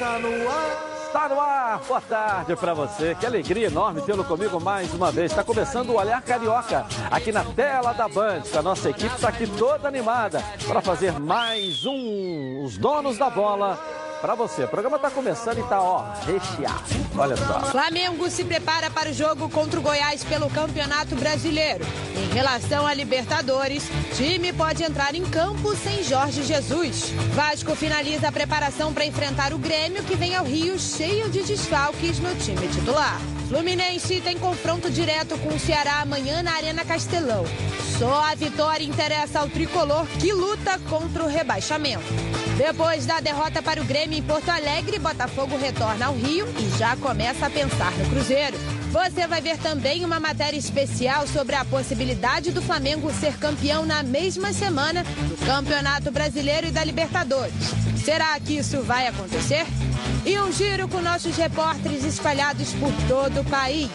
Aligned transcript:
Está 0.00 0.18
no 0.18 0.48
ar. 0.48 0.90
Está 1.06 1.28
no 1.28 1.38
ar, 1.38 1.78
boa 1.86 2.00
tarde 2.00 2.56
para 2.56 2.72
você. 2.72 3.14
Que 3.14 3.26
alegria 3.26 3.66
enorme 3.66 4.00
tê-lo 4.00 4.24
comigo 4.24 4.58
mais 4.58 4.94
uma 4.94 5.12
vez. 5.12 5.30
Está 5.30 5.44
começando 5.44 5.90
o 5.90 5.98
Olhar 5.98 6.22
Carioca 6.22 6.86
aqui 7.10 7.30
na 7.30 7.44
tela 7.44 7.92
da 7.92 8.08
Band. 8.08 8.44
A 8.58 8.62
nossa 8.62 8.88
equipe 8.88 9.14
está 9.14 9.28
aqui 9.28 9.46
toda 9.58 9.86
animada 9.88 10.42
para 10.66 10.80
fazer 10.80 11.20
mais 11.20 11.84
um 11.84 12.64
Os 12.64 12.78
Donos 12.78 13.18
da 13.18 13.28
Bola 13.28 13.78
para 14.20 14.34
você. 14.34 14.64
O 14.64 14.68
programa 14.68 14.96
está 14.96 15.10
começando 15.10 15.58
e 15.58 15.60
está, 15.60 15.80
ó, 15.82 16.04
recheado. 16.26 16.84
Olha 17.16 17.36
só. 17.36 17.60
Flamengo 17.62 18.28
se 18.30 18.44
prepara 18.44 18.90
para 18.90 19.10
o 19.10 19.12
jogo 19.12 19.48
contra 19.48 19.78
o 19.78 19.82
Goiás 19.82 20.22
pelo 20.24 20.50
Campeonato 20.50 21.16
Brasileiro. 21.16 21.84
Em 22.14 22.34
relação 22.34 22.86
a 22.86 22.94
Libertadores, 22.94 23.88
time 24.16 24.52
pode 24.52 24.82
entrar 24.82 25.14
em 25.14 25.24
campo 25.24 25.74
sem 25.74 26.02
Jorge 26.02 26.42
Jesus. 26.42 27.10
Vasco 27.34 27.74
finaliza 27.74 28.28
a 28.28 28.32
preparação 28.32 28.92
para 28.92 29.06
enfrentar 29.06 29.52
o 29.52 29.58
Grêmio, 29.58 30.04
que 30.04 30.16
vem 30.16 30.34
ao 30.34 30.44
Rio 30.44 30.78
cheio 30.78 31.30
de 31.30 31.42
desfalques 31.42 32.18
no 32.18 32.34
time 32.36 32.68
titular. 32.68 33.18
Fluminense 33.50 34.20
tem 34.20 34.38
confronto 34.38 34.88
direto 34.88 35.36
com 35.38 35.48
o 35.48 35.58
Ceará 35.58 36.02
amanhã 36.02 36.40
na 36.40 36.52
Arena 36.52 36.84
Castelão. 36.84 37.44
Só 37.98 38.22
a 38.22 38.32
vitória 38.36 38.84
interessa 38.84 39.40
ao 39.40 39.48
tricolor 39.48 40.06
que 40.20 40.32
luta 40.32 40.78
contra 40.88 41.24
o 41.24 41.26
rebaixamento. 41.26 42.04
Depois 42.56 43.06
da 43.06 43.18
derrota 43.18 43.60
para 43.60 43.82
o 43.82 43.84
Grêmio 43.84 44.16
em 44.16 44.22
Porto 44.22 44.50
Alegre, 44.50 45.00
Botafogo 45.00 45.56
retorna 45.56 46.06
ao 46.06 46.14
Rio 46.14 46.46
e 46.60 46.78
já 46.78 46.94
começa 46.98 47.46
a 47.46 47.50
pensar 47.50 47.90
no 47.98 48.08
Cruzeiro. 48.08 48.56
Você 48.90 49.24
vai 49.26 49.40
ver 49.40 49.56
também 49.58 50.04
uma 50.04 50.18
matéria 50.18 50.58
especial 50.58 51.24
sobre 51.26 51.54
a 51.54 51.64
possibilidade 51.64 52.50
do 52.50 52.60
Flamengo 52.60 53.12
ser 53.12 53.36
campeão 53.38 53.86
na 53.86 54.02
mesma 54.02 54.52
semana 54.52 55.04
do 55.04 55.46
Campeonato 55.46 56.10
Brasileiro 56.10 56.66
e 56.66 56.70
da 56.72 56.82
Libertadores. 56.82 57.54
Será 58.04 58.38
que 58.40 58.56
isso 58.56 58.82
vai 58.82 59.06
acontecer? 59.06 59.64
E 60.26 60.36
um 60.40 60.52
giro 60.52 60.88
com 60.88 61.00
nossos 61.00 61.36
repórteres 61.36 62.04
espalhados 62.04 62.72
por 62.74 62.92
todo 63.06 63.42
o 63.42 63.44
país. 63.44 63.90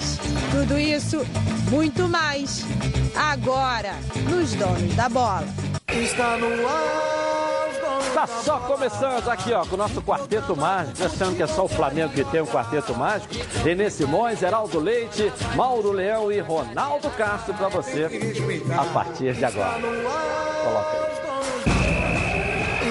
Tudo 0.51 0.79
isso, 0.79 1.25
muito 1.69 2.07
mais, 2.07 2.63
agora, 3.15 3.95
nos 4.29 4.53
Donos 4.53 4.95
da 4.95 5.09
Bola. 5.09 5.47
Está 5.89 6.37
no 6.37 6.67
ar. 6.67 7.34
Tá 8.13 8.27
só 8.27 8.59
começando 8.59 9.29
aqui, 9.29 9.53
ó, 9.53 9.65
com 9.65 9.75
o 9.75 9.77
nosso 9.77 10.01
quarteto 10.01 10.55
mágico, 10.55 11.03
achando 11.03 11.35
que 11.35 11.43
é 11.43 11.47
só 11.47 11.65
o 11.65 11.67
Flamengo 11.67 12.13
que 12.13 12.23
tem 12.23 12.41
um 12.41 12.45
quarteto 12.45 12.95
mágico. 12.95 13.33
Renê 13.63 13.89
Simões, 13.89 14.41
Heraldo 14.41 14.79
Leite, 14.79 15.31
Mauro 15.55 15.91
Leão 15.91 16.31
e 16.31 16.39
Ronaldo 16.39 17.09
Castro 17.11 17.53
para 17.53 17.67
você 17.67 18.09
a 18.77 18.85
partir 18.85 19.33
de 19.33 19.45
agora. 19.45 19.79
Coloca 20.63 20.97
aí. 20.97 21.05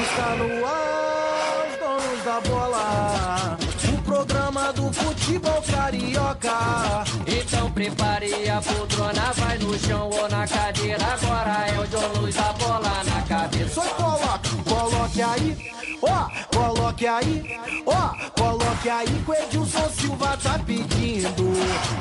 Está 0.02 0.36
no 0.36 0.66
ar, 0.66 1.66
os 1.66 1.78
donos 1.78 2.24
da 2.24 2.40
bola. 2.48 3.56
O 3.92 4.02
programa 4.02 4.72
do 4.72 4.92
futebol 4.92 5.62
carioca. 5.62 7.04
Então 7.26 7.70
prepare 7.72 8.50
a 8.50 8.60
poltrona, 8.60 9.32
vai 9.34 9.58
no 9.58 9.78
chão 9.78 10.10
ou 10.10 10.28
na 10.28 10.46
cadeira. 10.46 11.04
Agora 11.04 11.66
é 11.68 11.80
o 11.80 11.86
dono 11.86 12.32
da 12.32 12.52
bola 12.52 13.02
na 13.04 13.22
cabeça. 13.22 13.74
Só 13.74 13.82
coloque, 13.94 14.53
coloque 14.84 15.22
aí, 15.22 15.56
ó, 16.04 16.56
coloque 16.56 17.06
aí, 17.06 17.58
ó, 17.86 18.14
coloque 18.40 18.88
aí 18.90 19.06
que 19.06 19.30
o 19.30 19.34
Edilson 19.34 19.88
Silva 19.90 20.36
tá 20.42 20.58
pedindo. 20.64 21.52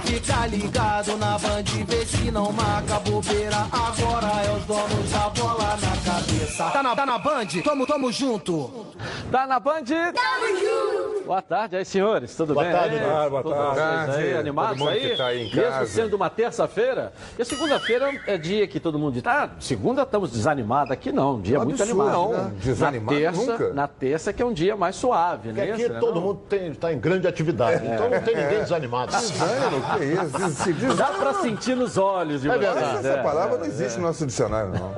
Fica 0.05 0.45
ligado 0.47 1.17
na 1.17 1.37
band, 1.37 1.63
vê 1.87 2.05
se 2.05 2.31
não 2.31 2.51
marca 2.51 2.99
bobeira. 2.99 3.67
Agora 3.71 4.43
é 4.45 4.51
os 4.57 4.65
donos 4.65 5.11
da 5.11 5.29
bola 5.29 5.77
na 5.77 6.11
cabeça. 6.11 6.69
Tá 6.71 6.83
na, 6.83 6.95
tá 6.95 7.05
na 7.05 7.17
band? 7.17 7.47
Tamo, 7.63 7.85
tamo 7.85 8.11
junto. 8.11 8.87
Tá 9.31 9.47
na 9.47 9.59
Band? 9.59 9.83
Tamo 9.85 10.47
junto! 10.59 11.23
Boa 11.25 11.41
tarde 11.41 11.77
aí, 11.77 11.85
senhores. 11.85 12.35
Tudo 12.35 12.53
Boa 12.53 12.65
bem? 12.65 12.73
tarde, 12.73 12.95
aí? 12.97 13.29
Boa 13.29 13.41
Todos 13.43 13.57
tarde. 13.57 14.11
vocês 14.11 14.25
aí, 14.25 14.31
Todo 14.31 14.39
animados 14.39 14.77
mundo 14.77 14.89
aí? 14.89 15.09
que 15.09 15.15
tá 15.15 15.25
aí 15.27 15.39
em 15.47 15.55
Mesmo 15.55 15.71
casa. 15.71 15.85
sendo 15.91 16.15
uma 16.15 16.29
terça-feira. 16.29 17.13
E 17.39 17.45
segunda-feira 17.45 18.11
é 18.27 18.37
dia 18.37 18.67
que 18.67 18.79
todo 18.79 18.99
mundo 18.99 19.13
diz, 19.13 19.23
ah, 19.25 19.49
segunda 19.59 20.03
estamos 20.03 20.31
desanimados. 20.31 20.91
Aqui 20.91 21.11
não, 21.11 21.35
um 21.35 21.41
dia 21.41 21.59
muito 21.59 21.81
absurdo, 21.81 22.01
animado. 22.01 22.31
não. 22.33 22.43
né? 22.43 22.53
Desanimado 22.61 23.13
na 23.19 23.19
terça, 23.31 23.51
nunca. 23.51 23.73
Na 23.73 23.87
terça 23.99 24.33
que 24.33 24.41
é 24.41 24.45
um 24.45 24.53
dia 24.53 24.75
mais 24.75 24.95
suave, 24.95 25.49
Porque 25.49 25.61
né? 25.65 25.71
aqui 25.73 25.89
né, 25.89 25.99
todo 25.99 26.15
não? 26.15 26.21
mundo 26.21 26.41
está 26.51 26.91
em 26.91 26.99
grande 26.99 27.27
atividade, 27.27 27.85
então 27.85 28.09
não 28.09 28.21
tem 28.21 28.35
ninguém 28.35 28.59
desanimado. 28.59 29.11
Desânimo, 29.15 29.81
que 29.97 30.03
isso? 30.05 30.63
Segunda- 30.63 30.95
Dá 31.03 31.07
pra 31.07 31.33
sentir 31.35 31.75
nos 31.75 31.97
olhos 31.97 32.41
de 32.41 32.49
É 32.49 32.57
verdade. 32.57 32.97
Essa 32.97 33.19
é, 33.19 33.23
palavra 33.23 33.55
é, 33.55 33.59
não 33.59 33.65
existe 33.65 33.99
no 33.99 34.07
nosso 34.07 34.25
dicionário, 34.25 34.71
não. 34.73 34.93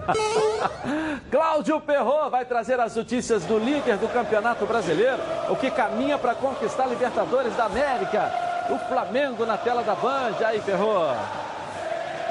Cláudio 1.31 1.79
Perrot 1.81 2.29
vai 2.29 2.45
trazer 2.45 2.79
as 2.79 2.95
notícias 2.95 3.43
do 3.45 3.57
líder 3.57 3.97
do 3.97 4.07
Campeonato 4.07 4.65
Brasileiro, 4.65 5.19
o 5.49 5.55
que 5.55 5.69
caminha 5.71 6.17
para 6.17 6.35
conquistar 6.35 6.83
a 6.83 6.87
Libertadores 6.87 7.55
da 7.55 7.65
América. 7.65 8.31
O 8.69 8.77
Flamengo 8.87 9.45
na 9.45 9.57
tela 9.57 9.83
da 9.83 9.93
Band. 9.95 10.35
Aí, 10.43 10.59
Perrot. 10.61 11.15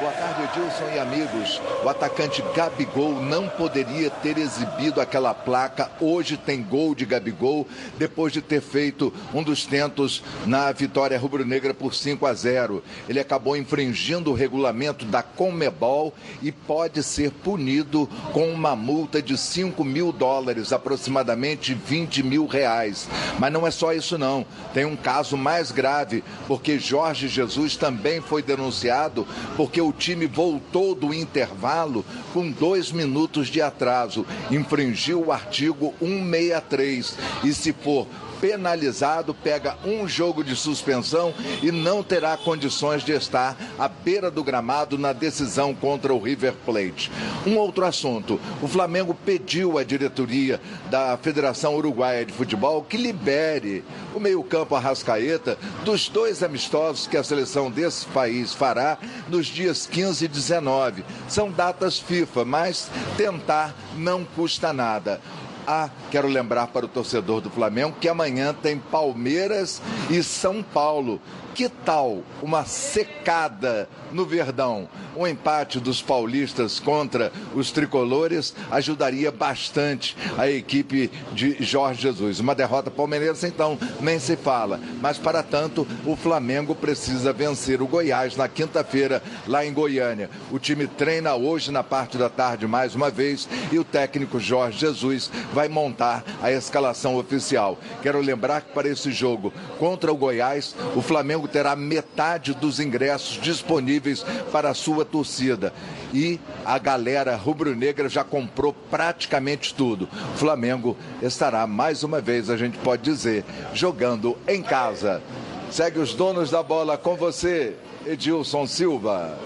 Boa 0.00 0.10
tarde, 0.10 0.43
Edilson 0.43 0.91
e 0.93 0.99
amigos. 0.99 1.62
O 1.84 1.88
atacante 1.88 2.43
Gabigol 2.55 3.22
não 3.22 3.49
poderia 3.49 4.10
ter 4.10 4.37
exibido 4.38 5.00
aquela 5.00 5.32
placa. 5.32 5.88
Hoje 6.00 6.37
tem 6.37 6.65
gol 6.65 6.97
de 6.97 7.05
Gabigol, 7.05 7.65
depois 7.97 8.32
de 8.32 8.43
ter 8.43 8.60
feito 8.60 9.15
um 9.32 9.41
dos 9.41 9.65
tentos 9.65 10.21
na 10.47 10.72
vitória 10.72 11.16
rubro-negra 11.16 11.72
por 11.72 11.94
5 11.94 12.27
a 12.27 12.34
0. 12.34 12.82
Ele 13.09 13.21
acabou 13.21 13.56
infringindo 13.56 14.32
o 14.32 14.34
regulamento 14.34 15.05
da 15.05 15.22
Conmebol 15.22 16.12
e 16.43 16.50
pode 16.50 17.00
ser 17.00 17.31
punido 17.31 18.09
com 18.32 18.49
uma 18.49 18.75
multa 18.75 19.22
de 19.22 19.38
5 19.38 19.84
mil 19.84 20.11
dólares, 20.11 20.72
aproximadamente 20.72 21.72
20 21.72 22.25
mil 22.25 22.47
reais. 22.47 23.09
Mas 23.38 23.53
não 23.53 23.65
é 23.65 23.71
só 23.71 23.93
isso, 23.93 24.19
não. 24.19 24.44
Tem 24.72 24.84
um 24.84 24.97
caso 24.97 25.37
mais 25.37 25.71
grave, 25.71 26.25
porque 26.49 26.81
Jorge 26.81 27.28
Jesus 27.28 27.76
também 27.76 28.21
foi 28.21 28.43
denunciado 28.43 29.25
porque 29.56 29.83
o 29.88 29.92
time 29.92 30.26
voltou 30.26 30.94
do 30.94 31.12
intervalo 31.12 32.04
com 32.32 32.50
dois 32.50 32.90
minutos 32.92 33.48
de 33.48 33.60
atraso. 33.60 34.26
Infringiu 34.50 35.26
o 35.26 35.32
artigo 35.32 35.94
163. 36.00 37.16
E 37.44 37.52
se 37.52 37.72
for 37.72 38.06
penalizado, 38.40 39.34
pega 39.34 39.76
um 39.84 40.06
jogo 40.06 40.42
de 40.42 40.54
suspensão 40.56 41.34
e 41.62 41.70
não 41.70 42.02
terá 42.02 42.36
condições 42.36 43.02
de 43.02 43.12
estar 43.12 43.56
à 43.78 43.88
beira 43.88 44.30
do 44.30 44.44
gramado 44.44 44.98
na 44.98 45.12
decisão 45.12 45.74
contra 45.74 46.12
o 46.12 46.22
River 46.22 46.54
Plate. 46.64 47.10
Um 47.46 47.56
outro 47.56 47.84
assunto: 47.84 48.40
o 48.62 48.68
Flamengo 48.68 49.14
pediu 49.14 49.78
à 49.78 49.84
diretoria 49.84 50.60
da 50.90 51.16
Federação 51.16 51.76
Uruguaia 51.76 52.24
de 52.24 52.32
Futebol 52.32 52.82
que 52.82 52.96
libere 52.96 53.84
o 54.14 54.20
meio-campo 54.20 54.74
Arrascaeta 54.74 55.58
dos 55.84 56.08
dois 56.08 56.42
amistosos 56.42 57.06
que 57.06 57.16
a 57.16 57.24
seleção 57.24 57.70
desse 57.70 58.06
país 58.06 58.52
fará 58.52 58.98
nos 59.28 59.46
dias 59.46 59.86
15 59.86 60.24
e 60.24 60.28
19. 60.28 61.04
São 61.28 61.50
datas 61.50 61.98
FIFA, 61.98 62.44
mas 62.44 62.90
tentar 63.16 63.74
não 63.96 64.24
custa 64.24 64.72
nada. 64.72 65.20
Ah, 65.66 65.88
quero 66.10 66.28
lembrar 66.28 66.66
para 66.66 66.84
o 66.84 66.88
torcedor 66.88 67.41
do 67.41 67.48
Flamengo 67.48 67.97
que 67.98 68.08
amanhã 68.08 68.52
tem 68.52 68.78
Palmeiras 68.78 69.80
e 70.10 70.22
São 70.22 70.62
Paulo. 70.62 71.20
Que 71.54 71.69
tal 71.69 72.25
uma 72.42 72.65
secada 72.65 73.88
no 74.10 74.26
Verdão? 74.26 74.88
Um 75.16 75.25
empate 75.25 75.78
dos 75.78 76.03
paulistas 76.03 76.81
contra 76.81 77.31
os 77.54 77.70
tricolores 77.70 78.53
ajudaria 78.72 79.31
bastante 79.31 80.16
a 80.37 80.50
equipe 80.50 81.12
de 81.32 81.62
Jorge 81.62 82.03
Jesus. 82.03 82.41
Uma 82.41 82.56
derrota 82.56 82.91
palmeirense, 82.91 83.47
então, 83.47 83.78
nem 84.00 84.19
se 84.19 84.34
fala. 84.37 84.81
Mas, 85.00 85.16
para 85.16 85.44
tanto, 85.44 85.87
o 86.04 86.16
Flamengo 86.16 86.75
precisa 86.75 87.32
vencer 87.32 87.81
o 87.81 87.87
Goiás 87.87 88.37
na 88.37 88.48
quinta-feira, 88.48 89.22
lá 89.47 89.64
em 89.64 89.72
Goiânia. 89.72 90.28
O 90.50 90.59
time 90.59 90.88
treina 90.88 91.37
hoje 91.37 91.70
na 91.70 91.84
parte 91.84 92.19
da 92.19 92.28
tarde 92.28 92.66
mais 92.66 92.97
uma 92.97 93.10
vez 93.10 93.48
e 93.70 93.78
o 93.78 93.84
técnico 93.84 94.41
Jorge 94.41 94.81
Jesus 94.81 95.31
vai 95.53 95.69
montar 95.69 96.25
a 96.43 96.50
escalação 96.50 97.17
oficial. 97.17 97.78
Quero 98.02 98.20
lembrar 98.20 98.62
que 98.62 98.73
para 98.73 98.88
esse 98.88 99.12
jogo 99.12 99.52
contra 99.78 100.12
o 100.12 100.17
Goiás, 100.17 100.75
o 100.96 101.00
Flamengo 101.00 101.44
terá 101.49 101.76
metade 101.76 102.55
dos 102.55 102.81
ingressos 102.81 103.41
disponíveis 103.41 104.25
para 104.52 104.70
a 104.70 104.75
sua 104.75 105.05
torcida. 105.05 105.73
E 106.12 106.38
a 106.64 106.79
galera 106.79 107.37
rubro-negra 107.37 108.08
já 108.08 108.25
comprou 108.25 108.73
praticamente 108.91 109.75
tudo. 109.75 110.08
O 110.35 110.38
Flamengo 110.38 110.96
estará 111.23 111.67
mais 111.67 112.02
uma 112.02 112.20
vez, 112.20 112.50
a 112.50 112.56
gente 112.56 112.79
pode 112.79 113.02
dizer, 113.02 113.44
jogando 113.73 114.37
em 114.46 114.62
casa. 114.62 115.23
Segue 115.70 115.99
os 115.99 116.14
donos 116.14 116.50
da 116.50 116.62
bola 116.62 116.96
com 116.96 117.17
você, 117.17 117.75
Edilson 118.06 118.67
Silva. 118.67 119.37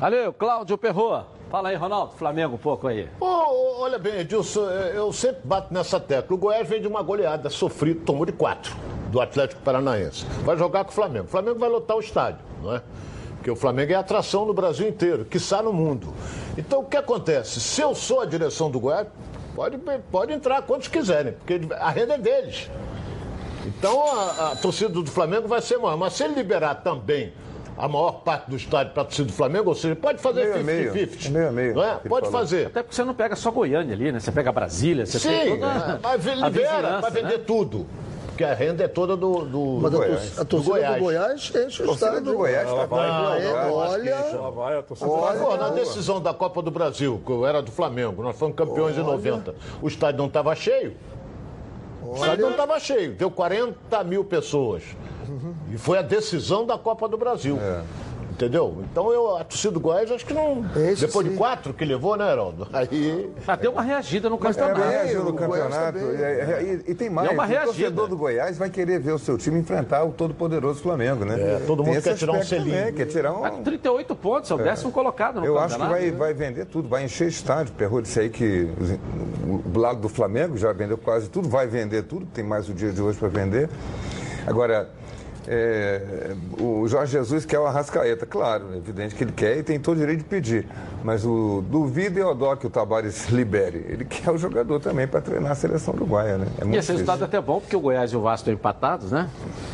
Valeu, 0.00 0.32
Cláudio 0.32 0.78
Perrot. 0.78 1.37
Fala 1.50 1.70
aí, 1.70 1.76
Ronaldo. 1.76 2.12
Flamengo 2.12 2.56
um 2.56 2.58
pouco 2.58 2.86
aí. 2.88 3.08
Ô, 3.18 3.80
olha 3.80 3.98
bem, 3.98 4.20
Edilson, 4.20 4.68
eh, 4.68 4.92
eu 4.94 5.12
sempre 5.12 5.40
bato 5.44 5.72
nessa 5.72 5.98
tecla. 5.98 6.34
O 6.34 6.38
Goiás 6.38 6.68
vem 6.68 6.80
de 6.80 6.86
uma 6.86 7.02
goleada 7.02 7.48
sofrida, 7.48 8.00
tomou 8.04 8.26
de 8.26 8.32
quatro 8.32 8.76
do 9.10 9.20
Atlético 9.20 9.62
Paranaense. 9.62 10.26
Vai 10.44 10.58
jogar 10.58 10.84
com 10.84 10.90
o 10.90 10.94
Flamengo. 10.94 11.24
O 11.24 11.28
Flamengo 11.28 11.58
vai 11.58 11.70
lotar 11.70 11.96
o 11.96 12.00
estádio, 12.00 12.40
não 12.62 12.76
é? 12.76 12.82
Porque 13.36 13.50
o 13.50 13.56
Flamengo 13.56 13.92
é 13.92 13.94
atração 13.94 14.44
no 14.44 14.52
Brasil 14.52 14.86
inteiro, 14.86 15.24
quiçá 15.24 15.62
no 15.62 15.72
mundo. 15.72 16.12
Então 16.56 16.80
o 16.80 16.84
que 16.84 16.96
acontece? 16.96 17.60
Se 17.60 17.80
eu 17.80 17.94
sou 17.94 18.20
a 18.20 18.26
direção 18.26 18.70
do 18.70 18.78
Goiás, 18.78 19.06
pode, 19.54 19.78
pode 20.10 20.32
entrar 20.32 20.60
quantos 20.62 20.88
quiserem, 20.88 21.32
porque 21.32 21.60
a 21.78 21.88
renda 21.88 22.14
é 22.14 22.18
deles. 22.18 22.68
Então 23.64 24.04
a, 24.04 24.52
a 24.52 24.56
torcida 24.56 24.90
do 24.90 25.06
Flamengo 25.06 25.48
vai 25.48 25.62
ser 25.62 25.78
maior. 25.78 25.96
Mas 25.96 26.12
se 26.14 26.24
ele 26.24 26.34
liberar 26.34 26.76
também 26.76 27.32
a 27.78 27.86
maior 27.88 28.12
parte 28.22 28.50
do 28.50 28.56
estádio 28.56 28.92
para 28.92 29.02
a 29.02 29.04
torcida 29.06 29.28
do 29.28 29.32
Flamengo, 29.32 29.68
ou 29.68 29.74
seja, 29.74 29.94
pode 29.94 30.20
fazer 30.20 30.42
Meio 30.44 30.54
a 30.56 30.58
meio. 30.64 30.92
50-50. 30.94 31.30
Meio 31.30 31.48
a 31.48 31.52
meio, 31.52 31.74
Não 31.74 31.84
é? 31.84 31.94
Pode 31.94 32.26
falou. 32.26 32.32
fazer. 32.32 32.66
Até 32.66 32.82
porque 32.82 32.96
você 32.96 33.04
não 33.04 33.14
pega 33.14 33.36
só 33.36 33.50
Goiânia 33.52 33.94
ali, 33.94 34.10
né? 34.10 34.18
Você 34.18 34.32
pega 34.32 34.50
Brasília, 34.50 35.06
você 35.06 35.18
Sim, 35.20 35.28
tem 35.28 35.50
toda 35.60 36.00
mas 36.02 36.26
a 36.26 36.34
libera 36.34 36.98
para 37.00 37.08
vender 37.10 37.38
né? 37.38 37.44
tudo. 37.46 37.86
Porque 38.26 38.44
a 38.44 38.54
renda 38.54 38.84
é 38.84 38.88
toda 38.88 39.16
do, 39.16 39.44
do, 39.44 39.78
Mas 39.82 39.90
do 39.90 39.96
a, 39.96 40.06
Goiás. 40.06 40.38
a 40.38 40.44
torcida 40.44 40.92
do 40.92 40.98
Goiás 41.00 41.52
enche 41.56 41.82
o 41.82 41.84
A 41.84 41.86
torcida 41.88 41.92
estádio. 41.92 42.20
do 42.20 42.34
Goiás 42.36 42.68
é, 42.68 42.72
olha, 42.72 44.10
Ela 44.10 44.50
vai, 44.50 44.78
a 44.78 44.82
torcida 44.82 45.10
Olha, 45.10 45.40
Pô, 45.40 45.56
na 45.56 45.68
decisão 45.70 46.20
da 46.20 46.32
Copa 46.32 46.62
do 46.62 46.70
Brasil, 46.70 47.20
que 47.26 47.32
eu 47.32 47.44
era 47.44 47.60
do 47.60 47.72
Flamengo, 47.72 48.22
nós 48.22 48.36
fomos 48.38 48.54
campeões 48.56 48.96
em 48.96 49.02
90. 49.02 49.56
O 49.82 49.88
estádio 49.88 50.18
não 50.18 50.26
estava 50.26 50.54
cheio. 50.54 50.94
O 52.00 52.14
estádio 52.14 52.44
não 52.44 52.52
estava 52.52 52.78
cheio, 52.78 53.14
deu 53.14 53.28
40 53.30 54.04
mil 54.04 54.24
pessoas. 54.24 54.84
E 55.72 55.78
foi 55.78 55.98
a 55.98 56.02
decisão 56.02 56.66
da 56.66 56.76
Copa 56.78 57.08
do 57.08 57.16
Brasil. 57.16 57.58
Entendeu? 58.30 58.84
Então 58.92 59.12
eu, 59.12 59.36
a 59.36 59.42
torcida 59.42 59.72
do 59.72 59.80
Goiás, 59.80 60.12
acho 60.12 60.24
que 60.24 60.32
não. 60.32 60.64
Esse 60.76 61.06
depois 61.06 61.26
sim. 61.26 61.32
de 61.32 61.36
quatro 61.36 61.74
que 61.74 61.84
levou, 61.84 62.16
né, 62.16 62.30
Heraldo? 62.30 62.68
Aí. 62.72 63.28
Mas 63.44 63.58
deu 63.58 63.72
uma 63.72 63.82
reagida 63.82 64.30
no 64.30 64.38
Mas 64.40 64.54
campeonato. 64.54 64.80
também 64.80 64.96
reagiu 64.96 65.24
no 65.24 65.30
o 65.30 65.32
Goiás 65.32 65.74
campeonato. 65.74 65.98
também. 65.98 66.20
E, 66.20 66.74
e- 66.86 66.90
e 66.92 66.94
tem 66.94 67.10
mais. 67.10 67.26
Deu 67.26 67.34
uma 67.36 67.42
o 67.42 67.46
reagida. 67.48 67.72
torcedor 67.72 68.06
do 68.06 68.16
Goiás 68.16 68.56
vai 68.56 68.70
querer 68.70 69.00
ver 69.00 69.10
o 69.10 69.18
seu 69.18 69.36
time 69.36 69.58
enfrentar 69.58 70.04
o 70.04 70.12
todo-poderoso 70.12 70.80
Flamengo, 70.80 71.24
né? 71.24 71.34
É, 71.36 71.62
todo 71.66 71.82
mundo 71.82 72.00
quer 72.00 72.14
tirar 72.14 72.32
um 72.34 72.42
selinho. 72.44 72.76
também, 72.78 72.94
Quer 72.94 73.06
tirar 73.06 73.32
um. 73.32 73.40
Tá 73.42 73.50
com 73.50 73.62
38 73.64 74.14
pontos, 74.14 74.48
é 74.52 74.54
o 74.54 74.58
décimo 74.58 74.92
colocado 74.92 75.40
no 75.40 75.44
Eu 75.46 75.58
acho 75.58 75.74
que 75.74 75.80
campeonato. 75.80 76.00
vai, 76.16 76.32
vai 76.32 76.32
vender 76.34 76.66
tudo, 76.66 76.88
vai 76.88 77.04
encher 77.04 77.26
estádio. 77.26 77.74
Perrou 77.74 78.00
disse 78.00 78.20
aí 78.20 78.30
que 78.30 78.68
o 79.74 79.76
lado 79.76 79.98
do 80.00 80.08
Flamengo 80.08 80.56
já 80.56 80.72
vendeu 80.72 80.96
quase 80.96 81.28
tudo, 81.28 81.48
vai 81.48 81.66
vender 81.66 82.04
tudo, 82.04 82.24
tem 82.26 82.44
mais 82.44 82.68
o 82.68 82.72
dia 82.72 82.92
de 82.92 83.02
hoje 83.02 83.18
para 83.18 83.26
vender. 83.26 83.68
Agora, 84.46 84.90
é, 85.50 86.34
o 86.60 86.86
Jorge 86.86 87.12
Jesus 87.12 87.46
quer 87.46 87.58
o 87.58 87.66
Arrascaeta, 87.66 88.26
claro, 88.26 88.66
é 88.74 88.76
evidente 88.76 89.14
que 89.14 89.24
ele 89.24 89.32
quer 89.32 89.56
e 89.56 89.62
tem 89.62 89.80
todo 89.80 89.96
o 89.96 90.00
direito 90.00 90.18
de 90.18 90.24
pedir. 90.24 90.68
Mas 91.02 91.24
o 91.24 91.64
duvido 91.66 92.18
e 92.18 92.22
Odó 92.22 92.54
que 92.54 92.66
o 92.66 92.70
Tabares 92.70 93.28
libere. 93.30 93.86
Ele 93.88 94.04
quer 94.04 94.30
o 94.30 94.36
jogador 94.36 94.78
também 94.78 95.08
para 95.08 95.22
treinar 95.22 95.52
a 95.52 95.54
seleção 95.54 95.94
uruguaia, 95.94 96.36
né? 96.36 96.46
É 96.60 96.66
E 96.66 96.76
esse 96.76 96.92
resultado 96.92 97.22
é 97.22 97.24
até 97.24 97.40
bom, 97.40 97.60
porque 97.60 97.74
o 97.74 97.80
Goiás 97.80 98.12
e 98.12 98.16
o 98.16 98.20
Vasco 98.20 98.42
estão 98.42 98.52
empatados, 98.52 99.10
né? 99.10 99.30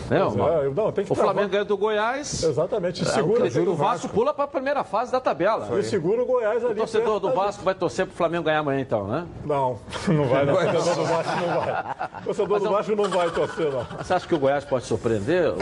né? 0.08 0.18
É, 0.18 0.70
não, 0.70 0.92
tem 0.92 1.04
que 1.04 1.10
o 1.10 1.14
Flamengo 1.14 1.48
ganha 1.48 1.64
do 1.64 1.76
Goiás. 1.76 2.44
Exatamente, 2.44 3.02
é, 3.02 3.06
segura. 3.06 3.44
o, 3.44 3.70
o 3.70 3.74
Vasco 3.74 4.08
pula 4.08 4.32
para 4.32 4.44
a 4.44 4.48
primeira 4.48 4.84
fase 4.84 5.10
da 5.10 5.20
tabela. 5.20 5.76
E 5.76 5.82
segura 5.82 6.22
o 6.22 6.26
Goiás 6.26 6.64
ali. 6.64 6.74
O 6.74 6.76
torcedor 6.76 7.18
do 7.18 7.32
Vasco 7.32 7.64
vai 7.64 7.74
torcer 7.74 8.06
para 8.06 8.12
o 8.12 8.16
Flamengo 8.16 8.44
ganhar 8.44 8.60
amanhã, 8.60 8.80
então, 8.80 9.08
né? 9.08 9.26
Não, 9.44 9.78
não 10.06 10.24
vai, 10.28 10.44
não. 10.44 10.54
O 10.54 10.56
torcedor 10.56 10.94
do 10.94 11.04
Vasco 11.04 11.32
não 11.40 11.60
vai. 11.60 11.94
O 12.20 12.24
torcedor 12.24 12.60
do 12.60 12.70
Vasco 12.70 12.94
não 12.94 13.08
vai 13.08 13.30
torcer, 13.30 13.72
não. 13.72 13.86
Você 13.98 14.14
acha 14.14 14.28
que 14.28 14.34
o 14.34 14.38
Goiás 14.38 14.64
pode 14.64 14.84
surpreender? 14.84 15.52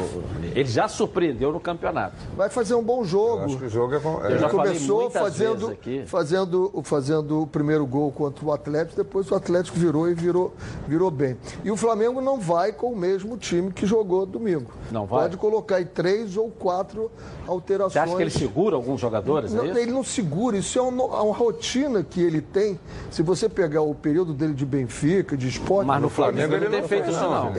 Ele 0.55 0.69
já 0.69 0.89
surpreendeu 0.89 1.53
no 1.53 1.61
campeonato. 1.61 2.15
vai 2.37 2.49
fazer 2.51 2.75
um 2.75 2.83
bom 2.83 3.01
Eu 3.01 3.05
jogo. 3.05 3.45
acho 3.45 3.59
que 3.59 3.65
o 3.65 3.69
jogo 3.69 3.95
é. 3.95 3.97
Eu 3.97 4.21
é- 4.27 4.39
já 4.39 4.47
Ele 4.47 4.49
começou 4.57 5.11
fazendo, 5.11 5.77
fazendo, 6.07 6.73
fazendo 6.85 7.43
o 7.43 7.47
primeiro 7.47 7.87
gol 7.87 8.11
contra 8.13 8.45
o 8.45 8.53
Atlético, 8.53 8.97
depois 8.97 9.31
o 9.31 9.35
Atlético 9.35 9.79
virou 9.79 10.09
e 10.09 10.15
virou, 10.15 10.55
virou 10.87 11.11
bem. 11.11 11.37
E 11.65 11.71
o 11.71 11.77
Flamengo 11.77 12.21
não 12.21 12.39
vai 12.39 12.73
com 12.73 12.93
o 12.93 12.97
mesmo 12.97 13.37
time 13.37 13.73
que 13.73 13.87
jogou 13.87 14.27
domingo. 14.27 14.71
Não 14.91 15.07
vai? 15.07 15.23
Pode 15.23 15.37
colocar 15.37 15.77
aí 15.77 15.85
três 15.85 16.37
ou 16.37 16.51
quatro 16.51 17.11
alterações. 17.47 17.93
Você 17.93 17.99
acha 17.99 18.17
que 18.17 18.23
ele 18.23 18.31
segura 18.31 18.77
alguns 18.77 19.01
jogadores? 19.01 19.53
Não, 19.53 19.65
é 19.65 19.69
isso? 19.69 19.79
ele 19.79 19.91
não 19.93 20.05
segura, 20.05 20.57
isso 20.57 20.79
é 20.79 20.83
uma, 20.83 21.05
uma 21.23 21.35
rotina 21.35 22.03
que 22.03 22.21
ele 22.21 22.41
tem. 22.41 22.79
Se 23.11 23.23
você 23.23 23.49
pegar 23.49 23.83
o 23.83 23.95
período 23.95 24.33
dele 24.33 24.55
de 24.55 24.65
Benfica, 24.67 25.37
de 25.37 25.49
esporte, 25.49 25.87
Mas 25.87 26.03
no 26.03 26.09
Flamengo 26.09 26.55
ele 26.55 26.65
não 26.67 26.71
tem 26.73 26.89
feito 26.89 27.05
fez, 27.05 27.17
isso, 27.17 27.25
não. 27.25 27.53
tá- 27.53 27.59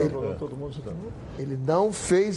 ele 1.38 1.58
não 1.66 1.92
fez. 1.92 2.33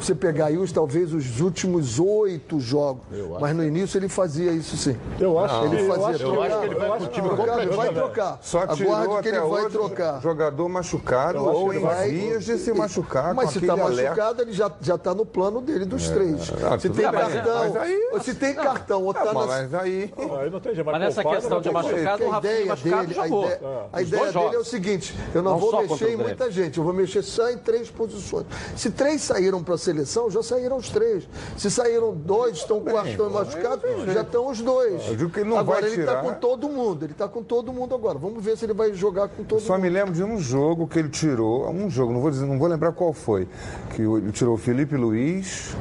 Você 0.00 0.14
pegar 0.14 0.46
aí 0.46 0.56
os, 0.58 0.72
talvez 0.72 1.12
os 1.12 1.40
últimos 1.40 1.98
oito 1.98 2.60
jogos. 2.60 3.02
Mas 3.40 3.54
no 3.56 3.64
início 3.64 3.98
ele 3.98 4.08
fazia 4.08 4.52
isso 4.52 4.76
sim. 4.76 4.96
Eu 5.18 5.38
acho 5.38 5.60
que 5.60 5.66
Ele 5.66 5.82
eu 5.82 5.86
fazia 5.88 6.06
acho 6.06 6.18
que- 6.18 6.24
trocar. 6.24 6.34
eu 6.36 6.42
acho 6.42 6.58
que 6.60 6.64
ele 6.66 6.74
vai 6.74 6.88
com 6.88 6.94
o 6.94 6.98
com 6.98 7.04
o 7.04 7.08
time 7.08 7.28
completo. 7.30 7.76
vai 7.76 7.94
trocar. 7.94 8.38
Só 8.42 8.58
Aguarde 8.60 9.22
que 9.22 9.28
ele 9.28 9.36
até 9.38 9.48
vai 9.48 9.62
hoje 9.64 9.68
trocar. 9.70 10.20
jogador 10.20 10.68
machucado 10.68 11.44
ou 11.44 11.72
em 11.72 11.80
vias 12.10 12.44
de 12.44 12.58
se 12.58 12.72
machucar 12.72 13.34
Mas 13.34 13.46
com 13.46 13.50
se 13.52 13.58
está 13.58 13.76
machucado, 13.76 14.42
ele 14.42 14.52
já, 14.52 14.70
já 14.80 14.98
tá 14.98 15.14
no 15.14 15.24
plano 15.24 15.60
dele 15.60 15.84
dos 15.84 16.08
três. 16.08 16.50
Ah, 16.62 16.78
se 16.78 16.88
tem 16.90 17.10
cartão, 17.10 17.72
ou 18.12 18.20
se 18.20 18.34
tem 18.34 18.54
cartão, 18.54 19.02
ou 19.04 19.10
Ah, 19.10 19.14
tá 19.14 19.24
mas, 19.32 19.34
na, 19.34 19.46
mas 19.46 19.74
aí. 19.74 20.12
Aí 20.40 20.50
não 20.50 20.60
tem 20.60 20.74
jeito, 20.74 20.86
Mas 20.90 21.00
nessa 21.00 21.22
questão 21.24 21.60
de 21.60 21.70
machucado, 21.70 22.24
o 22.24 22.28
a 22.28 22.32
Rafinha 22.34 22.52
ideia 22.52 22.66
machucado 22.66 23.00
dele, 23.06 23.14
já 23.14 23.22
a 23.22 23.26
jogou. 23.28 23.44
ideia, 23.44 23.60
a 23.92 24.02
ideia 24.02 24.32
dele 24.32 24.56
é 24.56 24.58
o 24.58 24.64
seguinte: 24.64 25.16
eu 25.34 25.42
não, 25.42 25.58
vou 25.58 25.80
mexer 25.82 26.10
em 26.10 26.16
muita 26.16 26.50
gente, 26.50 26.78
eu 26.78 26.84
vou 26.84 26.92
mexer 26.92 27.22
só 27.22 27.50
em 27.50 27.58
três 27.58 27.90
posições. 27.90 28.46
Se 28.76 28.90
três 28.90 29.21
saíram 29.22 29.62
para 29.62 29.74
a 29.74 29.78
seleção, 29.78 30.30
já 30.30 30.42
saíram 30.42 30.76
os 30.76 30.88
três. 30.88 31.28
Se 31.56 31.70
saíram 31.70 32.14
dois, 32.14 32.58
estão 32.58 32.80
com 32.80 32.90
o 32.90 32.94
cartão 32.94 33.30
machucado, 33.30 33.82
já 34.12 34.22
estão 34.22 34.48
os 34.48 34.60
dois. 34.60 35.08
Eu 35.08 35.16
digo 35.16 35.30
que 35.30 35.40
ele 35.40 35.50
não 35.50 35.58
Agora 35.58 35.80
vai 35.82 35.90
ele 35.90 36.00
está 36.00 36.16
com 36.20 36.34
todo 36.34 36.68
mundo, 36.68 37.04
ele 37.04 37.12
está 37.12 37.28
com 37.28 37.42
todo 37.42 37.72
mundo 37.72 37.94
agora. 37.94 38.18
Vamos 38.18 38.44
ver 38.44 38.56
se 38.56 38.64
ele 38.64 38.74
vai 38.74 38.92
jogar 38.92 39.28
com 39.28 39.44
todo 39.44 39.60
Só 39.60 39.74
mundo. 39.74 39.82
me 39.82 39.88
lembro 39.88 40.12
de 40.12 40.22
um 40.22 40.38
jogo 40.38 40.86
que 40.86 40.98
ele 40.98 41.08
tirou, 41.08 41.68
um 41.70 41.88
jogo, 41.88 42.12
não 42.12 42.20
vou 42.20 42.30
dizer, 42.30 42.46
não 42.46 42.58
vou 42.58 42.68
lembrar 42.68 42.92
qual 42.92 43.12
foi, 43.12 43.48
que 43.94 44.02
ele 44.02 44.32
tirou 44.32 44.54
o 44.54 44.58
Felipe 44.58 44.96
Luiz, 44.96 45.74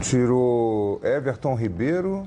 tirou 0.00 1.00
Everton 1.02 1.54
Ribeiro 1.54 2.26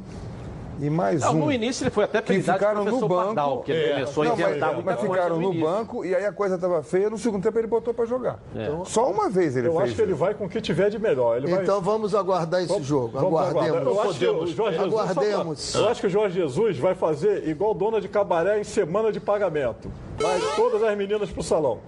e 0.79 0.89
mais 0.89 1.21
Não, 1.21 1.33
um. 1.33 1.45
no 1.45 1.51
início 1.51 1.83
ele 1.83 1.91
foi 1.91 2.03
até 2.03 2.21
que 2.21 2.33
ficaram 2.41 2.83
no 2.83 2.99
banco. 3.01 3.15
Pardal, 3.15 3.61
que 3.61 3.71
ele 3.71 3.93
começou 3.93 4.23
a 4.23 4.25
Não, 4.27 4.33
inventar 4.33 4.59
mas, 4.59 4.73
muita 4.75 4.91
mas 4.91 4.99
coisa 4.99 5.13
ficaram 5.13 5.35
no 5.37 5.43
início. 5.53 5.65
banco 5.67 6.05
e 6.05 6.15
aí 6.15 6.25
a 6.25 6.31
coisa 6.31 6.55
estava 6.55 6.83
feia. 6.83 7.09
No 7.09 7.17
segundo 7.17 7.43
tempo 7.43 7.57
ele 7.57 7.67
botou 7.67 7.93
para 7.93 8.05
jogar. 8.05 8.39
É. 8.55 8.69
Só 8.85 9.09
uma 9.09 9.29
vez 9.29 9.55
ele 9.57 9.67
Eu 9.67 9.73
fez. 9.73 9.83
acho 9.85 9.95
que 9.95 10.01
ele 10.01 10.13
vai 10.13 10.33
com 10.33 10.45
o 10.45 10.49
que 10.49 10.61
tiver 10.61 10.89
de 10.89 10.99
melhor. 10.99 11.37
Ele 11.37 11.47
vai... 11.47 11.63
Então 11.63 11.81
vamos 11.81 12.13
aguardar 12.13 12.61
esse 12.61 12.83
jogo. 12.83 13.09
Vamos. 13.09 13.27
Aguardemos. 13.39 13.85
Eu 13.87 14.01
acho, 14.01 14.19
que 14.19 14.25
o 14.25 14.47
Jorge 14.47 14.77
Jesus, 14.77 14.89
Aguardemos. 14.93 15.75
eu 15.75 15.89
acho 15.89 16.01
que 16.01 16.07
o 16.07 16.09
Jorge 16.09 16.35
Jesus 16.41 16.77
vai 16.77 16.95
fazer 16.95 17.47
igual 17.47 17.73
dona 17.73 17.99
de 18.01 18.07
cabaré 18.07 18.59
em 18.59 18.63
semana 18.63 19.11
de 19.11 19.19
pagamento. 19.19 19.91
Vai 20.19 20.39
todas 20.55 20.81
as 20.83 20.97
meninas 20.97 21.29
pro 21.29 21.43
salão. 21.43 21.79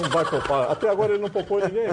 Não 0.00 0.08
vai 0.08 0.24
poupar. 0.24 0.70
Até 0.70 0.88
agora 0.88 1.12
ele 1.12 1.22
não 1.22 1.28
poupou 1.30 1.60
ninguém. 1.60 1.88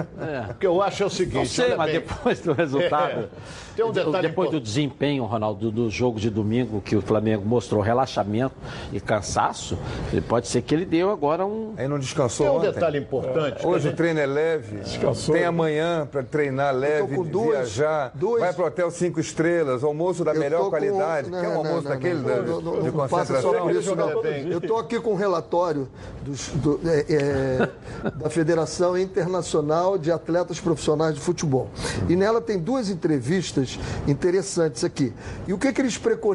O 0.50 0.54
que 0.54 0.66
eu 0.66 0.82
acho 0.82 1.02
é 1.02 1.06
o 1.06 1.10
seguinte. 1.10 1.36
Não 1.36 1.44
sei, 1.46 1.74
mas 1.76 1.90
bem. 1.90 2.00
depois 2.00 2.40
do 2.40 2.52
resultado. 2.52 3.20
É. 3.20 3.28
Tem 3.76 3.84
um 3.84 3.92
detalhe 3.92 4.28
depois 4.28 4.50
do 4.50 4.56
importante. 4.56 4.62
desempenho, 4.62 5.24
Ronaldo, 5.24 5.70
do 5.70 5.88
jogo 5.90 6.18
de 6.18 6.28
domingo, 6.30 6.41
que 6.84 6.96
o 6.96 7.02
Flamengo 7.02 7.44
mostrou 7.46 7.80
relaxamento 7.80 8.54
e 8.92 9.00
cansaço, 9.00 9.78
ele 10.12 10.20
pode 10.20 10.48
ser 10.48 10.62
que 10.62 10.74
ele 10.74 10.84
deu 10.84 11.10
agora 11.10 11.44
um. 11.46 11.74
Aí 11.76 11.86
não 11.88 11.98
descansou 11.98 12.46
Tem 12.46 12.54
um 12.54 12.58
ontem. 12.58 12.72
detalhe 12.72 12.98
importante. 12.98 13.66
Hoje 13.66 13.88
o 13.88 13.92
treino 13.94 14.20
é 14.20 14.26
leve. 14.26 14.78
Descansou. 14.78 15.34
Tem 15.34 15.44
amanhã 15.44 16.06
para 16.10 16.22
treinar 16.22 16.74
leve, 16.74 17.14
com 17.14 17.24
duas- 17.24 17.50
viajar. 17.58 18.10
duas- 18.14 18.40
Vai 18.40 18.52
para 18.52 18.64
o 18.64 18.66
hotel 18.66 18.90
cinco 18.90 19.20
estrelas, 19.20 19.84
almoço 19.84 20.24
da 20.24 20.32
Eu 20.34 20.40
melhor 20.40 20.58
tô 20.58 20.64
com- 20.64 20.70
qualidade. 20.70 21.30
não, 21.30 21.40
Quer 21.40 21.48
um 21.48 21.56
almoço 21.58 21.82
não, 21.84 21.90
daquele 21.90 22.14
não, 22.14 22.22
da- 22.24 22.36
não, 22.42 22.60
não, 22.60 22.82
de 22.82 22.90
não 22.90 23.08
passa 23.08 23.08
só 23.08 23.32
concentração? 23.32 23.62
por 23.62 23.70
isso, 23.72 23.96
não. 23.96 24.10
Eu 24.52 24.58
estou 24.58 24.78
aqui 24.78 25.00
com 25.00 25.12
um 25.12 25.16
relatório 25.16 25.88
dos- 26.22 26.48
do- 26.48 26.80
é, 26.84 27.04
é, 27.08 27.68
da 28.16 28.28
Federação 28.30 28.96
Internacional 28.98 29.96
de 29.98 30.10
Atletas 30.10 30.60
Profissionais 30.60 31.14
de 31.14 31.20
Futebol. 31.20 31.68
E 32.08 32.16
nela 32.16 32.40
tem 32.40 32.58
duas 32.58 32.88
entrevistas 32.90 33.78
interessantes 34.06 34.84
aqui. 34.84 35.12
E 35.46 35.52
o 35.52 35.58
que, 35.58 35.72
que 35.72 35.80
eles 35.80 35.96
preconizam? 35.98 36.31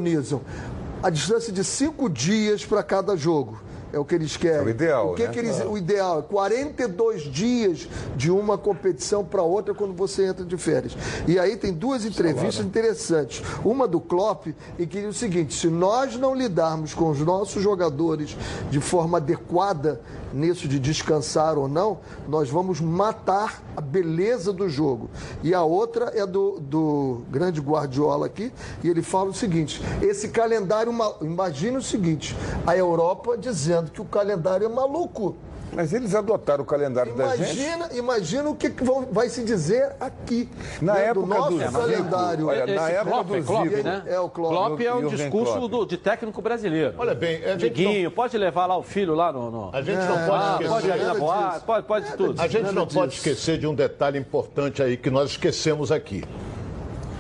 A 1.02 1.10
distância 1.10 1.54
de 1.54 1.64
cinco 1.64 2.10
dias 2.10 2.66
para 2.66 2.84
cada 2.84 3.16
jogo. 3.16 3.60
É 3.94 3.98
o 4.00 4.04
que 4.04 4.16
eles 4.16 4.36
querem. 4.36 4.60
É 4.60 4.64
o 4.64 4.70
ideal, 4.70 5.12
O 5.12 5.16
que, 5.16 5.24
né? 5.24 5.30
que 5.30 5.40
eles, 5.40 5.60
o 5.66 5.78
ideal 5.78 6.20
é 6.20 6.22
42 6.24 7.22
dias 7.24 7.88
de 8.16 8.30
uma 8.30 8.58
competição 8.58 9.24
para 9.24 9.42
outra 9.42 9.74
quando 9.74 9.94
você 9.94 10.26
entra 10.26 10.44
de 10.44 10.58
férias. 10.58 10.96
E 11.28 11.40
aí 11.40 11.56
tem 11.56 11.72
duas 11.74 12.04
entrevistas 12.06 12.66
interessantes. 12.66 13.42
Uma 13.64 13.88
do 13.88 14.00
Klopp, 14.00 14.48
e 14.78 14.86
que 14.86 15.00
diz 15.02 15.10
o 15.10 15.14
seguinte: 15.18 15.54
se 15.54 15.68
nós 15.68 16.18
não 16.18 16.36
lidarmos 16.36 16.94
com 16.94 17.10
os 17.10 17.20
nossos 17.20 17.64
jogadores 17.64 18.36
de 18.70 18.80
forma 18.82 19.18
adequada 19.20 20.02
nisso 20.34 20.68
de 20.68 20.78
descansar 20.80 21.58
ou 21.58 21.70
não, 21.70 22.00
nós 22.28 22.50
vamos 22.50 22.82
matar 22.82 23.64
a 23.76 23.80
beleza 23.80 24.52
do 24.52 24.68
jogo. 24.68 25.10
E 25.42 25.54
a 25.54 25.64
outra 25.64 26.12
é 26.14 26.26
do, 26.26 26.60
do 26.60 27.22
grande 27.32 27.62
Guardiola 27.62 28.26
aqui, 28.26 28.52
e 28.84 28.90
ele 28.90 29.02
fala 29.02 29.30
o 29.30 29.34
seguinte: 29.34 29.82
esse 30.02 30.28
calendário, 30.28 30.92
ma- 30.92 31.14
imagine 31.22 31.78
o 31.78 31.82
seguinte, 31.82 32.36
a 32.66 32.76
Europa 32.76 33.38
dizendo 33.38 33.77
que 33.86 34.02
o 34.02 34.06
calendário 34.06 34.66
é 34.66 34.70
maluco. 34.70 35.36
Mas 35.74 35.92
eles 35.92 36.16
adotaram 36.16 36.64
o 36.64 36.66
calendário 36.66 37.14
da 37.14 37.36
gente. 37.36 37.58
Imagina, 37.60 37.90
imagina 37.94 38.50
o 38.50 38.56
que, 38.56 38.70
que 38.70 38.86
vão- 38.86 39.06
vai 39.12 39.28
se 39.28 39.44
dizer 39.44 39.92
aqui. 40.00 40.50
Na 40.82 40.94
né, 40.94 41.08
época 41.08 41.28
nosso 41.28 41.50
do 41.52 41.58
Zico, 41.60 41.72
calendário. 41.74 42.48
olha, 42.48 42.66
na 42.68 42.90
época 42.90 43.12
Klopp, 43.12 43.28
do 43.28 43.36
é 43.36 43.42
Klopp, 43.42 43.68
Zico. 43.68 43.84
né? 43.84 44.04
É 44.08 44.20
o 44.20 44.30
Klopp. 44.30 44.54
Klopp 44.56 44.82
é 44.82 44.94
um 44.94 45.02
Jürgen 45.02 45.18
discurso 45.18 45.68
do- 45.68 45.86
de 45.86 45.98
técnico 45.98 46.42
brasileiro. 46.42 46.96
Olha 46.98 47.14
bem, 47.14 47.44
a 47.44 47.50
gente, 47.50 47.60
Diguinho, 47.70 48.10
pode 48.10 48.38
levar 48.38 48.66
lá 48.66 48.78
o 48.78 48.82
filho 48.82 49.14
lá 49.14 49.32
no. 49.34 49.52
no- 49.52 49.52
não, 49.52 49.70
a 49.74 49.82
gente 49.82 49.98
não 49.98 50.16
Ah, 50.16 50.26
pode 50.58 50.70
pode 50.70 50.88
ir 50.88 50.90
esquecer. 50.90 51.06
na 51.06 51.14
boate, 51.16 51.66
pode, 51.66 51.86
pode 51.86 52.12
tudo. 52.16 52.42
A 52.42 52.48
gente 52.48 52.72
não 52.72 52.88
pode 52.88 53.12
disso. 53.12 53.28
esquecer 53.30 53.58
de 53.60 53.68
um 53.68 53.76
detalhe 53.76 54.18
importante 54.18 54.82
aí 54.82 54.96
que 54.96 55.10
nós 55.10 55.32
esquecemos 55.32 55.92
aqui. 55.92 56.24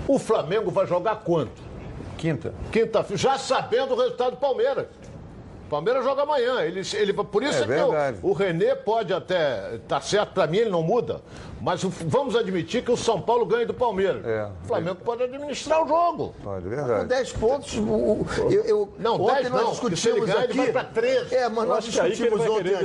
O 0.08 0.18
Flamengo 0.18 0.72
vai 0.72 0.88
jogar 0.88 1.18
quanto? 1.18 1.62
Quinta. 2.18 2.54
Quinta-feira, 2.72 3.18
já 3.22 3.38
sabendo 3.38 3.94
o 3.94 3.98
resultado 3.98 4.32
do 4.32 4.38
Palmeiras. 4.38 4.86
Palmeiras 5.68 6.04
joga 6.04 6.24
amanhã. 6.24 6.62
Ele, 6.62 6.82
ele, 6.94 7.14
por 7.14 7.44
isso 7.44 7.54
É 7.54 7.58
é, 7.58 7.62
que 7.62 7.68
verdade. 7.68 8.18
o, 8.22 8.34
René 8.34 8.76
pode 8.76 9.14
até. 9.14 9.80
Tá 9.88 10.00
certo, 10.02 10.34
pra 10.34 10.48
mim 10.48 10.58
ele 10.58 10.70
não 10.70 10.82
muda. 10.84 11.22
Mas 11.60 11.82
vamos 11.84 12.36
admitir 12.36 12.84
que 12.84 12.92
o 12.92 12.98
São 12.98 13.20
Paulo 13.20 13.46
ganha 13.46 13.66
do 13.66 13.74
Palmeiras. 13.74 14.24
É. 14.26 14.48
O 14.64 14.68
Flamengo 14.68 14.98
pode 15.04 15.24
administrar 15.24 15.84
o 15.84 15.88
jogo. 15.88 16.36
Pode, 16.44 16.64
Com 16.64 16.70
verdade. 16.70 17.06
10 17.08 17.32
pontos, 17.34 17.76
o- 17.78 17.82
o- 17.82 18.28
eu, 18.52 18.64
eu, 18.64 18.90
Não, 19.00 19.16
ontem 19.16 19.36
10 19.44 19.50
nós 19.50 19.62
não, 19.64 19.72
discutimos 19.72 20.30
ele 20.30 20.32
aqui. 20.38 20.58
vai 20.58 20.72
pra 20.72 20.84
13. 20.84 21.34
É, 21.36 21.50
mas 21.50 21.68
nós 21.68 21.86
que 21.86 21.92
que 21.92 22.02
discutimos 22.10 22.40
vai 22.40 22.50
ontem 22.50 22.76
aqui 22.76 22.76
É 22.76 22.84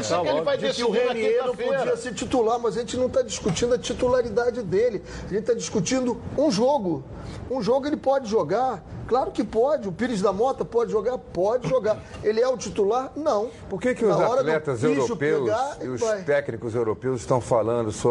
isso 0.00 0.20
que 0.22 0.28
ele 0.28 0.40
vai 0.42 0.58
de 0.58 0.72
que 0.72 0.84
o 0.84 0.90
Renier 0.90 1.46
não 1.46 1.56
podia 1.56 1.96
ser 1.96 2.14
titular, 2.14 2.58
mas 2.58 2.76
a 2.76 2.80
gente 2.80 2.96
não 2.96 3.06
está 3.06 3.22
discutindo 3.22 3.74
a 3.74 3.78
titularidade 3.78 4.62
dele. 4.62 5.02
A 5.24 5.28
gente 5.28 5.40
está 5.40 5.54
discutindo 5.54 6.20
um 6.36 6.50
jogo. 6.50 7.02
Um 7.50 7.62
jogo 7.62 7.86
ele 7.86 7.96
pode 7.96 8.28
jogar. 8.28 8.82
Claro 9.08 9.32
que 9.32 9.42
pode. 9.42 9.88
O 9.88 9.92
Pires 9.92 10.22
da 10.22 10.32
Mota 10.32 10.64
pode 10.64 10.92
jogar? 10.92 11.18
Pode 11.18 11.68
jogar. 11.68 11.98
Ele 12.22 12.40
é 12.40 12.46
o 12.46 12.56
titular? 12.56 13.10
Não. 13.16 13.50
Por 13.68 13.80
que, 13.80 13.92
que 13.92 14.04
os 14.04 14.14
hora 14.14 14.34
do 14.44 14.48
atletas 14.50 14.84
europeus 14.84 15.18
pegar, 15.18 15.78
e 15.82 15.88
os 15.88 16.00
vai. 16.00 16.22
técnicos 16.22 16.76
europeus 16.76 17.20
estão 17.20 17.40
falando 17.40 17.90
sobre 17.90 18.09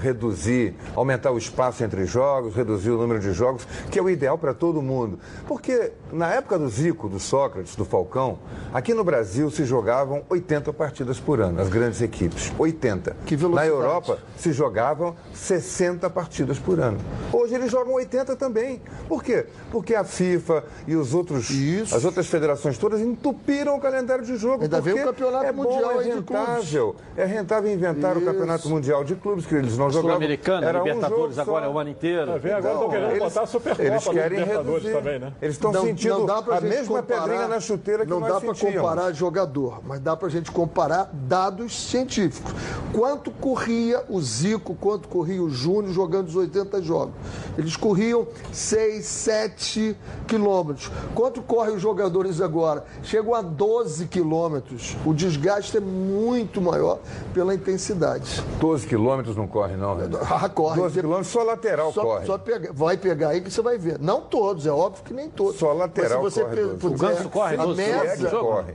reduzir, 0.00 0.74
aumentar 0.94 1.30
o 1.30 1.38
espaço 1.38 1.82
entre 1.84 2.04
jogos, 2.04 2.54
reduzir 2.54 2.90
o 2.90 2.96
número 2.98 3.20
de 3.20 3.32
jogos, 3.32 3.66
que 3.90 3.98
é 3.98 4.02
o 4.02 4.08
ideal 4.10 4.36
para 4.38 4.54
todo 4.54 4.82
mundo? 4.82 5.18
Porque 5.46 5.92
na 6.12 6.32
época 6.32 6.58
do 6.58 6.68
Zico, 6.68 7.08
do 7.08 7.18
Sócrates, 7.20 7.76
do 7.76 7.84
Falcão, 7.84 8.38
aqui 8.72 8.94
no 8.94 9.04
Brasil 9.04 9.50
se 9.50 9.64
jogavam 9.64 10.22
80 10.28 10.72
partidas 10.72 11.18
por 11.18 11.40
ano, 11.40 11.60
as 11.60 11.68
grandes 11.68 12.00
equipes. 12.02 12.52
80. 12.58 13.16
Que 13.26 13.34
Na 13.36 13.40
velocidade. 13.40 13.68
Europa 13.70 14.18
se 14.36 14.52
jogavam 14.52 15.14
60 15.32 16.08
partidas 16.10 16.58
por 16.58 16.78
ano. 16.80 16.98
Hoje 17.32 17.54
eles 17.54 17.70
jogam 17.70 17.94
80 17.94 18.36
também. 18.36 18.80
Por 19.08 19.22
quê? 19.22 19.46
Porque 19.70 19.94
a 19.94 20.04
FIFA 20.04 20.64
e 20.86 20.96
os 20.96 21.14
outros, 21.14 21.50
Isso. 21.50 21.94
as 21.94 22.04
outras 22.04 22.26
federações 22.26 22.78
todas 22.78 23.00
entupiram 23.00 23.76
o 23.76 23.80
calendário 23.80 24.24
de 24.24 24.36
jogo. 24.36 24.62
Ainda 24.62 24.80
vem 24.80 24.94
porque 24.94 25.08
o 25.08 25.12
campeonato 25.12 25.44
é 25.46 25.52
bom, 25.52 25.62
mundial 25.64 26.00
é 26.00 26.04
de 26.04 26.10
clubes. 26.10 26.30
rentável. 26.30 26.96
É 27.16 27.24
rentável 27.24 27.72
inventar 27.72 28.14
o 28.16 28.18
Isso. 28.18 28.26
campeonato 28.26 28.68
mundial 28.68 29.04
de 29.04 29.14
clubes, 29.16 29.39
que 29.46 29.54
eles 29.54 29.76
não 29.76 29.88
jogavam. 29.90 30.10
Sul-Americana, 30.10 30.66
Era 30.66 30.80
um 30.82 30.84
Libertadores 30.84 31.34
jogo 31.36 31.40
agora 31.50 31.66
é 31.66 31.68
o 31.68 31.78
ano 31.78 31.90
inteiro. 31.90 32.26
Vai 32.30 32.38
ver, 32.38 32.52
agora 32.54 32.74
estão 32.74 32.88
querendo 32.90 33.10
eles- 33.10 33.22
botar 33.22 33.40
a 33.42 33.46
Supercopa 33.46 33.82
Eles 33.88 34.04
querem 34.08 34.38
Libertadores 34.38 34.82
reduzir. 34.84 34.92
também, 35.04 35.18
né? 35.18 35.32
Eles 35.42 35.54
estão 35.56 35.72
Não- 35.72 35.82
sentindo 35.82 36.18
não 36.18 36.26
dá 36.26 36.42
pra 36.42 36.56
a 36.56 36.60
gente 36.60 36.70
mesma 36.70 37.00
comparar- 37.02 37.22
pedrinha 37.22 37.48
na 37.48 37.60
chuteira 37.60 38.04
que 38.04 38.10
Não 38.10 38.20
nós 38.20 38.32
dá 38.32 38.40
para 38.40 38.54
comparar 38.54 39.12
jogador, 39.12 39.80
mas 39.86 40.00
dá 40.00 40.16
para 40.16 40.28
a 40.28 40.30
gente 40.30 40.50
comparar 40.50 41.10
dados 41.12 41.74
científicos. 41.88 42.52
Quanto 42.92 43.30
corria 43.30 44.02
o 44.08 44.20
Zico, 44.20 44.74
quanto 44.74 45.08
corria 45.08 45.42
o 45.42 45.48
Júnior 45.50 45.92
jogando 45.92 46.28
os 46.28 46.36
80 46.36 46.82
jogos? 46.82 47.14
Eles 47.56 47.76
corriam 47.76 48.26
6, 48.52 49.04
7 49.06 49.96
quilômetros. 50.26 50.90
Quanto 51.14 51.40
correm 51.42 51.76
os 51.76 51.82
jogadores 51.82 52.40
agora? 52.40 52.84
Chegam 53.02 53.34
a 53.34 53.42
12 53.42 54.06
quilômetros. 54.06 54.96
O 55.04 55.12
desgaste 55.14 55.76
é 55.76 55.80
muito 55.80 56.60
maior 56.60 56.98
pela 57.34 57.54
intensidade. 57.54 58.42
12 58.60 58.86
quilômetros 58.86 59.29
não 59.36 59.46
corre, 59.46 59.76
não, 59.76 59.96
Renan. 59.96 60.18
Ah, 60.30 60.48
corre. 60.48 60.76
12 60.80 61.00
quilômetros 61.00 61.28
só 61.28 61.42
lateral 61.42 61.92
Só, 61.92 62.02
corre. 62.02 62.26
só 62.26 62.38
pega- 62.38 62.70
vai 62.72 62.96
pegar 62.96 63.28
aí 63.30 63.40
que 63.40 63.50
você 63.50 63.60
vai 63.62 63.76
ver. 63.78 63.98
Não 63.98 64.20
todos, 64.20 64.66
é 64.66 64.70
óbvio 64.70 65.02
que 65.04 65.12
nem 65.12 65.28
todos. 65.28 65.56
Só 65.56 65.72
lateral 65.72 66.22
Mas 66.22 66.34
se 66.34 66.40
você 66.40 66.44
corre 66.44 66.56
pe- 66.56 66.62
12. 66.62 66.78
puser 66.78 66.94
O 66.94 66.98
Ganso 67.14 67.28
corre 67.30 67.54
a 67.54 67.64
12 67.64 67.76
média- 67.82 68.10
É 68.10 68.16
que 68.16 68.26
corre. 68.26 68.72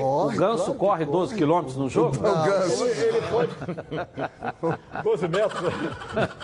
Corre, 0.00 0.34
O 0.34 0.38
Ganso 0.38 0.64
claro 0.64 0.78
corre 0.78 1.04
12 1.06 1.34
quilômetros 1.34 1.76
no 1.76 1.88
jogo? 1.88 2.16
Ele 3.06 3.22
pode, 3.30 3.50
12 5.02 5.28
metros. 5.28 5.72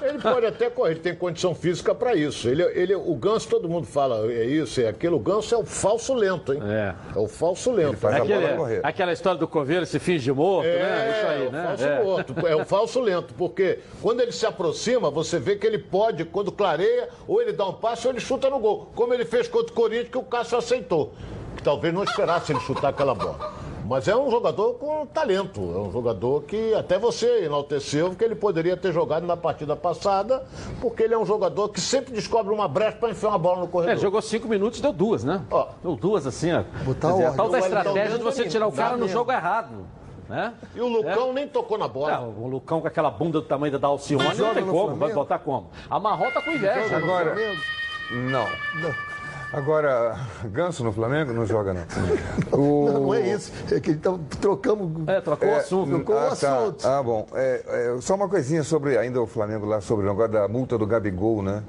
ele 0.02 0.18
pode 0.18 0.46
até 0.46 0.70
correr, 0.70 0.92
ele 0.92 1.00
tem 1.00 1.14
condição 1.14 1.54
física 1.54 1.94
para 1.94 2.14
isso. 2.14 2.48
Ele, 2.48 2.62
ele, 2.62 2.94
o 2.94 3.14
Ganso, 3.14 3.48
todo 3.48 3.68
mundo 3.68 3.86
fala, 3.86 4.26
é 4.32 4.44
isso, 4.44 4.80
é 4.80 4.88
aquilo. 4.88 5.16
O 5.16 5.20
Ganso 5.20 5.54
é 5.54 5.58
o 5.58 5.64
falso 5.64 6.14
lento, 6.14 6.52
hein? 6.52 6.60
É. 6.64 6.94
É 7.14 7.18
o 7.18 7.28
falso 7.28 7.70
lento. 7.70 7.96
faz 7.96 8.16
É 8.16 8.20
a 8.20 8.24
bola 8.24 8.36
aquele- 8.38 8.56
correr. 8.56 8.80
aquela 8.82 9.12
história 9.12 9.38
do 9.38 9.48
coveiro 9.48 9.84
se 9.86 9.98
finge 9.98 10.30
morto, 10.32 10.66
né? 10.66 10.72
É, 10.72 11.10
Isso 11.18 11.26
aí, 11.26 11.46
o 11.48 11.52
né? 11.52 11.64
falso 11.66 11.84
É. 11.84 12.02
morto. 12.04 12.46
É 12.46 12.56
o 12.56 12.64
falso 12.64 13.00
lento, 13.00 13.34
porque 13.34 13.51
quando 14.00 14.20
ele 14.20 14.32
se 14.32 14.46
aproxima, 14.46 15.10
você 15.10 15.38
vê 15.38 15.56
que 15.56 15.66
ele 15.66 15.78
pode, 15.78 16.24
quando 16.24 16.50
clareia, 16.52 17.08
ou 17.26 17.40
ele 17.40 17.52
dá 17.52 17.66
um 17.66 17.72
passe 17.74 18.06
ou 18.06 18.12
ele 18.12 18.20
chuta 18.20 18.48
no 18.50 18.58
gol. 18.58 18.88
Como 18.94 19.12
ele 19.14 19.24
fez 19.24 19.48
contra 19.48 19.72
o 19.72 19.74
Corinthians, 19.76 20.08
que 20.10 20.18
o 20.18 20.22
Cássio 20.22 20.58
aceitou. 20.58 21.12
Que 21.56 21.62
talvez 21.62 21.92
não 21.92 22.02
esperasse 22.04 22.52
ele 22.52 22.60
chutar 22.60 22.88
aquela 22.88 23.14
bola. 23.14 23.52
Mas 23.84 24.06
é 24.06 24.16
um 24.16 24.30
jogador 24.30 24.74
com 24.74 25.04
talento. 25.06 25.60
É 25.60 25.78
um 25.78 25.90
jogador 25.92 26.44
que 26.44 26.72
até 26.72 26.98
você 26.98 27.44
enalteceu 27.44 28.14
que 28.14 28.24
ele 28.24 28.34
poderia 28.36 28.76
ter 28.76 28.92
jogado 28.92 29.26
na 29.26 29.36
partida 29.36 29.74
passada, 29.76 30.44
porque 30.80 31.02
ele 31.02 31.12
é 31.14 31.18
um 31.18 31.26
jogador 31.26 31.68
que 31.68 31.80
sempre 31.80 32.12
descobre 32.14 32.54
uma 32.54 32.68
brecha 32.68 32.96
para 32.96 33.10
enfiar 33.10 33.30
uma 33.30 33.38
bola 33.38 33.58
no 33.58 33.64
É, 33.64 33.68
corredor. 33.68 33.92
ele 33.94 34.00
jogou 34.00 34.22
cinco 34.22 34.48
minutos 34.48 34.78
e 34.78 34.82
deu 34.82 34.92
duas, 34.92 35.24
né? 35.24 35.42
Ó. 35.50 35.66
Deu 35.82 35.96
duas 35.96 36.26
assim, 36.26 36.52
ó. 36.52 36.62
Botar 36.84 37.10
dizer, 37.10 37.26
a 37.26 37.32
tal 37.32 37.48
da 37.50 37.58
estratégia 37.58 38.16
de 38.18 38.24
você 38.24 38.48
tirar 38.48 38.66
o 38.68 38.72
cara 38.72 38.96
no 38.96 39.08
jogo 39.08 39.30
errado. 39.32 39.84
Né? 40.28 40.54
E 40.74 40.80
o 40.80 40.88
Lucão 40.88 41.32
nem 41.32 41.46
tocou 41.48 41.76
na 41.76 41.86
É, 41.86 41.88
bola. 41.88 42.20
o 42.20 42.48
Lucão 42.48 42.80
com 42.80 42.86
aquela 42.86 43.10
bunda 43.10 43.40
do 43.40 43.46
tamanho 43.46 43.78
da 43.78 43.88
Alcione 43.88 44.24
não 44.36 44.54
tem 44.54 44.64
como, 44.64 44.96
vai 44.96 45.12
botar 45.12 45.38
como? 45.38 45.70
A 45.90 46.00
Marrota 46.00 46.40
com 46.40 46.50
inveja. 46.50 46.96
Agora, 46.96 47.34
não. 48.10 48.46
Agora, 49.52 50.16
Ganso 50.44 50.82
no 50.82 50.92
Flamengo 50.92 51.32
não 51.32 51.44
joga, 51.44 51.74
não. 51.74 51.82
O... 52.58 52.86
Não, 52.86 53.00
não 53.02 53.14
é 53.14 53.32
isso. 53.32 53.52
É 53.70 53.78
que 53.80 53.90
então 53.90 54.18
trocamos. 54.40 55.06
É, 55.06 55.20
trocou 55.20 55.48
o 55.48 55.56
assunto. 55.56 55.88
Trocou 55.90 56.14
o 56.14 56.18
ah, 56.18 56.36
tá. 56.36 56.56
assunto. 56.58 56.88
Ah, 56.88 57.02
bom. 57.02 57.26
É, 57.34 57.62
é, 57.96 58.00
só 58.00 58.14
uma 58.14 58.28
coisinha 58.28 58.62
sobre 58.62 58.96
ainda 58.96 59.20
o 59.20 59.26
Flamengo 59.26 59.66
lá, 59.66 59.80
sobre 59.82 60.06
o 60.06 60.08
negócio 60.08 60.32
da 60.32 60.48
multa 60.48 60.78
do 60.78 60.86
Gabigol, 60.86 61.42
né? 61.42 61.62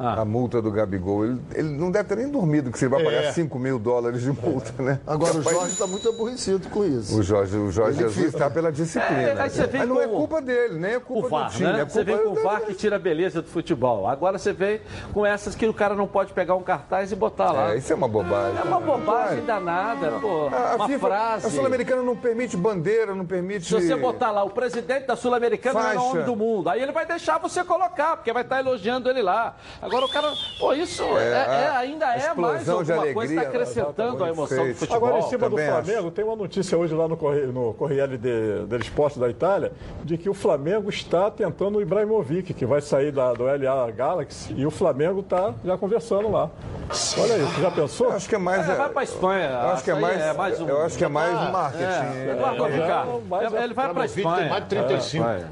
Ah. 0.00 0.20
A 0.20 0.24
multa 0.24 0.60
do 0.62 0.70
Gabigol. 0.70 1.24
Ele, 1.24 1.40
ele 1.54 1.68
não 1.70 1.90
deve 1.90 2.08
ter 2.08 2.16
nem 2.16 2.28
dormido, 2.30 2.70
que 2.70 2.78
se 2.78 2.84
ele 2.84 2.94
vai 2.94 3.04
pagar 3.04 3.24
É. 3.24 3.32
5 3.32 3.58
mil 3.58 3.78
dólares 3.78 4.22
de 4.22 4.30
multa, 4.32 4.82
né? 4.82 5.00
Agora 5.06 5.36
o 5.38 5.42
Jorge 5.42 5.72
está 5.72 5.86
muito 5.86 6.08
aborrecido 6.08 6.68
com 6.68 6.84
isso. 6.84 7.18
O 7.18 7.22
Jorge, 7.22 7.56
o 7.56 7.70
Jorge 7.70 7.98
Jesus 7.98 8.26
está 8.34 8.48
pela 8.50 8.70
disciplina. 8.72 9.22
É, 9.22 9.40
aí 9.42 9.50
você 9.50 9.66
vem 9.66 9.80
Mas 9.80 9.88
não 9.88 10.00
é 10.00 10.06
com 10.06 10.16
culpa 10.16 10.40
dele, 10.42 10.78
nem 10.78 10.92
é 10.92 10.96
O 10.98 11.00
culpa 11.00 11.28
VAR, 11.28 11.50
do 11.50 11.56
time. 11.56 11.72
né? 11.72 11.80
É 11.80 11.84
Você 11.84 12.04
vem 12.04 12.18
com 12.18 12.28
o 12.30 12.42
VAR 12.42 12.60
que 12.62 12.74
tira 12.74 12.96
a 12.96 12.98
beleza 12.98 13.42
do 13.42 13.48
futebol. 13.48 14.06
Agora 14.06 14.38
você 14.38 14.52
vem 14.52 14.80
com 15.12 15.24
essas 15.26 15.54
que 15.54 15.66
o 15.66 15.74
cara 15.74 15.94
não 15.94 16.06
pode 16.06 16.32
pegar 16.32 16.54
um 16.54 16.62
cartaz 16.62 17.12
e 17.12 17.16
botar 17.16 17.52
lá. 17.52 17.74
É, 17.74 17.78
isso 17.78 17.92
é 17.92 17.96
uma 17.96 18.08
bobagem. 18.08 18.58
É 18.58 18.62
uma 18.64 18.80
bobagem 18.80 19.44
danada, 19.44 20.12
pô. 20.20 20.48
A, 20.52 20.72
a 20.72 20.76
uma 20.76 20.86
FIFA, 20.86 21.06
frase. 21.06 21.46
a 21.46 21.50
Sul-Americana 21.50 22.02
não 22.02 22.16
permite 22.16 22.56
bandeira, 22.56 23.14
não 23.14 23.26
permite. 23.26 23.66
Se 23.66 23.74
você 23.74 23.96
botar 23.96 24.30
lá 24.30 24.44
o 24.44 24.50
presidente 24.50 25.06
da 25.06 25.16
Sul-Americana 25.16 25.92
é 25.94 25.98
o 25.98 26.02
homem 26.02 26.24
do 26.24 26.36
mundo, 26.36 26.68
aí 26.70 26.80
ele 26.82 26.92
vai 26.92 27.06
deixar 27.06 27.38
você 27.38 27.62
colocar, 27.64 28.16
porque 28.16 28.32
vai 28.32 28.42
estar 28.42 28.58
elogiando 28.60 29.08
ele 29.10 29.22
lá. 29.22 29.56
Agora 29.88 30.04
o 30.04 30.08
cara, 30.08 30.32
pô, 30.58 30.72
isso 30.72 31.02
é, 31.02 31.34
a- 31.34 31.54
é- 31.54 31.68
ainda 31.76 32.06
a 32.06 32.16
é 32.16 32.34
mais 32.34 32.60
explosão 32.62 32.82
de 32.82 32.92
alguma 32.92 33.12
coisa, 33.14 33.32
está 33.34 33.42
alegria, 33.48 33.62
acrescentando 33.62 34.24
a 34.24 34.28
emoção 34.28 34.44
do 34.58 34.64
Perfeito. 34.64 34.78
futebol. 34.78 34.96
Agora, 35.08 35.18
em 35.18 35.28
cima 35.28 35.48
do 35.50 35.56
também 35.56 35.70
Flamengo, 35.70 36.10
tem 36.10 36.24
uma 36.24 36.36
notícia 36.36 36.78
hoje 36.78 36.94
lá 36.94 37.08
no, 37.08 37.16
Corre... 37.16 37.40
no 37.46 37.74
Corriere 37.74 38.16
de... 38.18 38.66
del 38.66 38.80
Esporte 38.80 39.18
da 39.18 39.28
Itália, 39.28 39.72
de 40.04 40.16
que 40.18 40.28
o 40.28 40.34
Flamengo 40.34 40.88
está 40.90 41.30
tentando 41.30 41.78
o 41.78 41.82
Ibrahimovic, 41.82 42.54
que 42.54 42.66
vai 42.66 42.80
sair 42.80 43.10
da... 43.12 43.32
do 43.32 43.44
LA 43.44 43.90
Galaxy, 43.90 44.52
e 44.54 44.64
o 44.66 44.70
Flamengo 44.70 45.20
está 45.20 45.54
já 45.64 45.76
conversando 45.78 46.30
lá. 46.30 46.50
Olha 47.18 47.36
você 47.38 47.60
já 47.60 47.70
pensou? 47.70 48.06
Eu 48.08 48.12
acho 48.16 48.28
que 48.28 48.34
é 48.34 48.38
mais. 48.38 48.68
É, 48.68 48.74
vai 48.74 48.88
pra 48.88 49.02
Espanha. 49.02 49.48
Eu 49.50 49.68
acho 49.70 49.84
que 49.84 49.90
é 49.90 49.94
Isso 49.94 50.02
mais. 50.02 50.20
é 50.20 50.32
mais 50.32 50.60
um- 50.60 50.68
Eu 50.68 50.82
acho 50.82 50.96
que 50.98 51.04
é 51.04 51.08
mais 51.08 51.34
Ah, 51.36 51.50
marketing. 51.50 51.82
É, 51.84 52.26
É, 52.28 52.32
Eduardo 52.32 52.64
é, 52.66 52.70
Ricardo. 52.70 53.22
mas 53.28 53.52
ele 53.52 53.74
vai 53.74 53.92
para 53.92 54.02
a 54.02 54.06
Espanha. 54.06 54.36
tem 54.36 54.48
mais 54.48 54.62
de 54.62 54.68
35. 54.70 55.24
É, 55.24 55.26
vai. 55.28 55.46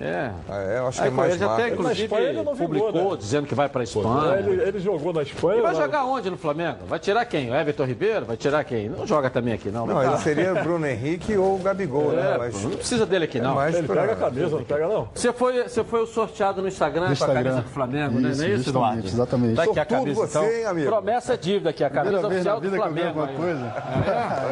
É. 0.00 0.30
é, 0.48 0.78
eu 0.78 0.86
acho 0.88 0.98
que 0.98 1.04
Aí, 1.04 1.10
é 1.10 1.14
mais 1.14 1.34
ele 1.34 1.44
até, 1.44 1.68
inclusive, 1.68 1.84
Na 2.00 2.04
Espanha 2.04 2.28
ele 2.28 2.42
não 2.42 2.54
vingou, 2.54 2.66
publicou 2.86 3.10
né? 3.12 3.16
dizendo 3.18 3.46
que 3.46 3.54
vai 3.54 3.68
para 3.68 3.80
a 3.82 3.84
Espanha. 3.84 4.38
Ele, 4.38 4.62
ele 4.62 4.80
jogou 4.80 5.12
na 5.12 5.22
Espanha. 5.22 5.58
E 5.58 5.62
vai 5.62 5.74
lá- 5.74 5.80
jogar 5.80 6.04
onde 6.04 6.30
no 6.30 6.36
Flamengo? 6.38 6.78
Vai 6.88 6.98
tirar 6.98 7.24
quem? 7.26 7.50
O 7.50 7.54
Everton 7.54 7.84
Ribeiro? 7.84 8.24
Vai 8.26 8.36
tirar 8.36 8.64
quem? 8.64 8.88
Não 8.88 9.06
joga 9.06 9.28
também 9.28 9.54
aqui, 9.54 9.70
não. 9.70 9.86
Não, 9.86 10.02
ele 10.02 10.12
cá. 10.12 10.18
seria 10.18 10.54
Bruno 10.54 10.86
Henrique 10.86 11.36
ou 11.36 11.58
Gabigol, 11.58 12.12
né? 12.12 12.32
É, 12.34 12.38
Mas, 12.38 12.54
pô, 12.58 12.68
não 12.68 12.76
precisa 12.76 13.04
dele 13.04 13.24
aqui, 13.26 13.40
não. 13.40 13.54
mais 13.56 13.74
Ele 13.74 13.86
pra- 13.86 14.00
pega 14.02 14.12
a 14.12 14.16
camisa, 14.16 14.56
não 14.56 14.64
pega 14.64 14.88
não? 14.88 15.08
Você 15.14 15.32
foi, 15.32 15.62
você 15.64 15.84
foi 15.84 16.02
o 16.02 16.06
sorteado 16.06 16.62
no 16.62 16.68
Instagram, 16.68 17.02
com 17.04 17.08
a 17.10 17.12
Instagram. 17.12 17.42
camisa 17.42 17.60
do 17.62 17.68
Flamengo, 17.68 18.18
né? 18.20 18.30
Isso, 18.30 18.40
Não 18.42 18.48
é 18.48 18.50
isso, 18.54 18.70
Eduardo? 18.70 19.06
exatamente. 19.06 19.54
Tá 19.56 19.62
aqui 19.64 19.80
a 19.80 19.84
camisa, 19.84 20.14
você, 20.20 20.38
então. 20.38 20.50
hein, 20.50 20.64
amigo? 20.66 20.88
Promessa 20.90 21.34
é 21.34 21.36
dívida 21.36 21.70
aqui, 21.70 21.84
a 21.84 21.90
camisa 21.90 22.18
Primeira 22.18 22.28
vez 22.28 22.44
na 22.46 22.54
oficial 22.56 22.60
do 22.60 22.70
que 22.70 22.76
Flamengo. 22.76 23.20
alguma 23.20 23.26
aí. 23.26 23.36
coisa. 23.36 23.74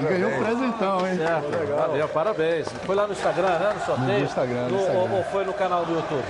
Ganhou 0.09 0.31
um 0.31 0.45
presentão, 0.45 0.99
hein? 1.09 1.19
É, 1.21 1.75
valeu, 1.77 2.09
parabéns. 2.09 2.69
Foi 2.85 2.95
lá 2.95 3.07
no 3.07 3.13
Instagram, 3.13 3.49
né? 3.59 3.73
No 3.75 3.85
sorteio? 3.87 4.19
No 4.19 4.25
Instagram, 4.25 4.69
No- 4.69 4.77
Instagram. 4.79 5.09
Foi 5.39 5.45
no 5.47 5.53
canal 5.53 5.85
do 5.87 5.93
YouTube? 5.95 6.25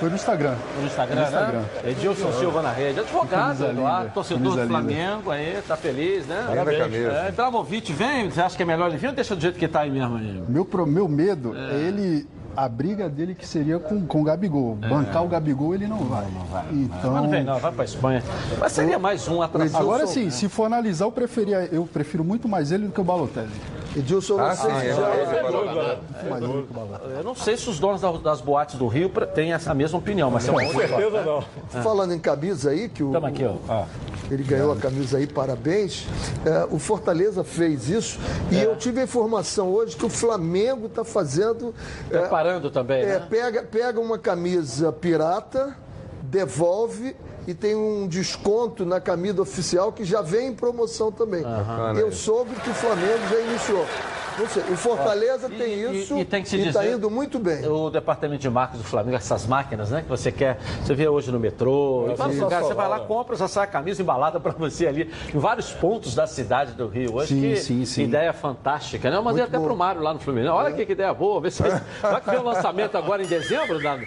Foi 0.00 0.08
no 0.08 0.16
Instagram. 0.16 0.56
No 0.80 0.86
Instagram, 0.86 1.14
No 1.20 1.22
Instagram. 1.22 1.60
né? 1.60 1.66
Edilson 1.84 2.32
Silva 2.32 2.62
na 2.62 2.72
rede. 2.72 2.98
Advogado, 2.98 3.64
Eduardo, 3.64 4.10
torcedor 4.12 4.56
do. 4.56 4.66
Flamengo 4.66 5.30
aí, 5.30 5.62
tá 5.68 5.76
feliz, 5.76 6.26
né? 6.26 6.46
Camisa. 6.48 7.12
É, 7.12 7.28
Ibrahimovic 7.28 7.92
vem, 7.92 8.28
você 8.28 8.40
acha 8.40 8.56
que 8.56 8.62
é 8.64 8.66
melhor 8.66 8.88
ele 8.88 8.96
vir 8.96 9.06
ou 9.06 9.12
deixa 9.12 9.36
do 9.36 9.40
jeito 9.40 9.56
que 9.56 9.68
tá 9.68 9.82
aí 9.82 9.90
mesmo? 9.90 10.16
Aí? 10.16 10.42
Meu, 10.48 10.64
pro- 10.64 10.84
meu 10.86 11.06
medo 11.06 11.54
é. 11.56 11.74
ele. 11.76 12.26
A 12.56 12.68
briga 12.68 13.08
dele 13.08 13.32
que 13.36 13.46
seria 13.46 13.78
com, 13.78 14.04
com 14.04 14.22
o 14.22 14.24
Gabigol. 14.24 14.74
Bancar 14.74 15.22
o 15.24 15.28
Gabigol 15.28 15.72
ele 15.72 15.86
não 15.86 15.98
vai. 15.98 16.24
Então, 16.72 17.12
Mas 17.12 17.22
não 17.22 17.30
vem 17.30 17.44
não, 17.44 17.58
vai 17.60 17.70
pra 17.70 17.84
Espanha. 17.84 18.24
Mas 18.58 18.72
seria 18.72 18.98
mais 18.98 19.28
um 19.28 19.40
atração. 19.40 19.80
Agora 19.80 20.04
sim, 20.08 20.28
se 20.30 20.48
for 20.48 20.64
analisar, 20.64 21.04
eu, 21.04 21.12
preferia, 21.12 21.68
eu 21.70 21.84
prefiro 21.90 22.24
muito 22.24 22.48
mais 22.48 22.72
ele 22.72 22.86
do 22.86 22.92
que 22.92 23.00
o 23.00 23.04
Balotelli. 23.04 23.48
Edilson, 23.96 24.36
não 24.36 24.44
Ah, 24.44 24.54
sei 24.54 24.70
sim, 24.70 24.80
se 24.80 24.86
é, 24.86 24.94
já- 24.94 25.08
é, 25.08 25.20
é, 25.20 25.48
o 25.48 25.52
Balotelli. 25.52 27.14
Eu 27.16 27.24
não 27.24 27.34
sei 27.34 27.56
se 27.56 27.68
os 27.68 27.78
donos 27.80 28.00
da- 28.00 28.12
das 28.12 28.40
boates 28.40 28.76
do 28.76 28.86
Rio 28.86 29.10
têm 29.34 29.52
essa 29.52 29.74
mesma 29.74 29.98
opinião, 29.98 30.30
mas 30.30 30.46
é 30.46 30.50
uma 30.52 30.64
Com 30.64 30.72
certeza 30.72 31.22
não. 31.22 31.82
Falando 31.82 32.12
em 32.14 32.18
camisa 32.18 32.70
aí, 32.70 32.88
que 32.88 33.02
o, 33.02 33.08
Estamos 33.08 33.28
aqui, 33.30 33.44
ó. 33.44 33.54
Ah. 33.68 33.86
Ele 34.30 34.44
ganhou 34.44 34.72
a 34.72 34.76
camisa 34.76 35.18
aí, 35.18 35.26
parabéns. 35.26 36.06
É, 36.46 36.66
o 36.70 36.78
Fortaleza 36.78 37.42
fez 37.42 37.88
isso 37.88 38.20
e 38.50 38.58
É. 38.60 38.64
eu 38.66 38.76
tive 38.76 39.00
a 39.00 39.04
informação 39.04 39.68
hoje 39.72 39.96
que 39.96 40.06
o 40.06 40.08
Flamengo 40.10 40.86
está 40.86 41.04
fazendo. 41.04 41.74
é, 42.10 42.18
Preparando 42.18 42.70
também, 42.70 43.02
é, 43.02 43.18
né? 43.18 43.26
pega, 43.28 43.62
pega 43.64 43.98
uma 44.00 44.18
camisa 44.18 44.92
pirata, 44.92 45.76
devolve 46.22 47.16
e 47.46 47.54
tem 47.54 47.74
um 47.74 48.06
desconto 48.06 48.84
na 48.84 49.00
camisa 49.00 49.42
oficial 49.42 49.92
que 49.92 50.04
já 50.04 50.20
vem 50.22 50.48
em 50.48 50.54
promoção 50.54 51.10
também. 51.12 51.42
Eu 51.98 52.12
soube 52.12 52.54
que 52.56 52.70
o 52.70 52.74
Flamengo 52.74 53.20
já 53.30 53.40
iniciou. 53.40 53.86
Não 54.38 54.48
sei, 54.48 54.62
o 54.70 54.76
Fortaleza 54.76 55.48
E- 55.52 55.56
tem 55.58 55.72
e- 55.74 56.00
isso 56.02 56.16
e 56.16 56.24
tem 56.24 56.42
que 56.42 56.48
se 56.48 56.56
está 56.60 56.80
dizer- 56.80 56.94
indo 56.94 57.10
muito 57.10 57.38
bem. 57.38 57.66
O 57.66 57.90
departamento 57.90 58.40
de 58.40 58.48
marketing 58.48 58.82
do 58.82 58.88
Flamengo, 58.88 59.16
essas 59.18 59.44
máquinas, 59.44 59.90
né? 59.90 60.00
Que 60.02 60.08
você 60.08 60.32
quer. 60.32 60.58
Você 60.82 60.94
vê 60.94 61.06
hoje 61.08 61.30
no 61.30 61.38
metrô, 61.38 62.06
em 62.10 62.14
vários 62.14 62.38
lugares. 62.38 62.66
Você 62.68 62.72
vai 62.72 62.88
lá, 62.88 63.00
compra, 63.00 63.36
já 63.36 63.46
sai 63.48 63.64
a 63.64 63.66
camisa 63.66 64.00
embalada 64.00 64.40
para 64.40 64.52
você 64.52 64.86
ali, 64.86 65.12
em 65.34 65.38
vários 65.38 65.70
pontos 65.72 66.14
da 66.14 66.26
cidade 66.26 66.72
do 66.72 66.86
Rio. 66.88 67.16
Hoje, 67.16 67.34
Sim, 67.34 67.40
que 67.40 67.56
sim, 67.56 67.84
sim. 67.84 68.02
ideia 68.04 68.32
fantástica, 68.32 69.10
né? 69.10 69.16
Eu 69.16 69.22
mandei 69.22 69.44
até 69.44 69.58
pro 69.58 69.76
Mário 69.76 70.00
lá 70.00 70.14
no 70.14 70.20
Fluminense. 70.20 70.52
Olha 70.54 70.72
que, 70.72 70.86
que 70.86 70.92
ideia 70.92 71.12
boa. 71.12 71.38
Vê 71.40 71.50
se 71.50 71.60
vai 72.00 72.20
que 72.22 72.30
vem 72.30 72.38
o 72.38 72.44
lançamento 72.44 72.96
agora 72.96 73.22
em 73.22 73.26
dezembro 73.26 73.82
da, 73.82 73.96
da, 73.96 74.02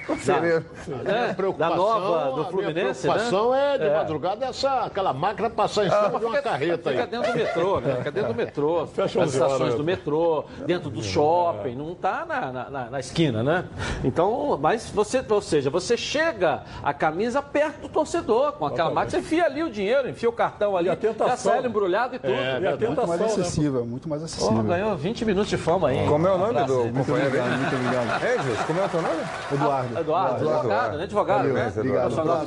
é, 0.47 1.53
da 1.57 1.69
nova 1.75 2.31
do 2.43 2.45
Fluminense, 2.49 3.07
minha 3.31 3.49
né? 3.51 3.75
é, 3.75 3.77
de 3.77 3.89
madrugada 3.89 4.45
essa, 4.45 4.81
aquela 4.85 5.13
máquina 5.13 5.49
passar 5.49 5.85
em 5.85 5.89
cima 5.89 6.19
de 6.19 6.25
uma 6.25 6.41
carreta 6.41 6.89
Fica 6.89 7.03
aí. 7.03 7.07
dentro 7.07 7.31
do 7.31 7.37
metrô, 7.37 7.79
né? 7.79 7.95
Fica 7.97 8.11
dentro 8.11 8.33
do 8.33 8.35
metrô. 8.37 8.87
Fecha 8.93 9.19
nas 9.19 9.27
11 9.29 9.39
horas, 9.41 9.51
estações 9.53 9.75
do 9.75 9.83
metrô, 9.83 10.45
dentro 10.65 10.89
do 10.89 11.01
shopping, 11.03 11.75
não 11.75 11.93
tá 11.95 12.25
na, 12.27 12.51
na, 12.51 12.69
na- 12.69 12.89
na 12.89 12.99
esquina, 12.99 13.43
né? 13.43 13.65
Então, 14.03 14.57
mas 14.61 14.89
você, 14.89 15.23
ou 15.27 15.41
seja, 15.41 15.69
você 15.69 15.95
chega 15.97 16.63
a 16.83 16.93
camisa 16.93 17.41
perto 17.41 17.81
do 17.81 17.89
torcedor, 17.89 18.53
com 18.53 18.65
aquela 18.65 18.89
máquina, 18.91 19.11
você 19.11 19.17
enfia 19.19 19.45
ali 19.45 19.63
o 19.63 19.69
dinheiro, 19.69 20.09
enfia 20.09 20.29
o 20.29 20.33
cartão 20.33 20.75
ali, 20.77 20.87
E 20.87 20.91
a 20.91 20.95
tentação. 20.95 21.27
já 21.29 21.37
sai 21.37 21.57
ele 21.59 21.67
embrulhado 21.67 22.15
e 22.15 22.19
tudo. 22.19 22.31
E 22.33 22.35
a 22.35 22.59
Muito 22.59 22.63
mais 22.63 22.79
tentação, 22.79 23.17
né? 23.17 23.25
acessível, 23.25 23.85
muito 23.85 24.09
mais 24.09 24.23
acessível. 24.23 24.63
ganhou 24.63 24.95
20 24.95 25.25
minutos 25.25 25.49
de 25.49 25.57
fama 25.57 25.89
aí. 25.89 26.05
Como 26.07 26.27
é 26.27 26.31
o 26.31 26.37
nome 26.37 26.53
do 26.63 26.75
companheiro 26.93 27.27
obrigado, 27.27 27.57
muito 27.59 27.75
obrigado. 27.75 28.23
É, 28.23 28.43
Gilson, 28.43 28.63
como 28.67 28.79
é 28.79 28.85
o 28.85 28.89
teu 28.89 29.01
nome? 29.01 29.21
Eduardo. 29.51 29.99
Eduardo, 29.99 30.49
advogado, 30.49 30.97
né? 30.97 31.03
Advogado, 31.03 31.37
Valeu, 31.37 31.53
né? 31.53 31.73
Obrigado. 31.75 32.01
Profissional 32.13 32.37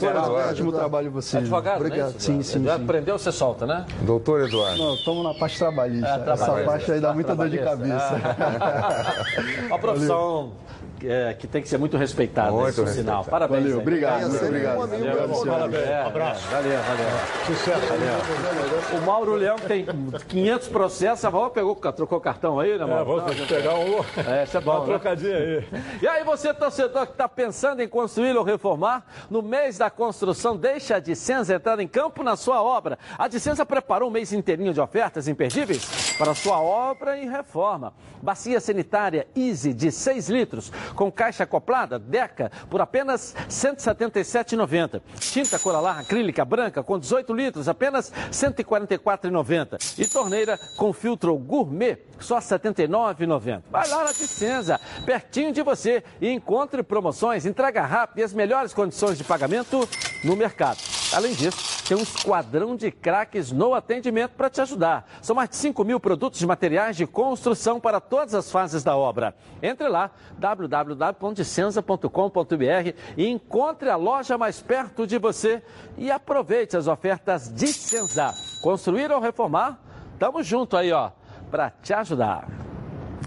Liberal. 0.67 0.67
Eduardo. 0.67 0.69
Ótimo 0.69 0.73
trabalho 0.73 1.11
você. 1.11 1.39
Advogado, 1.39 1.81
né? 1.81 1.87
Obrigado. 1.87 2.11
Isso, 2.11 2.21
Sim, 2.21 2.43
sim, 2.43 2.59
Eduardo, 2.59 2.79
sim. 2.79 2.85
Aprendeu, 2.85 3.19
você 3.19 3.33
solta, 3.33 3.67
né? 3.67 3.87
Doutor 4.03 4.43
Eduardo. 4.49 4.79
Não, 4.79 4.95
estamos 4.95 5.25
na 5.25 5.35
parte 5.35 5.59
trabalhista. 5.59 6.25
É, 6.27 6.31
Essa 6.33 6.53
parte 6.65 6.93
aí 6.93 7.01
dá 7.01 7.13
muita 7.13 7.35
dor 7.35 7.49
de 7.49 7.59
cabeça. 7.59 8.21
Uma 9.67 9.79
profissão 9.79 10.53
é, 11.05 11.35
que 11.35 11.47
tem 11.47 11.61
que 11.63 11.69
ser 11.69 11.79
muito 11.79 11.97
respeitada, 11.97 12.51
Muito 12.53 12.71
isso 12.71 12.81
é 12.81 12.83
um 12.83 12.87
respeitada. 12.87 13.19
sinal. 13.23 13.25
Parabéns. 13.31 13.63
Valeu, 13.65 13.79
obrigado, 13.79 14.29
muito 14.29 14.45
obrigado. 14.45 14.79
um 14.79 14.83
amigo 14.83 15.05
Valeu, 15.05 15.17
meu. 15.17 15.29
Luciano. 15.29 15.77
É, 15.77 15.79
é, 15.79 16.03
valeu, 16.05 16.79
valeu. 16.79 17.07
Sucesso. 17.47 18.97
O 18.97 19.01
Mauro 19.07 19.35
Leão 19.35 19.57
que 19.57 19.67
tem 19.67 19.85
500 20.29 20.69
processos, 20.69 21.25
a 21.25 21.31
Val 21.31 21.51
pegou, 21.51 21.75
trocou 21.75 22.21
cartão 22.21 22.59
aí, 22.61 22.77
né, 22.79 22.85
É, 22.85 22.87
Mauro? 22.87 23.21
vamos 23.23 23.41
pegar 23.47 23.75
um, 23.75 24.05
É, 24.31 24.45
isso 24.45 24.57
é 24.57 24.61
uma 24.61 24.75
bom, 24.75 24.81
né? 24.81 24.87
trocadinha 24.87 25.37
aí. 25.37 25.65
E 26.03 26.09
aí 26.09 26.25
você, 26.25 26.53
torcedor 26.55 27.07
que 27.07 27.13
está 27.13 27.29
pensando 27.29 27.81
em 27.83 27.89
construir 27.89 28.37
ou 28.37 28.45
reformar, 28.45 29.05
no 29.31 29.43
mês 29.43 29.79
da 29.79 29.91
construção, 29.91 30.57
deixa 30.57 30.97
a 30.97 31.01
Dicenza 31.01 31.55
entrar 31.55 31.79
em 31.81 31.89
campo 31.89 32.23
na 32.23 32.37
sua 32.37 32.63
obra. 32.63 32.99
A 33.19 33.29
Dicenza 33.29 33.65
preparou 33.67 34.09
um 34.09 34.13
mês 34.13 34.33
inteirinho 34.33 34.73
de 34.73 34.81
ofertas 34.81 35.29
imperdíveis 35.29 36.15
para 36.19 36.33
a 36.33 36.35
sua 36.35 36.61
obra 36.61 37.19
e 37.19 37.27
reforma. 37.29 37.93
Bacia 38.23 38.61
sanitária 38.61 39.27
Easy 39.37 39.73
de 39.73 39.91
6 39.93 40.29
litros, 40.31 40.73
com 40.95 41.11
caixa 41.11 41.45
acoplada, 41.45 41.99
Deca, 41.99 42.51
por 42.71 42.81
apenas 42.81 43.35
R$ 43.35 43.47
177,90. 43.49 45.03
Tinta 45.19 45.59
Coralar 45.59 45.99
acrílica 45.99 46.45
branca 46.45 46.83
com 46.83 46.99
18 46.99 47.33
litros, 47.35 47.69
apenas 47.69 48.11
R$ 48.11 48.31
144,90. 48.31 49.99
E 49.99 50.07
torneira 50.07 50.59
com 50.77 50.93
filtro 50.93 51.37
gourmet, 51.37 51.99
só 52.19 52.37
R$ 52.37 52.43
79,90. 52.43 53.63
Vai 53.71 53.89
lá 53.89 54.05
na 54.05 54.13
Dicenza, 54.13 54.81
pertinho 55.05 55.53
de 55.53 55.63
você, 55.63 56.03
e 56.21 56.31
encontre 56.31 56.83
promoções, 56.83 57.47
entrega 57.47 57.83
rápida 57.83 58.21
e 58.21 58.25
as 58.25 58.33
melhores 58.33 58.73
condições 58.73 59.19
de 59.19 59.25
pagamento 59.25 59.89
no 60.25 60.37
mercado. 60.37 60.79
Além 61.13 61.33
disso, 61.35 61.77
tem 61.87 61.97
um 61.97 62.03
esquadrão 62.03 62.75
de 62.75 62.91
craques 62.91 63.53
no 63.53 63.73
atendimento 63.73 64.33
para 64.33 64.51
te 64.51 64.61
ajudar. 64.61 65.09
São 65.23 65.37
mais 65.37 65.49
de 65.49 65.57
5 65.57 65.85
mil 65.85 66.01
produtos 66.01 66.41
de 66.41 66.47
materiais 66.47 66.97
de 66.97 67.07
construção 67.07 67.79
para 67.79 68.01
todas 68.01 68.35
as 68.35 68.51
fases 68.51 68.83
da 68.83 68.97
obra. 68.97 69.35
Entre 69.63 69.89
lá, 69.89 70.11
www.dicenza.com.br 70.85 72.95
e 73.17 73.29
encontre 73.29 73.89
a 73.89 73.97
loja 73.97 74.37
mais 74.37 74.61
perto 74.61 75.07
de 75.07 75.19
você 75.19 75.63
e 75.97 76.11
aproveite 76.11 76.77
as 76.77 76.87
ofertas 76.87 77.51
de 77.53 77.69
Senza. 77.69 78.35
Construir 78.63 79.11
ou 79.13 79.21
reformar? 79.21 79.79
Tamo 80.19 80.43
junto 80.43 80.77
aí, 80.77 80.93
ó, 80.93 81.11
para 81.51 81.71
te 81.71 81.95
ajudar. 81.95 82.49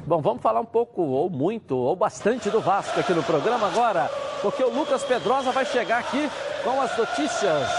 Bom, 0.05 0.21
vamos 0.21 0.41
falar 0.41 0.59
um 0.59 0.65
pouco, 0.65 1.03
ou 1.03 1.29
muito, 1.29 1.77
ou 1.77 1.95
bastante 1.95 2.49
do 2.49 2.59
Vasco 2.59 2.99
aqui 2.99 3.13
no 3.13 3.23
programa 3.23 3.67
agora, 3.67 4.09
porque 4.41 4.63
o 4.63 4.73
Lucas 4.73 5.03
Pedrosa 5.03 5.51
vai 5.51 5.65
chegar 5.65 5.99
aqui 5.99 6.27
com 6.63 6.81
as 6.81 6.97
notícias 6.97 7.69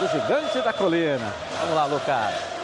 do 0.00 0.08
Gigante 0.08 0.60
da 0.62 0.72
Colina. 0.72 1.32
Vamos 1.60 1.76
lá, 1.76 1.84
Lucas. 1.86 2.55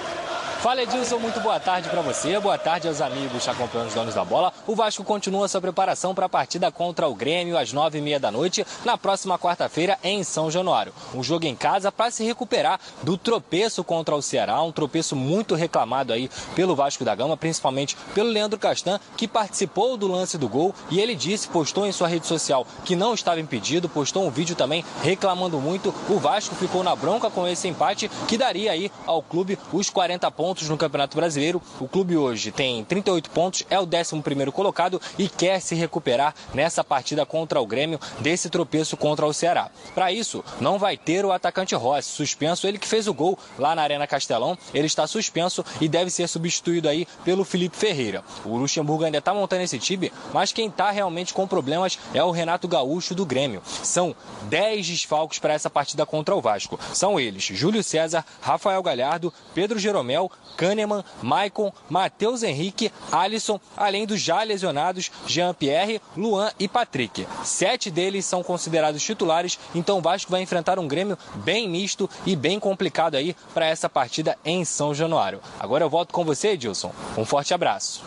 Fala 0.62 0.80
Edilson, 0.80 1.18
muito 1.18 1.40
boa 1.40 1.58
tarde 1.58 1.88
para 1.88 2.00
você, 2.02 2.38
boa 2.38 2.56
tarde 2.56 2.86
aos 2.86 3.00
amigos 3.00 3.48
acompanhando 3.48 3.88
os 3.88 3.94
donos 3.94 4.14
da 4.14 4.24
bola. 4.24 4.52
O 4.64 4.76
Vasco 4.76 5.02
continua 5.02 5.48
sua 5.48 5.60
preparação 5.60 6.14
para 6.14 6.26
a 6.26 6.28
partida 6.28 6.70
contra 6.70 7.08
o 7.08 7.16
Grêmio 7.16 7.58
às 7.58 7.72
nove 7.72 7.98
e 7.98 8.00
meia 8.00 8.20
da 8.20 8.30
noite, 8.30 8.64
na 8.84 8.96
próxima 8.96 9.36
quarta-feira 9.36 9.98
em 10.04 10.22
São 10.22 10.52
Januário. 10.52 10.94
Um 11.12 11.20
jogo 11.20 11.46
em 11.46 11.56
casa 11.56 11.90
para 11.90 12.12
se 12.12 12.22
recuperar 12.22 12.78
do 13.02 13.18
tropeço 13.18 13.82
contra 13.82 14.14
o 14.14 14.22
Ceará, 14.22 14.62
um 14.62 14.70
tropeço 14.70 15.16
muito 15.16 15.56
reclamado 15.56 16.12
aí 16.12 16.30
pelo 16.54 16.76
Vasco 16.76 17.04
da 17.04 17.12
Gama, 17.12 17.36
principalmente 17.36 17.96
pelo 18.14 18.28
Leandro 18.28 18.56
Castan, 18.56 19.00
que 19.16 19.26
participou 19.26 19.96
do 19.96 20.06
lance 20.06 20.38
do 20.38 20.48
gol 20.48 20.72
e 20.88 21.00
ele 21.00 21.16
disse, 21.16 21.48
postou 21.48 21.88
em 21.88 21.92
sua 21.92 22.06
rede 22.06 22.28
social 22.28 22.64
que 22.84 22.94
não 22.94 23.14
estava 23.14 23.40
impedido, 23.40 23.88
postou 23.88 24.24
um 24.24 24.30
vídeo 24.30 24.54
também 24.54 24.84
reclamando 25.02 25.58
muito. 25.58 25.92
O 26.08 26.20
Vasco 26.20 26.54
ficou 26.54 26.84
na 26.84 26.94
bronca 26.94 27.28
com 27.28 27.48
esse 27.48 27.66
empate 27.66 28.08
que 28.28 28.38
daria 28.38 28.70
aí 28.70 28.92
ao 29.04 29.20
clube 29.20 29.58
os 29.72 29.90
40 29.90 30.30
pontos 30.30 30.51
no 30.68 30.76
Campeonato 30.76 31.16
Brasileiro. 31.16 31.62
O 31.80 31.88
clube 31.88 32.16
hoje 32.16 32.52
tem 32.52 32.84
38 32.84 33.30
pontos, 33.30 33.64
é 33.70 33.78
o 33.78 33.86
11º 33.86 34.52
colocado 34.52 35.00
e 35.18 35.28
quer 35.28 35.60
se 35.60 35.74
recuperar 35.74 36.34
nessa 36.52 36.84
partida 36.84 37.24
contra 37.24 37.60
o 37.60 37.66
Grêmio 37.66 37.98
desse 38.20 38.50
tropeço 38.50 38.96
contra 38.96 39.26
o 39.26 39.32
Ceará. 39.32 39.70
Para 39.94 40.12
isso, 40.12 40.44
não 40.60 40.78
vai 40.78 40.96
ter 40.96 41.24
o 41.24 41.32
atacante 41.32 41.74
Rossi, 41.74 42.10
suspenso, 42.10 42.66
ele 42.66 42.78
que 42.78 42.86
fez 42.86 43.08
o 43.08 43.14
gol 43.14 43.38
lá 43.58 43.74
na 43.74 43.82
Arena 43.82 44.06
Castelão, 44.06 44.58
ele 44.74 44.86
está 44.86 45.06
suspenso 45.06 45.64
e 45.80 45.88
deve 45.88 46.10
ser 46.10 46.28
substituído 46.28 46.88
aí 46.88 47.06
pelo 47.24 47.44
Felipe 47.44 47.76
Ferreira. 47.76 48.22
O 48.44 48.56
Luxemburgo 48.56 49.04
ainda 49.04 49.18
está 49.18 49.32
montando 49.32 49.62
esse 49.62 49.78
time, 49.78 50.12
mas 50.32 50.52
quem 50.52 50.68
está 50.68 50.90
realmente 50.90 51.32
com 51.32 51.46
problemas 51.46 51.98
é 52.12 52.22
o 52.22 52.30
Renato 52.30 52.68
Gaúcho 52.68 53.14
do 53.14 53.24
Grêmio. 53.24 53.62
São 53.64 54.14
10 54.44 54.86
desfalques 54.86 55.38
para 55.38 55.54
essa 55.54 55.70
partida 55.70 56.04
contra 56.04 56.34
o 56.34 56.40
Vasco. 56.40 56.78
São 56.92 57.18
eles: 57.18 57.44
Júlio 57.44 57.82
César, 57.82 58.24
Rafael 58.40 58.82
Galhardo, 58.82 59.32
Pedro 59.54 59.78
Jeromel, 59.78 60.30
Kahneman, 60.56 61.04
Maicon, 61.22 61.72
Matheus 61.88 62.42
Henrique, 62.42 62.92
Alisson, 63.10 63.58
além 63.76 64.06
dos 64.06 64.20
já 64.20 64.42
lesionados 64.42 65.10
Jean-Pierre, 65.26 66.00
Luan 66.16 66.50
e 66.58 66.68
Patrick. 66.68 67.26
Sete 67.44 67.90
deles 67.90 68.24
são 68.26 68.42
considerados 68.42 69.02
titulares, 69.02 69.58
então 69.74 69.98
o 69.98 70.02
Vasco 70.02 70.30
vai 70.30 70.42
enfrentar 70.42 70.78
um 70.78 70.86
Grêmio 70.88 71.18
bem 71.36 71.68
misto 71.68 72.08
e 72.26 72.36
bem 72.36 72.60
complicado 72.60 73.14
aí 73.16 73.34
para 73.54 73.66
essa 73.66 73.88
partida 73.88 74.36
em 74.44 74.64
São 74.64 74.94
Januário. 74.94 75.40
Agora 75.58 75.84
eu 75.84 75.90
volto 75.90 76.12
com 76.12 76.24
você, 76.24 76.48
Edilson. 76.48 76.92
Um 77.16 77.24
forte 77.24 77.54
abraço. 77.54 78.02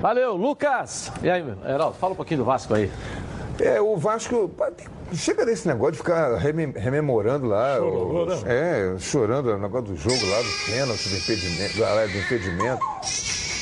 Valeu, 0.00 0.36
Lucas. 0.36 1.10
E 1.22 1.30
aí, 1.30 1.42
Heraldo, 1.66 1.96
fala 1.98 2.12
um 2.12 2.16
pouquinho 2.16 2.40
do 2.40 2.44
Vasco 2.44 2.74
aí. 2.74 2.90
É, 3.58 3.80
o 3.80 3.96
Vasco. 3.96 4.50
tem- 4.76 4.86
Chega 5.16 5.44
desse 5.46 5.66
negócio 5.68 5.92
de 5.92 5.98
ficar 5.98 6.36
reme- 6.36 6.72
rememorando 6.76 7.46
lá. 7.46 7.76
Chororô, 7.76 8.24
os- 8.26 8.42
né? 8.42 8.94
é, 8.94 8.98
chorando 8.98 9.46
o 9.50 9.58
negócio 9.58 9.88
do 9.88 9.96
jogo 9.96 10.24
lá, 10.26 10.38
do 10.38 10.72
pênalti, 10.72 11.08
do 11.08 11.16
impedimento. 11.16 11.74
Do, 11.76 12.12
do 12.12 12.18
impedimento. 12.18 12.80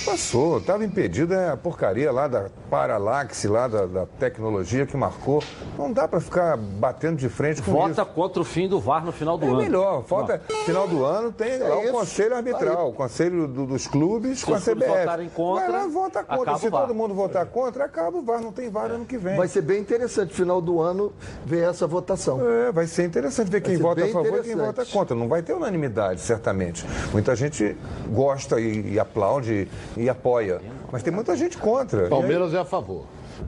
Passou, 0.05 0.59
estava 0.59 0.85
impedido, 0.85 1.33
é 1.33 1.51
a 1.51 1.57
porcaria 1.57 2.11
lá 2.11 2.27
da 2.27 2.47
paralaxe, 2.69 3.47
lá 3.47 3.69
da, 3.69 3.87
da 3.87 4.07
tecnologia 4.19 4.85
que 4.85 4.97
marcou. 4.97 5.43
Não 5.79 5.93
dá 5.93 6.09
para 6.09 6.21
ficar 6.21 6.57
batendo 6.57 7.17
de 7.17 7.29
frente 7.29 7.63
com 7.63 7.71
Vota 7.73 8.03
isso. 8.03 8.07
contra 8.07 8.41
o 8.43 8.45
fim 8.45 8.69
do 8.69 8.81
VAR 8.81 9.05
no 9.05 9.13
final 9.13 9.39
do 9.39 9.45
É 9.47 9.49
ano. 9.49 9.57
melhor, 9.59 10.03
falta. 10.05 10.41
Final 10.65 10.89
do 10.89 11.05
ano 11.05 11.31
tem 11.31 11.59
lá 11.59 11.79
o 11.79 11.83
isso. 11.85 11.93
conselho 11.93 12.35
arbitral, 12.37 12.89
o 12.89 12.93
conselho 12.93 13.47
do- 13.47 13.67
dos 13.67 13.87
clubes 13.87 14.43
com 14.43 14.55
a 14.55 14.61
CBF. 14.61 14.89
votarem 14.99 15.29
contra, 15.29 15.71
Vai 15.71 15.81
lá, 15.83 15.87
vota 15.87 16.25
contra. 16.25 16.59
Se 16.59 16.67
o 16.67 16.71
todo 16.71 16.95
mundo 16.95 17.15
votar 17.15 17.47
contra, 17.47 17.85
acaba 17.85 18.19
o 18.19 18.23
VAR, 18.23 18.41
não 18.41 18.51
tem 18.53 18.69
VAR 18.71 18.91
ano 18.91 19.05
que 19.05 19.17
vem. 19.17 19.37
Vai 19.37 19.47
ser 19.49 19.63
bem 19.63 19.81
interessante. 19.81 20.35
Final 20.35 20.61
do 20.61 20.81
ano 20.81 21.13
ver 21.47 21.69
essa 21.69 21.87
votação. 21.87 22.41
É, 22.49 22.73
vai 22.73 22.87
ser 22.87 23.05
interessante 23.05 23.51
ver 23.51 23.61
quem 23.61 23.77
ser 23.77 23.83
vota 23.83 24.05
a 24.05 24.09
favor 24.09 24.39
e 24.41 24.43
quem 24.43 24.57
vota 24.57 24.85
contra. 24.85 25.15
Não 25.17 25.29
vai 25.29 25.43
ter 25.43 25.53
unanimidade, 25.53 26.21
certamente. 26.21 26.85
Muita 27.13 27.37
gente 27.37 27.77
gosta 28.11 28.61
e, 28.61 28.95
e 28.95 28.99
aplaude 28.99 29.69
e 29.97 30.09
apoia. 30.09 30.61
Mas 30.91 31.03
tem 31.03 31.13
muita 31.13 31.37
gente 31.37 31.57
contra. 31.59 32.09
Palmeiras 32.09 32.53
é 32.55 32.59
a 32.59 32.65
favor. 32.65 33.05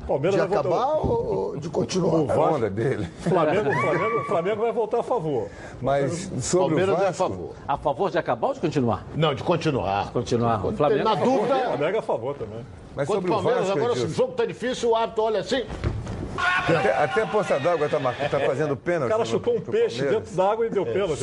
Palmeiras 0.09 0.40
De 0.40 0.46
vai 0.46 0.48
voltar- 0.62 0.68
acabar 0.83 0.96
ou 1.07 1.57
de 1.57 1.68
continuar? 1.68 2.14
O 2.16 2.24
A 2.30 2.35
Vasco- 2.35 2.54
onda 2.57 2.70
dele. 2.70 3.09
Flamengo, 3.20 3.70
Flamengo, 3.80 4.24
Flamengo 4.24 4.62
vai 4.62 4.72
voltar 4.72 5.00
a 5.00 5.02
favor. 5.02 5.48
Mas 5.80 6.30
sobre 6.40 6.68
Palmeiras 6.76 6.98
o 6.98 7.02
é 7.02 7.07
a 7.07 7.11
Vasco, 7.11 7.22
favor. 7.28 7.50
A 7.68 7.76
favor 7.78 8.11
de 8.11 8.18
acabar 8.18 8.46
ou 8.48 8.54
de 8.54 8.61
continuar? 8.61 9.07
Não, 9.14 9.35
de 9.35 9.42
continuar. 9.44 10.11
Continuar. 10.12 10.66
O 10.66 10.72
Flamengo. 10.72 11.04
Na 11.04 11.14
dúvida, 11.14 11.54
Flamengo 11.66 11.96
é 11.96 11.98
a 11.98 12.02
favor 12.02 12.35
também. 12.35 12.61
mas 12.96 13.07
sobre 13.07 13.30
o 13.30 13.33
o 13.33 13.37
Palmeiras, 13.37 13.64
Vasco, 13.68 13.78
agora 13.78 13.94
se 13.94 14.04
o 14.04 14.09
jogo 14.09 14.33
tá 14.33 14.44
difícil, 14.44 14.90
o 14.90 14.96
árbitro 14.96 15.22
olha 15.22 15.40
assim. 15.40 15.62
até, 16.37 17.04
até 17.04 17.22
a 17.22 17.26
Poça 17.28 17.61
d'Água 17.61 17.87
está 17.87 18.00
tá 18.00 18.40
fazendo 18.40 18.76
pênalti. 18.76 19.07
O 19.07 19.12
cara 19.12 19.24
chutou 19.24 19.54
um 19.57 19.61
peixe 19.61 19.98
Palmeiras. 19.98 20.22
dentro 20.24 20.37
d'água 20.37 20.66
e 20.66 20.70
deu 20.70 20.85
pênalti. 20.85 21.22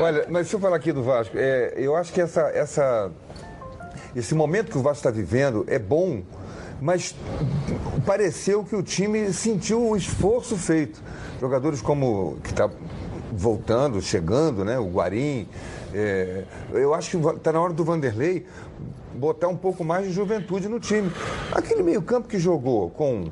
Olha, 0.00 0.26
mas 0.28 0.46
se 0.46 0.54
eu 0.54 0.60
falar 0.60 0.76
aqui 0.76 0.92
do 0.92 1.02
Vasco, 1.02 1.36
é, 1.36 1.74
eu 1.76 1.96
acho 1.96 2.12
que 2.12 2.20
essa, 2.20 2.42
essa, 2.54 3.10
esse 4.14 4.34
momento 4.34 4.70
que 4.70 4.78
o 4.78 4.82
Vasco 4.82 4.98
está 4.98 5.10
vivendo 5.10 5.64
é 5.66 5.78
bom, 5.78 6.22
mas 6.80 7.14
pareceu 8.04 8.64
que 8.64 8.74
o 8.74 8.82
time 8.82 9.32
sentiu 9.32 9.90
o 9.90 9.96
esforço 9.96 10.56
feito. 10.56 11.02
Jogadores 11.40 11.80
como 11.80 12.36
que 12.42 12.50
está 12.50 12.68
voltando, 13.32 14.00
chegando, 14.00 14.64
né? 14.64 14.78
O 14.78 14.90
Guarim. 14.90 15.48
é, 15.94 16.44
eu 16.72 16.94
acho 16.94 17.10
que 17.10 17.28
está 17.36 17.52
na 17.52 17.60
hora 17.60 17.72
do 17.72 17.84
Vanderlei 17.84 18.46
botar 19.14 19.48
um 19.48 19.56
pouco 19.56 19.84
mais 19.84 20.06
de 20.06 20.12
juventude 20.12 20.68
no 20.68 20.80
time. 20.80 21.10
Aquele 21.52 21.82
meio-campo 21.82 22.28
que 22.28 22.38
jogou 22.38 22.90
com 22.90 23.30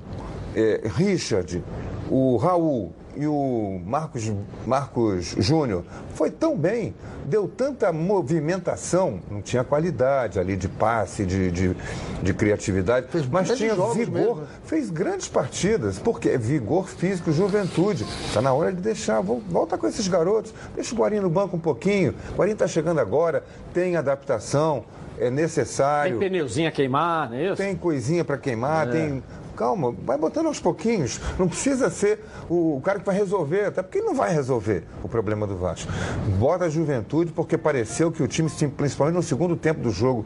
é, 0.54 0.82
Richard, 0.96 1.62
o 2.10 2.36
Raul 2.36 2.92
e 3.16 3.26
o 3.26 3.80
Marcos, 3.84 4.30
Marcos 4.66 5.34
Júnior 5.38 5.84
foi 6.14 6.30
tão 6.30 6.56
bem, 6.56 6.94
deu 7.26 7.46
tanta 7.48 7.92
movimentação, 7.92 9.20
não 9.30 9.42
tinha 9.42 9.62
qualidade 9.64 10.38
ali 10.38 10.56
de 10.56 10.68
passe, 10.68 11.24
de, 11.24 11.50
de, 11.50 11.76
de 12.22 12.34
criatividade, 12.34 13.06
mas 13.12 13.46
grandes 13.48 13.56
tinha 13.58 13.74
vigor, 13.74 13.96
mesmo. 13.96 14.42
fez 14.64 14.90
grandes 14.90 15.28
partidas, 15.28 15.98
porque 15.98 16.28
é 16.30 16.38
vigor 16.38 16.88
físico, 16.88 17.32
juventude. 17.32 18.04
Está 18.26 18.40
na 18.40 18.52
hora 18.52 18.72
de 18.72 18.80
deixar, 18.80 19.20
vol- 19.20 19.42
volta 19.48 19.76
com 19.76 19.86
esses 19.86 20.08
garotos, 20.08 20.54
deixa 20.74 20.94
o 20.94 20.98
Guarim 20.98 21.20
no 21.20 21.30
banco 21.30 21.56
um 21.56 21.60
pouquinho. 21.60 22.14
O 22.32 22.36
Guarim 22.38 22.52
está 22.52 22.66
chegando 22.66 22.98
agora, 23.00 23.44
tem 23.74 23.96
adaptação, 23.96 24.84
é 25.18 25.24
Tem 25.24 25.30
necessário. 25.30 26.18
pneuzinho 26.18 26.68
a 26.68 26.72
queimar, 26.72 27.28
não 27.30 27.36
é 27.36 27.46
isso? 27.48 27.56
Tem 27.56 27.76
coisinha 27.76 28.24
para 28.24 28.38
queimar, 28.38 28.88
tem. 28.90 29.22
Calma, 29.60 29.94
vai 30.06 30.16
botando 30.16 30.46
aos 30.46 30.58
pouquinhos. 30.58 31.20
Não 31.38 31.46
precisa 31.46 31.90
ser 31.90 32.24
o, 32.48 32.80
cara 32.82 32.98
que 32.98 33.04
vai 33.04 33.14
resolver, 33.14 33.66
até 33.66 33.82
porque 33.82 33.98
ele 33.98 34.06
não 34.06 34.14
vai 34.14 34.32
resolver 34.32 34.84
o 35.02 35.08
problema 35.08 35.46
do 35.46 35.54
Vasco. 35.54 35.92
Bota 36.38 36.64
a 36.64 36.70
juventude, 36.70 37.30
porque 37.30 37.58
pareceu 37.58 38.10
que 38.10 38.22
o 38.22 38.26
time, 38.26 38.48
principalmente 38.74 39.16
no 39.16 39.22
segundo 39.22 39.54
tempo 39.54 39.82
do 39.82 39.90
jogo 39.90 40.24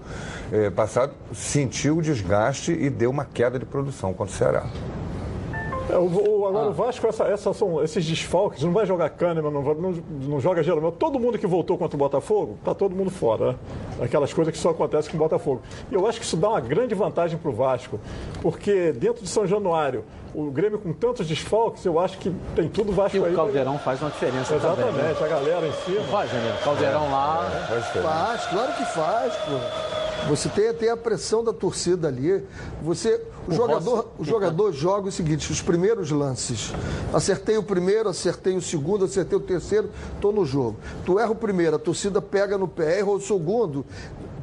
eh, 0.53 0.71
passado, 0.71 1.15
sentiu 1.33 1.99
o 1.99 2.03
desgaste 2.03 2.71
e 2.71 2.89
deu 2.89 3.11
uma 3.11 3.25
queda 3.25 3.59
de 3.59 3.67
produção 3.67 4.15
contra 4.15 4.33
o 4.33 4.39
Ceará. 4.39 4.67
É, 5.91 5.97
o, 5.99 6.05
o- 6.41 6.47
agora 6.47 6.69
o 6.69 6.73
Vasco, 6.73 7.07
essa, 7.07 7.25
essas 7.25 7.57
são, 7.57 7.83
esses 7.83 8.05
desfalques, 8.07 8.63
não 8.63 8.73
vai 8.73 8.87
jogar 8.87 9.11
Kahneman, 9.11 9.51
não, 9.51 9.63
não, 9.75 9.91
não 10.29 10.41
joga 10.41 10.63
Jeromel. 10.63 10.91
Todo 10.93 11.19
mundo 11.19 11.39
que 11.39 11.47
voltou 11.47 11.77
contra 11.77 11.95
o 11.95 11.99
Botafogo, 11.99 12.57
tá 12.65 12.75
todo 12.75 12.95
mundo 12.97 13.11
fora. 13.11 13.53
Né? 13.53 13.59
Aquelas 14.03 14.33
coisas 14.33 14.53
que 14.53 14.59
só 14.59 14.71
acontecem 14.71 15.11
com 15.11 15.17
o 15.17 15.21
Botafogo. 15.21 15.61
E 15.91 15.95
eu 15.95 16.07
acho 16.07 16.19
que 16.19 16.25
isso 16.25 16.37
dá 16.39 16.49
uma 16.49 16.61
grande 16.61 16.95
vantagem 16.95 17.37
para 17.39 17.51
o 17.51 17.55
Vasco, 17.55 18.01
porque 18.41 18.93
dentro 18.93 19.23
de 19.23 19.29
São 19.29 19.47
Januário, 19.47 20.05
o 20.35 20.51
Grêmio 20.51 20.79
com 20.79 20.93
tantos 20.93 21.27
desfalques, 21.27 21.85
eu 21.85 21.99
acho 21.99 22.19
que 22.19 22.35
tem 22.57 22.69
tudo 22.69 22.93
Vasco 22.93 23.17
E 23.17 23.25
aí. 23.25 23.33
o 23.33 23.37
Caldeirão 23.37 23.79
faz 23.79 24.01
uma 24.03 24.11
diferença 24.11 24.55
também. 24.59 24.85
né? 24.93 25.11
Exatamente, 25.13 25.25
a 25.25 25.29
galera 25.29 25.67
em 25.67 25.73
cima. 25.85 26.05
Faz, 26.11 26.33
né? 26.33 26.59
Caldeirão 26.65 27.11
lá. 27.11 27.67
Faz 27.69 27.85
diferença. 27.87 28.09
Faz, 28.15 28.47
claro 28.47 28.73
que 28.75 28.85
faz, 28.87 29.35
pô. 29.37 30.29
Você 30.29 30.49
tem, 30.49 30.73
tem 30.73 30.89
a 30.89 30.97
pressão 30.97 31.45
da 31.45 31.53
torcida 31.53 32.09
ali. 32.09 32.43
Você, 32.83 33.21
o, 33.47 33.53
jogador, 33.53 34.09
o 34.19 34.25
jogador 34.25 34.73
joga 34.73 35.09
o 35.09 35.13
seguinte: 35.13 35.53
os 35.53 35.61
primeiros 35.61 36.11
lances. 36.11 36.73
Acertei 37.13 37.59
o 37.59 37.63
primeiro, 37.63 38.09
acertei 38.09 38.57
o 38.57 38.61
segundo, 38.63 39.05
acertei 39.05 39.37
o 39.37 39.41
terceiro, 39.41 39.91
tô 40.23 40.33
no 40.33 40.47
jogo. 40.47 40.77
Tu 41.05 41.19
erra 41.19 41.31
o 41.31 41.35
primeiro, 41.35 41.77
a 41.77 41.79
torcida 41.79 42.23
pega 42.23 42.57
no 42.57 42.67
pé, 42.67 43.01
erra 43.01 43.11
o 43.11 43.21
segundo. 43.21 43.85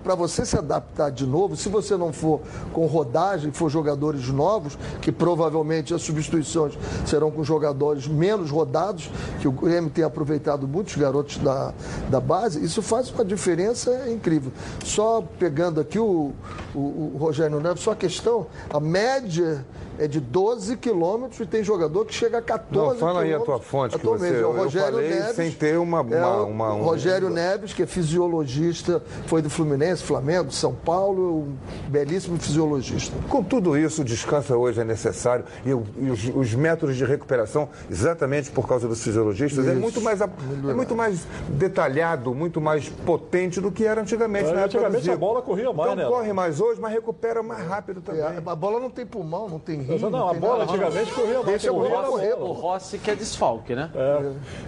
Para 0.03 0.15
você 0.15 0.45
se 0.45 0.57
adaptar 0.57 1.11
de 1.11 1.25
novo, 1.25 1.55
se 1.55 1.69
você 1.69 1.95
não 1.95 2.11
for 2.11 2.41
com 2.73 2.85
rodagem, 2.85 3.51
for 3.51 3.69
jogadores 3.69 4.27
novos, 4.29 4.77
que 5.01 5.11
provavelmente 5.11 5.93
as 5.93 6.01
substituições 6.01 6.77
serão 7.05 7.31
com 7.31 7.43
jogadores 7.43 8.07
menos 8.07 8.49
rodados, 8.49 9.09
que 9.39 9.47
o 9.47 9.51
Grêmio 9.51 9.89
tem 9.89 10.03
aproveitado 10.03 10.67
muitos 10.67 10.95
garotos 10.95 11.37
da, 11.37 11.73
da 12.09 12.19
base, 12.19 12.63
isso 12.63 12.81
faz 12.81 13.11
uma 13.11 13.23
diferença 13.25 14.09
incrível. 14.09 14.51
Só 14.83 15.23
pegando 15.39 15.79
aqui 15.79 15.99
o, 15.99 16.31
o, 16.73 16.79
o 17.13 17.17
Rogério 17.19 17.59
Neves, 17.59 17.81
só 17.81 17.91
a 17.91 17.95
questão, 17.95 18.47
a 18.69 18.79
média 18.79 19.65
é 19.99 20.07
de 20.07 20.19
12 20.19 20.77
quilômetros 20.77 21.39
e 21.39 21.45
tem 21.45 21.63
jogador 21.63 22.05
que 22.05 22.13
chega 22.13 22.37
a 22.39 22.41
14 22.41 22.93
Não, 22.93 22.95
fala 22.99 23.21
aí 23.21 23.33
a 23.33 23.37
tua 23.37 23.59
quilômetros 23.59 23.69
fonte, 23.69 23.97
que 23.99 24.05
você- 24.05 24.27
É 24.27 24.31
o 24.31 24.35
eu 24.41 24.51
Rogério 24.53 24.93
falei 24.93 25.09
Neves, 25.09 25.35
sem 25.35 25.51
ter 25.51 25.77
uma- 25.77 25.99
é 25.99 26.01
uma- 26.01 26.41
o 26.43 26.47
uma- 26.49 26.73
um- 26.73 26.83
Rogério 26.83 27.29
Neves, 27.29 27.73
que 27.73 27.83
é 27.83 27.85
fisiologista, 27.85 29.01
foi 29.27 29.41
do 29.41 29.49
Fluminense, 29.49 30.03
Flamengo, 30.03 30.51
São 30.51 30.73
Paulo, 30.73 31.39
um 31.43 31.55
belíssimo 31.89 32.37
fisiologista. 32.39 33.15
Com 33.29 33.43
tudo 33.43 33.77
isso, 33.77 34.01
o 34.01 34.05
descanso 34.05 34.53
hoje 34.55 34.81
é 34.81 34.83
necessário 34.83 35.45
e, 35.65 35.73
o- 35.73 35.83
e 35.97 36.09
os, 36.09 36.23
os 36.35 36.53
métodos 36.55 36.95
de 36.95 37.05
recuperação, 37.05 37.69
exatamente 37.89 38.49
por 38.51 38.67
causa 38.67 38.87
dos 38.87 39.03
fisiologistas, 39.03 39.67
é 39.67 39.71
Isso. 39.71 39.79
muito, 39.81 40.01
mais, 40.01 40.21
é 40.21 40.27
muito 40.73 40.95
mais 40.95 41.25
detalhado, 41.49 42.33
muito 42.33 42.59
mais 42.61 42.89
potente 42.89 43.59
do 43.61 43.71
que 43.71 43.85
era 43.85 44.01
antigamente. 44.01 44.49
É, 44.49 44.63
antigamente 44.63 45.09
a 45.09 45.15
bola 45.17 45.41
corria 45.41 45.71
mais, 45.71 45.91
então, 45.93 46.03
né? 46.03 46.09
corre 46.09 46.33
mais 46.33 46.59
hoje, 46.59 46.79
mas 46.81 46.91
recupera 46.93 47.43
mais 47.43 47.65
rápido 47.67 48.01
também. 48.01 48.21
É, 48.21 48.41
a 48.45 48.55
bola 48.55 48.79
não 48.79 48.89
tem 48.89 49.05
pulmão, 49.05 49.47
não 49.49 49.59
tem 49.59 49.81
rim. 49.81 49.90
Não, 49.99 50.27
a 50.27 50.31
tem 50.31 50.39
bola 50.39 50.63
antigamente 50.63 51.11
corria 51.11 51.33
mais. 51.35 51.45
Deixa 51.45 51.69
a 51.69 51.73
correr, 51.73 52.35
bola. 52.35 52.49
O 52.49 52.51
Rossi 52.53 52.97
que 52.97 53.11
é 53.11 53.15
desfalque, 53.15 53.75
né? 53.75 53.89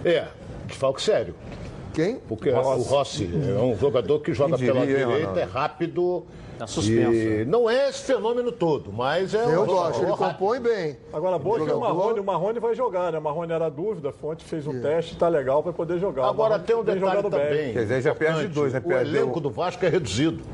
É, 0.04 0.26
desfalque 0.66 1.02
sério. 1.02 1.34
Quem? 1.92 2.16
Porque 2.16 2.50
o 2.50 2.60
Rossi 2.82 3.30
é 3.56 3.60
um 3.62 3.76
jogador 3.78 4.18
que 4.20 4.32
joga 4.34 4.58
pela 4.58 4.80
diria, 4.80 5.02
hein, 5.02 5.06
direita, 5.06 5.40
é 5.40 5.44
rápido. 5.44 6.24
Tá 6.58 6.68
suspenso. 6.68 7.12
E 7.12 7.44
não 7.46 7.68
é 7.68 7.88
esse 7.88 8.04
fenômeno 8.04 8.52
todo, 8.52 8.92
mas 8.92 9.34
é 9.34 9.38
um 9.38 9.50
Eu 9.50 9.54
jogador 9.66 9.74
gosto, 9.74 10.02
ele 10.02 10.10
rápido. 10.12 10.28
compõe 10.38 10.60
bem. 10.60 10.96
Agora, 11.12 11.36
boa 11.36 11.56
que 11.64 11.72
o 11.72 11.80
Marrone, 11.80 12.20
o 12.20 12.24
Marrone 12.24 12.60
vai 12.60 12.74
jogar, 12.76 13.10
né? 13.10 13.18
O 13.18 13.22
Marrone 13.22 13.52
era 13.52 13.68
dúvida, 13.68 14.10
a 14.10 14.12
fonte 14.12 14.44
fez 14.44 14.64
um 14.64 14.80
teste, 14.80 15.16
tá 15.16 15.26
legal 15.28 15.64
para 15.64 15.72
poder 15.72 15.98
jogar. 15.98 16.22
O 16.22 16.30
Agora 16.30 16.56
tem 16.60 16.76
um 16.76 16.84
detalhe 16.84 17.00
jogando 17.00 17.30
bem. 17.30 17.40
também. 17.40 17.72
Quer 17.72 17.82
dizer, 17.82 18.02
já 18.02 18.14
perde 18.14 18.46
dois, 18.46 18.72
né? 18.72 18.80
O 18.84 18.92
elenco 18.92 19.38
o- 19.38 19.42
do 19.42 19.50
Vasco 19.50 19.84
é 19.84 19.88
reduzido. 19.88 20.44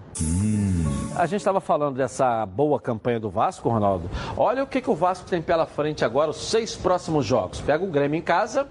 A 1.21 1.27
gente 1.27 1.41
estava 1.41 1.61
falando 1.61 1.97
dessa 1.97 2.47
boa 2.47 2.79
campanha 2.79 3.19
do 3.19 3.29
Vasco, 3.29 3.69
Ronaldo. 3.69 4.09
Olha 4.35 4.63
o 4.63 4.65
que, 4.65 4.81
que 4.81 4.89
o 4.89 4.95
Vasco 4.95 5.29
tem 5.29 5.39
pela 5.39 5.67
frente 5.67 6.03
agora, 6.03 6.31
os 6.31 6.49
seis 6.49 6.75
próximos 6.75 7.27
jogos. 7.27 7.61
Pega 7.61 7.83
o 7.83 7.87
Grêmio 7.91 8.17
em 8.17 8.23
casa, 8.23 8.67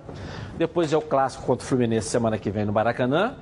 depois 0.58 0.92
é 0.92 0.96
o 0.96 1.00
clássico 1.00 1.44
contra 1.46 1.64
o 1.64 1.68
Fluminense 1.68 2.08
semana 2.08 2.36
que 2.38 2.50
vem 2.50 2.64
no 2.64 2.72
Maracanã. 2.72 3.36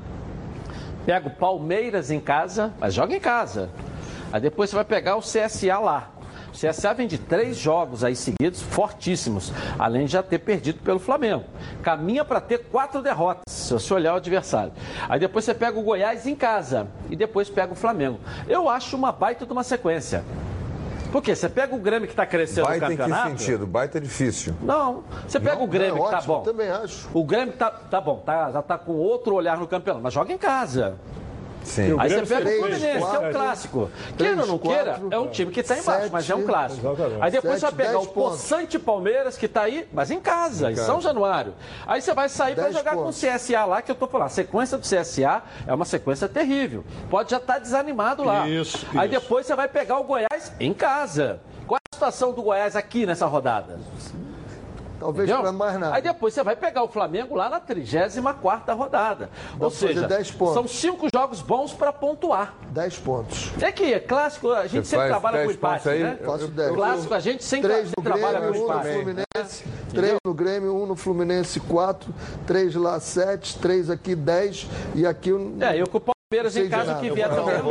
Pega 1.07 1.27
o 1.27 1.31
Palmeiras 1.31 2.11
em 2.11 2.21
casa, 2.21 2.75
mas 2.79 2.93
joga 2.93 3.17
em 3.17 3.19
casa. 3.19 3.71
Aí 4.31 4.43
depois 4.43 4.69
você 4.69 4.77
vai 4.77 4.85
pegar 4.85 5.17
o 5.17 5.21
CSA 5.21 5.79
lá. 5.79 6.11
CSA 6.59 6.93
vem 6.93 7.07
de 7.07 7.19
três 7.19 7.57
jogos 7.57 8.03
aí 8.03 8.17
seguidos, 8.17 8.61
fortíssimos, 8.61 9.53
além 9.79 10.07
de 10.07 10.13
já 10.13 10.23
ter 10.25 10.41
perdido 10.41 10.81
pelo 10.83 10.99
Flamengo. 10.99 11.45
Caminha 11.83 12.25
para 12.25 12.41
ter 12.41 12.65
quatro 12.65 13.01
derrotas, 13.01 13.43
se 13.49 13.73
você 13.73 13.95
olhar 13.95 14.15
o 14.15 14.17
adversário. 14.17 14.73
Aí 15.09 15.21
depois 15.21 15.45
você 15.45 15.55
pega 15.55 15.79
o 15.79 15.83
Goiás 15.83 16.27
em 16.27 16.35
casa 16.35 16.89
e 17.09 17.15
depois 17.15 17.49
pega 17.49 17.73
o 17.73 17.77
Flamengo. 17.77 18.19
Eu 18.49 18.69
acho 18.69 18.97
uma 18.97 19.13
baita 19.13 19.47
de 19.47 19.53
uma 19.53 19.63
sequência. 19.63 20.25
Por 21.13 21.23
quê? 21.23 21.35
Você 21.35 21.49
pega 21.49 21.75
o 21.75 21.79
Grêmio 21.79 22.07
que 22.07 22.13
está 22.13 22.27
crescendo 22.27 22.67
Baita 22.67 22.87
no 22.87 22.93
em 22.93 22.97
que 22.97 23.03
campeonato. 23.03 23.39
sentido? 23.39 23.67
Baita 23.67 23.97
é 23.97 24.01
difícil. 24.01 24.55
Não, 24.61 25.05
você 25.27 25.41
pega 25.41 25.57
Não, 25.57 25.65
o 25.65 25.67
Grêmio 25.67 26.03
é 26.03 26.05
que 26.05 26.11
tá 26.11 26.19
ótimo, 26.19 26.35
bom. 26.35 26.43
também 26.43 26.69
acho. 26.69 27.09
O 27.15 27.25
Grêmio 27.25 27.55
tá, 27.55 27.71
tá 27.71 28.01
bom, 28.01 28.17
tá, 28.17 28.51
já 28.53 28.61
tá 28.61 28.77
com 28.77 28.93
outro 28.93 29.35
olhar 29.35 29.57
no 29.57 29.67
campeonato, 29.67 30.03
mas 30.03 30.13
joga 30.13 30.33
em 30.33 30.39
casa. 30.39 30.97
Sim. 31.65 31.97
Aí 31.99 32.09
você 32.11 32.27
pega 32.35 32.49
o 32.49 32.53
Fluminense, 32.59 32.81
que 33.11 33.17
é 33.17 33.19
um 33.19 33.33
clássico. 33.33 33.91
Queira 34.17 34.41
ou 34.41 34.47
não 34.47 34.59
queira, 34.59 35.01
é 35.11 35.19
um 35.19 35.29
time 35.29 35.53
que 35.53 35.61
está 35.61 35.75
embaixo, 35.79 36.01
sete, 36.03 36.13
mas 36.13 36.31
é 36.31 36.35
um 36.35 36.45
clássico. 36.47 36.87
exatamente. 36.87 37.23
Aí 37.23 37.31
depois 37.31 37.55
você 37.55 37.67
vai 37.67 37.71
Sete, 37.71 37.87
pegar 37.87 37.99
o. 37.99 38.07
Poçante 38.07 38.79
Palmeiras, 38.79 39.37
que 39.37 39.47
está 39.47 39.63
aí, 39.63 39.89
mas 39.93 40.11
em 40.11 40.21
casa, 40.21 40.71
em 40.71 40.77
São 40.77 41.01
Januário. 41.01 41.55
Aí 41.87 42.01
você 42.01 42.15
vai 42.15 42.29
sair 42.29 42.55
para 42.55 42.71
jogar 42.71 42.95
pontos. 42.95 43.21
com 43.21 43.27
o 43.27 43.33
CSA 43.35 43.65
lá, 43.65 43.83
que 43.83 43.91
eu 43.91 43.95
tô 43.95 44.07
falando. 44.07 44.27
A 44.27 44.31
sequência 44.31 44.79
do 44.79 44.83
CSA 44.83 45.43
é 45.67 45.75
uma 45.75 45.85
sequência 45.85 46.29
terrível. 46.29 46.85
Pode 47.11 47.31
já 47.31 47.37
estar 47.39 47.59
desanimado 47.59 48.25
lá. 48.25 48.49
Isso, 48.49 48.87
Aí 48.95 49.09
isso. 49.11 49.21
depois 49.21 49.47
você 49.47 49.55
vai 49.55 49.69
pegar 49.69 49.99
o 49.99 50.05
Goiás 50.05 50.53
em 50.59 50.73
casa. 50.73 51.41
Qual 51.67 51.77
é 51.77 51.81
a 51.93 51.95
situação 51.95 52.33
do 52.33 52.43
Goiás 52.43 52.75
aqui 52.77 53.05
nessa 53.05 53.27
rodada? 53.27 53.79
Talvez 54.99 55.29
Entendeu? 55.29 55.43
para 55.43 55.53
mais 55.53 55.79
nada. 55.79 55.95
Aí 55.95 56.03
depois 56.03 56.35
você 56.35 56.43
vai 56.43 56.57
pegar 56.57 56.83
o 56.83 56.89
Flamengo 56.89 57.35
lá 57.35 57.49
na 57.49 57.61
34 57.61 58.75
rodada. 58.75 59.31
Ou 59.53 59.59
pra 59.59 59.71
fazer 59.71 59.95
seja, 59.95 60.09
10 60.09 60.31
pontos. 60.33 60.55
são 60.55 60.69
cinco 60.69 61.09
jogos 61.15 61.41
bons 61.41 61.73
para 61.73 61.93
pontuar. 61.93 62.55
10 62.71 62.99
pontos. 62.99 63.53
É 63.63 63.71
que 63.71 63.93
é 63.95 64.01
clássico, 64.01 64.51
a 64.51 64.67
gente 64.67 64.87
Você 64.87 64.97
sempre 64.97 65.09
trabalha 65.09 65.39
com 65.39 65.47
10 65.47 65.57
empate, 65.57 65.89
aí? 65.89 66.03
né? 66.03 66.19
Faço 66.25 66.49
10. 66.49 66.75
Clássico, 66.75 67.15
a 67.15 67.21
gente 67.21 67.45
sempre, 67.45 67.71
3 67.71 67.93
no 67.97 68.03
trabalha 68.03 68.41
com 68.41 68.47
Grêmio, 68.51 68.65
1 68.65 68.67
no 68.67 68.73
empate. 68.73 68.93
Fluminense, 68.93 69.65
3 69.95 70.17
no 70.25 70.35
Grêmio, 70.35 70.83
1 70.83 70.87
no 70.87 70.97
Fluminense, 70.97 71.61
4, 71.61 72.15
3 72.47 72.75
lá, 72.75 73.01
7, 73.01 73.59
3 73.59 73.91
aqui, 73.91 74.15
10 74.15 74.67
e 74.95 75.07
aqui 75.07 75.33
um. 75.33 75.57
É, 75.61 75.81
eu 75.81 75.87
com 75.87 75.99
o 75.99 76.01
Palmeiras 76.01 76.57
em 76.57 76.69
casa 76.69 76.95
que 76.97 77.11
vier 77.11 77.29
também. 77.29 77.55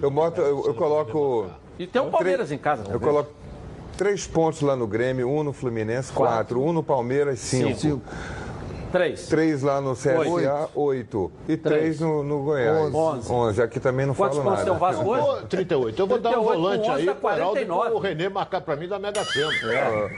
Eu, 0.00 0.12
eu, 0.36 0.66
eu 0.66 0.74
coloco. 0.74 1.50
E 1.78 1.86
tem 1.86 2.00
o 2.00 2.10
Palmeiras 2.10 2.52
em 2.52 2.58
casa. 2.58 2.84
Eu 2.90 3.00
coloco 3.00 3.32
três 3.98 4.26
pontos 4.26 4.62
lá 4.62 4.74
no 4.76 4.86
Grêmio, 4.86 5.28
um 5.28 5.42
no 5.42 5.52
Fluminense, 5.52 6.10
quatro. 6.12 6.62
Um 6.62 6.72
no 6.72 6.82
Palmeiras, 6.82 7.38
cinco. 7.40 7.78
Cinco. 7.78 8.02
Três. 8.90 9.26
Três 9.26 9.62
lá 9.62 9.82
no 9.82 9.92
CSA, 9.94 10.70
oito. 10.74 11.30
E 11.46 11.58
três 11.58 12.00
no, 12.00 12.22
no 12.22 12.42
Goiás. 12.42 12.94
Onze. 12.94 13.30
Onze. 13.30 13.62
Aqui 13.62 13.78
também 13.78 14.06
não 14.06 14.14
Quantos 14.14 14.38
falo 14.38 14.48
pontos 14.48 14.64
tem 14.64 14.72
o 14.72 14.80
nada. 14.80 14.86
Vasco 14.86 15.10
hoje? 15.10 15.22
Ô, 15.44 15.46
38. 15.46 16.00
Eu 16.00 16.06
vou 16.06 16.18
dar 16.18 16.30
um 16.30 16.32
38 16.46 16.58
volante 16.62 16.90
11 16.90 17.00
aí 17.02 17.08
e 17.08 17.14
49. 17.14 17.90
pro 17.90 17.98
Renê 17.98 18.28
marcar 18.30 18.60
pra 18.62 18.76
mim 18.76 18.88
da 18.88 18.98
Mega 18.98 19.22
Sena. 19.24 19.50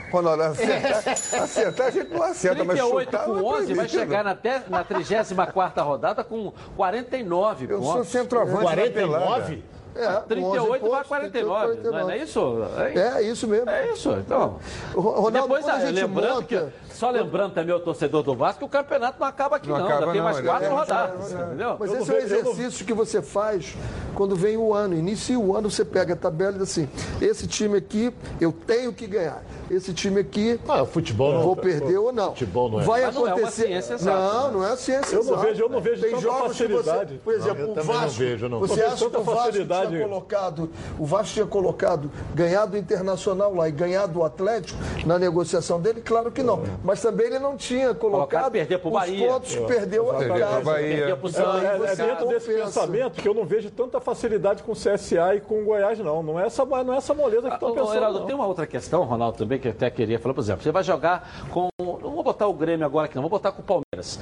Ronaldo, 0.09 0.43
acertar, 0.43 1.13
acertar 1.43 1.87
a 1.87 1.91
gente 1.91 2.13
não 2.13 2.23
acerta, 2.23 2.63
mas 2.63 2.77
38 2.79 3.05
chutar 3.11 3.25
com 3.25 3.33
não 3.33 3.45
11 3.45 3.73
vai 3.73 3.89
chegar 3.89 4.23
na, 4.23 4.35
te- 4.35 4.61
na 4.69 4.83
34 4.85 5.83
rodada 5.83 6.23
com 6.23 6.53
49 6.77 7.65
Eu 7.69 7.81
sou 7.83 7.93
pontos. 7.95 8.07
centroavante 8.07 8.63
da 8.63 8.69
49? 8.69 9.63
É, 9.95 10.07
com 10.07 10.21
38 10.27 10.61
11 10.61 10.69
vai 10.69 10.79
pontos, 10.79 11.07
49, 11.07 11.67
38, 11.75 11.91
não 11.91 11.97
é- 11.99 12.01
não 12.03 12.09
é 12.11 12.17
isso? 12.17 12.57
É, 12.77 13.17
É 13.17 13.21
isso 13.23 13.47
mesmo. 13.47 13.69
é 13.69 13.91
isso, 13.91 14.11
então. 14.11 14.59
Ronaldo, 14.93 15.31
Depois, 15.31 15.67
a 15.67 15.73
ah, 15.73 15.79
gente 15.79 15.93
lembrando 15.93 16.35
monta- 16.35 16.45
que, 16.47 16.90
só 17.01 17.09
lembrando 17.09 17.53
também 17.55 17.73
o 17.73 17.79
torcedor 17.79 18.21
do 18.21 18.35
Vasco, 18.35 18.59
que 18.59 18.65
o 18.65 18.69
campeonato 18.69 19.19
não 19.19 19.25
acaba 19.27 19.55
aqui 19.55 19.67
Não 19.67 19.79
não, 19.79 19.85
acaba 19.85 19.99
ainda 20.01 20.11
tem 20.11 20.21
não, 20.21 20.23
mais 20.25 20.37
ainda 20.37 20.49
quatro 20.51 20.67
tem- 20.67 20.77
rodadas, 20.77 21.31
entendeu? 21.31 21.75
Mas 21.79 21.91
Eu 21.91 21.99
esse 21.99 22.09
não 22.11 22.15
é 22.15 22.19
um 22.19 22.21
não- 22.21 22.25
exercício 22.51 22.85
que 22.85 22.93
você 22.93 23.21
faz 23.23 23.75
quando 24.13 24.35
vem 24.35 24.55
o 24.55 24.71
ano. 24.71 24.93
Inicia 24.95 25.39
o 25.39 25.55
ano, 25.57 25.71
você 25.71 25.83
pega 25.83 26.13
a 26.13 26.15
tabela 26.15 26.51
e 26.51 26.59
diz 26.59 26.69
assim: 26.69 26.87
esse 27.19 27.47
time 27.47 27.75
aqui 27.75 28.13
eu 28.39 28.51
tenho 28.51 28.93
que 28.93 29.07
ganhar. 29.07 29.41
Esse 29.71 29.93
time 29.93 30.19
aqui 30.19 30.59
Ah, 30.67 30.81
o 30.83 30.85
futebol 30.85 31.33
não. 31.33 31.41
vou 31.43 31.55
perder 31.55 31.97
ou 31.97 32.11
não. 32.11 32.31
Futebol 32.31 32.69
não 32.69 32.81
é. 32.81 32.83
Vai 32.83 33.05
Mas 33.05 33.15
não 33.15 33.21
é 33.21 33.29
uma 33.29 33.37
acontecer. 33.37 33.67
ciência 33.67 33.93
exata, 33.93 34.17
Não, 34.19 34.47
né? 34.47 34.53
não 34.53 34.65
é 34.67 34.75
ciência 34.75 35.15
Eu 35.15 35.23
não 35.23 35.31
exata. 35.33 35.47
vejo- 35.47 35.63
eu 35.63 35.69
não 35.69 35.79
vejo 35.81 36.01
Tem 36.01 36.09
tanta 36.11 36.21
jogos 36.21 36.41
que 36.41 36.47
facilidade. 36.67 37.13
você, 37.13 37.19
por 37.23 37.33
exemplo, 37.33 37.53
Não, 37.57 37.65
eu 37.65 37.71
o 37.71 37.73
também 37.75 37.93
não 37.95 38.01
Vasco. 38.01 38.19
vejo, 38.19 38.49
não. 38.49 38.59
Você 38.59 38.81
Não 38.83 38.87
acha 38.91 39.09
que 39.09 39.17
o 39.17 39.23
Vasco 39.23 39.51
tinha 39.51 40.01
colocado, 40.03 40.69
o 40.99 41.05
Vasco 41.05 41.33
tinha 41.33 41.45
colocado 41.45 42.11
ganhar 42.35 42.65
do 42.65 42.77
Internacional 42.77 43.55
lá 43.55 43.69
e 43.69 43.71
ganhar 43.71 44.07
do 44.07 44.23
Atlético 44.23 44.77
na 45.05 45.17
negociação 45.17 45.79
dele? 45.79 46.01
Claro 46.01 46.31
que 46.31 46.43
não. 46.43 46.61
Mas 46.91 47.01
também 47.01 47.27
ele 47.27 47.39
não 47.39 47.55
tinha 47.55 47.93
colocado 47.93 48.51
perder 48.51 48.77
pro 48.79 48.89
os 48.89 48.93
Bahia. 48.93 49.25
pontos 49.29 49.55
que 49.55 49.61
perdeu 49.61 50.11
a 50.11 50.15
Perdeu 50.15 50.37
casa. 50.39 50.55
pro 50.57 50.65
Bahia. 50.65 50.85
É, 50.85 50.97
é- 50.99 51.91
é 51.91 51.95
dentro 51.95 52.27
desse 52.27 52.47
compensa. 52.47 52.63
pensamento 52.65 53.21
que 53.21 53.27
eu 53.29 53.33
não 53.33 53.45
vejo 53.45 53.71
tanta 53.71 54.01
facilidade 54.01 54.61
com 54.61 54.73
o 54.73 54.75
CSA 54.75 55.35
e 55.35 55.39
com 55.39 55.61
o 55.61 55.63
Goiás, 55.63 55.97
não. 55.99 56.21
Não 56.21 56.37
é 56.37 56.47
essa, 56.47 56.65
não 56.65 56.93
é 56.93 56.97
essa 56.97 57.13
moleza 57.13 57.47
que 57.47 57.53
estão 57.53 57.69
Ô, 57.69 57.73
pensando. 57.73 57.95
Heraldo, 57.95 58.19
não. 58.19 58.25
tem 58.25 58.35
uma 58.35 58.45
outra 58.45 58.67
questão, 58.67 59.03
Ronaldo, 59.05 59.37
também, 59.37 59.57
que 59.57 59.69
eu 59.69 59.71
até 59.71 59.89
queria 59.89 60.19
falar, 60.19 60.33
por 60.33 60.41
exemplo, 60.41 60.63
você 60.63 60.71
vai 60.73 60.83
jogar 60.83 61.45
com. 61.49 61.69
Não 61.79 62.11
vou 62.11 62.23
botar 62.23 62.47
o 62.47 62.53
Grêmio 62.53 62.85
agora 62.85 63.05
aqui, 63.05 63.15
não, 63.15 63.21
vou 63.21 63.29
botar 63.29 63.53
com 63.53 63.61
o 63.61 63.65
Palmeiras. 63.65 64.19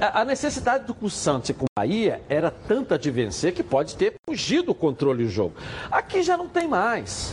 A, 0.00 0.22
a 0.22 0.24
necessidade 0.24 0.86
do 0.86 0.94
com 0.94 1.06
o 1.06 1.10
Santos 1.10 1.50
e 1.50 1.54
com 1.54 1.66
o 1.66 1.68
Bahia 1.78 2.20
era 2.28 2.50
tanta 2.50 2.98
de 2.98 3.12
vencer 3.12 3.52
que 3.52 3.62
pode 3.62 3.94
ter 3.94 4.14
fugido 4.28 4.72
o 4.72 4.74
controle 4.74 5.22
do 5.22 5.30
jogo. 5.30 5.54
Aqui 5.88 6.20
já 6.20 6.36
não 6.36 6.48
tem 6.48 6.66
mais. 6.66 7.32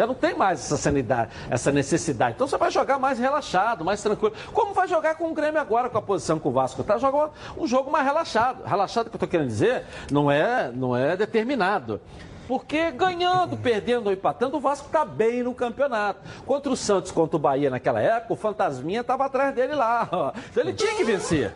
Já 0.00 0.06
não 0.06 0.14
tem 0.14 0.34
mais 0.34 0.60
essa 0.60 0.78
sanidade, 0.78 1.30
essa 1.50 1.70
necessidade. 1.70 2.32
Então 2.34 2.46
você 2.46 2.56
vai 2.56 2.70
jogar 2.70 2.98
mais 2.98 3.18
relaxado, 3.18 3.84
mais 3.84 4.02
tranquilo. 4.02 4.34
Como 4.50 4.72
vai 4.72 4.88
jogar 4.88 5.14
com 5.14 5.30
o 5.30 5.34
Grêmio 5.34 5.60
agora, 5.60 5.90
com 5.90 5.98
a 5.98 6.00
posição 6.00 6.38
com 6.38 6.48
o 6.48 6.52
Vasco? 6.52 6.82
Tá? 6.82 6.96
Joga 6.96 7.28
um 7.54 7.66
jogo 7.66 7.90
mais 7.90 8.06
relaxado. 8.06 8.64
Relaxado 8.64 9.10
que 9.10 9.14
eu 9.14 9.18
estou 9.18 9.28
querendo 9.28 9.48
dizer, 9.48 9.84
não 10.10 10.30
é, 10.30 10.72
não 10.72 10.96
é 10.96 11.18
determinado. 11.18 12.00
Porque 12.48 12.90
ganhando, 12.92 13.58
perdendo 13.62 14.06
ou 14.06 14.12
empatando, 14.14 14.56
o 14.56 14.60
Vasco 14.60 14.86
está 14.86 15.04
bem 15.04 15.42
no 15.42 15.52
campeonato. 15.52 16.20
Contra 16.46 16.72
o 16.72 16.76
Santos, 16.78 17.12
contra 17.12 17.36
o 17.36 17.38
Bahia 17.38 17.68
naquela 17.68 18.00
época, 18.00 18.32
o 18.32 18.36
Fantasminha 18.36 19.02
estava 19.02 19.26
atrás 19.26 19.54
dele 19.54 19.74
lá. 19.74 20.08
ó. 20.10 20.32
Então 20.50 20.62
ele 20.62 20.72
tinha 20.72 20.94
que 20.94 21.04
vencer. 21.04 21.52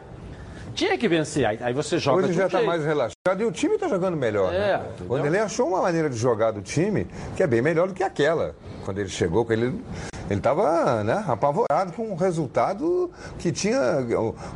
Tinha 0.74 0.98
que 0.98 1.08
vencer. 1.08 1.46
Aí, 1.46 1.58
aí 1.60 1.72
você 1.72 1.98
joga 1.98 2.24
Hoje 2.24 2.32
já 2.32 2.46
está 2.46 2.62
mais 2.62 2.84
relaxado 2.84 3.40
e 3.40 3.44
o 3.44 3.52
time 3.52 3.74
está 3.74 3.88
jogando 3.88 4.16
melhor. 4.16 4.52
É, 4.52 4.78
né? 4.78 4.84
Quando 5.06 5.26
ele 5.26 5.38
achou 5.38 5.68
uma 5.68 5.80
maneira 5.80 6.10
de 6.10 6.16
jogar 6.16 6.50
do 6.50 6.60
time 6.60 7.06
que 7.36 7.42
é 7.42 7.46
bem 7.46 7.62
melhor 7.62 7.88
do 7.88 7.94
que 7.94 8.02
aquela. 8.02 8.54
Quando 8.84 8.98
ele 8.98 9.08
chegou, 9.08 9.46
ele 9.50 9.80
ele 10.28 10.40
estava 10.40 11.04
né, 11.04 11.22
apavorado 11.28 11.92
com 11.92 12.10
o 12.10 12.14
resultado 12.16 13.10
que 13.38 13.52
tinha, 13.52 13.78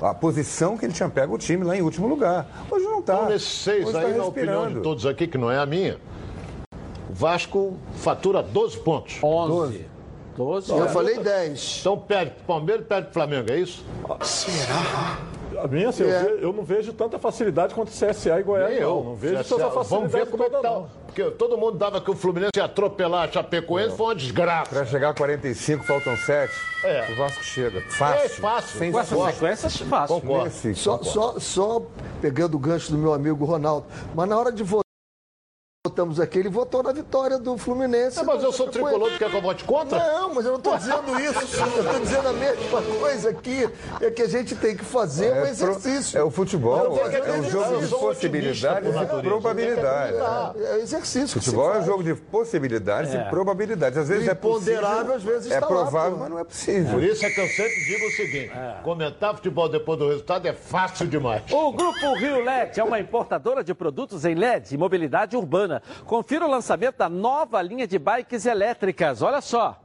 a 0.01 0.15
posição 0.15 0.79
que 0.79 0.87
ele 0.87 0.95
tinha 0.95 1.09
pego 1.11 1.35
o 1.35 1.39
time 1.39 1.63
lá 1.63 1.77
em 1.77 1.83
último 1.83 2.09
lugar. 2.09 2.47
Hoje 2.71 2.85
não 2.87 3.01
está. 3.01 3.15
Então, 3.15 3.29
nesses 3.29 3.49
seis 3.49 3.87
Hoje 3.87 3.97
aí, 3.99 4.13
tá 4.13 4.19
na 4.19 4.25
opinião 4.25 4.53
de 4.53 4.63
respirando. 4.63 4.83
todos 4.83 5.07
aqui, 5.07 5.27
que 5.27 5.37
não 5.37 5.51
é 5.51 5.59
a 5.59 5.67
minha, 5.67 5.99
o 7.11 7.13
Vasco 7.13 7.77
fatura 7.97 8.43
12 8.43 8.79
pontos. 8.79 9.19
11. 9.23 9.87
12. 10.37 10.71
Eu 10.71 10.89
falei 10.89 11.19
10. 11.19 11.79
Então 11.81 11.99
perde 11.99 12.31
pro 12.31 12.45
Palmeiras 12.45 12.85
e 12.85 12.89
perde 12.89 13.05
pro 13.07 13.15
Flamengo, 13.15 13.53
é 13.53 13.59
isso? 13.59 13.85
A 15.63 15.69
minha, 15.69 15.89
assim, 15.89 16.03
eu, 16.05 16.11
É. 16.11 16.23
ve- 16.23 16.39
eu 16.45 16.53
não 16.53 16.63
vejo 16.63 16.93
tanta 16.93 17.19
facilidade 17.19 17.75
quanto 17.75 17.91
CSA 17.91 18.39
e 18.41 18.43
Goiás, 18.43 18.71
Nem 18.71 18.81
eu. 18.81 19.03
Não 19.05 19.15
vejo 19.15 19.37
CSA. 19.43 19.57
tanta 19.57 19.71
facilidade 19.71 19.89
Vamos 19.89 20.13
ver 20.13 20.27
como 20.27 20.43
é 20.45 20.51
que 20.51 20.57
tá. 20.63 20.83
Porque 21.07 21.25
todo 21.33 21.57
mundo 21.59 21.77
dava 21.79 22.01
que 22.01 22.11
o 22.11 22.15
Fluminense 22.15 22.53
ia 22.57 22.65
atropelar 22.65 23.29
a 23.29 23.33
Chapecoense, 23.33 23.97
foi 23.97 24.07
uma 24.07 24.15
desgraça. 24.15 24.71
Para 24.75 24.85
chegar 24.87 25.11
a 25.11 25.15
45, 25.15 25.85
faltam 25.85 26.17
7. 26.17 26.53
É. 26.85 27.11
O 27.13 27.17
Vasco 27.17 27.43
chega. 27.43 27.81
Fácil. 27.91 28.25
É 28.25 28.29
fácil. 28.29 28.79
Sem 28.79 28.93
Com 28.93 29.01
essa 29.01 29.15
esforço. 29.15 29.33
sequência, 29.39 29.87
fácil. 29.87 30.21
Concordo. 30.21 30.45
Nesse, 30.45 30.75
Só, 30.75 31.03
só, 31.03 31.39
só 31.41 31.83
pegando 32.21 32.55
o 32.57 32.59
gancho 32.59 32.93
do 32.93 32.99
meu 32.99 33.13
amigo 33.13 33.45
Ronaldo, 33.45 33.87
mas 34.15 34.29
na 34.29 34.39
hora 34.39 34.53
de 34.53 34.63
votar 34.63 34.85
votamos 35.89 36.21
aqui, 36.21 36.39
ele 36.39 36.49
votou 36.51 36.83
na 36.83 36.93
vitória 36.93 37.39
do 37.39 37.57
Fluminense. 37.57 38.21
É, 38.21 38.23
mas 38.23 38.43
eu 38.43 38.53
sou 38.53 38.69
tricolor, 38.69 39.11
tu 39.11 39.19
quer 39.19 39.31
que 39.31 39.37
eu 39.37 39.41
vote 39.43 39.65
contra? 39.65 39.99
Não, 39.99 40.35
mas 40.35 40.45
eu 40.45 40.53
não 40.53 40.59
estou 40.59 40.77
dizendo 40.77 41.19
isso. 41.21 41.57
Eu 41.59 41.83
estou 41.83 42.01
dizendo 42.01 42.29
a 42.29 42.33
mesma 42.33 42.83
coisa 43.01 43.31
aqui. 43.31 43.69
É 44.01 44.11
que 44.11 44.23
a 44.23 44.29
gente 44.29 44.55
tem 44.55 44.77
que 44.77 44.85
fazer 44.85 45.33
um 45.33 45.47
exercício. 45.47 46.19
É 46.19 46.23
o 46.23 46.31
futebol, 46.31 46.99
que 47.09 47.17
é 47.17 47.33
um 47.33 47.43
jogo 47.45 47.81
de 47.81 47.89
possibilidades 47.89 48.95
e 49.15 49.21
probabilidades. 49.21 50.19
É 50.59 50.79
exercício. 50.81 51.41
Futebol 51.41 51.75
é 51.75 51.79
um 51.79 51.85
jogo 51.85 52.03
de 52.03 52.15
possibilidades 52.15 53.15
É. 53.15 53.21
e 53.23 53.31
probabilidades. 53.31 53.99
Às 53.99 54.09
vezes 54.09 54.29
é 54.29 54.35
possível, 54.35 54.75
imponderável, 54.75 55.15
às 55.15 55.23
vezes, 55.23 55.51
é 55.51 55.55
está 55.55 55.61
lá, 55.61 55.67
provável, 55.67 56.13
pô. 56.13 56.19
mas 56.19 56.31
não 56.31 56.39
é 56.39 56.45
possível. 56.45 56.93
Por 56.93 57.03
isso 57.03 57.25
é 57.25 57.31
que 57.31 57.41
eu 57.41 57.49
sempre 57.49 57.85
digo 57.85 58.07
o 58.07 58.11
seguinte: 58.11 58.53
comentar 58.85 59.35
futebol 59.35 59.69
depois 59.69 59.99
do 59.99 60.09
resultado 60.09 60.47
é 60.47 60.53
fácil 60.53 61.07
demais. 61.07 61.43
O 61.51 61.73
Grupo 61.73 62.15
Rio 62.15 62.45
LED 62.45 62.79
é 62.79 62.85
uma 62.85 62.99
importadora 63.01 63.65
de 63.65 63.75
produtos 63.75 64.25
em 64.25 64.35
LED 64.35 64.75
e 64.75 64.79
mobilidade 64.79 65.37
urbana. 65.37 65.78
Confira 66.07 66.47
o 66.47 66.51
lançamento 66.51 66.97
da 66.97 67.09
nova 67.09 67.61
linha 67.63 67.87
de 67.87 67.99
bikes 67.99 68.47
elétricas. 68.47 69.23
Olha 69.23 69.41
só. 69.41 69.81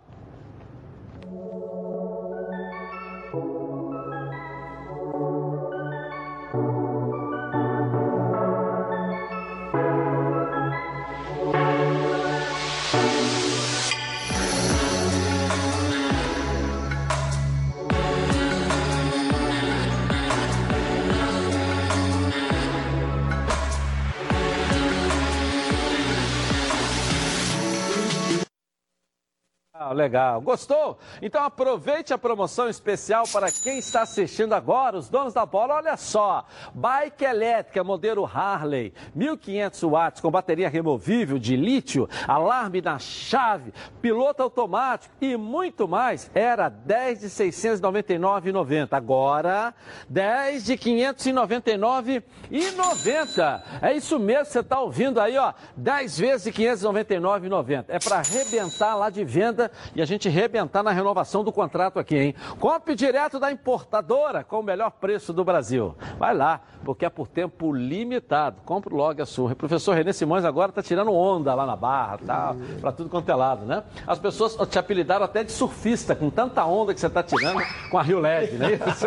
Ah, 29.85 29.91
legal. 29.91 30.39
Gostou? 30.39 30.97
Então 31.21 31.43
aproveite 31.43 32.13
a 32.13 32.17
promoção 32.17 32.69
especial 32.69 33.25
para 33.29 33.51
quem 33.51 33.79
está 33.79 34.03
assistindo 34.03 34.53
agora, 34.53 34.97
os 34.97 35.09
donos 35.09 35.33
da 35.33 35.45
bola. 35.45 35.75
Olha 35.75 35.97
só, 35.97 36.45
bike 36.73 37.25
elétrica 37.25 37.83
modelo 37.83 38.23
Harley, 38.23 38.93
1500 39.13 39.83
watts 39.83 40.21
com 40.21 40.31
bateria 40.31 40.69
removível 40.69 41.37
de 41.37 41.57
lítio, 41.57 42.07
alarme 42.25 42.81
na 42.81 42.97
chave, 42.97 43.73
piloto 44.01 44.41
automático 44.41 45.13
e 45.19 45.35
muito 45.35 45.85
mais. 45.85 46.31
Era 46.33 46.69
10 46.69 47.19
de 47.19 47.27
699,90. 47.27 48.93
Agora 48.93 49.73
10 50.07 50.63
de 50.63 50.77
599,90. 50.77 53.61
É 53.81 53.91
isso 53.91 54.17
mesmo, 54.17 54.45
você 54.45 54.61
está 54.61 54.79
ouvindo 54.79 55.19
aí, 55.19 55.37
ó, 55.37 55.51
10 55.75 56.17
vezes 56.17 56.45
de 56.45 56.53
599,90. 56.53 57.83
É 57.89 57.99
para 57.99 58.19
arrebentar 58.19 58.95
lá 58.95 59.09
de 59.09 59.25
venda 59.25 59.72
e 59.95 60.01
a 60.01 60.05
gente 60.05 60.27
arrebentar 60.27 60.83
na 60.83 60.91
renovação 60.91 61.43
do 61.43 61.51
contrato 61.51 61.99
aqui, 61.99 62.17
hein? 62.17 62.35
Compre 62.59 62.95
direto 62.95 63.39
da 63.39 63.51
importadora 63.51 64.43
com 64.43 64.59
o 64.59 64.63
melhor 64.63 64.91
preço 64.91 65.33
do 65.33 65.43
Brasil. 65.43 65.95
Vai 66.17 66.33
lá, 66.35 66.61
porque 66.83 67.05
é 67.05 67.09
por 67.09 67.27
tempo 67.27 67.71
limitado. 67.73 68.57
Compre 68.65 68.93
logo 68.93 69.21
a 69.21 69.25
sua. 69.25 69.51
O 69.51 69.55
professor 69.55 69.95
Renê 69.95 70.13
Simões 70.13 70.45
agora 70.45 70.69
está 70.69 70.81
tirando 70.81 71.11
onda 71.13 71.53
lá 71.53 71.65
na 71.65 71.75
barra, 71.75 72.17
tá? 72.19 72.55
Para 72.81 72.91
tudo 72.91 73.09
quanto 73.09 73.29
é 73.29 73.35
lado, 73.35 73.65
né? 73.65 73.83
As 74.05 74.19
pessoas 74.19 74.55
te 74.69 74.79
apelidaram 74.79 75.25
até 75.25 75.43
de 75.43 75.51
surfista, 75.51 76.15
com 76.15 76.29
tanta 76.29 76.65
onda 76.65 76.93
que 76.93 76.99
você 76.99 77.07
está 77.07 77.23
tirando 77.23 77.61
com 77.89 77.97
a 77.97 78.01
Rio 78.01 78.19
LED, 78.19 78.57
não 78.57 78.67
é 78.67 78.73
isso? 78.89 79.05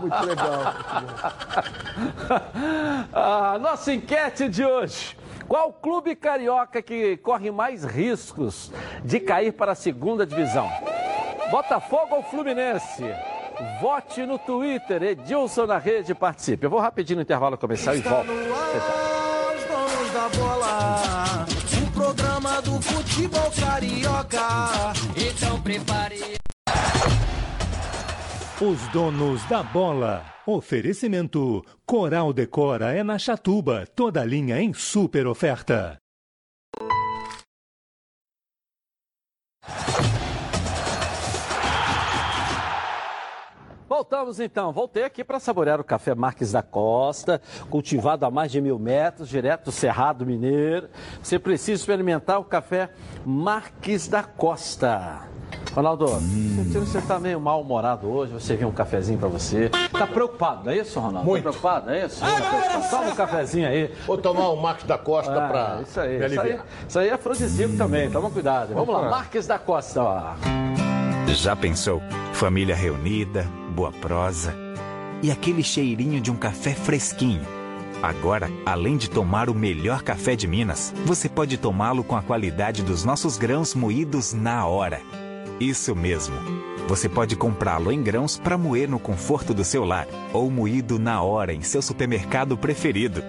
Muito 0.00 0.26
legal. 0.26 0.74
a 3.12 3.58
nossa 3.58 3.92
enquete 3.92 4.48
de 4.48 4.64
hoje. 4.64 5.16
Qual 5.48 5.72
clube 5.72 6.14
carioca 6.14 6.82
que 6.82 7.16
corre 7.16 7.50
mais 7.50 7.82
riscos 7.82 8.70
de 9.02 9.18
cair 9.18 9.52
para 9.52 9.72
a 9.72 9.74
segunda 9.74 10.26
divisão? 10.26 10.70
Botafogo 11.50 12.16
ou 12.16 12.22
Fluminense? 12.22 13.02
Vote 13.80 14.26
no 14.26 14.38
Twitter, 14.38 15.02
Edilson 15.02 15.64
na 15.66 15.78
rede, 15.78 16.14
participe. 16.14 16.66
Eu 16.66 16.70
vou 16.70 16.78
rapidinho 16.78 17.16
no 17.16 17.22
intervalo 17.22 17.56
comercial 17.56 17.96
e 17.96 18.00
volto. 18.00 18.30
O 21.82 21.90
programa 21.92 22.60
do 22.60 22.82
futebol 22.82 23.50
carioca. 23.58 24.92
Então 25.16 25.60
prepare. 25.62 26.36
Os 28.60 28.88
donos 28.88 29.44
da 29.44 29.62
bola. 29.62 30.24
Oferecimento: 30.44 31.64
Coral 31.86 32.32
Decora 32.32 32.92
é 32.92 33.04
na 33.04 33.16
Chatuba, 33.16 33.86
toda 33.86 34.24
linha 34.24 34.60
em 34.60 34.74
super 34.74 35.28
oferta. 35.28 35.96
Voltamos 43.88 44.40
então. 44.40 44.72
Voltei 44.72 45.04
aqui 45.04 45.22
para 45.22 45.38
saborear 45.38 45.80
o 45.80 45.84
café 45.84 46.12
Marques 46.16 46.50
da 46.50 46.62
Costa, 46.62 47.40
cultivado 47.70 48.26
a 48.26 48.30
mais 48.30 48.50
de 48.50 48.60
mil 48.60 48.76
metros, 48.76 49.28
direto 49.28 49.66
do 49.66 49.72
Cerrado 49.72 50.26
Mineiro. 50.26 50.88
Você 51.22 51.38
precisa 51.38 51.80
experimentar 51.80 52.40
o 52.40 52.44
café 52.44 52.90
Marques 53.24 54.08
da 54.08 54.24
Costa. 54.24 55.27
Ronaldo, 55.74 56.06
você 56.06 56.98
está 56.98 57.20
meio 57.20 57.40
mal-humorado 57.40 58.08
hoje, 58.08 58.32
você 58.32 58.56
viu 58.56 58.68
um 58.68 58.72
cafezinho 58.72 59.18
para 59.18 59.28
você. 59.28 59.70
Tá 59.92 60.06
preocupado, 60.06 60.64
não 60.64 60.72
é 60.72 60.78
isso, 60.78 60.98
Ronaldo? 60.98 61.28
Muito. 61.28 61.44
Tá 61.44 61.50
preocupado, 61.50 61.90
é 61.90 62.06
isso? 62.06 62.20
Toma 62.90 63.10
um 63.10 63.14
cafezinho 63.14 63.68
aí. 63.68 63.94
Vou 64.06 64.18
tomar 64.18 64.48
o 64.48 64.56
Marcos 64.60 64.84
da 64.84 64.98
Costa 64.98 65.32
Ah, 65.32 65.48
pra 65.48 65.80
isso 65.82 66.00
aí, 66.00 66.18
me 66.18 66.26
isso 66.26 66.40
aí, 66.40 66.60
isso 66.88 66.98
aí 66.98 67.08
é 67.08 67.12
afrodisíaco 67.12 67.76
também, 67.76 68.10
toma 68.10 68.30
cuidado. 68.30 68.74
Vamos 68.74 68.94
lá. 68.94 69.08
Marques 69.08 69.46
da 69.46 69.58
Costa, 69.58 70.02
ó. 70.02 70.34
Já 71.28 71.54
pensou? 71.54 72.02
Família 72.32 72.74
reunida, 72.74 73.46
boa 73.74 73.92
prosa 73.92 74.54
e 75.22 75.30
aquele 75.30 75.62
cheirinho 75.62 76.20
de 76.20 76.30
um 76.30 76.36
café 76.36 76.72
fresquinho. 76.72 77.42
Agora, 78.02 78.48
além 78.64 78.96
de 78.96 79.10
tomar 79.10 79.50
o 79.50 79.54
melhor 79.54 80.02
café 80.02 80.36
de 80.36 80.46
Minas, 80.46 80.94
você 81.04 81.28
pode 81.28 81.58
tomá-lo 81.58 82.04
com 82.04 82.16
a 82.16 82.22
qualidade 82.22 82.82
dos 82.82 83.04
nossos 83.04 83.36
grãos 83.36 83.74
moídos 83.74 84.32
na 84.32 84.64
hora. 84.66 85.00
Isso 85.60 85.94
mesmo. 85.94 86.36
Você 86.86 87.08
pode 87.08 87.34
comprá-lo 87.34 87.90
em 87.90 88.02
grãos 88.02 88.38
para 88.38 88.56
moer 88.56 88.88
no 88.88 88.98
conforto 88.98 89.52
do 89.52 89.64
seu 89.64 89.84
lar 89.84 90.06
ou 90.32 90.50
moído 90.50 90.98
na 90.98 91.20
hora 91.20 91.52
em 91.52 91.62
seu 91.62 91.82
supermercado 91.82 92.56
preferido. 92.56 93.22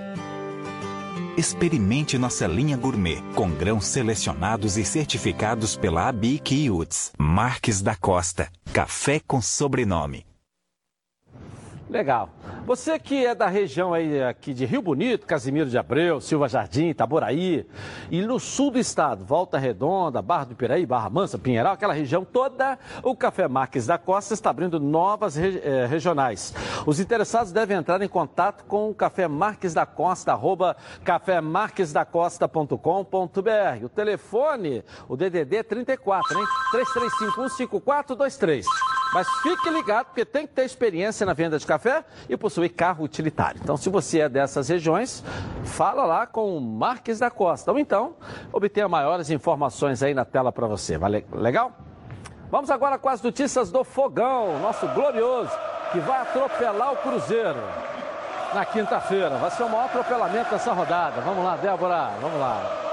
Experimente 1.36 2.18
nossa 2.18 2.46
linha 2.46 2.78
gourmet, 2.78 3.22
com 3.34 3.50
grãos 3.50 3.86
selecionados 3.86 4.78
e 4.78 4.86
certificados 4.86 5.76
pela 5.76 6.08
ABIC 6.08 6.70
UTS. 6.70 7.14
Marques 7.18 7.82
da 7.82 7.96
Costa. 7.96 8.50
Café 8.74 9.22
com 9.26 9.42
sobrenome. 9.42 10.29
Legal. 11.90 12.30
Você 12.68 13.00
que 13.00 13.26
é 13.26 13.34
da 13.34 13.48
região 13.48 13.96
aí 13.96 14.22
aqui 14.22 14.54
de 14.54 14.64
Rio 14.64 14.80
Bonito, 14.80 15.26
Casimiro 15.26 15.68
de 15.68 15.76
Abreu, 15.76 16.22
Silva 16.22 16.48
Jardim, 16.48 16.90
Itaboraí, 16.90 17.66
e 18.12 18.22
no 18.22 18.40
sul 18.40 18.70
do 18.70 18.78
estado, 18.78 19.26
Volta 19.26 19.58
Redonda, 19.58 20.22
Barra 20.22 20.44
do 20.46 20.56
Piraí, 20.56 20.86
Barra 20.86 21.10
Mansa, 21.10 21.40
Pinheiral, 21.40 21.74
aquela 21.74 21.94
região 21.94 22.24
toda, 22.24 22.78
o 23.02 23.16
Café 23.16 23.48
Marques 23.48 23.88
da 23.88 23.98
Costa 23.98 24.36
está 24.36 24.52
abrindo 24.52 24.80
novas 24.80 25.36
re- 25.36 25.60
eh, 25.64 25.88
regionais. 25.88 26.54
Os 26.86 27.00
interessados 27.00 27.52
devem 27.52 27.76
entrar 27.76 28.00
em 28.04 28.08
contato 28.08 28.66
com 28.66 28.92
o 28.92 28.94
Café 28.94 29.28
Marques 29.28 29.74
da 29.74 29.88
Costa, 29.88 30.32
arroba 30.32 30.78
cafémarquesdacosta.com.br. 31.04 33.84
O 33.84 33.90
telefone, 33.90 34.84
o 35.08 35.18
DDD 35.18 35.56
é 35.56 35.64
34, 35.64 36.38
hein? 36.38 36.46
33515423. 36.72 38.66
Mas 39.14 39.28
fique 39.42 39.70
ligado, 39.70 40.06
porque 40.08 40.24
tem 40.24 40.46
que 40.46 40.54
ter 40.54 40.64
experiência 40.66 41.26
na 41.26 41.34
venda 41.34 41.58
de 41.58 41.66
café 41.66 42.04
e 42.30 42.38
possuir 42.38 42.70
carro 42.70 43.04
utilitário. 43.04 43.60
Então, 43.64 43.76
se 43.76 43.90
você 43.90 44.20
é 44.20 44.30
dessas 44.30 44.70
regiões, 44.70 45.24
fala 45.64 46.06
lá 46.06 46.28
com 46.28 46.56
o 46.56 46.62
Marques 46.62 47.18
da 47.20 47.32
Costa. 47.32 47.72
Ou 47.72 47.80
então, 47.80 48.16
obtenha 48.54 48.88
maiores 48.88 49.30
informações 49.32 50.04
aí 50.04 50.14
na 50.14 50.26
tela 50.26 50.52
para 50.52 50.68
você. 50.68 50.98
Vale- 50.98 51.26
Legal? 51.32 51.72
Vamos 52.52 52.70
agora 52.70 52.98
com 52.98 53.10
as 53.10 53.22
notícias 53.22 53.72
do 53.72 53.84
Fogão, 53.84 54.60
nosso 54.60 54.88
glorioso, 54.90 55.52
que 55.92 56.00
vai 56.00 56.22
atropelar 56.22 56.94
o 56.94 56.98
Cruzeiro 56.98 57.60
na 58.54 58.66
quinta-feira. 58.66 59.38
Vai 59.38 59.52
ser 59.52 59.64
o 59.64 59.70
maior 59.70 59.86
atropelamento 59.86 60.52
dessa 60.52 60.72
rodada. 60.74 61.22
Vamos 61.22 61.44
lá, 61.44 61.56
Débora, 61.58 62.12
vamos 62.22 62.40
lá. 62.40 62.89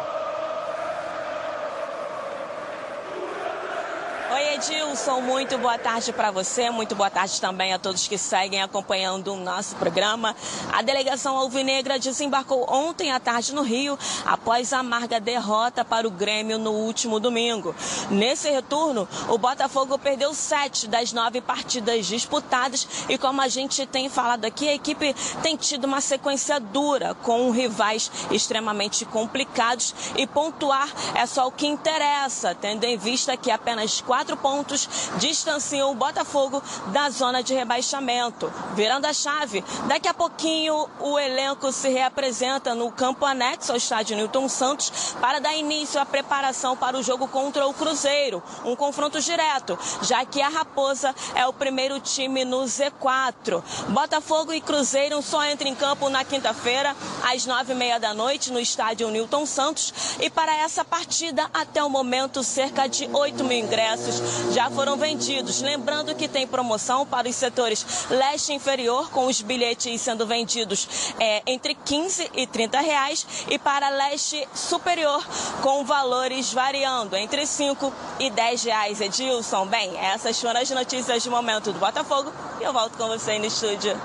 Oi, 4.36 4.56
Edilson, 4.56 5.22
muito 5.22 5.56
boa 5.56 5.78
tarde 5.78 6.12
para 6.12 6.30
você, 6.30 6.68
muito 6.68 6.94
boa 6.94 7.08
tarde 7.08 7.40
também 7.40 7.72
a 7.72 7.78
todos 7.78 8.06
que 8.06 8.18
seguem 8.18 8.60
acompanhando 8.60 9.32
o 9.32 9.36
nosso 9.38 9.74
programa. 9.76 10.36
A 10.70 10.82
delegação 10.82 11.38
alvinegra 11.38 11.98
desembarcou 11.98 12.70
ontem 12.70 13.10
à 13.10 13.18
tarde 13.18 13.54
no 13.54 13.62
Rio, 13.62 13.98
após 14.26 14.74
a 14.74 14.80
amarga 14.80 15.18
derrota 15.18 15.86
para 15.86 16.06
o 16.06 16.10
Grêmio 16.10 16.58
no 16.58 16.72
último 16.72 17.18
domingo. 17.18 17.74
Nesse 18.10 18.50
retorno, 18.50 19.08
o 19.30 19.38
Botafogo 19.38 19.98
perdeu 19.98 20.34
sete 20.34 20.86
das 20.86 21.14
nove 21.14 21.40
partidas 21.40 22.04
disputadas 22.04 22.86
e, 23.08 23.16
como 23.16 23.40
a 23.40 23.48
gente 23.48 23.86
tem 23.86 24.10
falado 24.10 24.44
aqui, 24.44 24.68
a 24.68 24.74
equipe 24.74 25.14
tem 25.42 25.56
tido 25.56 25.86
uma 25.86 26.02
sequência 26.02 26.60
dura 26.60 27.14
com 27.22 27.50
rivais 27.50 28.10
extremamente 28.30 29.06
complicados 29.06 29.94
e 30.14 30.26
pontuar 30.26 30.92
é 31.14 31.24
só 31.24 31.46
o 31.46 31.52
que 31.52 31.66
interessa, 31.66 32.54
tendo 32.54 32.84
em 32.84 32.98
vista 32.98 33.34
que 33.34 33.50
apenas 33.50 34.02
quatro 34.02 34.25
pontos 34.34 34.88
distanciam 35.18 35.90
o 35.90 35.94
Botafogo 35.94 36.62
da 36.86 37.10
zona 37.10 37.42
de 37.42 37.52
rebaixamento. 37.52 38.50
Virando 38.74 39.04
a 39.04 39.12
chave, 39.12 39.62
daqui 39.86 40.08
a 40.08 40.14
pouquinho 40.14 40.88
o 41.00 41.18
elenco 41.18 41.70
se 41.70 41.90
reapresenta 41.90 42.74
no 42.74 42.90
campo 42.90 43.26
anexo 43.26 43.72
ao 43.72 43.76
estádio 43.76 44.16
Newton 44.16 44.48
Santos 44.48 45.14
para 45.20 45.38
dar 45.38 45.54
início 45.54 46.00
à 46.00 46.06
preparação 46.06 46.76
para 46.76 46.96
o 46.96 47.02
jogo 47.02 47.28
contra 47.28 47.66
o 47.66 47.74
Cruzeiro, 47.74 48.42
um 48.64 48.74
confronto 48.74 49.20
direto, 49.20 49.78
já 50.02 50.24
que 50.24 50.40
a 50.40 50.48
Raposa 50.48 51.14
é 51.34 51.46
o 51.46 51.52
primeiro 51.52 52.00
time 52.00 52.44
no 52.44 52.62
Z4. 52.62 53.62
Botafogo 53.88 54.52
e 54.52 54.60
Cruzeiro 54.60 55.20
só 55.20 55.44
entram 55.44 55.68
em 55.68 55.74
campo 55.74 56.08
na 56.08 56.24
quinta-feira, 56.24 56.96
às 57.22 57.44
nove 57.44 57.72
e 57.72 57.76
meia 57.76 57.98
da 57.98 58.14
noite, 58.14 58.52
no 58.52 58.60
estádio 58.60 59.10
Newton 59.10 59.44
Santos. 59.44 59.92
E 60.20 60.30
para 60.30 60.54
essa 60.56 60.84
partida, 60.84 61.50
até 61.52 61.82
o 61.82 61.90
momento, 61.90 62.42
cerca 62.42 62.86
de 62.86 63.08
8 63.12 63.44
mil 63.44 63.58
ingressos 63.58 64.15
já 64.52 64.70
foram 64.70 64.96
vendidos. 64.96 65.62
Lembrando 65.62 66.14
que 66.14 66.28
tem 66.28 66.46
promoção 66.46 67.06
para 67.06 67.28
os 67.28 67.34
setores 67.34 68.06
leste 68.10 68.52
inferior, 68.52 69.10
com 69.10 69.26
os 69.26 69.40
bilhetes 69.40 70.00
sendo 70.00 70.26
vendidos 70.26 71.14
é, 71.20 71.42
entre 71.46 71.74
15 71.74 72.30
e 72.34 72.46
30 72.46 72.80
reais, 72.80 73.46
e 73.48 73.58
para 73.58 73.88
leste 73.88 74.46
superior, 74.54 75.24
com 75.62 75.84
valores 75.84 76.52
variando 76.52 77.16
entre 77.16 77.46
5 77.46 77.92
e 78.18 78.30
10 78.30 78.64
reais. 78.64 79.00
Edilson, 79.00 79.66
bem, 79.66 79.96
essas 79.98 80.40
foram 80.40 80.60
as 80.60 80.70
notícias 80.70 81.22
de 81.22 81.30
momento 81.30 81.72
do 81.72 81.78
Botafogo 81.78 82.32
e 82.60 82.64
eu 82.64 82.72
volto 82.72 82.96
com 82.96 83.08
você 83.08 83.32
aí 83.32 83.38
no 83.38 83.46
estúdio. 83.46 83.96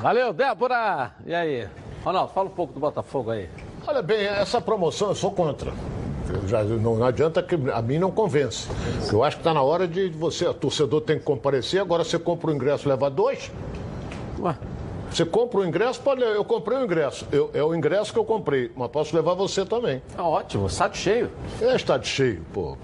Valeu, 0.00 0.32
Débora! 0.32 1.12
E 1.24 1.34
aí? 1.34 1.68
Ronaldo, 2.04 2.32
fala 2.32 2.48
um 2.48 2.52
pouco 2.52 2.72
do 2.72 2.80
Botafogo 2.80 3.30
aí. 3.30 3.48
Olha 3.86 4.02
bem, 4.02 4.26
essa 4.26 4.60
promoção 4.60 5.08
eu 5.08 5.14
sou 5.14 5.30
contra. 5.30 5.72
Eu 6.28 6.48
já, 6.48 6.62
não, 6.62 6.96
não 6.96 7.06
adianta 7.06 7.42
que 7.42 7.54
a 7.72 7.82
mim 7.82 7.98
não 7.98 8.10
convence. 8.10 8.68
Eu 9.10 9.22
acho 9.24 9.36
que 9.36 9.40
está 9.40 9.54
na 9.54 9.62
hora 9.62 9.86
de 9.86 10.08
você, 10.10 10.46
o 10.46 10.54
torcedor 10.54 11.00
tem 11.00 11.18
que 11.18 11.24
comparecer, 11.24 11.80
agora 11.80 12.04
você 12.04 12.18
compra 12.18 12.50
o 12.50 12.54
ingresso, 12.54 12.88
leva 12.88 13.10
dois. 13.10 13.50
Ué. 14.40 14.56
Você 15.12 15.26
compra 15.26 15.60
o 15.60 15.64
ingresso, 15.66 16.00
pode, 16.00 16.22
eu 16.22 16.42
comprei 16.42 16.78
o 16.78 16.84
ingresso. 16.84 17.26
Eu, 17.30 17.50
é 17.52 17.62
o 17.62 17.74
ingresso 17.74 18.10
que 18.10 18.18
eu 18.18 18.24
comprei, 18.24 18.72
mas 18.74 18.90
posso 18.90 19.14
levar 19.14 19.34
você 19.34 19.62
também. 19.66 20.02
Ah, 20.16 20.26
ótimo, 20.26 20.66
estádio 20.66 20.98
cheio. 20.98 21.30
É, 21.60 21.76
estádio 21.76 22.08
cheio, 22.08 22.42
pô. 22.50 22.78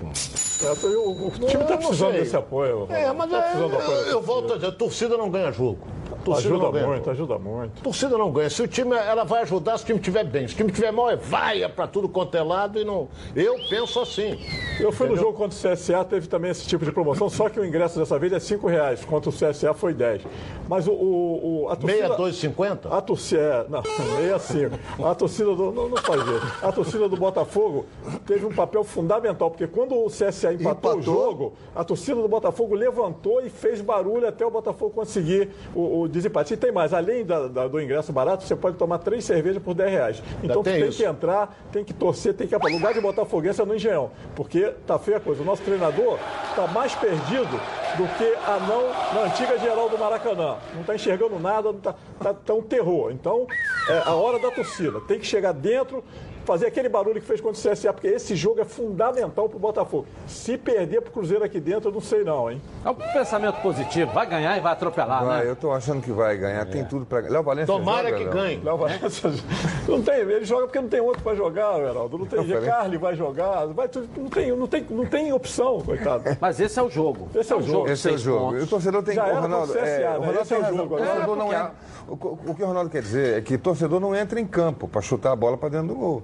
É, 0.63 0.87
o, 0.87 1.29
o 1.29 1.31
time 1.31 1.63
está 1.63 1.79
precisando 1.79 2.13
desse 2.13 2.37
apoio. 2.37 2.87
É, 2.91 3.11
mas 3.15 3.31
tá 3.31 3.39
é, 3.39 3.41
precisando 3.41 3.71
do 3.71 3.77
apoio 3.79 3.97
eu, 3.99 4.07
eu 4.09 4.21
volto 4.21 4.53
a 4.53 4.57
dizer, 4.57 4.67
a 4.67 4.73
torcida 4.73 5.17
não 5.17 5.31
ganha 5.31 5.51
jogo. 5.51 5.79
Torcida 6.25 6.49
Ajuda 6.55 6.65
não 6.65 6.73
ganha 6.73 6.87
muito, 6.87 7.11
ajuda 7.11 7.39
muito. 7.39 7.79
A 7.81 7.83
torcida 7.83 8.19
não 8.19 8.31
ganha. 8.33 8.51
Se 8.51 8.63
o 8.63 8.69
time, 8.69 8.95
ela 8.97 9.25
vai 9.25 9.43
ajudar 9.43 9.77
se 9.79 9.85
o 9.85 9.87
time 9.87 9.99
estiver 9.99 10.25
bem. 10.25 10.47
Se 10.49 10.55
o 10.55 10.57
time 10.57 10.71
estiver 10.71 10.91
mal, 10.93 11.11
é 11.11 11.17
vaia 11.17 11.69
para 11.69 11.87
tudo 11.87 12.09
quanto 12.09 12.37
é 12.37 12.43
lado 12.43 12.79
e 12.81 12.85
não. 12.85 13.09
Eu 13.35 13.57
penso 13.69 14.01
assim. 14.01 14.39
Eu 14.81 14.93
fui 14.93 15.07
no 15.07 15.15
Entendeu? 15.15 15.17
jogo 15.33 15.39
contra 15.39 15.57
o 15.57 15.73
CSA, 15.77 16.05
teve 16.05 16.27
também 16.29 16.51
esse 16.51 16.67
tipo 16.67 16.85
de 16.85 16.93
promoção, 16.93 17.29
só 17.29 17.49
que 17.49 17.59
o 17.59 17.65
ingresso 17.65 17.99
dessa 17.99 18.19
vez 18.19 18.33
é 18.33 18.39
5 18.41 18.67
reais, 18.67 19.05
contra 19.05 19.31
o 19.31 19.33
CSA 19.33 19.75
foi 19.75 19.93
10. 19.95 20.23
Mas 20.69 20.87
o, 20.87 20.93
o, 20.93 21.63
o- 21.65 21.69
a 21.69 21.77
torcida... 21.77 22.09
62,50? 22.17 22.79
A 22.91 23.01
torcida, 23.01 23.41
é, 23.41 23.67
não, 23.69 23.83
65. 23.83 24.79
A 25.07 25.15
torcida 25.15 25.55
do, 25.55 25.73
não, 25.73 25.89
não 25.89 25.97
faz 25.99 26.21
isso. 26.23 26.53
A 26.63 26.73
torcida 26.73 27.09
do 27.09 27.17
Botafogo 27.17 27.87
teve 28.27 28.45
um 28.47 28.53
papel 28.55 28.85
fundamental, 28.85 29.51
porque 29.51 29.67
quando 29.67 29.95
o 29.95 30.07
CSA 30.09 30.53
empatou, 30.53 30.97
o 30.99 31.03
jogo, 31.03 31.53
a 31.75 31.85
torcida 31.85 32.21
do 32.21 32.29
Botafogo 32.29 32.75
levantou 32.75 33.41
e 33.45 33.49
fez 33.51 33.81
barulho 33.81 34.27
até 34.29 34.45
o 34.45 34.51
Botafogo 34.51 34.93
conseguir 34.93 35.51
o, 35.75 35.98
o 36.03 36.09
desempate. 36.09 36.55
E 36.55 36.57
tem 36.57 36.71
mais, 36.73 36.93
além 36.93 37.25
da- 37.25 37.49
da- 37.49 37.69
do 37.69 37.81
ingresso 37.81 38.13
barato, 38.13 38.45
você 38.45 38.55
pode 38.57 38.77
tomar 38.77 38.99
três 38.99 39.25
cervejas 39.25 39.63
por 39.63 39.75
10 39.75 39.91
reais. 39.91 40.23
Então 40.43 40.63
tem 40.63 40.81
tem 40.81 40.91
que 40.91 41.05
entrar, 41.05 41.57
tem 41.73 41.85
que 41.85 41.93
torcer, 41.95 42.35
tem 42.35 42.47
que 42.47 42.59
para 42.59 42.71
lugar 42.73 42.93
de 42.95 43.01
Botafoguense 43.01 43.61
é 43.61 43.65
no 43.65 43.75
Engenhão. 43.75 44.11
Porque 44.35 44.73
tá 44.87 44.99
feia 44.99 45.17
a 45.19 45.21
coisa. 45.21 45.43
O 45.43 45.45
nosso 45.45 45.63
treinador 45.63 46.19
está 46.51 46.67
mais 46.67 46.95
perdido 46.95 47.61
do 47.97 48.07
que 48.17 48.35
a 48.47 48.59
não 48.61 48.89
na 49.15 49.27
antiga 49.33 49.59
geral 49.59 49.89
do 49.89 49.99
Maracanã. 49.99 50.57
Não 50.75 50.81
está 50.83 50.95
enxergando 50.95 51.39
nada, 51.39 51.73
não 51.73 51.81
tá, 51.81 51.95
tá, 52.21 52.35
tá 52.35 52.55
um 52.55 52.63
terror. 52.63 53.11
Então, 53.13 53.47
é 53.89 54.03
a 54.05 54.15
hora 54.15 54.39
da 54.39 54.51
torcida. 54.51 55.01
Tem 55.01 55.19
que 55.19 55.27
chegar 55.27 55.53
dentro, 55.53 56.03
fazer 56.49 56.67
aquele 56.67 56.89
barulho 56.89 57.21
que 57.21 57.27
fez 57.27 57.43
contra 57.43 57.61
o 57.61 57.73
CSA, 57.73 57.93
porque 57.93 58.09
esse 58.09 58.35
jogo 58.35 58.59
é 58.59 58.65
fundamental 58.65 59.51
para 59.51 59.57
o 59.59 59.61
Botafogo. 59.61 60.07
Se 60.27 60.57
perder 60.57 61.03
para 61.03 61.11
o 61.11 61.13
Cruzeiro 61.13 61.45
aqui 61.45 61.61
dentro, 61.61 61.91
eu 61.91 61.93
não 61.93 62.01
sei 62.01 62.25
não, 62.25 62.51
hein? 62.51 62.59
É 62.83 62.89
um 62.89 62.95
pensamento 62.95 63.61
positivo, 63.61 64.11
vai 64.13 64.27
ganhar 64.27 64.57
e 64.57 64.61
vai 64.61 64.73
atropelar, 64.73 65.27
Vai, 65.27 65.45
né? 65.45 65.51
eu 65.51 65.55
tô 65.55 65.71
achando 65.71 66.01
que 66.01 66.11
vai 66.11 66.39
ganhar, 66.39 66.65
tem 66.65 66.87
tudo 66.87 67.05
para 67.05 67.21
Léo 67.29 67.43
Valência 67.43 67.67
Tomara 67.67 68.09
joga, 68.09 68.17
que 68.17 68.25
Léo? 68.25 68.33
ganhe. 68.33 68.61
Léo 68.65 68.79
Valência, 68.79 69.31
não 69.87 70.03
tem, 70.03 70.15
ele 70.15 70.45
joga 70.47 70.63
porque 70.65 70.81
não 70.81 70.89
tem 70.89 71.01
outro 71.01 71.23
para 71.23 71.37
jogar, 71.37 71.81
Heraldo. 71.81 72.17
Não 72.17 72.25
tem 72.25 72.43
falei. 72.43 72.71
Carly 72.71 72.97
vai 72.97 73.15
jogar, 73.15 73.67
vai, 73.67 73.91
não, 74.17 74.29
tem, 74.31 74.51
não, 74.57 74.67
tem, 74.67 74.87
não 74.89 75.05
tem 75.05 75.33
opção, 75.35 75.83
coitado. 75.83 76.25
Mas 76.41 76.59
esse 76.61 76.79
é 76.79 76.83
o 76.83 76.89
jogo. 76.89 77.29
Esse 77.35 77.53
é 77.53 77.57
o 77.57 77.63
jogo. 77.63 77.91
Esse 77.91 78.09
é 78.09 78.13
o 78.13 78.19
jogo. 78.19 78.57
E 78.57 78.63
o 78.63 78.67
torcedor 78.67 79.03
tem 79.03 79.15
Já 79.15 79.27
o 79.27 79.41
Ronaldo, 79.43 79.73
o 79.73 79.77
CSA, 79.77 79.87
é, 79.87 79.99
o 80.17 80.21
né? 80.21 80.27
Ronaldo 80.27 80.41
Esse 80.41 80.55
é 80.55 80.57
tem 80.57 80.73
o 80.73 80.77
jogo. 80.77 80.95
O 80.95 80.99
torcedor 80.99 81.37
não 81.37 81.47
entra, 81.49 81.73
o, 82.09 82.13
o 82.15 82.55
que 82.55 82.63
o 82.63 82.67
Ronaldo 82.67 82.89
quer 82.89 83.03
dizer 83.03 83.37
é 83.37 83.41
que 83.43 83.55
o 83.55 83.59
torcedor 83.59 84.01
não 84.01 84.15
entra 84.15 84.41
em 84.41 84.47
campo 84.47 84.89
para 84.89 85.03
chutar 85.03 85.33
a 85.33 85.37
bola 85.37 85.59
para 85.59 85.69
dentro 85.69 85.89
do 85.89 85.95
gol. 85.95 86.23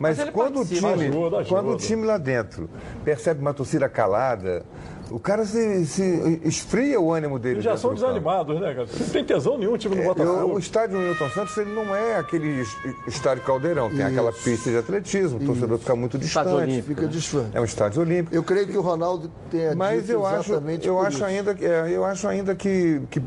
Mas, 0.00 0.16
Mas 0.18 0.30
quando, 0.30 0.60
o 0.60 0.64
time, 0.64 0.86
ajuda, 0.86 1.38
ajuda. 1.38 1.44
quando 1.48 1.70
o 1.72 1.76
time 1.76 2.06
lá 2.06 2.18
dentro 2.18 2.70
percebe 3.04 3.40
uma 3.40 3.52
torcida 3.52 3.88
calada, 3.88 4.64
o 5.10 5.18
cara 5.18 5.44
se, 5.44 5.84
se 5.86 6.40
esfria 6.44 7.00
o 7.00 7.12
ânimo 7.12 7.36
dele. 7.36 7.56
Eles 7.56 7.64
já 7.64 7.76
são 7.76 7.92
desanimados, 7.94 8.60
né, 8.60 8.74
cara? 8.74 8.86
Não 9.00 9.08
tem 9.08 9.24
tesão 9.24 9.58
nenhum 9.58 9.72
o 9.72 9.78
time 9.78 9.96
do 9.96 10.02
É, 10.02 10.04
Botafogo. 10.04 10.54
o 10.54 10.58
estádio 10.60 10.98
Newton 11.00 11.28
Santos 11.30 11.56
ele 11.56 11.72
não 11.74 11.96
é 11.96 12.16
aquele 12.16 12.60
es- 12.60 12.76
estádio 13.08 13.42
caldeirão, 13.42 13.90
tem 13.90 14.04
aquela 14.04 14.30
pista 14.32 14.70
de 14.70 14.76
atletismo, 14.76 15.40
o 15.40 15.44
torcedor 15.46 15.78
fica 15.78 15.96
muito 15.96 16.16
Estádio 16.18 16.50
distante. 16.52 16.70
olímpico, 16.70 16.94
Fica 17.00 17.06
desfã. 17.08 17.46
É 17.52 17.60
um 17.60 17.64
estádio 17.64 18.00
olímpico. 18.02 18.36
Eu 18.36 18.44
creio 18.44 18.68
que 18.68 18.78
o 18.78 18.82
Ronaldo 18.82 19.28
tenha 19.50 19.74
Mas 19.74 20.02
dito 20.02 20.12
eu 20.12 20.24
acho, 20.24 20.52
exatamente 20.52 20.86
eu 20.86 20.94
por 20.94 21.06
acho 21.06 21.16
isso. 21.16 21.24
ainda, 21.24 21.54
que- 21.56 21.64
é, 21.64 21.88
eu 21.90 22.04
acho 22.04 22.28
ainda 22.28 22.54
que, 22.54 23.00
que 23.10 23.20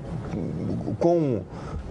com 0.99 1.41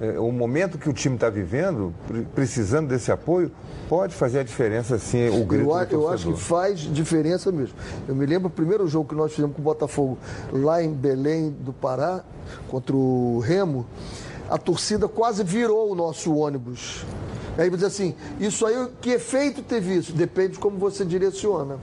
é, 0.01 0.19
o 0.19 0.33
momento 0.33 0.79
que 0.79 0.89
o 0.89 0.93
time 0.93 1.17
está 1.17 1.29
vivendo, 1.29 1.93
pre- 2.09 2.23
precisando 2.35 2.89
desse 2.89 3.13
apoio, 3.13 3.51
pode 3.91 4.15
fazer 4.15 4.39
a 4.39 4.43
diferença 4.45 4.97
sim 5.01 5.29
o 5.31 5.45
grito 5.45 5.69
Eu, 5.69 5.87
do 5.87 5.95
eu 5.97 6.09
acho 6.09 6.33
que 6.33 6.41
faz 6.41 6.79
diferença 6.79 7.51
mesmo. 7.51 7.75
Eu 8.07 8.15
me 8.15 8.25
lembro 8.25 8.47
o 8.47 8.51
primeiro 8.51 8.87
jogo 8.87 9.09
que 9.09 9.17
nós 9.17 9.33
fizemos 9.33 9.57
com 9.57 9.61
o 9.61 9.65
Botafogo 9.65 10.17
lá 10.53 10.81
em 10.81 10.93
Belém 10.93 11.51
do 11.51 11.73
Pará, 11.73 12.23
contra 12.69 12.95
o 12.95 13.41
Remo, 13.41 13.85
a 14.49 14.57
torcida 14.57 15.09
quase 15.09 15.43
virou 15.43 15.91
o 15.91 15.97
nosso 15.97 16.33
ônibus. 16.33 17.05
Aí 17.59 17.69
você 17.69 17.79
diz 17.79 17.85
assim, 17.87 18.15
isso 18.39 18.65
aí, 18.65 18.77
que 19.01 19.11
efeito 19.11 19.61
teve 19.61 19.97
isso? 19.97 20.13
Depende 20.13 20.53
de 20.53 20.61
como 20.61 20.79
você 20.79 21.05
direciona. 21.05 21.77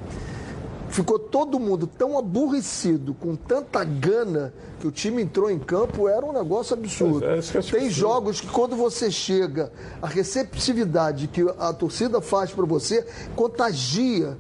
Ficou 0.90 1.20
todo 1.20 1.60
mundo 1.60 1.86
tão 1.86 2.18
aborrecido, 2.18 3.14
com 3.14 3.36
tanta 3.36 3.84
gana, 3.84 4.54
que 4.80 4.88
o 4.88 4.92
time 4.92 5.22
entrou 5.22 5.50
em 5.50 5.60
campo, 5.60 6.08
era 6.08 6.26
um 6.26 6.32
negócio 6.32 6.74
absurdo. 6.74 7.26
É, 7.26 7.40
Tem 7.72 7.90
jogos 7.90 8.40
que 8.40 8.48
quando 8.48 8.76
você 8.76 9.12
chega, 9.12 9.72
a 10.02 10.08
receptividade 10.08 11.28
que 11.28 11.46
a 11.60 11.74
torcida 11.74 12.22
faz 12.22 12.52
para 12.52 12.66
você 12.66 13.06
contagia. 13.36 14.38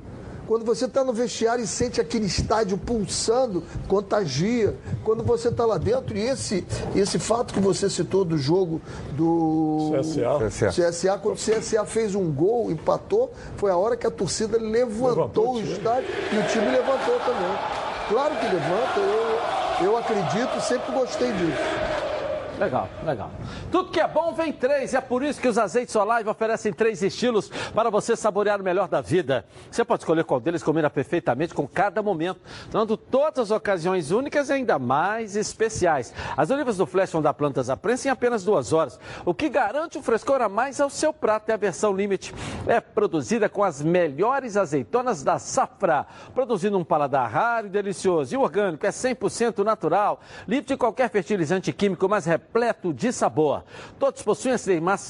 Quando 0.47 0.63
você 0.63 0.85
está 0.85 1.03
no 1.03 1.11
vestiário 1.11 1.63
e 1.63 1.67
sente 1.67 1.99
aquele 1.99 2.25
estádio 2.25 2.77
pulsando, 2.77 3.63
contagia. 3.87 4.73
Quando 5.03 5.21
você 5.21 5.49
está 5.49 5.65
lá 5.65 5.77
dentro, 5.77 6.17
e 6.17 6.21
esse, 6.21 6.65
esse 6.95 7.19
fato 7.19 7.53
que 7.53 7.59
você 7.59 7.89
citou 7.89 8.23
do 8.23 8.37
jogo 8.37 8.81
do 9.11 9.91
CSA. 9.99 10.69
CSA. 10.69 10.89
CSA, 10.89 11.17
quando 11.17 11.35
o 11.35 11.39
CSA 11.39 11.85
fez 11.85 12.15
um 12.15 12.31
gol, 12.31 12.71
empatou, 12.71 13.33
foi 13.57 13.71
a 13.71 13.75
hora 13.75 13.97
que 13.97 14.07
a 14.07 14.11
torcida 14.11 14.57
levantou, 14.57 15.09
Levantou 15.09 15.53
o 15.55 15.61
estádio 15.61 16.09
e 16.31 16.37
o 16.37 16.47
time 16.47 16.65
levantou 16.71 17.19
também. 17.19 17.57
Claro 18.07 18.35
que 18.37 18.45
levanta, 18.45 18.99
eu, 19.81 19.85
eu 19.87 19.97
acredito, 19.97 20.61
sempre 20.61 20.93
gostei 20.93 21.29
disso. 21.33 21.86
Legal, 22.57 22.89
legal. 23.05 23.31
Tudo 23.71 23.91
que 23.91 23.99
é 23.99 24.07
bom 24.07 24.33
vem 24.33 24.51
três. 24.51 24.93
É 24.93 25.01
por 25.01 25.21
isso 25.21 25.39
que 25.39 25.47
os 25.47 25.57
azeites 25.57 25.95
Olive 25.95 26.27
oferecem 26.29 26.73
três 26.73 27.03
estilos 27.03 27.49
para 27.73 27.89
você 27.89 28.15
saborear 28.15 28.59
o 28.59 28.63
melhor 28.63 28.87
da 28.87 28.99
vida. 28.99 29.45
Você 29.69 29.85
pode 29.85 30.01
escolher 30.01 30.23
qual 30.23 30.39
deles 30.39 30.63
combina 30.63 30.89
perfeitamente 30.89 31.53
com 31.53 31.67
cada 31.67 32.01
momento, 32.01 32.41
tornando 32.71 32.97
todas 32.97 33.39
as 33.39 33.51
ocasiões 33.51 34.09
únicas 34.09 34.49
e 34.49 34.53
ainda 34.53 34.79
mais 34.79 35.35
especiais. 35.35 36.13
As 36.35 36.49
olivas 36.49 36.77
do 36.77 36.87
Flash 36.87 37.11
vão 37.11 37.21
dar 37.21 37.33
plantas 37.35 37.69
à 37.69 37.77
prensa 37.77 38.07
em 38.07 38.11
apenas 38.11 38.43
duas 38.43 38.73
horas, 38.73 38.99
o 39.23 39.33
que 39.33 39.49
garante 39.49 39.97
um 39.97 40.03
frescor 40.03 40.41
a 40.41 40.49
mais 40.49 40.81
ao 40.81 40.89
seu 40.89 41.13
prato. 41.13 41.49
É 41.49 41.53
a 41.53 41.57
versão 41.57 41.95
Limite. 41.95 42.33
É 42.65 42.81
produzida 42.81 43.47
com 43.47 43.63
as 43.63 43.81
melhores 43.81 44.57
azeitonas 44.57 45.23
da 45.23 45.37
safra, 45.37 46.07
produzindo 46.33 46.77
um 46.77 46.83
paladar 46.83 47.29
raro 47.29 47.67
e 47.67 47.69
delicioso. 47.69 48.33
E 48.33 48.37
orgânico, 48.37 48.85
é 48.85 48.89
100% 48.89 49.63
natural, 49.63 50.19
livre 50.47 50.65
de 50.65 50.77
qualquer 50.77 51.09
fertilizante 51.09 51.71
químico, 51.71 52.09
mas 52.09 52.25
repleto 52.47 52.93
de 52.93 53.11
sabor. 53.11 53.63
Todos 53.99 54.21
possuem 54.21 54.55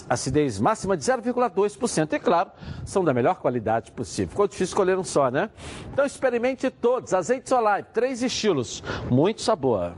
acidez, 0.09 0.59
máxima 0.59 0.97
de 0.97 1.03
0,2% 1.03 2.13
e, 2.13 2.19
claro, 2.19 2.51
são 2.85 3.03
da 3.03 3.13
melhor 3.13 3.35
qualidade 3.35 3.91
possível. 3.91 4.29
Ficou 4.29 4.47
difícil 4.47 4.65
escolher 4.65 4.97
um 4.97 5.03
só, 5.03 5.29
né? 5.29 5.49
Então 5.93 6.05
experimente 6.05 6.69
todos. 6.69 7.13
Azeites 7.13 7.51
Olive, 7.51 7.87
três 7.93 8.21
estilos, 8.23 8.83
muito 9.09 9.41
sabor. 9.41 9.93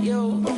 Azeites 0.00 0.57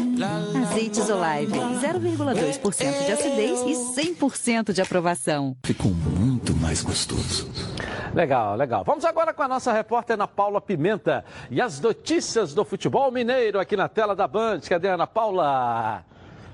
Olive, 0.98 1.52
0,2% 1.52 3.06
de 3.06 3.12
acidez 3.12 3.60
e 3.62 4.02
100% 4.14 4.72
de 4.72 4.82
aprovação. 4.82 5.56
Ficou 5.64 5.92
muito 5.92 6.54
mais 6.56 6.82
gostoso. 6.82 7.48
Legal, 8.14 8.56
legal. 8.56 8.82
Vamos 8.84 9.04
agora 9.04 9.32
com 9.32 9.42
a 9.42 9.48
nossa 9.48 9.72
repórter 9.72 10.14
Ana 10.14 10.26
Paula 10.26 10.60
Pimenta 10.60 11.24
e 11.50 11.60
as 11.60 11.80
notícias 11.80 12.52
do 12.52 12.64
futebol 12.64 13.10
mineiro 13.12 13.60
aqui 13.60 13.76
na 13.76 13.88
tela 13.88 14.16
da 14.16 14.26
Band. 14.26 14.60
Cadê 14.68 14.88
a 14.88 14.94
Ana 14.94 15.06
Paula? 15.06 16.04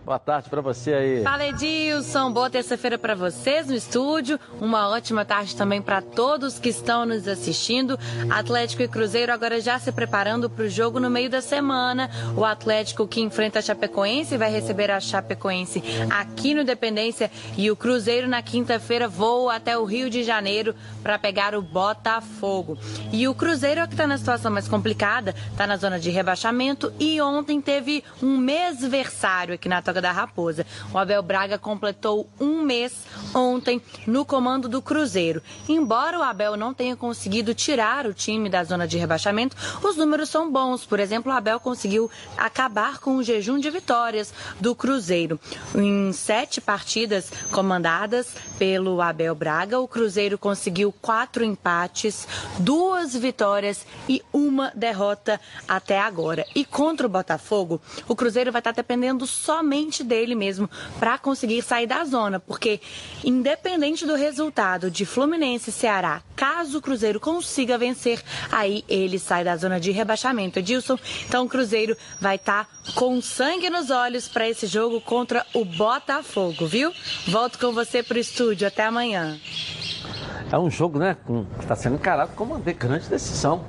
Boa 0.07 0.21
tarde 0.21 0.49
para 0.49 0.61
você 0.61 0.95
aí. 0.95 1.23
Fala 1.25 1.49
Edilson, 1.49 2.31
boa 2.31 2.49
terça-feira 2.49 2.97
para 2.97 3.17
vocês 3.17 3.67
no 3.67 3.75
estúdio. 3.75 4.39
Uma 4.61 4.89
ótima 4.89 5.25
tarde 5.25 5.57
também 5.57 5.83
para 5.83 6.01
todos 6.01 6.61
que 6.61 6.69
estão 6.69 7.05
nos 7.05 7.27
assistindo. 7.27 7.99
Atlético 8.31 8.85
e 8.85 8.89
Cruzeiro 8.89 9.33
agora 9.33 9.61
já 9.61 9.81
se 9.81 9.91
preparando 9.91 10.49
para 10.49 10.65
o 10.65 10.69
jogo 10.69 11.01
no 11.01 11.11
meio 11.11 11.29
da 11.29 11.41
semana. 11.41 12.09
O 12.37 12.45
Atlético 12.45 13.05
que 13.05 13.21
enfrenta 13.21 13.59
a 13.59 13.63
Chapecoense 13.63 14.37
vai 14.37 14.49
receber 14.49 14.93
a 14.93 15.01
Chapecoense 15.01 15.83
aqui 16.09 16.55
no 16.55 16.63
Dependência 16.63 17.29
e 17.59 17.69
o 17.69 17.75
Cruzeiro 17.75 18.29
na 18.29 18.41
quinta-feira 18.43 19.09
voa 19.09 19.57
até 19.57 19.77
o 19.77 19.85
Rio 19.85 20.09
de 20.09 20.23
Janeiro 20.23 20.73
para 21.03 21.19
pegar 21.19 21.53
o 21.53 21.61
Botafogo. 21.63 22.79
E 23.13 23.27
o 23.27 23.35
Cruzeiro 23.35 23.81
é 23.81 23.87
que 23.89 23.95
está 23.95 24.07
na 24.07 24.19
situação 24.19 24.53
mais 24.53 24.69
complicada, 24.69 25.35
está 25.51 25.67
na 25.67 25.77
zona 25.77 25.99
de 25.99 26.11
rebaixamento 26.11 26.93
e 27.01 27.21
ontem 27.21 27.61
teve 27.61 28.05
um 28.23 28.37
mêsversário 28.39 29.53
aqui 29.53 29.69
na 29.69 29.83
Toca 29.97 30.03
da 30.03 30.13
Raposa. 30.13 30.67
O 30.93 30.99
Abel 30.99 31.23
Braga 31.23 31.59
completou 31.59 32.29
um 32.39 32.63
mês 32.63 33.05
ontem 33.35 33.81
no 34.07 34.25
comando 34.25 34.69
do 34.69 34.83
Cruzeiro. 34.83 35.43
Embora 35.69 36.19
o 36.19 36.23
Abel 36.23 36.57
não 36.57 36.75
tenha 36.75 36.97
conseguido 36.97 37.55
tirar 37.55 38.07
o 38.07 38.13
time 38.13 38.49
da 38.49 38.63
zona 38.63 38.87
de 38.87 38.99
rebaixamento, 38.99 39.57
os 39.83 39.97
números 39.97 40.29
são 40.29 40.51
bons. 40.51 40.85
Por 40.85 41.01
exemplo, 41.01 41.33
o 41.33 41.35
Abel 41.35 41.59
conseguiu 41.61 42.11
acabar 42.37 42.99
com 42.99 43.17
o 43.17 43.23
jejum 43.23 43.59
de 43.59 43.71
vitórias 43.71 44.33
do 44.61 44.75
Cruzeiro. 44.75 45.41
Em 45.75 46.13
sete 46.13 46.61
partidas 46.61 47.33
comandadas 47.51 48.35
pelo 48.59 49.01
Abel 49.01 49.35
Braga, 49.35 49.81
o 49.81 49.89
Cruzeiro 49.89 50.37
conseguiu 50.37 50.93
quatro 50.93 51.45
empates, 51.45 52.29
duas 52.59 53.15
vitórias 53.15 53.87
e 54.09 54.23
uma 54.33 54.73
derrota 54.75 55.41
até 55.67 55.99
agora. 55.99 56.45
E 56.55 56.65
contra 56.65 57.07
o 57.07 57.11
Botafogo, 57.11 57.81
o 58.07 58.15
Cruzeiro 58.15 58.53
vai 58.53 58.61
estar 58.61 58.73
dependendo 58.73 59.27
somente 59.27 59.86
dele 60.03 60.35
mesmo 60.35 60.69
para 60.99 61.19
conseguir 61.19 61.63
sair 61.63 61.87
da 61.87 62.05
zona, 62.05 62.39
porque 62.41 62.81
independente 63.25 64.07
do 64.07 64.15
resultado 64.15 64.91
de 64.91 65.05
Fluminense 65.05 65.71
e 65.71 65.73
Ceará, 65.73 66.23
caso 66.35 66.79
o 66.79 66.83
Cruzeiro 66.83 67.21
consiga 67.21 67.79
vencer, 67.79 68.23
aí 68.51 68.85
ele 68.89 69.19
sai 69.19 69.45
da 69.45 69.57
zona 69.57 69.81
de 69.81 69.91
rebaixamento. 69.91 70.59
Edilson, 70.59 70.99
então 71.27 71.45
o 71.45 71.49
Cruzeiro 71.49 71.97
vai 72.21 72.37
estar 72.37 72.69
com 72.95 73.21
sangue 73.21 73.71
nos 73.71 73.91
olhos 73.91 74.29
para 74.29 74.49
esse 74.49 74.67
jogo 74.67 75.01
contra 75.01 75.45
o 75.55 75.65
Botafogo, 75.65 76.67
viu? 76.67 76.93
Volto 77.29 77.59
com 77.59 77.73
você 77.73 78.03
para 78.03 78.17
o 78.17 78.21
estúdio. 78.21 78.67
Até 78.67 78.85
amanhã. 78.85 79.39
É 80.51 80.59
um 80.59 80.71
jogo, 80.71 80.99
né, 80.99 81.17
que 81.27 81.63
está 81.63 81.75
sendo 81.75 81.97
encarado 81.97 82.33
como 82.37 82.55
uma 82.55 82.73
grande 82.73 83.09
decisão. 83.09 83.65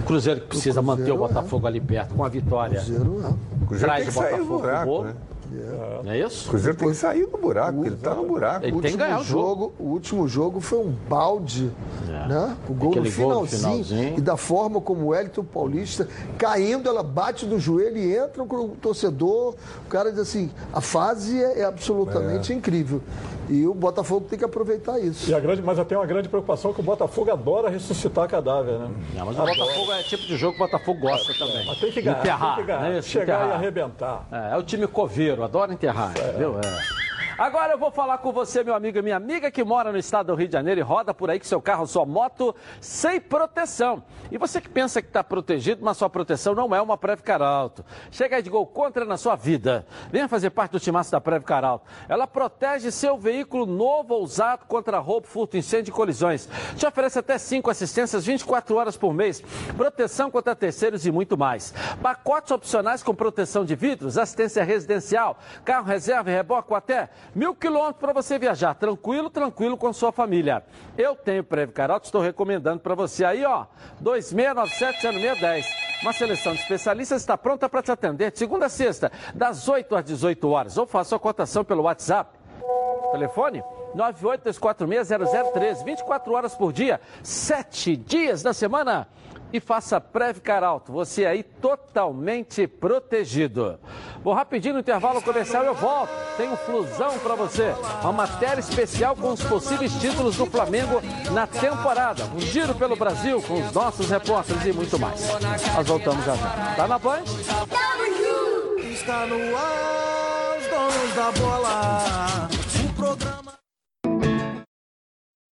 O 0.00 0.04
Cruzeiro 0.04 0.40
que 0.40 0.48
precisa 0.48 0.80
o 0.80 0.84
Cruzeiro, 0.84 1.00
manter 1.00 1.12
o 1.12 1.28
Botafogo 1.28 1.66
é. 1.66 1.70
ali 1.70 1.80
perto 1.80 2.14
com 2.14 2.24
a 2.24 2.28
vitória. 2.28 2.80
Cruzeiro, 2.80 3.18
não. 3.18 3.38
O 3.62 3.66
Cruzeiro 3.66 3.94
Traz 3.94 4.14
sair 4.14 4.36
do 4.38 4.44
buraco, 4.44 5.04
né? 5.04 5.14
É. 5.58 6.00
Não 6.04 6.12
é 6.12 6.20
isso? 6.20 6.46
O 6.46 6.50
Cruzeiro 6.50 6.76
tem 6.76 6.88
que 6.88 6.94
sair 6.94 7.26
do 7.26 7.38
buraco, 7.38 7.80
o, 7.80 7.86
ele 7.86 7.94
está 7.94 8.14
no 8.14 8.26
buraco. 8.26 8.64
Ele 8.64 8.76
o 8.76 8.80
tem 8.80 8.92
que 8.92 8.96
ganhar 8.96 9.20
o 9.20 9.24
jogo. 9.24 9.42
jogo. 9.42 9.72
O 9.78 9.84
último 9.88 10.28
jogo 10.28 10.60
foi 10.60 10.78
um 10.78 10.90
balde, 11.08 11.70
é. 12.08 12.28
né? 12.28 12.56
O 12.68 12.74
gol 12.74 12.94
no 12.94 13.04
finalzinho, 13.04 13.60
finalzinho, 13.60 14.18
E 14.18 14.20
da 14.20 14.36
forma 14.36 14.80
como 14.80 15.06
o 15.06 15.14
Elton 15.14 15.44
Paulista 15.44 16.08
caindo, 16.38 16.88
ela 16.88 17.02
bate 17.02 17.46
no 17.46 17.58
joelho 17.58 17.98
e 17.98 18.16
entra 18.16 18.42
o 18.42 18.68
torcedor. 18.80 19.54
O 19.86 19.88
cara 19.88 20.10
diz 20.10 20.20
assim: 20.20 20.50
a 20.72 20.80
fase 20.80 21.42
é, 21.42 21.60
é 21.60 21.64
absolutamente 21.64 22.52
é. 22.52 22.56
incrível. 22.56 23.00
E 23.48 23.66
o 23.66 23.74
Botafogo 23.74 24.26
tem 24.28 24.38
que 24.38 24.44
aproveitar 24.44 24.98
isso. 24.98 25.30
E 25.30 25.34
a 25.34 25.40
grande, 25.40 25.62
mas 25.62 25.78
até 25.78 25.96
uma 25.96 26.06
grande 26.06 26.28
preocupação 26.28 26.72
que 26.72 26.80
o 26.80 26.82
Botafogo 26.82 27.30
adora 27.30 27.68
ressuscitar 27.68 28.28
cadáver, 28.28 28.78
né? 28.78 28.90
Não, 29.14 29.26
mas 29.26 29.38
o 29.38 29.44
Botafogo 29.44 29.92
é 29.92 30.02
tipo 30.02 30.22
de 30.24 30.36
jogo 30.36 30.56
que 30.56 30.62
o 30.62 30.66
Botafogo 30.66 31.00
gosta 31.00 31.34
também. 31.34 31.66
Mas 31.66 31.78
tem 31.78 31.92
que 31.92 32.02
ganhar, 32.02 32.18
enterrar, 32.18 32.56
tem 32.56 32.64
que 32.64 32.72
ganhar. 32.72 32.90
Né? 32.90 33.02
Chegar 33.02 33.34
enterrar. 33.34 33.48
e 33.48 33.52
arrebentar. 33.52 34.26
É, 34.30 34.54
é, 34.54 34.56
o 34.56 34.62
time 34.62 34.86
coveiro, 34.86 35.42
adora 35.42 35.72
enterrar, 35.72 36.12
é. 36.16 36.32
viu? 36.38 36.58
É. 36.58 37.01
Agora 37.42 37.72
eu 37.72 37.78
vou 37.78 37.90
falar 37.90 38.18
com 38.18 38.30
você, 38.30 38.62
meu 38.62 38.72
amigo 38.72 38.98
e 38.98 39.02
minha 39.02 39.16
amiga 39.16 39.50
que 39.50 39.64
mora 39.64 39.90
no 39.90 39.98
estado 39.98 40.28
do 40.28 40.36
Rio 40.36 40.46
de 40.46 40.52
Janeiro 40.52 40.80
e 40.80 40.82
roda 40.84 41.12
por 41.12 41.28
aí 41.28 41.40
com 41.40 41.44
seu 41.44 41.60
carro, 41.60 41.88
sua 41.88 42.06
moto, 42.06 42.54
sem 42.80 43.20
proteção. 43.20 44.04
E 44.30 44.38
você 44.38 44.60
que 44.60 44.68
pensa 44.68 45.02
que 45.02 45.08
está 45.08 45.24
protegido, 45.24 45.84
mas 45.84 45.96
sua 45.96 46.08
proteção 46.08 46.54
não 46.54 46.72
é 46.72 46.80
uma 46.80 46.96
Previcar 46.96 47.42
Alto. 47.42 47.84
Chega 48.12 48.36
aí 48.36 48.42
de 48.42 48.48
gol 48.48 48.64
contra 48.64 49.04
na 49.04 49.16
sua 49.16 49.34
vida. 49.34 49.84
Venha 50.08 50.28
fazer 50.28 50.50
parte 50.50 50.70
do 50.70 50.78
timaço 50.78 51.10
da 51.10 51.20
Previcar 51.20 51.64
Alto. 51.64 51.84
Ela 52.08 52.28
protege 52.28 52.92
seu 52.92 53.18
veículo 53.18 53.66
novo 53.66 54.14
ou 54.14 54.22
usado 54.22 54.64
contra 54.66 55.00
roubo, 55.00 55.26
furto, 55.26 55.56
incêndio 55.56 55.90
e 55.90 55.92
colisões. 55.92 56.48
Te 56.76 56.86
oferece 56.86 57.18
até 57.18 57.38
5 57.38 57.68
assistências 57.68 58.24
24 58.24 58.76
horas 58.76 58.96
por 58.96 59.12
mês, 59.12 59.42
proteção 59.76 60.30
contra 60.30 60.54
terceiros 60.54 61.04
e 61.06 61.10
muito 61.10 61.36
mais. 61.36 61.74
Pacotes 62.00 62.52
opcionais 62.52 63.02
com 63.02 63.12
proteção 63.12 63.64
de 63.64 63.74
vidros, 63.74 64.16
assistência 64.16 64.62
residencial, 64.62 65.36
carro 65.64 65.88
reserva 65.88 66.30
e 66.30 66.34
reboque 66.34 66.72
até 66.72 67.10
Mil 67.34 67.54
quilômetros 67.54 67.98
para 67.98 68.12
você 68.12 68.38
viajar, 68.38 68.74
tranquilo, 68.74 69.30
tranquilo 69.30 69.74
com 69.76 69.90
sua 69.90 70.12
família. 70.12 70.62
Eu 70.98 71.16
tenho 71.16 71.42
Preve 71.42 71.72
Carote, 71.72 72.04
estou 72.04 72.20
recomendando 72.20 72.80
para 72.80 72.94
você 72.94 73.24
aí, 73.24 73.42
ó, 73.42 73.64
2697-0610. 74.02 75.64
Uma 76.02 76.12
seleção 76.12 76.52
de 76.52 76.60
especialistas 76.60 77.22
está 77.22 77.38
pronta 77.38 77.70
para 77.70 77.82
te 77.82 77.90
atender 77.90 78.32
de 78.32 78.38
segunda 78.38 78.66
a 78.66 78.68
sexta, 78.68 79.10
das 79.34 79.66
8 79.66 79.96
às 79.96 80.04
18 80.04 80.46
horas. 80.50 80.76
Ou 80.76 80.86
faça 80.86 81.16
a 81.16 81.18
cotação 81.18 81.64
pelo 81.64 81.84
WhatsApp. 81.84 82.38
Telefone 83.12 83.62
982460013, 83.96 85.84
24 85.84 86.32
horas 86.32 86.54
por 86.54 86.72
dia, 86.72 87.00
7 87.22 87.96
dias 87.96 88.42
da 88.42 88.52
semana 88.52 89.08
e 89.52 89.60
faça 89.60 90.00
Previcar 90.00 90.64
Alto. 90.64 90.92
Você 90.92 91.24
aí 91.24 91.42
totalmente 91.42 92.66
protegido. 92.66 93.78
Vou 94.24 94.34
rapidinho 94.34 94.74
no 94.74 94.80
intervalo 94.80 95.22
comercial 95.22 95.64
eu 95.64 95.74
volto. 95.74 96.10
Tem 96.36 96.48
um 96.48 96.56
flusão 96.56 97.18
para 97.20 97.34
você. 97.34 97.74
Uma 98.02 98.12
matéria 98.12 98.60
especial 98.60 99.14
com 99.14 99.30
os 99.30 99.42
possíveis 99.42 99.92
títulos 99.94 100.36
do 100.36 100.46
Flamengo 100.46 101.00
na 101.30 101.46
temporada. 101.46 102.24
Um 102.34 102.40
giro 102.40 102.74
pelo 102.74 102.96
Brasil 102.96 103.40
com 103.42 103.54
os 103.54 103.72
nossos 103.72 104.10
repórteres 104.10 104.64
e 104.66 104.72
muito 104.72 104.98
mais. 104.98 105.20
Nós 105.74 105.86
voltamos 105.86 106.24
já 106.24 106.32
já. 106.36 106.74
Tá 106.76 106.88
na 106.88 106.98
Band? 106.98 107.24
Está 108.90 109.26
no 109.26 109.56
ar, 109.56 110.58
os 110.58 110.66
donos 110.68 111.14
da 111.14 111.32
bola. 111.32 112.48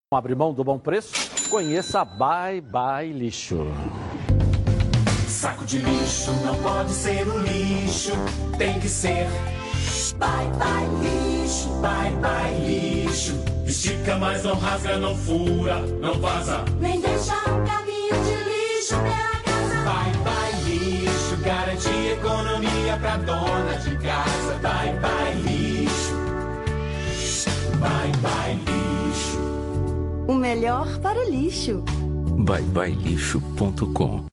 Abre 0.10 0.34
mão 0.36 0.54
do 0.54 0.64
bom 0.64 0.80
preço? 0.80 1.50
Conheça 1.50 2.06
Bye 2.06 2.62
Bye 2.62 3.12
Lixo. 3.12 3.68
Saco 5.28 5.66
de 5.66 5.80
lixo 5.80 6.32
não 6.46 6.56
pode 6.64 6.92
ser 6.92 7.28
um 7.28 7.40
lixo, 7.40 8.14
tem 8.58 8.80
que 8.80 8.88
ser. 8.88 9.28
Bye 10.18 10.48
Bye 10.58 10.88
Lixo, 11.02 11.68
Bye 11.82 12.12
Bye 12.22 12.66
Lixo. 12.66 13.36
Estica, 13.66 14.16
mas 14.16 14.46
não 14.46 14.56
rasga, 14.56 14.96
não 14.96 15.14
fura, 15.14 15.82
não 15.82 16.14
vaza. 16.22 16.64
Nem 16.80 17.02
deixa 17.02 17.34
um 17.34 17.66
caminho 17.66 18.24
de 18.24 18.44
lixo 18.46 18.96
pela 18.96 19.42
casa. 19.44 19.76
Bye 19.84 20.24
Bye 20.24 20.64
Lixo, 20.70 21.36
garante 21.44 21.90
economia 21.90 22.98
pra 23.02 23.18
dona 23.18 23.76
de 23.76 23.98
casa. 23.98 24.54
Bye 24.62 25.00
Bye 25.02 25.17
o 30.28 30.34
melhor 30.34 31.00
para 31.00 31.20
o 31.20 31.30
lixo. 31.30 31.84
byebyelixo.com. 32.46 34.26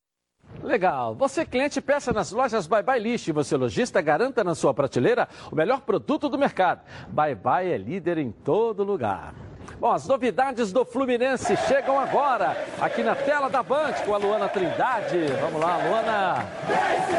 Legal. 0.62 1.14
Você, 1.14 1.45
cliente, 1.45 1.80
peça 1.80 2.12
nas 2.12 2.32
lojas 2.32 2.66
Bye 2.66 2.82
Bye 2.82 2.99
Lixo 2.99 3.30
e 3.30 3.32
você, 3.32 3.57
lojista, 3.57 4.01
garanta 4.01 4.42
na 4.42 4.55
sua 4.55 4.72
prateleira 4.72 5.28
o 5.53 5.55
melhor 5.55 5.82
produto 5.82 6.28
do 6.28 6.38
mercado. 6.38 6.80
Bye 7.09 7.34
Bye 7.34 7.72
é 7.72 7.78
líder 7.78 8.18
em 8.18 8.32
todo 8.32 8.82
lugar. 8.82 9.34
Bom, 9.78 9.92
as 9.92 10.07
novidades 10.07 10.72
do 10.72 10.84
Fluminense 10.84 11.57
chegam 11.68 11.99
agora, 11.99 12.57
aqui 12.80 13.03
na 13.03 13.14
tela 13.14 13.51
da 13.51 13.62
Band, 13.62 13.92
com 14.07 14.14
a 14.14 14.18
Luana 14.18 14.49
Trindade. 14.49 15.26
Vamos 15.40 15.61
lá, 15.61 15.76
Luana. 15.76 16.47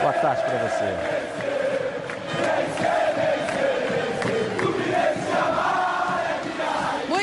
Boa 0.02 0.14
tarde 0.14 0.42
para 0.42 0.68
você. 0.68 1.65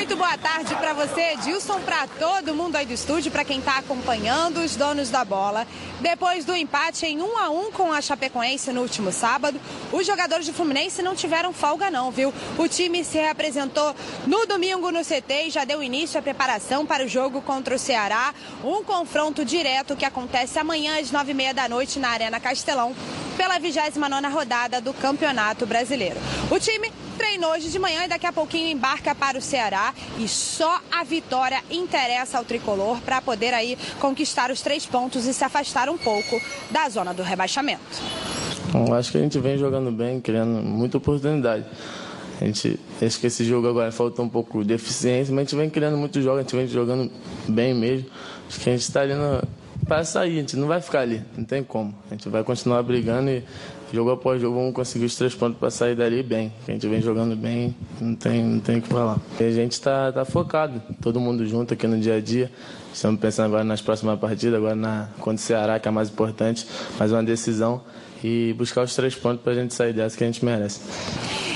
Muito 0.03 0.17
boa 0.17 0.37
tarde 0.37 0.75
para 0.75 0.91
você, 0.91 1.31
Edilson, 1.31 1.79
para 1.79 2.05
todo 2.07 2.53
mundo 2.53 2.75
aí 2.75 2.85
do 2.85 2.91
estúdio, 2.91 3.31
para 3.31 3.45
quem 3.45 3.59
está 3.59 3.77
acompanhando 3.77 4.57
os 4.57 4.75
donos 4.75 5.09
da 5.09 5.23
bola. 5.23 5.65
Depois 6.01 6.43
do 6.43 6.53
empate 6.53 7.05
em 7.05 7.21
1 7.21 7.37
a 7.37 7.49
1 7.49 7.71
com 7.71 7.89
a 7.89 8.01
Chapecoense 8.01 8.73
no 8.73 8.81
último 8.81 9.13
sábado, 9.13 9.57
os 9.93 10.05
jogadores 10.05 10.45
do 10.45 10.51
Fluminense 10.51 11.01
não 11.01 11.15
tiveram 11.15 11.53
folga 11.53 11.89
não, 11.89 12.11
viu? 12.11 12.33
O 12.57 12.67
time 12.67 13.01
se 13.05 13.17
reapresentou 13.17 13.95
no 14.27 14.45
domingo 14.45 14.91
no 14.91 15.05
CT 15.05 15.45
e 15.45 15.49
já 15.49 15.63
deu 15.63 15.81
início 15.81 16.19
à 16.19 16.21
preparação 16.21 16.85
para 16.85 17.05
o 17.05 17.07
jogo 17.07 17.41
contra 17.41 17.73
o 17.73 17.79
Ceará, 17.79 18.35
um 18.61 18.83
confronto 18.83 19.45
direto 19.45 19.95
que 19.95 20.03
acontece 20.03 20.59
amanhã 20.59 20.99
às 20.99 21.13
9h30 21.13 21.53
da 21.53 21.69
noite 21.69 21.97
na 21.97 22.09
Arena 22.09 22.41
Castelão, 22.41 22.93
pela 23.37 23.57
29ª 23.57 24.29
rodada 24.29 24.81
do 24.81 24.93
Campeonato 24.93 25.65
Brasileiro. 25.65 26.17
O 26.51 26.59
time 26.59 26.91
treinou 27.13 27.51
hoje 27.51 27.69
de 27.69 27.79
manhã 27.79 28.05
e 28.05 28.07
daqui 28.07 28.25
a 28.25 28.33
pouquinho 28.33 28.67
embarca 28.67 29.15
para 29.15 29.37
o 29.37 29.41
Ceará 29.41 29.93
e 30.17 30.27
só 30.27 30.81
a 30.91 31.03
vitória 31.03 31.61
interessa 31.69 32.37
ao 32.37 32.45
tricolor 32.45 32.99
para 33.01 33.21
poder 33.21 33.53
aí 33.53 33.77
conquistar 33.99 34.51
os 34.51 34.61
três 34.61 34.85
pontos 34.85 35.25
e 35.25 35.33
se 35.33 35.43
afastar 35.43 35.89
um 35.89 35.97
pouco 35.97 36.41
da 36.71 36.89
zona 36.89 37.13
do 37.13 37.23
rebaixamento. 37.23 37.81
Acho 38.97 39.11
que 39.11 39.17
a 39.17 39.21
gente 39.21 39.39
vem 39.39 39.57
jogando 39.57 39.91
bem, 39.91 40.19
criando 40.19 40.61
muita 40.63 40.97
oportunidade. 40.97 41.65
A 42.41 42.45
gente, 42.45 42.79
acho 43.01 43.19
que 43.19 43.27
esse 43.27 43.45
jogo 43.45 43.67
agora 43.69 43.91
falta 43.91 44.21
um 44.21 44.27
pouco 44.27 44.65
de 44.65 44.73
eficiência, 44.73 45.33
mas 45.33 45.41
a 45.41 45.43
gente 45.45 45.55
vem 45.55 45.69
criando 45.69 45.95
muitos 45.95 46.23
jogos, 46.23 46.39
a 46.39 46.41
gente 46.41 46.55
vem 46.55 46.67
jogando 46.67 47.11
bem 47.47 47.73
mesmo. 47.73 48.09
Acho 48.49 48.59
que 48.59 48.69
a 48.69 48.73
gente 48.73 48.81
está 48.81 49.01
ali 49.01 49.13
para 49.87 50.03
sair, 50.03 50.37
a 50.37 50.41
gente 50.41 50.57
não 50.57 50.67
vai 50.67 50.81
ficar 50.81 51.01
ali, 51.01 51.21
não 51.37 51.45
tem 51.45 51.63
como. 51.63 51.93
A 52.09 52.15
gente 52.15 52.27
vai 52.29 52.43
continuar 52.43 52.81
brigando 52.83 53.29
e 53.29 53.43
jogo 53.93 54.09
após 54.09 54.41
jogo 54.41 54.55
vamos 54.55 54.73
conseguir 54.73 55.05
os 55.05 55.15
três 55.15 55.35
pontos 55.35 55.59
para 55.59 55.69
sair 55.69 55.95
dali 55.95 56.23
bem. 56.23 56.51
A 56.67 56.71
gente 56.71 56.87
vem 56.87 56.99
jogando 56.99 57.35
bem, 57.35 57.75
não 58.01 58.15
tem, 58.15 58.43
não 58.43 58.59
tem 58.59 58.79
o 58.79 58.81
que 58.81 58.87
falar. 58.87 59.19
E 59.39 59.43
a 59.43 59.51
gente 59.51 59.73
está 59.73 60.11
tá 60.11 60.25
focado, 60.25 60.81
todo 60.99 61.19
mundo 61.19 61.45
junto 61.45 61.75
aqui 61.75 61.85
no 61.85 61.99
dia 61.99 62.15
a 62.15 62.19
dia. 62.19 62.51
Estamos 62.91 63.19
pensando 63.19 63.45
agora 63.45 63.63
nas 63.63 63.81
próximas 63.81 64.19
partidas, 64.19 64.55
agora 64.55 64.75
na, 64.75 65.09
contra 65.19 65.35
o 65.35 65.37
Ceará, 65.37 65.79
que 65.79 65.87
é 65.87 65.89
a 65.89 65.91
mais 65.91 66.09
importante, 66.09 66.65
mais 66.97 67.11
uma 67.11 67.23
decisão. 67.23 67.81
E 68.23 68.55
buscar 68.57 68.83
os 68.83 68.95
três 68.95 69.13
pontos 69.13 69.43
para 69.43 69.51
a 69.51 69.55
gente 69.55 69.73
sair 69.73 69.93
dessa 69.93 70.17
que 70.17 70.23
a 70.23 70.27
gente 70.27 70.43
merece. 70.43 70.79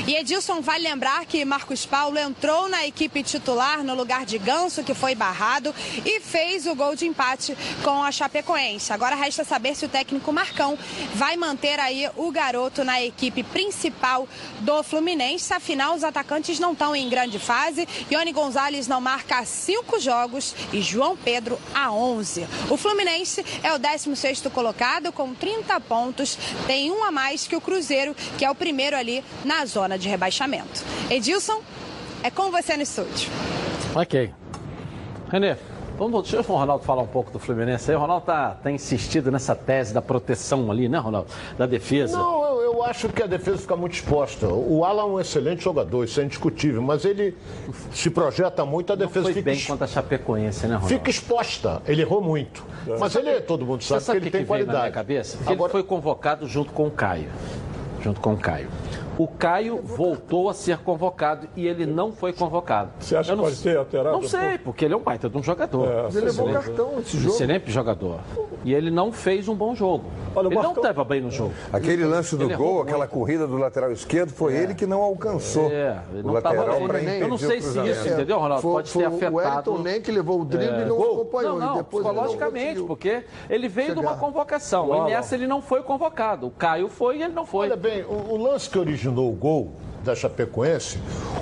E 0.08 0.16
Edilson 0.16 0.62
vai 0.62 0.80
lembrar 0.80 1.26
que 1.26 1.44
Marcos 1.44 1.86
Paulo 1.86 2.18
entrou 2.18 2.70
na 2.70 2.88
equipe 2.88 3.22
titular 3.22 3.84
no 3.84 3.94
lugar 3.94 4.26
de 4.26 4.38
Ganso, 4.38 4.82
que 4.82 4.94
foi 4.94 5.14
barrado, 5.14 5.76
e 6.06 6.22
fez 6.22 6.66
o 6.66 6.74
gol 6.74 6.96
de 6.96 7.06
empate 7.06 7.58
com 7.84 8.02
a 8.02 8.10
Chapecoense. 8.10 8.94
Agora 8.94 9.18
resta 9.18 9.44
saber 9.44 9.76
se 9.76 9.84
o 9.84 9.90
técnico 9.90 10.32
Marcão 10.32 10.80
vai 11.14 11.36
manter 11.36 11.78
aí 11.78 12.10
o 12.16 12.32
garoto 12.32 12.86
na 12.86 13.04
equipe 13.04 13.44
principal 13.44 14.26
do 14.62 14.82
Fluminense. 14.82 15.54
Afinal, 15.54 15.94
os 15.94 16.06
atacantes 16.06 16.58
não 16.58 16.72
estão 16.72 16.96
em 16.96 17.10
grande 17.10 17.38
fase. 17.38 17.86
Ione 18.10 18.32
Gonzalez 18.32 18.88
não 18.88 19.02
marca 19.02 19.44
cinco 19.44 20.00
jogos 20.00 20.56
e 20.72 20.82
João 20.82 21.18
Pedro 21.18 21.60
a 21.76 21.92
11. 21.92 22.48
O 22.70 22.78
Fluminense 22.78 23.46
é 23.62 23.74
o 23.74 23.78
16º 23.78 24.50
colocado 24.52 25.12
com 25.12 25.34
30 25.34 25.78
pontos, 25.82 26.38
tem 26.66 26.92
um 26.92 27.04
a 27.04 27.12
mais 27.12 27.46
que 27.46 27.58
o 27.58 27.62
Cruzeiro, 27.62 28.16
que 28.38 28.46
é 28.46 28.50
o 28.50 28.56
primeiro 28.56 28.96
ali 28.96 29.22
na 29.44 29.66
zona 29.66 29.97
de 29.98 30.08
rebaixamento. 30.10 30.84
Edilson, 31.10 31.62
é 32.24 32.30
com 32.30 32.52
você 32.52 32.76
no 32.76 32.84
estúdio. 32.84 33.30
Ok. 33.96 34.32
Renê, 35.30 35.56
vamos, 35.98 36.30
deixa 36.30 36.52
o 36.52 36.56
Ronaldo 36.56 36.84
falar 36.86 37.02
um 37.02 37.08
pouco 37.08 37.32
do 37.32 37.40
Fluminense 37.40 37.90
aí. 37.92 37.98
O 37.98 38.00
Ronaldo 38.00 38.26
tá, 38.26 38.52
tá 38.52 38.72
insistido 38.72 39.32
nessa 39.32 39.56
tese 39.56 39.94
da 39.94 40.02
proteção 40.02 40.70
ali, 40.72 40.88
né, 40.88 40.98
Ronaldo? 40.98 41.30
Da 41.58 41.66
defesa. 41.66 42.18
Não, 42.18 42.44
eu, 42.46 42.62
eu 42.74 42.84
acho 42.84 43.10
que 43.10 43.22
a 43.22 43.28
defesa 43.28 43.58
fica 43.58 43.76
muito 43.76 43.94
exposta. 43.94 44.48
O 44.48 44.86
Alan 44.86 45.02
é 45.02 45.06
um 45.06 45.20
excelente 45.20 45.64
jogador, 45.64 46.04
isso 46.06 46.22
é 46.22 46.24
indiscutível, 46.24 46.82
mas 46.82 47.04
ele 47.04 47.36
se 47.92 48.10
projeta 48.10 48.64
muito, 48.66 48.94
a 48.94 48.96
defesa 48.96 49.26
Foi 49.26 49.34
fica, 49.34 49.52
bem 49.52 49.60
contra 49.62 49.86
a 49.86 49.88
Chapecoense, 49.88 50.62
né, 50.68 50.76
Ronaldo? 50.76 50.88
fica 50.88 51.10
exposta. 51.10 51.82
Ele 51.86 52.02
errou 52.04 52.22
muito. 52.22 52.66
Mas 53.00 53.16
ele, 53.16 53.42
todo 53.42 53.66
mundo 53.66 53.84
sabe, 53.84 54.02
sabe 54.04 54.20
que 54.20 54.30
que, 54.30 54.38
ele 54.38 54.46
tem 54.46 54.46
que 54.46 54.52
veio 54.54 54.66
na 54.66 54.72
minha 54.72 54.82
qualidade. 54.82 54.94
cabeça? 54.94 55.38
Que 55.44 55.52
ele 55.52 55.70
foi 55.70 55.84
convocado 55.84 56.48
junto 56.48 56.72
com 56.72 56.88
o 56.88 56.92
Caio. 56.92 57.30
Junto 58.02 58.22
com 58.22 58.34
o 58.34 58.38
Caio. 58.38 58.70
O 59.18 59.28
Caio 59.28 59.82
voltou 59.84 60.48
a 60.48 60.54
ser 60.54 60.78
convocado 60.78 61.48
e 61.56 61.66
ele 61.68 61.88
não 61.88 62.12
foi 62.12 62.32
convocado. 62.34 62.92
Você 63.00 63.16
acha 63.16 63.32
Eu 63.32 63.36
que 63.36 63.42
não, 63.42 63.50
pode 63.50 63.62
ter 63.64 63.76
alterado? 63.78 64.16
Não 64.22 64.28
sei, 64.28 64.60
porque 64.60 64.86
ele 64.86 64.94
é 64.94 64.98
um 64.98 65.02
baita 65.02 65.28
de 65.28 65.36
um 65.38 65.42
jogador. 65.42 65.88
É, 65.90 66.04
Mas 66.04 66.16
ele 66.16 66.26
levou 66.26 66.50
Excelente. 66.50 66.66
cartão 66.68 67.00
esse 67.00 67.18
jogo. 67.18 67.34
Excelente 67.34 67.72
jogador. 67.72 68.20
E 68.64 68.74
ele 68.74 68.92
não 68.92 69.12
fez 69.12 69.48
um 69.48 69.56
bom 69.56 69.74
jogo. 69.74 70.06
ele 70.36 70.54
não 70.54 70.74
estava 70.74 71.04
bem 71.04 71.22
no 71.22 71.32
jogo. 71.32 71.52
Aquele 71.74 72.06
lance 72.06 72.36
do 72.36 72.44
Ele 72.44 72.56
gol, 72.56 72.76
muito. 72.76 72.90
aquela 72.90 73.08
corrida 73.08 73.48
do 73.48 73.58
lateral 73.58 73.92
esquerdo, 73.92 74.30
foi 74.32 74.54
ele 74.56 74.76
que 74.76 74.86
não 74.86 75.02
alcançou 75.02 75.72
É, 75.72 75.98
ele 76.12 76.22
o 76.22 76.32
não 76.34 76.42
tava 76.42 76.56
lateral 76.58 76.78
bem. 76.80 76.88
para 76.88 77.02
Eu 77.16 77.28
não 77.28 77.38
sei 77.40 77.58
o 77.58 77.62
se 77.64 77.80
isso, 77.90 78.08
entendeu, 78.10 78.38
Ronaldo? 78.38 78.62
Foi- 78.62 78.74
Pode 78.74 78.92
foi 78.92 79.02
ter 79.04 79.10
o 79.10 79.16
afetado. 79.16 79.36
Wellington 79.72 79.78
nem 79.90 80.00
que 80.02 80.12
levou 80.12 80.42
o 80.42 80.46
drible 80.46 80.82
e 80.84 80.86
não 80.86 80.96
Gol. 80.96 81.14
acompanhou. 81.22 81.52
Não, 81.58 81.58
e 81.58 81.66
não, 81.70 81.76
não 81.78 81.84
psicologicamente, 81.84 82.82
porque 82.84 83.24
ele 83.50 83.68
veio 83.68 83.96
de 83.96 84.00
uma 84.00 84.16
convocação. 84.16 84.90
O 84.92 85.08
E 85.08 85.12
nessa 85.12 85.34
ele 85.34 85.48
não 85.48 85.60
foi 85.60 85.82
convocado. 85.82 86.46
O 86.46 86.52
Caio 86.52 86.88
foi 86.88 87.18
e 87.18 87.24
ele 87.24 87.34
não 87.34 87.48
foi. 87.48 87.68
Olha 87.68 87.76
bem, 87.76 88.04
o, 88.04 88.34
o 88.34 88.38
lance 88.38 88.70
que 88.70 88.78
originou 88.78 89.07
o 89.10 89.32
gol 89.32 89.72
da 90.04 90.16
Chapecoense, 90.16 90.98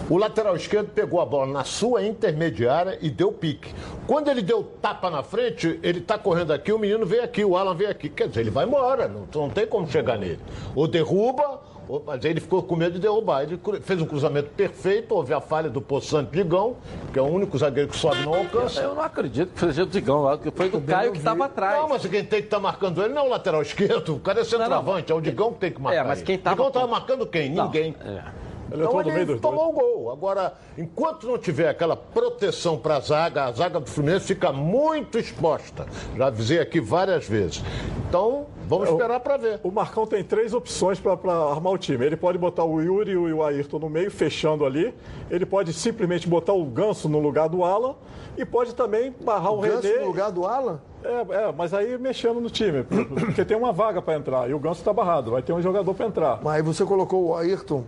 o 0.10 0.18
lateral 0.18 0.56
esquerdo 0.56 0.90
pegou 0.90 1.22
a 1.22 1.26
bola 1.26 1.52
na 1.52 1.64
sua 1.64 2.04
intermediária 2.06 2.98
e 3.02 3.10
deu 3.10 3.32
pique. 3.32 3.74
Quando 4.08 4.30
ele 4.30 4.42
deu 4.42 4.64
tapa 4.82 5.10
na 5.10 5.24
frente, 5.24 5.80
ele 5.84 6.02
tá 6.02 6.18
correndo 6.18 6.52
aqui, 6.52 6.72
o 6.72 6.80
menino 6.80 7.06
veio 7.06 7.24
aqui, 7.24 7.46
o 7.46 7.56
Alan 7.56 7.76
veio 7.76 7.90
aqui. 7.90 8.10
Quer 8.10 8.28
dizer, 8.28 8.42
ele 8.42 8.50
vai 8.50 8.66
embora, 8.66 9.08
não, 9.08 9.28
não 9.34 9.50
tem 9.50 9.68
como 9.68 9.88
chegar 9.88 10.18
nele. 10.18 10.40
Ou 10.76 10.88
derruba, 10.88 11.62
mas 12.06 12.26
ele 12.26 12.40
ficou 12.40 12.64
com 12.64 12.76
medo 12.76 12.94
de 12.94 13.00
derrubar. 13.00 13.44
Ele 13.44 13.60
fez 13.82 14.02
um 14.02 14.06
cruzamento 14.06 14.50
perfeito, 14.50 15.14
houve 15.14 15.34
a 15.34 15.42
falha 15.42 15.70
do 15.70 15.82
Poçante 15.82 16.32
Digão, 16.32 16.76
que 17.12 17.20
é 17.20 17.22
o 17.22 17.26
único 17.26 17.58
zagueiro 17.58 17.90
que 17.90 17.98
sobe 17.98 18.24
não 18.24 18.34
alcança. 18.36 18.82
Eu 18.82 18.96
não 18.96 19.02
acredito 19.02 19.54
que 19.54 19.60
seja 19.60 19.84
o 19.84 19.86
Digão, 19.86 20.38
que 20.38 20.52
foi 20.52 20.70
do 20.70 20.82
Caio 20.82 21.12
que 21.12 21.18
estava 21.18 21.46
atrás. 21.46 21.82
Não, 21.82 21.90
mas 21.90 22.02
quem 22.06 22.24
tem 22.24 22.42
que 22.42 22.48
estar 22.48 22.60
marcando 22.60 23.02
ele 23.04 23.14
não 23.14 23.24
é 23.24 23.26
o 23.26 23.30
lateral 23.30 23.62
esquerdo. 23.62 24.16
O 24.16 24.20
cara 24.20 24.42
é 24.42 24.44
centroavante, 24.44 25.12
é 25.12 25.16
o 25.16 25.22
Digão 25.22 25.54
que 25.54 25.60
tem 25.60 25.72
que 25.72 25.82
marcar. 25.82 26.00
É, 26.00 26.08
mas 26.08 26.22
quem 26.22 26.38
tava 26.38 26.56
Digão 26.56 26.68
estava 26.68 26.88
marcando 26.88 27.26
quem? 27.26 27.50
Não, 27.50 27.66
Ninguém. 27.66 27.96
é. 28.04 28.46
Ele 28.72 28.84
Então 28.84 29.02
ele 29.02 29.40
tomou 29.40 29.70
o 29.70 29.74
gol. 29.74 30.12
Agora, 30.12 30.54
enquanto 30.78 31.28
não 31.28 31.38
tiver 31.38 31.70
aquela 31.70 31.96
proteção 31.96 32.78
para 32.78 32.98
a 32.98 33.00
zaga, 33.00 33.46
a 33.46 33.52
zaga 33.52 33.80
do 33.80 33.90
Fluminense 33.90 34.26
fica 34.26 34.52
muito 34.52 35.20
exposta. 35.20 35.86
Já 36.18 36.28
avisei 36.28 36.60
aqui 36.60 36.80
várias 36.80 37.28
vezes. 37.28 37.64
Então, 38.08 38.48
vamos 38.68 38.90
esperar 38.90 39.20
para 39.20 39.38
ver. 39.38 39.60
O 39.64 39.72
Marcão 39.72 40.06
tem 40.06 40.24
três 40.24 40.54
opções 40.54 41.00
para 41.00 41.14
armar 41.34 41.74
o 41.74 41.78
time. 41.78 42.06
Ele 42.06 42.18
pode 42.18 42.38
botar 42.38 42.64
o 42.64 42.82
Yuri 42.82 43.12
e 43.12 43.18
o 43.34 43.44
Ayrton 43.44 43.80
no 43.80 43.90
meio, 43.90 44.12
fechando 44.12 44.66
ali. 44.66 44.94
Ele 45.30 45.46
pode 45.46 45.74
simplesmente 45.74 46.28
botar 46.28 46.54
o 46.54 46.66
Ganso 46.66 47.08
no 47.10 47.20
lugar 47.20 47.48
do 47.50 47.64
Alan. 47.64 47.96
E 48.38 48.44
pode 48.44 48.76
também 48.76 49.16
barrar 49.22 49.52
o, 49.54 49.60
O 49.60 49.62
Ganso 49.62 49.88
René. 49.88 50.00
no 50.02 50.08
lugar 50.08 50.30
do 50.30 50.46
Alan? 50.46 50.82
É, 51.02 51.10
é, 51.48 51.54
mas 51.56 51.74
aí 51.74 51.98
mexendo 51.98 52.42
no 52.42 52.50
time. 52.50 52.84
Porque 52.84 53.46
tem 53.46 53.56
uma 53.56 53.72
vaga 53.72 54.02
para 54.02 54.16
entrar. 54.18 54.50
E 54.50 54.54
o 54.54 54.60
Ganso 54.60 54.82
está 54.82 54.92
barrado. 54.92 55.32
Vai 55.32 55.42
ter 55.42 55.54
um 55.54 55.62
jogador 55.62 55.94
para 55.94 56.06
entrar. 56.08 56.40
Mas 56.44 56.56
aí 56.56 56.62
você 56.62 56.84
colocou 56.84 57.28
o 57.28 57.36
Ayrton. 57.36 57.84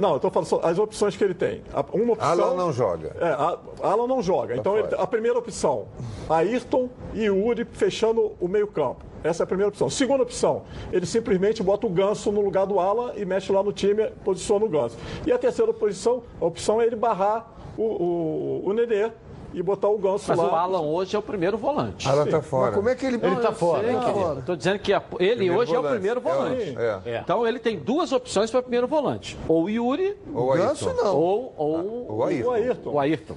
Não, 0.00 0.10
eu 0.10 0.16
estou 0.16 0.30
falando 0.30 0.48
só 0.48 0.60
as 0.64 0.78
opções 0.78 1.16
que 1.16 1.22
ele 1.22 1.34
tem. 1.34 1.62
Uma 1.92 2.14
opção, 2.14 2.28
Alan 2.30 2.54
não 2.56 2.72
joga. 2.72 3.14
É, 3.20 3.26
a, 3.28 3.58
Alan 3.82 4.06
não 4.08 4.20
joga. 4.22 4.56
então, 4.56 4.76
ele- 4.78 4.88
a 4.96 5.06
primeira 5.06 5.38
opção, 5.38 5.86
Ayrton 6.28 6.88
e 7.12 7.28
Uri 7.30 7.64
fechando 7.70 8.32
o 8.40 8.48
meio-campo. 8.48 9.04
Essa 9.24 9.42
é 9.42 9.44
a 9.44 9.46
primeira 9.46 9.70
opção. 9.70 9.88
Segunda 9.88 10.22
opção, 10.22 10.62
ele 10.92 11.06
simplesmente 11.06 11.62
bota 11.62 11.86
o 11.86 11.90
Ganso 11.90 12.30
no 12.30 12.42
lugar 12.42 12.66
do 12.66 12.78
Alan 12.78 13.12
e 13.16 13.24
mexe 13.24 13.50
lá 13.50 13.62
no 13.62 13.72
time, 13.72 14.06
posiciona 14.22 14.64
o 14.64 14.68
Ganso. 14.68 14.96
E 15.26 15.32
a 15.32 15.38
terceira 15.38 15.72
posição, 15.72 16.22
a 16.40 16.44
opção 16.44 16.80
é 16.80 16.84
ele 16.86 16.94
barrar 16.96 17.50
o, 17.76 17.82
o, 17.82 18.62
o 18.66 18.72
Nenê 18.74 19.10
e 19.54 19.62
botar 19.62 19.88
o 19.88 19.96
Ganso 19.96 20.24
Mas 20.28 20.36
lá. 20.36 20.44
o 20.52 20.54
Alan 20.54 20.80
hoje 20.82 21.14
é 21.16 21.18
o 21.18 21.22
primeiro 21.22 21.56
volante. 21.56 22.06
Alan 22.08 22.26
tá 22.26 22.42
fora. 22.42 22.66
Mas 22.66 22.74
como 22.74 22.88
é 22.90 22.94
que 22.96 23.06
ele... 23.06 23.18
Ele 23.22 23.36
tá 23.36 23.52
fora. 23.52 23.84
Sei, 23.84 23.94
tá 23.94 24.00
querido. 24.00 24.20
fora. 24.20 24.42
Tô 24.42 24.56
dizendo 24.56 24.78
que 24.80 24.92
a- 24.92 25.02
ele 25.20 25.36
Primeiro 25.36 25.58
hoje 25.58 25.74
é 25.74 25.78
o 25.78 25.82
volante. 25.82 25.94
primeiro 25.94 26.20
É, 26.20 26.22
volante. 26.22 26.76
é. 27.08 27.20
Então 27.24 27.46
ele 27.46 27.58
tem 27.60 27.78
duas 27.78 28.12
opções 28.12 28.50
para 28.50 28.60
primeiro 28.62 28.86
volante. 28.86 29.38
Ou 29.48 29.64
o 29.64 29.70
Yuri, 29.70 30.16
Ou 30.34 30.52
Ganso 30.54 30.88
Ayrton. 30.88 31.02
não. 31.04 31.16
ou, 31.16 31.54
ou 31.56 32.06
O 32.18 32.24
Ayrton. 32.24 32.48
O 32.48 32.52
Ayrton. 32.52 32.90
o 32.90 33.00
Ayrton. 33.00 33.34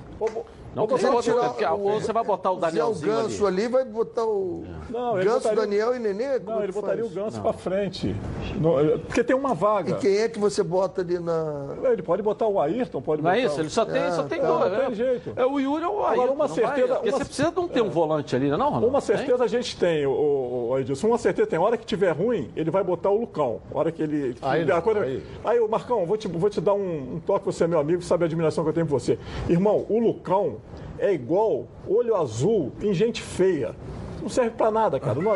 Ou- 0.81 0.87
Não 0.87 0.97
Você 0.97 1.07
porque 1.07 1.65
ou 1.65 1.99
você 1.99 2.13
vai 2.13 2.23
botar 2.23 2.51
o 2.51 2.69
Se 2.69 2.79
é 2.79 2.83
o 2.85 2.93
Ganso 2.93 3.45
ali. 3.47 3.61
ali, 3.63 3.67
vai 3.71 3.85
botar 3.85 4.25
o 4.25 4.63
Não, 4.89 5.15
ele 5.17 5.25
Ganso, 5.25 5.37
botaria- 5.39 5.61
Daniel 5.61 5.95
e 5.95 5.99
Nenê? 5.99 6.39
Como 6.39 6.51
Não, 6.51 6.59
é 6.61 6.63
ele 6.65 6.71
botaria 6.71 7.03
o 7.05 7.09
faz? 7.09 7.15
Ganso 7.23 7.41
pra 7.41 7.53
frente. 7.53 8.15
Não, 8.59 8.79
é- 8.79 8.97
porque 8.97 9.23
tem 9.23 9.35
uma 9.35 9.53
vaga. 9.53 9.91
E 9.91 9.95
quem 9.95 10.17
é 10.17 10.29
que 10.29 10.39
você 10.39 10.61
bota 10.63 11.01
ali 11.01 11.19
na... 11.19 11.75
Ele 11.91 12.01
pode 12.03 12.21
botar 12.21 12.47
o 12.47 12.59
Ayrton, 12.59 13.01
pode 13.01 13.21
Não 13.21 13.29
botar 13.31 13.41
é 13.41 13.45
isso? 13.45 13.57
o- 13.57 13.61
Ele 13.61 13.69
só 13.69 13.85
tem, 13.85 14.11
só 14.11 14.23
tem 14.23 14.39
É, 14.39 14.45
dois. 14.45 14.59
Não 14.71 14.79
tem 14.79 14.89
né? 14.89 14.95
jeito. 14.95 15.33
É 15.35 15.45
o 15.45 15.59
Yuri 15.59 15.85
ou 15.85 15.95
o 15.95 16.05
Agora, 16.05 16.19
Ayrton. 16.21 16.33
uma 16.35 16.47
não 16.47 16.55
certeza- 16.55 16.87
vai? 16.87 16.97
Uma- 17.09 17.11
você 17.17 17.25
precisa 17.25 17.51
não 17.55 17.67
ter 17.67 17.81
um 17.81 17.89
volante 17.89 18.35
ali, 18.35 18.49
não, 18.49 18.57
Ronaldo? 18.57 18.87
Uma 18.87 19.01
certeza 19.01 19.43
a 19.43 19.47
gente 19.47 19.77
tem, 19.77 20.05
o, 20.05 20.11
o, 20.11 20.69
o 20.71 20.79
Edilson. 20.79 21.07
Uma 21.07 21.17
certeza 21.17 21.47
tem. 21.47 21.57
A 21.59 21.61
hora 21.61 21.77
que 21.77 21.85
tiver 21.85 22.11
ruim, 22.11 22.51
ele 22.55 22.69
vai 22.71 22.83
botar 22.83 23.09
o 23.09 23.17
Lucão. 23.19 23.59
A 23.73 23.77
hora 23.79 23.91
que 23.91 24.01
ele. 24.01 24.35
Aí 24.41 24.65
não, 24.65 24.81
coisa- 24.81 25.01
aí. 25.01 25.23
aí, 25.43 25.67
Marcão, 25.67 26.05
vou 26.05 26.17
te, 26.17 26.27
vou 26.27 26.49
te 26.49 26.61
dar 26.61 26.73
um, 26.73 27.15
um 27.15 27.19
toque, 27.25 27.45
você 27.45 27.63
é 27.63 27.67
meu 27.67 27.79
amigo, 27.79 28.01
sabe 28.01 28.23
a 28.23 28.27
admiração 28.27 28.63
que 28.63 28.69
eu 28.69 28.73
tenho 28.73 28.85
por 28.85 28.99
você. 28.99 29.17
Irmão, 29.49 29.85
o 29.89 29.99
Lucão 29.99 30.57
é 30.99 31.13
igual 31.13 31.67
olho 31.87 32.15
azul 32.15 32.71
em 32.81 32.93
gente 32.93 33.21
feia. 33.21 33.75
Não 34.21 34.29
serve 34.29 34.51
pra 34.51 34.71
nada, 34.71 34.99
cara. 34.99 35.21
Não, 35.21 35.35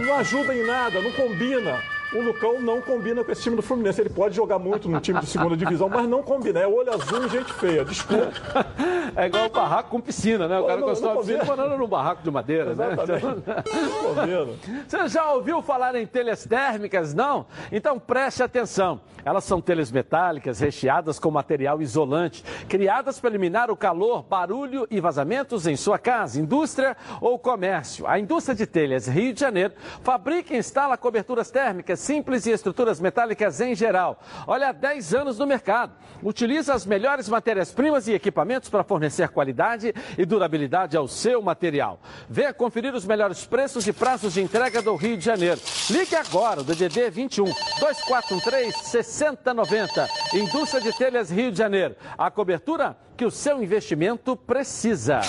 não 0.00 0.14
ajuda 0.16 0.54
em 0.54 0.66
nada, 0.66 1.00
não 1.00 1.12
combina. 1.12 1.80
O 2.14 2.20
Lucão 2.20 2.60
não 2.60 2.80
combina 2.82 3.24
com 3.24 3.32
esse 3.32 3.42
time 3.42 3.56
do 3.56 3.62
Fluminense. 3.62 4.00
Ele 4.00 4.10
pode 4.10 4.34
jogar 4.36 4.58
muito 4.58 4.88
no 4.88 5.00
time 5.00 5.18
de 5.20 5.26
segunda 5.26 5.56
divisão, 5.56 5.88
mas 5.88 6.06
não 6.08 6.22
combina. 6.22 6.60
É 6.60 6.66
olho 6.66 6.92
azul 6.92 7.24
em 7.24 7.28
gente 7.28 7.52
feia. 7.54 7.84
Desculpa. 7.84 8.32
É 9.14 9.26
igual 9.26 9.44
o 9.44 9.50
barraco 9.50 9.90
com 9.90 10.00
piscina, 10.00 10.48
né? 10.48 10.58
O 10.58 10.64
cara 10.66 10.80
não- 10.80 10.86
não 10.94 10.94
uma 11.12 11.16
piscina 11.20 11.44
morando 11.44 11.76
num 11.76 11.86
barraco 11.86 12.22
de 12.22 12.30
madeira, 12.30 12.74
né? 12.74 12.92
Exatamente. 12.92 13.26
Então- 13.26 14.26
vendo. 14.26 14.58
Você 14.88 15.08
já 15.08 15.30
ouviu 15.32 15.60
falar 15.60 15.94
em 15.96 16.06
telhas 16.06 16.46
térmicas, 16.46 17.12
não? 17.12 17.44
Então 17.70 17.98
preste 17.98 18.42
atenção. 18.42 19.00
Elas 19.22 19.44
são 19.44 19.60
telhas 19.60 19.90
metálicas 19.92 20.60
recheadas 20.60 21.18
com 21.18 21.30
material 21.30 21.82
isolante, 21.82 22.42
criadas 22.68 23.20
para 23.20 23.28
eliminar 23.30 23.70
o 23.70 23.76
calor, 23.76 24.22
barulho 24.22 24.86
e 24.90 24.98
vazamentos 24.98 25.66
em 25.66 25.76
sua 25.76 25.98
casa, 25.98 26.40
indústria 26.40 26.96
ou 27.20 27.38
comércio. 27.38 28.06
A 28.06 28.18
indústria 28.18 28.54
de 28.54 28.66
telhas 28.66 29.06
Rio 29.06 29.34
de 29.34 29.40
Janeiro 29.40 29.74
fabrica 30.02 30.54
e 30.54 30.58
instala 30.58 30.96
coberturas 30.96 31.50
térmicas 31.50 32.00
simples 32.02 32.46
e 32.46 32.50
estruturas 32.50 33.00
metálicas 33.00 33.60
em 33.60 33.74
geral. 33.74 34.20
Olha, 34.46 34.68
há 34.68 34.72
10 34.72 35.14
anos 35.14 35.38
no 35.38 35.46
mercado. 35.46 35.92
Utiliza 36.22 36.74
as 36.74 36.84
melhores 36.84 37.28
matérias-primas 37.28 38.08
e 38.08 38.12
equipamentos 38.12 38.68
para 38.68 38.84
fornecer 38.84 39.28
qualidade 39.28 39.94
e 40.18 40.24
durabilidade 40.24 40.96
ao 40.96 41.08
seu 41.08 41.40
material. 41.40 42.00
Venha 42.28 42.52
conferir 42.52 42.94
os 42.94 43.04
melhores 43.04 43.46
preços 43.46 43.86
e 43.86 43.92
prazos 43.92 44.34
de 44.34 44.42
entrega 44.42 44.82
do 44.82 44.94
Rio 44.94 45.16
de 45.16 45.24
Janeiro. 45.24 45.60
Ligue 45.90 46.16
agora, 46.16 46.60
o 46.60 46.64
DDD 46.64 47.10
21 47.10 47.44
2413 47.44 48.72
6090. 48.84 50.08
Indústria 50.34 50.82
de 50.82 50.96
Telhas 50.96 51.30
Rio 51.30 51.50
de 51.50 51.58
Janeiro. 51.58 51.96
A 52.18 52.30
cobertura 52.30 52.96
que 53.16 53.24
o 53.24 53.30
seu 53.30 53.62
investimento 53.62 54.36
precisa. 54.36 55.20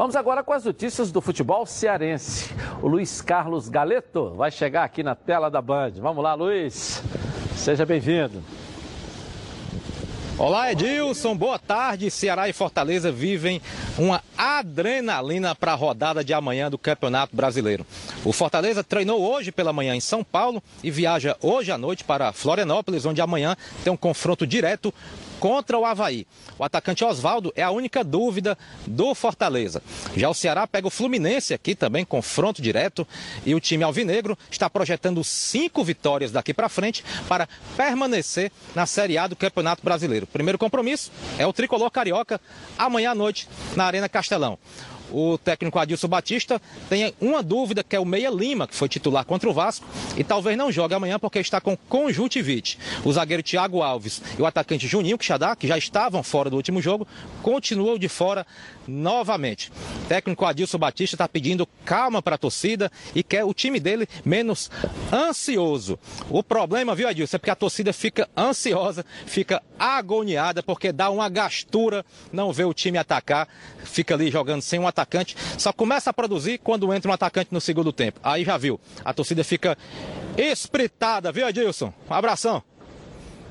Vamos 0.00 0.16
agora 0.16 0.42
com 0.42 0.54
as 0.54 0.64
notícias 0.64 1.12
do 1.12 1.20
futebol 1.20 1.66
cearense. 1.66 2.54
O 2.80 2.88
Luiz 2.88 3.20
Carlos 3.20 3.68
Galeto 3.68 4.30
vai 4.30 4.50
chegar 4.50 4.82
aqui 4.82 5.02
na 5.02 5.14
tela 5.14 5.50
da 5.50 5.60
Band. 5.60 5.90
Vamos 5.96 6.24
lá, 6.24 6.32
Luiz. 6.32 7.02
Seja 7.54 7.84
bem-vindo. 7.84 8.42
Olá, 10.38 10.72
Edilson. 10.72 11.36
Boa 11.36 11.58
tarde. 11.58 12.10
Ceará 12.10 12.48
e 12.48 12.52
Fortaleza 12.54 13.12
vivem 13.12 13.60
uma 13.98 14.22
adrenalina 14.38 15.54
para 15.54 15.72
a 15.72 15.74
rodada 15.74 16.24
de 16.24 16.32
amanhã 16.32 16.70
do 16.70 16.78
Campeonato 16.78 17.36
Brasileiro. 17.36 17.84
O 18.24 18.32
Fortaleza 18.32 18.82
treinou 18.82 19.20
hoje 19.20 19.52
pela 19.52 19.70
manhã 19.70 19.94
em 19.94 20.00
São 20.00 20.24
Paulo 20.24 20.62
e 20.82 20.90
viaja 20.90 21.36
hoje 21.42 21.70
à 21.70 21.76
noite 21.76 22.04
para 22.04 22.32
Florianópolis, 22.32 23.04
onde 23.04 23.20
amanhã 23.20 23.54
tem 23.84 23.92
um 23.92 23.98
confronto 23.98 24.46
direto 24.46 24.94
contra 25.40 25.78
o 25.78 25.84
Havaí. 25.84 26.26
O 26.58 26.62
atacante 26.62 27.02
Oswaldo 27.02 27.52
é 27.56 27.62
a 27.62 27.70
única 27.70 28.04
dúvida 28.04 28.56
do 28.86 29.14
Fortaleza. 29.14 29.82
Já 30.14 30.28
o 30.28 30.34
Ceará 30.34 30.66
pega 30.66 30.86
o 30.86 30.90
Fluminense 30.90 31.54
aqui 31.54 31.74
também, 31.74 32.04
confronto 32.04 32.60
direto, 32.60 33.08
e 33.44 33.54
o 33.54 33.60
time 33.60 33.82
alvinegro 33.82 34.38
está 34.50 34.68
projetando 34.68 35.24
cinco 35.24 35.82
vitórias 35.82 36.30
daqui 36.30 36.52
para 36.52 36.68
frente 36.68 37.02
para 37.26 37.48
permanecer 37.76 38.52
na 38.74 38.84
Série 38.86 39.16
A 39.16 39.26
do 39.26 39.34
Campeonato 39.34 39.82
Brasileiro. 39.82 40.26
Primeiro 40.26 40.58
compromisso 40.58 41.10
é 41.38 41.46
o 41.46 41.52
tricolor 41.52 41.90
carioca 41.90 42.40
amanhã 42.78 43.12
à 43.12 43.14
noite 43.14 43.48
na 43.74 43.86
Arena 43.86 44.08
Castelão. 44.08 44.58
O 45.10 45.38
técnico 45.38 45.78
Adilson 45.78 46.08
Batista 46.08 46.60
tem 46.88 47.14
uma 47.20 47.42
dúvida, 47.42 47.82
que 47.82 47.96
é 47.96 48.00
o 48.00 48.04
Meia 48.04 48.30
Lima, 48.30 48.66
que 48.66 48.74
foi 48.74 48.88
titular 48.88 49.24
contra 49.24 49.48
o 49.48 49.52
Vasco, 49.52 49.86
e 50.16 50.24
talvez 50.24 50.56
não 50.56 50.70
jogue 50.70 50.94
amanhã 50.94 51.18
porque 51.18 51.38
está 51.38 51.60
com 51.60 51.76
conjuntivite. 51.76 52.78
O 53.04 53.12
zagueiro 53.12 53.42
Thiago 53.42 53.82
Alves 53.82 54.22
e 54.38 54.42
o 54.42 54.46
atacante 54.46 54.86
Juninho 54.86 55.18
Quixadá, 55.18 55.54
que 55.56 55.66
já 55.66 55.76
estavam 55.76 56.22
fora 56.22 56.50
do 56.50 56.56
último 56.56 56.80
jogo, 56.80 57.06
continuam 57.42 57.98
de 57.98 58.08
fora 58.08 58.46
novamente. 58.86 59.70
O 60.04 60.08
técnico 60.08 60.44
Adilson 60.44 60.78
Batista 60.78 61.14
está 61.14 61.28
pedindo 61.28 61.66
calma 61.84 62.22
para 62.22 62.34
a 62.34 62.38
torcida 62.38 62.90
e 63.14 63.22
quer 63.22 63.44
o 63.44 63.54
time 63.54 63.78
dele 63.80 64.08
menos 64.24 64.70
ansioso. 65.12 65.98
O 66.28 66.42
problema, 66.42 66.94
viu, 66.94 67.08
Adilson, 67.08 67.36
é 67.36 67.38
porque 67.38 67.50
a 67.50 67.56
torcida 67.56 67.92
fica 67.92 68.28
ansiosa, 68.36 69.04
fica 69.26 69.62
agoniada, 69.78 70.62
porque 70.62 70.92
dá 70.92 71.10
uma 71.10 71.28
gastura 71.28 72.04
não 72.32 72.52
vê 72.52 72.64
o 72.64 72.74
time 72.74 72.98
atacar, 72.98 73.48
fica 73.84 74.14
ali 74.14 74.30
jogando 74.30 74.62
sem 74.62 74.78
um 74.78 74.86
atacante, 74.86 74.99
só 75.58 75.72
começa 75.72 76.10
a 76.10 76.12
produzir 76.12 76.58
quando 76.58 76.92
entra 76.92 77.10
um 77.10 77.14
atacante 77.14 77.52
no 77.52 77.60
segundo 77.60 77.92
tempo. 77.92 78.20
Aí 78.22 78.44
já 78.44 78.56
viu, 78.56 78.80
a 79.04 79.12
torcida 79.12 79.44
fica 79.44 79.76
espritada, 80.36 81.32
viu, 81.32 81.46
Adilson? 81.46 81.92
Um 82.08 82.14
abração. 82.14 82.62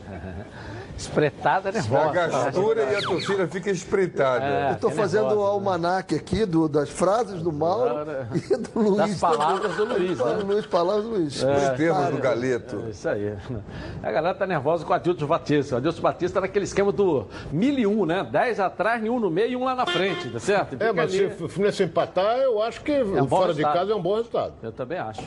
Espretada 0.99 1.71
nervosa. 1.71 2.11
gastura 2.11 2.83
e 2.91 2.95
a 2.95 3.01
torcida 3.01 3.47
fica 3.47 3.69
espretada. 3.71 4.43
É, 4.43 4.69
Eu 4.71 4.73
estou 4.73 4.91
fazendo 4.91 5.33
o 5.33 5.43
almanaque 5.43 6.15
aqui 6.15 6.45
do- 6.45 6.67
das 6.67 6.89
frases 6.89 7.41
do 7.41 7.51
Mauro 7.53 8.05
e 8.35 8.57
do 8.57 8.79
Luiz. 8.79 8.97
Das 8.97 9.19
palavras 9.19 9.75
do 9.75 9.85
Luiz, 9.85 10.17
né? 10.19 10.25
Luiz, 10.45 10.65
palavras 10.65 11.03
do 11.05 11.09
Luiz. 11.11 11.35
Os 11.43 11.77
termos 11.77 12.09
do 12.09 12.17
Galeto. 12.17 12.83
É 12.85 12.89
isso 12.89 13.07
aí. 13.09 13.33
A 14.03 14.11
galera 14.11 14.35
tá 14.35 14.45
nervosa 14.45 14.83
com 14.83 14.91
o 14.91 14.95
Adilson 14.95 15.25
Batista. 15.25 15.75
O 15.75 15.77
Adilson 15.77 16.01
Batista 16.01 16.35
tá 16.35 16.41
naquele 16.41 16.65
esquema 16.65 16.91
do 16.91 17.25
mil 17.51 17.79
e 17.79 17.87
um, 17.87 18.05
né? 18.05 18.27
Dez 18.29 18.59
atrás, 18.59 19.01
um 19.03 19.19
no 19.19 19.29
meio 19.29 19.51
e 19.51 19.55
um 19.55 19.63
lá 19.63 19.73
na 19.75 19.85
frente, 19.85 20.29
tá 20.29 20.39
certo? 20.39 20.75
É, 20.81 20.91
mas 20.91 21.11
se 21.11 21.23
ali. 21.25 21.33
o 21.43 21.47
Fluminense 21.47 21.81
empatar, 21.83 22.37
eu 22.39 22.61
acho 22.61 22.81
que 22.81 22.91
um 23.01 23.25
bom 23.25 23.27
fora 23.37 23.53
de 23.53 23.59
resultado. 23.59 23.73
casa 23.79 23.91
é 23.91 23.95
um 23.95 24.01
bom 24.01 24.15
resultado. 24.15 24.53
Eu 24.61 24.71
também 24.73 24.99
acho. 24.99 25.21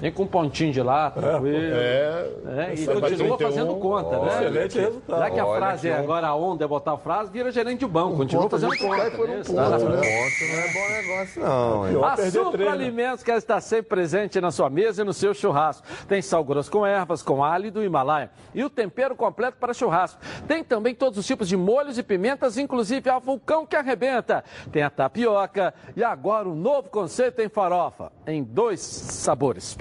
Vem 0.00 0.10
com 0.12 0.22
um 0.22 0.26
pontinho 0.26 0.72
de 0.72 0.82
lá, 0.82 1.10
tranquilo. 1.10 1.56
É, 1.74 2.30
É, 2.70 2.74
e 2.74 2.86
continua 2.86 3.36
31, 3.36 3.38
fazendo 3.38 3.74
conta, 3.76 4.18
né? 4.18 4.28
excelente 4.28 4.78
resultado. 4.78 5.18
Já 5.20 5.30
que 5.30 5.38
a 5.40 5.46
frase 5.46 5.88
que 5.88 5.94
é 5.94 5.96
um- 5.96 6.02
agora 6.02 6.26
a 6.28 6.34
onda 6.34 6.64
é 6.64 6.68
botar 6.68 6.92
a 6.92 6.96
frase, 6.96 7.30
vira 7.30 7.50
gerente 7.52 7.80
de 7.80 7.86
banco. 7.86 8.16
Continua 8.16 8.44
ponto, 8.48 8.50
fazendo 8.52 8.76
conta. 8.78 9.10
por 9.10 9.28
um 9.28 9.32
ponto, 9.36 9.52
né? 9.52 9.62
Ponto 9.70 9.80
frente. 9.86 10.50
não 10.50 10.58
é 10.58 10.72
bom 10.72 10.88
negócio, 11.08 11.42
não. 11.42 11.88
Pior 11.88 12.04
A 12.04 12.16
Supra 12.30 12.50
treino. 12.52 12.72
Alimentos 12.72 13.22
quer 13.22 13.36
estar 13.36 13.60
sempre 13.60 13.88
presente 13.90 14.40
na 14.40 14.50
sua 14.50 14.70
mesa 14.70 15.02
e 15.02 15.04
no 15.04 15.12
seu 15.12 15.34
churrasco. 15.34 15.86
Tem 16.08 16.22
sal 16.22 16.42
grosso 16.44 16.70
com 16.70 16.86
ervas, 16.86 17.22
com 17.22 17.44
alho 17.44 17.70
do 17.70 17.84
Himalaia 17.84 18.30
e 18.54 18.64
o 18.64 18.70
tempero 18.70 19.14
completo 19.14 19.58
para 19.60 19.74
churrasco. 19.74 20.18
Tem 20.48 20.64
também 20.64 20.94
todos 20.94 21.18
os 21.18 21.26
tipos 21.26 21.46
de 21.48 21.56
molhos 21.56 21.98
e 21.98 22.02
pimentas, 22.02 22.56
inclusive 22.56 23.08
a 23.10 23.18
vulcão 23.18 23.66
que 23.66 23.76
arrebenta. 23.76 24.42
Tem 24.72 24.82
a 24.82 24.88
tapioca 24.90 25.74
e 25.94 26.02
agora 26.02 26.48
o 26.48 26.54
novo 26.54 26.88
conceito 26.88 27.40
em 27.42 27.48
farofa, 27.48 28.10
em 28.26 28.42
dois 28.42 28.80
sabores. 28.80 29.74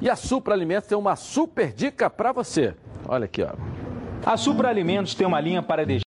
E 0.00 0.08
a 0.08 0.16
Supra 0.16 0.54
Alimentos 0.54 0.88
tem 0.88 0.96
uma 0.96 1.16
super 1.16 1.72
dica 1.72 2.08
para 2.08 2.32
você. 2.32 2.74
Olha 3.06 3.26
aqui, 3.26 3.42
ó. 3.42 3.52
A 4.24 4.36
Supra 4.36 4.68
Alimentos 4.68 5.14
tem 5.14 5.26
uma 5.26 5.40
linha 5.40 5.62
para 5.62 5.84
deixar. 5.84 6.05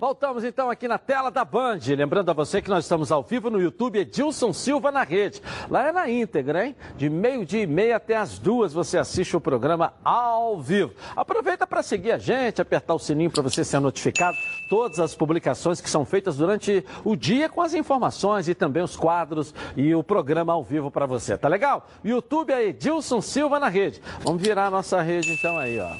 Voltamos 0.00 0.44
então 0.44 0.70
aqui 0.70 0.88
na 0.88 0.96
tela 0.96 1.30
da 1.30 1.44
Band. 1.44 1.78
Lembrando 1.94 2.30
a 2.30 2.32
você 2.32 2.62
que 2.62 2.70
nós 2.70 2.86
estamos 2.86 3.12
ao 3.12 3.22
vivo 3.22 3.50
no 3.50 3.60
YouTube 3.60 3.98
Edilson 3.98 4.50
Silva 4.50 4.90
na 4.90 5.02
rede. 5.02 5.42
Lá 5.68 5.88
é 5.88 5.92
na 5.92 6.08
íntegra, 6.08 6.64
hein? 6.64 6.74
De 6.96 7.10
meio-dia 7.10 7.64
e 7.64 7.66
meia 7.66 7.96
até 7.96 8.16
as 8.16 8.38
duas 8.38 8.72
você 8.72 8.96
assiste 8.96 9.36
o 9.36 9.40
programa 9.40 9.92
ao 10.02 10.58
vivo. 10.58 10.94
Aproveita 11.14 11.66
para 11.66 11.82
seguir 11.82 12.12
a 12.12 12.18
gente, 12.18 12.62
apertar 12.62 12.94
o 12.94 12.98
sininho 12.98 13.30
para 13.30 13.42
você 13.42 13.62
ser 13.62 13.78
notificado. 13.78 14.38
Todas 14.70 14.98
as 14.98 15.14
publicações 15.14 15.82
que 15.82 15.90
são 15.90 16.06
feitas 16.06 16.38
durante 16.38 16.82
o 17.04 17.14
dia 17.14 17.50
com 17.50 17.60
as 17.60 17.74
informações 17.74 18.48
e 18.48 18.54
também 18.54 18.82
os 18.82 18.96
quadros 18.96 19.54
e 19.76 19.94
o 19.94 20.02
programa 20.02 20.54
ao 20.54 20.64
vivo 20.64 20.90
para 20.90 21.04
você. 21.04 21.36
Tá 21.36 21.46
legal? 21.46 21.86
YouTube 22.02 22.54
é 22.54 22.68
Edilson 22.68 23.20
Silva 23.20 23.60
na 23.60 23.68
rede. 23.68 24.00
Vamos 24.20 24.40
virar 24.40 24.68
a 24.68 24.70
nossa 24.70 25.02
rede 25.02 25.30
então 25.30 25.58
aí, 25.58 25.78
ó. 25.78 25.90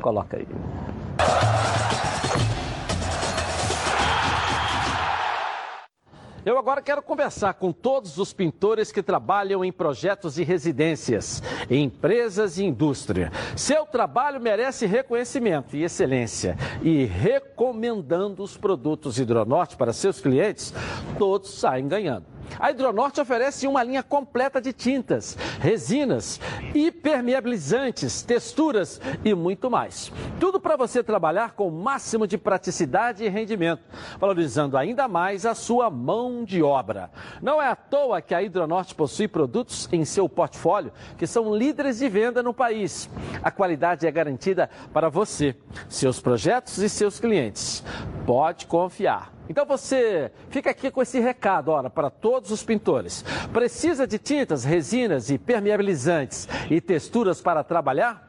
Coloca 0.00 0.38
aí. 0.38 0.48
Eu 6.44 6.58
agora 6.58 6.82
quero 6.82 7.02
conversar 7.02 7.54
com 7.54 7.72
todos 7.72 8.18
os 8.18 8.34
pintores 8.34 8.92
que 8.92 9.02
trabalham 9.02 9.64
em 9.64 9.72
projetos 9.72 10.38
e 10.38 10.44
residências, 10.44 11.42
em 11.70 11.84
empresas 11.84 12.58
e 12.58 12.64
indústria. 12.64 13.32
Seu 13.56 13.86
trabalho 13.86 14.38
merece 14.38 14.84
reconhecimento 14.84 15.74
e 15.74 15.84
excelência. 15.84 16.56
E 16.82 17.04
recomendando 17.04 18.42
os 18.42 18.58
produtos 18.58 19.18
Hidronorte 19.18 19.74
para 19.74 19.94
seus 19.94 20.20
clientes, 20.20 20.74
todos 21.18 21.50
saem 21.58 21.88
ganhando. 21.88 22.33
A 22.58 22.70
Hidronorte 22.70 23.20
oferece 23.20 23.66
uma 23.66 23.82
linha 23.82 24.02
completa 24.02 24.60
de 24.60 24.72
tintas, 24.72 25.36
resinas, 25.60 26.40
impermeabilizantes, 26.74 28.22
texturas 28.22 29.00
e 29.24 29.34
muito 29.34 29.70
mais. 29.70 30.12
Tudo 30.38 30.60
para 30.60 30.76
você 30.76 31.02
trabalhar 31.02 31.52
com 31.52 31.68
o 31.68 31.72
máximo 31.72 32.26
de 32.26 32.38
praticidade 32.38 33.24
e 33.24 33.28
rendimento, 33.28 33.82
valorizando 34.18 34.76
ainda 34.76 35.08
mais 35.08 35.44
a 35.46 35.54
sua 35.54 35.90
mão 35.90 36.44
de 36.44 36.62
obra. 36.62 37.10
Não 37.42 37.60
é 37.60 37.68
à 37.68 37.76
toa 37.76 38.22
que 38.22 38.34
a 38.34 38.42
Hidronorte 38.42 38.94
possui 38.94 39.28
produtos 39.28 39.88
em 39.92 40.04
seu 40.04 40.28
portfólio 40.28 40.92
que 41.16 41.26
são 41.26 41.54
líderes 41.54 41.98
de 41.98 42.08
venda 42.08 42.42
no 42.42 42.54
país. 42.54 43.08
A 43.42 43.50
qualidade 43.50 44.06
é 44.06 44.10
garantida 44.10 44.70
para 44.92 45.08
você, 45.08 45.56
seus 45.88 46.20
projetos 46.20 46.78
e 46.78 46.88
seus 46.88 47.18
clientes. 47.18 47.84
Pode 48.26 48.66
confiar. 48.66 49.32
Então 49.48 49.66
você 49.66 50.30
fica 50.50 50.70
aqui 50.70 50.90
com 50.90 51.02
esse 51.02 51.20
recado, 51.20 51.70
ora, 51.70 51.90
para 51.90 52.08
todos 52.08 52.50
os 52.50 52.62
pintores. 52.62 53.24
Precisa 53.52 54.06
de 54.06 54.18
tintas, 54.18 54.64
resinas 54.64 55.30
e 55.30 55.38
permeabilizantes 55.38 56.48
e 56.70 56.80
texturas 56.80 57.40
para 57.40 57.62
trabalhar? 57.62 58.23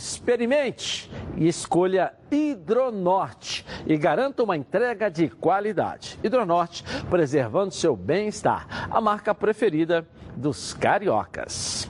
Experimente 0.00 1.10
e 1.36 1.46
escolha 1.46 2.14
Hidronorte 2.30 3.66
e 3.86 3.98
garanta 3.98 4.42
uma 4.42 4.56
entrega 4.56 5.10
de 5.10 5.28
qualidade. 5.28 6.18
Hidronorte, 6.24 6.82
preservando 7.10 7.74
seu 7.74 7.94
bem-estar. 7.94 8.88
A 8.90 8.98
marca 8.98 9.34
preferida 9.34 10.08
dos 10.34 10.72
cariocas. 10.72 11.86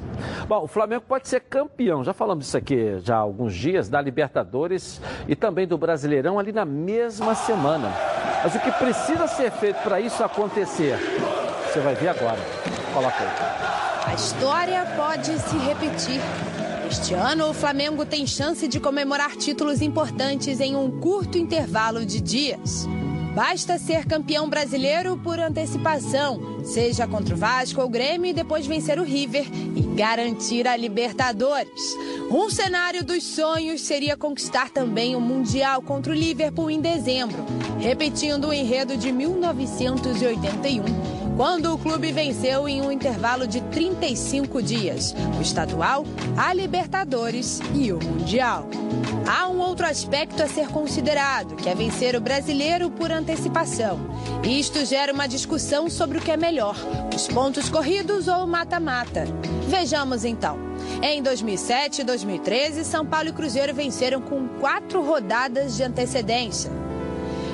Bom, 0.48 0.64
o 0.64 0.66
Flamengo 0.66 1.04
pode 1.06 1.28
ser 1.28 1.38
campeão, 1.42 2.02
já 2.02 2.12
falamos 2.12 2.48
isso 2.48 2.56
aqui 2.56 2.98
já 2.98 3.14
há 3.14 3.20
alguns 3.20 3.54
dias, 3.54 3.88
da 3.88 4.00
Libertadores 4.02 5.00
e 5.28 5.36
também 5.36 5.64
do 5.64 5.78
Brasileirão 5.78 6.36
ali 6.36 6.50
na 6.50 6.64
mesma 6.64 7.36
semana. 7.36 7.92
Mas 8.42 8.56
o 8.56 8.58
que 8.58 8.72
precisa 8.72 9.28
ser 9.28 9.52
feito 9.52 9.80
para 9.84 10.00
isso 10.00 10.24
acontecer? 10.24 10.98
Você 11.64 11.78
vai 11.78 11.94
ver 11.94 12.08
agora. 12.08 12.40
Coloca 12.92 13.18
aí. 13.20 14.10
A 14.10 14.14
história 14.14 14.84
pode 14.96 15.38
se 15.38 15.56
repetir. 15.58 16.20
Este 16.90 17.14
ano, 17.14 17.48
o 17.48 17.54
Flamengo 17.54 18.04
tem 18.04 18.26
chance 18.26 18.66
de 18.66 18.80
comemorar 18.80 19.36
títulos 19.36 19.80
importantes 19.80 20.58
em 20.58 20.74
um 20.74 20.90
curto 20.90 21.38
intervalo 21.38 22.04
de 22.04 22.20
dias. 22.20 22.84
Basta 23.32 23.78
ser 23.78 24.06
campeão 24.06 24.50
brasileiro 24.50 25.16
por 25.16 25.38
antecipação, 25.38 26.60
seja 26.64 27.06
contra 27.06 27.32
o 27.32 27.38
Vasco 27.38 27.80
ou 27.80 27.86
o 27.86 27.90
Grêmio 27.90 28.28
e 28.28 28.32
depois 28.32 28.66
vencer 28.66 28.98
o 28.98 29.04
River 29.04 29.46
e 29.76 29.82
garantir 29.94 30.66
a 30.66 30.76
Libertadores. 30.76 31.96
Um 32.28 32.50
cenário 32.50 33.04
dos 33.04 33.22
sonhos 33.22 33.82
seria 33.82 34.16
conquistar 34.16 34.68
também 34.68 35.14
o 35.14 35.20
Mundial 35.20 35.80
contra 35.82 36.12
o 36.12 36.16
Liverpool 36.16 36.72
em 36.72 36.80
dezembro, 36.80 37.44
repetindo 37.78 38.48
o 38.48 38.52
enredo 38.52 38.96
de 38.96 39.12
1981 39.12 41.19
quando 41.36 41.72
o 41.72 41.78
clube 41.78 42.12
venceu 42.12 42.68
em 42.68 42.82
um 42.82 42.92
intervalo 42.92 43.46
de 43.46 43.60
35 43.62 44.62
dias 44.62 45.14
o 45.38 45.42
estadual, 45.42 46.04
a 46.36 46.52
Libertadores 46.52 47.60
e 47.74 47.92
o 47.92 48.02
Mundial. 48.02 48.68
Há 49.26 49.48
um 49.48 49.58
outro 49.58 49.86
aspecto 49.86 50.42
a 50.42 50.48
ser 50.48 50.68
considerado, 50.68 51.56
que 51.56 51.68
é 51.68 51.74
vencer 51.74 52.16
o 52.16 52.20
brasileiro 52.20 52.90
por 52.90 53.10
antecipação. 53.10 54.00
Isto 54.42 54.84
gera 54.84 55.12
uma 55.12 55.26
discussão 55.26 55.88
sobre 55.88 56.18
o 56.18 56.20
que 56.20 56.30
é 56.30 56.36
melhor, 56.36 56.76
os 57.14 57.28
pontos 57.28 57.68
corridos 57.68 58.28
ou 58.28 58.46
mata-mata. 58.46 59.24
Vejamos 59.68 60.24
então. 60.24 60.58
Em 61.02 61.22
2007 61.22 62.00
e 62.00 62.04
2013, 62.04 62.84
São 62.84 63.06
Paulo 63.06 63.28
e 63.28 63.32
Cruzeiro 63.32 63.72
venceram 63.72 64.20
com 64.20 64.48
quatro 64.60 65.02
rodadas 65.02 65.76
de 65.76 65.82
antecedência. 65.82 66.70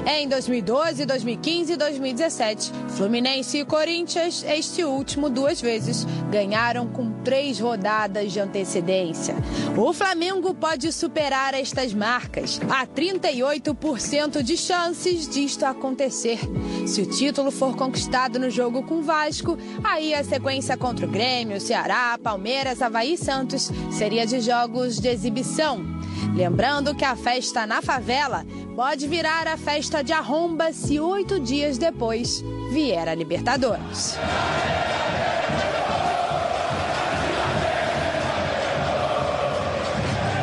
Em 0.09 0.29
2012, 0.29 1.05
2015 1.05 1.73
e 1.73 1.77
2017, 1.77 2.71
Fluminense 2.91 3.59
e 3.59 3.65
Corinthians, 3.65 4.45
este 4.47 4.85
último 4.85 5.29
duas 5.29 5.61
vezes, 5.61 6.07
ganharam 6.31 6.87
com 6.87 7.11
três 7.25 7.59
rodadas 7.59 8.31
de 8.31 8.39
antecedência. 8.39 9.35
O 9.77 9.93
Flamengo 9.93 10.55
pode 10.55 10.93
superar 10.93 11.55
estas 11.55 11.93
marcas. 11.93 12.61
Há 12.71 12.87
38% 12.87 14.45
de 14.45 14.57
chances 14.57 15.29
disto 15.29 15.65
acontecer. 15.65 16.39
Se 16.87 17.03
o 17.03 17.07
título 17.07 17.51
for 17.51 17.75
conquistado 17.77 18.39
no 18.39 18.49
jogo 18.49 18.85
com 18.85 19.03
Vasco, 19.03 19.59
aí 19.83 20.15
a 20.15 20.23
sequência 20.23 20.77
contra 20.77 21.05
o 21.05 21.11
Grêmio, 21.11 21.61
Ceará, 21.61 22.17
Palmeiras, 22.23 22.81
Havaí 22.81 23.15
e 23.15 23.19
Santos 23.19 23.73
seria 23.91 24.25
de 24.25 24.41
jogos 24.41 25.01
de 25.01 25.09
exibição. 25.09 25.96
Lembrando 26.35 26.95
que 26.95 27.05
a 27.05 27.17
festa 27.17 27.67
na 27.67 27.81
favela 27.81 28.45
pode 28.75 29.07
virar 29.07 29.47
a 29.47 29.57
festa 29.57 30.03
de 30.03 30.13
arromba 30.13 30.73
se 30.73 31.01
oito 31.01 31.41
dias 31.41 31.79
depois 31.79 32.45
vier 32.71 33.09
a 33.09 33.15
Libertadores. 33.15 34.19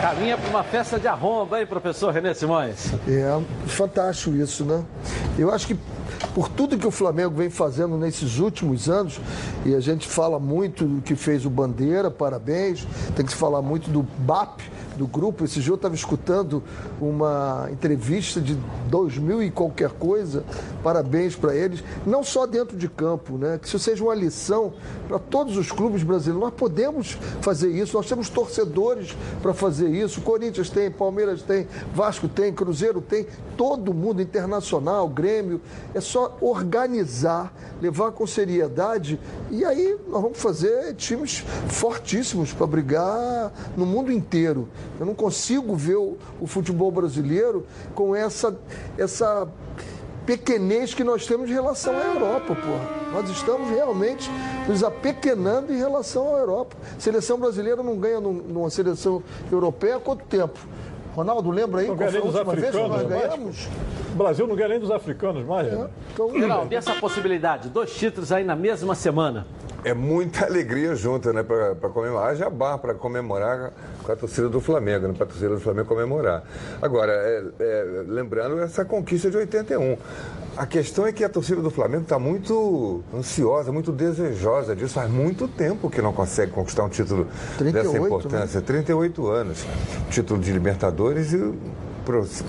Caminha 0.02 0.38
para 0.38 0.50
uma 0.50 0.64
festa 0.64 1.00
de 1.00 1.08
arromba, 1.08 1.60
hein, 1.60 1.66
professor 1.66 2.14
René 2.14 2.34
Simões? 2.34 2.94
É 3.08 3.42
fantástico 3.68 4.36
isso, 4.36 4.66
né? 4.66 4.84
Eu 5.38 5.52
acho 5.52 5.68
que 5.68 5.78
por 6.34 6.50
tudo 6.50 6.78
que 6.78 6.88
o 6.88 6.92
Flamengo 6.92 7.36
vem 7.36 7.50
fazendo 7.50 7.98
nesses 7.98 8.40
últimos 8.40 8.90
anos, 8.90 9.20
e 9.66 9.76
a 9.76 9.80
gente 9.80 10.08
fala 10.08 10.40
muito 10.40 10.86
do 10.86 11.02
que 11.02 11.16
fez 11.16 11.46
o 11.46 11.50
Bandeira, 11.50 12.10
parabéns, 12.10 12.88
tem 13.16 13.26
que 13.26 13.32
se 13.32 13.38
falar 13.38 13.62
muito 13.62 13.90
do 13.90 14.02
BAP, 14.02 14.62
do 14.98 15.08
grupo. 15.08 15.44
Esse 15.46 15.60
dia 15.60 15.72
eu 15.72 15.76
estava 15.76 15.96
escutando 15.96 16.64
uma 17.00 17.68
entrevista 17.72 18.40
de 18.40 18.58
2000 18.90 19.44
e 19.44 19.52
qualquer 19.52 19.92
coisa. 19.92 20.44
Parabéns 20.84 21.36
para 21.36 21.56
eles. 21.56 21.84
Não 22.06 22.24
só 22.24 22.46
dentro 22.46 22.78
de 22.78 22.88
campo, 22.88 23.38
né? 23.38 23.58
Que 23.62 23.68
isso 23.68 23.80
seja 23.80 24.04
uma 24.04 24.16
lição 24.16 24.74
para 25.08 25.20
todos 25.20 25.58
os 25.58 25.72
clubes 25.72 26.04
brasileiros. 26.04 26.42
Nós 26.42 26.54
podemos 26.54 27.18
fazer 27.42 27.70
isso, 27.70 27.96
nós 27.96 28.08
temos 28.08 28.30
torcedores 28.30 29.16
para 29.42 29.54
fazer 29.54 29.90
isso. 29.90 30.22
Corinthians 30.22 30.70
tem, 30.70 30.90
Palmeiras 30.90 31.42
tem, 31.42 31.68
Vasco 31.94 32.28
tem, 32.28 32.54
Cruzeiro 32.54 33.02
tem, 33.02 33.28
todo 33.58 33.94
mundo, 33.94 34.22
Internacional, 34.22 35.08
Grêmio. 35.08 35.62
É 35.94 36.02
só 36.02 36.38
organizar, 36.42 37.54
levar 37.82 38.12
com 38.12 38.26
seriedade 38.26 39.20
e 39.52 39.64
aí 39.66 39.98
nós 40.08 40.22
vamos 40.22 40.40
fazer 40.40 40.94
times 40.96 41.44
fortíssimos 41.68 42.54
para 42.54 42.68
brigar 42.68 43.52
no 43.76 43.86
mundo 43.86 44.12
inteiro. 44.12 44.68
Eu 45.00 45.06
não 45.06 45.16
consigo 45.16 45.76
ver 45.76 45.96
o, 45.96 46.18
o 46.40 46.48
futebol 46.48 46.92
brasileiro 46.92 47.66
com 47.94 48.16
essa, 48.16 48.58
essa 48.98 49.48
pequenez 50.26 50.94
que 50.94 51.04
nós 51.04 51.26
temos 51.26 51.50
em 51.50 51.54
relação 51.54 51.94
à 51.94 52.04
Europa, 52.04 52.56
porra. 52.56 53.04
Nós 53.12 53.30
estamos 53.30 53.70
realmente 53.70 54.30
nos 54.68 54.84
apequenando 54.84 55.74
em 55.74 55.78
relação 55.78 56.36
à 56.36 56.40
Europa. 56.40 56.76
Seleção 56.98 57.38
brasileira 57.38 57.84
não 57.84 57.98
ganha 57.98 58.20
numa 58.20 58.70
seleção 58.70 59.22
europeia 59.52 59.98
há 59.98 60.00
quanto 60.00 60.26
tempo? 60.26 60.60
Ronaldo, 61.16 61.52
lembra 61.52 61.82
aí 61.82 61.88
não 61.88 61.96
qual 61.96 62.10
foi 62.10 62.20
a 62.20 62.24
última 62.24 62.56
vez 62.56 62.70
que 62.72 62.88
nós 62.88 63.08
ganhamos? 63.08 63.68
O 64.14 64.16
Brasil 64.16 64.48
não 64.48 64.56
ganha 64.56 64.70
nem 64.70 64.80
dos 64.80 64.92
africanos 64.92 65.46
mais, 65.46 65.68
é. 65.72 65.88
Então, 66.14 66.32
Geraldo, 66.32 66.74
e 66.74 66.76
essa 66.76 66.94
possibilidade? 66.96 67.70
Dois 67.70 67.94
títulos 67.94 68.32
aí 68.32 68.44
na 68.44 68.56
mesma 68.56 68.96
semana. 68.96 69.46
É 69.84 69.94
muita 69.94 70.46
alegria 70.48 70.96
junto, 70.96 71.32
né? 71.32 71.44
Para 71.44 71.90
comemorar. 71.90 72.30
Haja 72.30 72.50
bar 72.50 72.78
para 72.78 72.94
comemorar 72.94 73.74
com 74.04 74.12
a 74.12 74.16
torcida 74.16 74.50
do 74.50 74.60
Flamengo, 74.60 75.08
né, 75.08 75.14
para 75.14 75.26
a 75.26 75.28
torcida 75.28 75.50
do 75.50 75.60
Flamengo 75.60 75.88
comemorar. 75.88 76.44
Agora, 76.82 77.12
é, 77.14 77.44
é, 77.60 78.04
lembrando 78.08 78.60
essa 78.60 78.84
conquista 78.84 79.30
de 79.30 79.38
81. 79.38 79.98
A 80.56 80.68
questão 80.68 81.08
é 81.08 81.12
que 81.12 81.24
a 81.24 81.30
torcida 81.30 81.62
do 81.62 81.72
Flamengo 81.72 82.04
está 82.04 82.20
muito 82.20 83.02
ansiosa, 83.14 83.72
muito 83.72 83.92
desejosa 83.92 84.76
disso. 84.76 84.94
Faz 84.94 85.10
muito 85.10 85.48
tempo 85.48 85.90
que 85.90 86.02
não 86.02 86.14
consegue 86.14 86.52
conquistar 86.52 86.84
um 86.84 86.90
título 86.90 87.28
38, 87.58 87.74
dessa 87.74 88.06
importância. 88.06 88.60
Né? 88.60 88.66
38 88.66 89.28
anos. 89.28 89.66
Título 90.12 90.40
de 90.40 90.52
Libertadores 90.52 91.34
e 91.34 91.54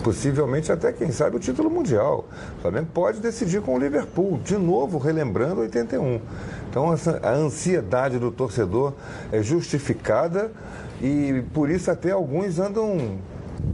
possivelmente 0.03 0.71
até, 0.71 0.93
quem 0.93 1.11
sabe, 1.13 1.37
o 1.37 1.39
título 1.39 1.71
mundial. 1.71 2.27
O 2.59 2.63
Flamengo 2.63 2.89
pode 2.93 3.21
decidir 3.21 3.63
com 3.63 3.75
o 3.75 3.79
Liverpool, 3.79 4.39
de 4.45 4.59
novo, 4.59 4.99
relembrando 4.99 5.63
81. 5.63 6.21
Então, 6.69 6.95
a 7.23 7.31
ansiedade 7.31 8.19
do 8.19 8.31
torcedor 8.31 8.93
é 9.33 9.43
justificada 9.43 10.53
e 11.01 11.43
por 11.55 11.71
isso 11.71 11.91
até 11.91 12.11
alguns 12.11 12.59
andam 12.59 13.19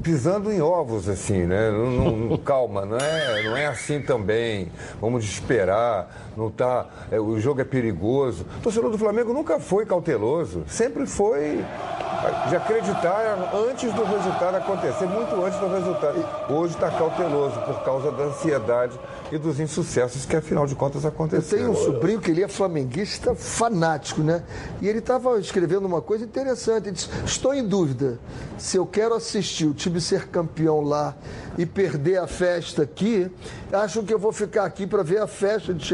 pisando 0.03 0.53
em 0.53 0.61
ovos, 0.61 1.09
assim, 1.09 1.47
né? 1.47 1.70
Não, 1.70 2.16
não, 2.16 2.36
calma, 2.38 2.84
não 2.86 2.97
é, 2.97 3.43
não 3.43 3.57
é 3.57 3.66
assim 3.66 4.01
também. 4.01 4.68
Vamos 5.01 5.24
esperar, 5.24 6.30
não 6.37 6.51
tá. 6.51 6.87
É, 7.11 7.18
o 7.20 7.39
jogo 7.39 7.61
é 7.61 7.64
perigoso. 7.64 8.47
O 8.59 8.62
torcedor 8.62 8.91
do 8.91 8.99
Flamengo 8.99 9.33
nunca 9.33 9.59
foi 9.61 9.85
cauteloso, 9.87 10.64
sempre 10.66 11.07
foi 11.07 11.64
de 12.49 12.57
acreditar 12.57 13.51
antes 13.70 13.93
do 13.95 14.05
resultado 14.05 14.55
acontecer, 14.57 15.07
muito 15.07 15.35
antes 15.43 15.59
do 15.59 15.68
resultado. 15.68 16.53
Hoje 16.53 16.74
está 16.74 16.91
cauteloso 16.91 17.59
por 17.61 17.83
causa 17.83 18.12
da 18.12 18.24
ansiedade 18.24 18.99
e 19.33 19.39
dos 19.39 19.59
insucessos 19.59 20.26
que, 20.26 20.37
afinal 20.37 20.66
de 20.66 20.74
contas, 20.74 21.05
Eu 21.05 21.09
aconteceram. 21.11 21.62
tenho 21.64 21.70
um 21.72 21.76
sobrinho 21.85 22.20
que 22.20 22.31
ele 22.31 22.43
é 22.43 22.49
flamenguista 22.49 23.35
fanático, 23.35 24.20
né? 24.20 24.43
E 24.83 24.89
ele 24.89 24.99
estava 24.99 25.39
escrevendo 25.39 25.87
uma 25.87 26.03
coisa 26.03 26.24
interessante. 26.24 26.89
Ele 26.89 26.93
disse: 26.97 27.09
Estou 27.24 27.55
em 27.55 27.66
dúvida 27.66 28.18
se 28.59 28.76
eu 28.76 28.85
quero 28.85 29.14
assistir 29.14 29.66
o 29.66 29.72
time 29.72 30.01
ser 30.01 30.28
campeão 30.28 30.83
lá 30.83 31.14
e 31.57 31.64
perder 31.64 32.18
a 32.18 32.26
festa 32.26 32.83
aqui. 32.83 33.31
Acho 33.72 34.03
que 34.03 34.12
eu 34.12 34.18
vou 34.18 34.33
ficar 34.33 34.64
aqui 34.64 34.87
para 34.87 35.03
ver 35.03 35.22
a 35.22 35.26
festa 35.26 35.72
de 35.72 35.85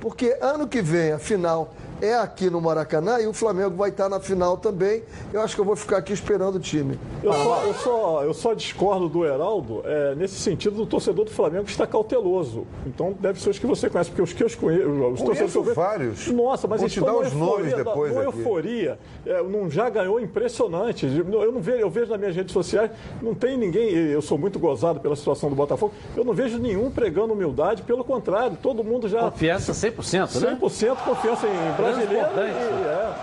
porque 0.00 0.36
ano 0.40 0.66
que 0.66 0.82
vem 0.82 1.12
a 1.12 1.18
final 1.18 1.72
é 2.00 2.14
aqui 2.14 2.50
no 2.50 2.60
Maracanã 2.60 3.18
e 3.20 3.26
o 3.26 3.32
Flamengo 3.32 3.76
vai 3.76 3.90
estar 3.90 4.08
na 4.08 4.20
final 4.20 4.56
também. 4.56 5.02
Eu 5.32 5.40
acho 5.40 5.54
que 5.54 5.60
eu 5.60 5.64
vou 5.64 5.76
ficar 5.76 5.98
aqui 5.98 6.12
esperando 6.12 6.56
o 6.56 6.60
time. 6.60 6.98
Eu 7.22 7.32
só, 7.32 7.62
eu 7.64 7.74
só, 7.74 8.24
eu 8.24 8.34
só 8.34 8.54
discordo 8.54 9.08
do 9.08 9.24
Heraldo 9.24 9.82
é, 9.84 10.14
nesse 10.14 10.34
sentido 10.36 10.76
do 10.76 10.86
torcedor 10.86 11.24
do 11.24 11.30
Flamengo 11.30 11.64
está 11.68 11.86
cauteloso. 11.86 12.66
Então 12.86 13.14
deve 13.18 13.40
ser 13.40 13.50
os 13.50 13.58
que 13.58 13.66
você 13.66 13.88
conhece, 13.88 14.10
porque 14.10 14.22
os 14.22 14.32
que 14.32 14.42
eu 14.44 14.50
conheço, 14.60 14.88
os 14.88 15.22
torcedores 15.22 15.52
que 15.52 15.58
eu 15.58 15.62
vejo- 15.62 15.74
vários. 15.74 16.26
Nossa, 16.28 16.66
mas 16.68 16.80
Vou 16.80 16.86
eles 16.86 16.92
te 16.92 16.98
estão 17.00 17.14
dar 17.20 17.26
os 17.26 17.32
nomes 17.32 17.72
euforia, 17.72 17.76
depois 17.84 18.16
aqui. 18.16 18.26
euforia. 18.38 18.98
É, 19.24 19.42
não 19.42 19.70
já 19.70 19.88
ganhou 19.88 20.20
impressionante. 20.20 21.06
Eu 21.06 21.52
não 21.52 21.60
vejo, 21.60 21.78
eu 21.78 21.90
vejo 21.90 22.10
nas 22.10 22.18
minhas 22.20 22.36
redes 22.36 22.52
sociais, 22.52 22.90
não 23.22 23.34
tem 23.34 23.56
ninguém. 23.56 23.88
Eu 23.90 24.22
sou 24.22 24.36
muito 24.38 24.58
gozado 24.58 25.00
pela 25.00 25.16
situação 25.16 25.48
do 25.48 25.56
Botafogo. 25.56 25.92
Eu 26.16 26.24
não 26.24 26.32
vejo 26.34 26.58
nenhum 26.58 26.90
pregando 26.90 27.32
humildade, 27.32 27.82
pelo 27.82 28.04
contrário, 28.04 28.56
todo 28.62 28.84
mundo 28.84 29.08
já 29.08 29.20
Confiança 29.30 29.72
100%, 29.72 30.40
né? 30.40 30.58
100% 30.60 30.96
confiança 31.04 31.46
em 31.46 31.76
Transbordante. 31.94 32.58
e- 32.58 32.86
é. 32.86 33.14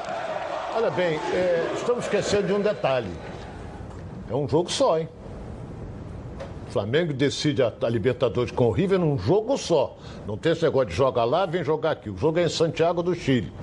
Olha 0.76 0.90
bem, 0.90 1.20
é, 1.34 1.72
estamos 1.76 2.06
esquecendo 2.06 2.48
de 2.48 2.54
um 2.54 2.62
detalhe. 2.62 3.10
É 4.30 4.34
um 4.36 4.48
jogo 4.48 4.72
só, 4.72 4.98
hein? 4.98 5.08
O 6.68 6.72
Flamengo 6.74 7.14
decide 7.14 7.62
a, 7.62 7.72
a 7.84 7.90
Libertadores 7.90 8.52
com 8.52 8.66
o 8.68 8.72
River 8.72 8.98
num 8.98 9.18
jogo 9.18 9.56
só. 9.58 9.96
Não 10.26 10.36
tem 10.36 10.52
esse 10.54 10.64
negócio 10.64 10.90
de 10.90 10.96
jogar 10.96 11.26
lá, 11.26 11.46
vem 11.46 11.64
jogar 11.64 11.92
aqui. 11.92 12.10
O 12.10 12.18
jogo 12.18 12.40
é 12.40 12.44
em 12.46 12.50
Santiago 12.50 13.04
do 13.04 13.14
Chile. 13.14 13.54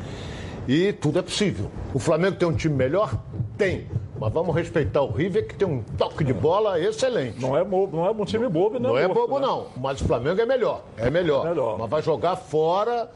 E 0.68 0.92
tudo 0.92 1.18
é 1.18 1.22
possível. 1.22 1.68
O 1.92 1.98
Flamengo 1.98 2.36
tem 2.36 2.46
um 2.46 2.54
time 2.54 2.74
melhor? 2.76 3.12
Tem. 3.58 3.88
Mas 4.20 4.32
vamos 4.32 4.54
respeitar 4.54 5.00
o 5.02 5.10
River, 5.10 5.48
que 5.48 5.54
tem 5.56 5.66
um 5.66 5.82
toque 5.98 6.22
de 6.22 6.32
bola 6.32 6.78
excelente. 6.78 7.40
Não 7.40 7.56
é, 7.56 7.64
bobo, 7.64 7.96
não 7.96 8.06
é 8.06 8.10
um 8.10 8.24
time 8.24 8.46
bobo, 8.48 8.78
Não 8.78 8.96
é 8.96 9.08
bobo, 9.08 9.40
não. 9.40 9.66
Mas 9.76 10.00
o 10.00 10.04
Flamengo 10.04 10.40
é 10.40 10.46
melhor. 10.46 10.82
É 10.96 11.10
melhor. 11.10 11.76
Mas 11.78 11.90
vai 11.90 12.02
jogar 12.02 12.36
fora, 12.36 13.10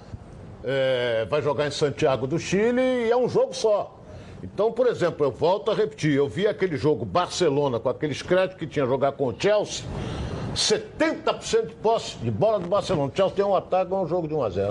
é, 0.64 1.26
vai 1.28 1.42
jogar 1.42 1.66
em 1.66 1.70
Santiago 1.70 2.26
do 2.26 2.38
Chile 2.38 2.80
e 2.80 3.10
é 3.10 3.16
um 3.16 3.28
jogo 3.28 3.54
só. 3.54 4.00
Então, 4.42 4.72
por 4.72 4.86
exemplo, 4.86 5.24
eu 5.24 5.30
volto 5.30 5.70
a 5.70 5.74
repetir, 5.74 6.12
eu 6.14 6.28
vi 6.28 6.46
aquele 6.46 6.76
jogo 6.76 7.04
Barcelona 7.04 7.78
com 7.78 7.88
aqueles 7.88 8.22
créditos 8.22 8.58
que 8.58 8.66
tinha 8.66 8.84
jogar 8.86 9.12
com 9.12 9.26
o 9.28 9.34
Chelsea, 9.38 9.84
70% 10.54 11.66
de 11.68 11.74
posse 11.76 12.16
de 12.18 12.30
bola 12.30 12.58
do 12.58 12.68
Barcelona. 12.68 13.10
O 13.12 13.16
Chelsea 13.16 13.36
tem 13.36 13.44
um 13.44 13.54
ataque, 13.54 13.92
é 13.92 13.96
um 13.96 14.06
jogo 14.06 14.28
de 14.28 14.34
1 14.34 14.42
a 14.42 14.50
0 14.50 14.68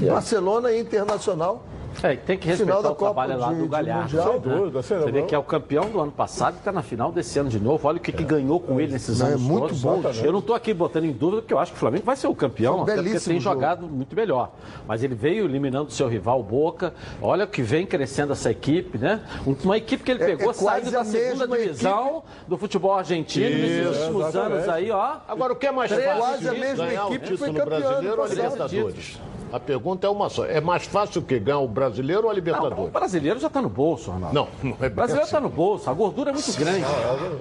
Barcelona 0.00 0.72
e 0.72 0.80
Internacional. 0.80 1.64
É, 2.02 2.14
tem 2.16 2.38
que 2.38 2.46
respeitar 2.46 2.76
Final 2.76 2.82
da 2.82 2.92
o 2.92 2.94
trabalho 2.94 3.32
Copa 3.34 3.46
lá 3.46 3.52
de- 3.52 3.58
do 3.58 3.62
de 3.64 3.68
Galhardo. 3.68 4.02
Mundial. 4.16 4.26
né? 4.26 4.32
Sem 4.32 4.40
dúvida, 4.58 4.82
sem 4.82 4.98
Você 4.98 5.10
vê 5.12 5.22
que 5.22 5.34
é 5.34 5.38
o 5.38 5.42
campeão 5.42 5.90
do 5.90 6.00
ano 6.00 6.12
passado 6.12 6.54
e 6.54 6.58
está 6.58 6.70
na 6.70 6.82
final 6.82 7.10
desse 7.10 7.38
ano 7.38 7.48
de 7.48 7.58
novo. 7.58 7.88
Olha 7.88 7.96
o 7.98 8.00
que, 8.00 8.12
que 8.12 8.22
ganhou 8.22 8.60
com 8.60 8.80
ele 8.80 8.92
nesses 8.92 9.18
Não, 9.18 9.26
é 9.26 9.30
anos 9.30 9.42
muito 9.42 9.62
todos. 9.62 9.80
bom, 9.82 10.00
Eu 10.24 10.30
não 10.32 10.38
estou 10.38 10.54
aqui 10.54 10.72
botando 10.72 11.04
em 11.06 11.12
dúvida 11.12 11.42
porque 11.42 11.52
eu 11.54 11.58
acho 11.58 11.72
que 11.72 11.76
o 11.76 11.80
Flamengo 11.80 12.04
vai 12.04 12.14
ser 12.16 12.28
o 12.28 12.34
campeão, 12.34 12.78
um 12.78 12.82
até 12.82 12.94
porque 12.94 13.10
tem 13.18 13.40
jogo. 13.40 13.56
jogado 13.56 13.86
muito 13.88 14.14
melhor. 14.14 14.52
Mas 14.86 15.02
ele 15.02 15.14
veio 15.16 15.44
eliminando 15.44 15.88
o 15.88 15.90
seu 15.90 16.06
rival 16.08 16.42
Boca. 16.42 16.94
Olha 17.20 17.44
o 17.44 17.48
que 17.48 17.62
vem 17.62 17.84
crescendo 17.84 18.32
essa 18.32 18.50
equipe, 18.50 18.96
né? 18.98 19.20
Uma 19.64 19.76
equipe 19.76 20.02
que 20.04 20.10
ele 20.12 20.22
É- 20.22 20.26
pegou 20.26 20.52
é 20.52 20.54
quase 20.54 20.90
saindo 20.90 20.90
da 20.92 21.04
segunda 21.04 21.48
divisão 21.58 22.22
do 22.46 22.56
futebol 22.56 22.94
argentino 22.94 23.48
nesses 23.58 23.88
Isso, 23.90 24.00
últimos 24.02 24.28
exatamente. 24.28 24.52
anos 24.56 24.68
aí, 24.68 24.90
ó. 24.90 25.16
Agora, 25.26 25.52
o 25.52 25.56
que 25.56 25.66
é 25.66 25.72
mais 25.72 25.90
fácil 25.90 26.16
quase 26.16 26.48
a 26.48 26.52
mesma 26.52 26.86
equipe 26.94 27.26
foi 27.36 27.48
título 27.48 27.54
campeã 27.54 27.64
brasileiro 27.80 28.16
ou 28.18 28.22
a. 28.24 28.28
Libertadores? 28.28 29.20
Pergunta 29.64 30.06
é 30.06 30.10
uma 30.10 30.28
só. 30.28 30.44
É 30.44 30.60
mais 30.60 30.84
fácil 30.84 31.22
que 31.22 31.38
ganhar 31.38 31.58
o 31.60 31.66
brasileiro 31.88 32.22
ou 32.24 32.28
a 32.28 32.32
Não, 32.32 32.32
o 32.32 32.34
Libertadores? 32.34 32.92
brasileiro 32.92 33.38
já 33.40 33.46
está 33.48 33.62
no 33.62 33.68
bolso, 33.68 34.10
Ronaldo. 34.10 34.34
Não, 34.34 34.48
não 34.62 34.76
é 34.80 34.86
O 34.86 34.90
brasileiro 34.90 35.26
está 35.26 35.40
no 35.40 35.48
bolso, 35.48 35.88
a 35.90 35.92
gordura 35.92 36.30
é 36.30 36.32
muito 36.32 36.58
grande. 36.58 36.84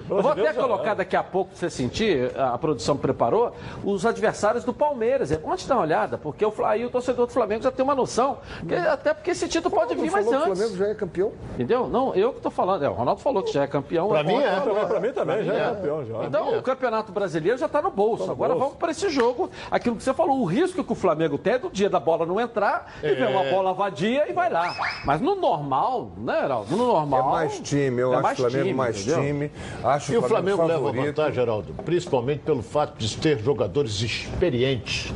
Eu 0.09 0.21
vou 0.21 0.31
até 0.31 0.53
colocar 0.53 0.93
daqui 0.93 1.15
a 1.15 1.23
pouco, 1.23 1.51
pra 1.51 1.59
você 1.59 1.69
sentir, 1.69 2.31
a 2.37 2.57
produção 2.57 2.97
preparou, 2.97 3.53
os 3.83 4.05
adversários 4.05 4.63
do 4.63 4.73
Palmeiras. 4.73 5.31
É 5.31 5.37
bom 5.37 5.55
te 5.55 5.67
dar 5.67 5.75
uma 5.75 5.81
olhada, 5.83 6.17
porque 6.17 6.45
o, 6.45 6.51
Fla- 6.51 6.69
aí 6.71 6.85
o 6.85 6.89
torcedor 6.89 7.27
do 7.27 7.33
Flamengo 7.33 7.63
já 7.63 7.71
tem 7.71 7.83
uma 7.83 7.95
noção. 7.95 8.37
que- 8.67 8.73
até 8.75 9.13
porque 9.13 9.31
esse 9.31 9.47
título 9.47 9.75
pode 9.75 9.95
vir 9.95 10.09
mais 10.11 10.25
que 10.25 10.33
o 10.33 10.37
antes. 10.37 10.57
Flamengo 10.57 10.77
já 10.77 10.87
é 10.87 10.95
campeão? 10.95 11.31
Entendeu? 11.53 11.87
Não, 11.87 12.13
eu 12.15 12.31
que 12.31 12.37
estou 12.37 12.51
falando. 12.51 12.83
É, 12.83 12.89
o 12.89 12.93
Ronaldo 12.93 13.21
falou 13.21 13.43
que 13.43 13.51
já 13.51 13.63
é 13.63 13.67
campeão. 13.67 14.09
Pra 14.09 14.21
o 14.21 14.25
mim 14.25 14.35
é. 14.35 14.85
Pra 14.87 14.99
mim 14.99 15.11
também, 15.11 15.43
já 15.43 15.53
é 15.53 15.69
campeão, 15.75 16.05
já. 16.05 16.23
Então, 16.25 16.57
o 16.57 16.61
Campeonato 16.61 17.11
Brasileiro 17.11 17.57
já 17.57 17.65
está 17.65 17.81
no 17.81 17.91
bolso. 17.91 18.29
Agora 18.31 18.53
bolso. 18.53 18.65
vamos 18.65 18.77
para 18.79 18.91
esse 18.91 19.09
jogo. 19.09 19.49
Aquilo 19.71 19.95
que 19.95 20.03
você 20.03 20.13
falou, 20.13 20.39
o 20.39 20.45
risco 20.45 20.83
que 20.83 20.91
o 20.91 20.95
Flamengo 20.95 21.37
tem 21.37 21.53
é 21.53 21.59
do 21.59 21.69
dia 21.69 21.89
da 21.89 21.99
bola 21.99 22.25
não 22.25 22.39
entrar 22.39 22.93
e 23.03 23.13
ver 23.13 23.27
uma 23.29 23.43
bola 23.43 23.73
vadia 23.73 24.29
e 24.29 24.33
vai 24.37 24.49
lá. 24.49 24.75
Mas 25.03 25.19
no 25.19 25.35
normal, 25.35 26.11
né, 26.17 26.43
Heraldo? 26.43 26.75
No 26.75 26.85
normal. 26.87 27.19
É 27.19 27.31
mais 27.31 27.59
time, 27.59 28.01
eu 28.01 28.13
é 28.13 28.17
acho 28.17 28.31
o 28.31 28.35
Flamengo 28.35 28.63
time, 28.63 28.73
mais 28.73 29.01
entendeu? 29.01 29.21
time. 29.21 29.51
Acho 29.83 30.13
E 30.13 30.17
o 30.17 30.21
Flamengo 30.21 30.61
leva 30.63 30.73
favorito. 30.73 31.05
vantagem, 31.05 31.33
Geraldo, 31.33 31.73
principalmente 31.83 32.39
pelo 32.39 32.61
fato 32.61 32.97
de 32.97 33.17
ter 33.17 33.39
jogadores 33.39 34.01
experientes. 34.01 35.11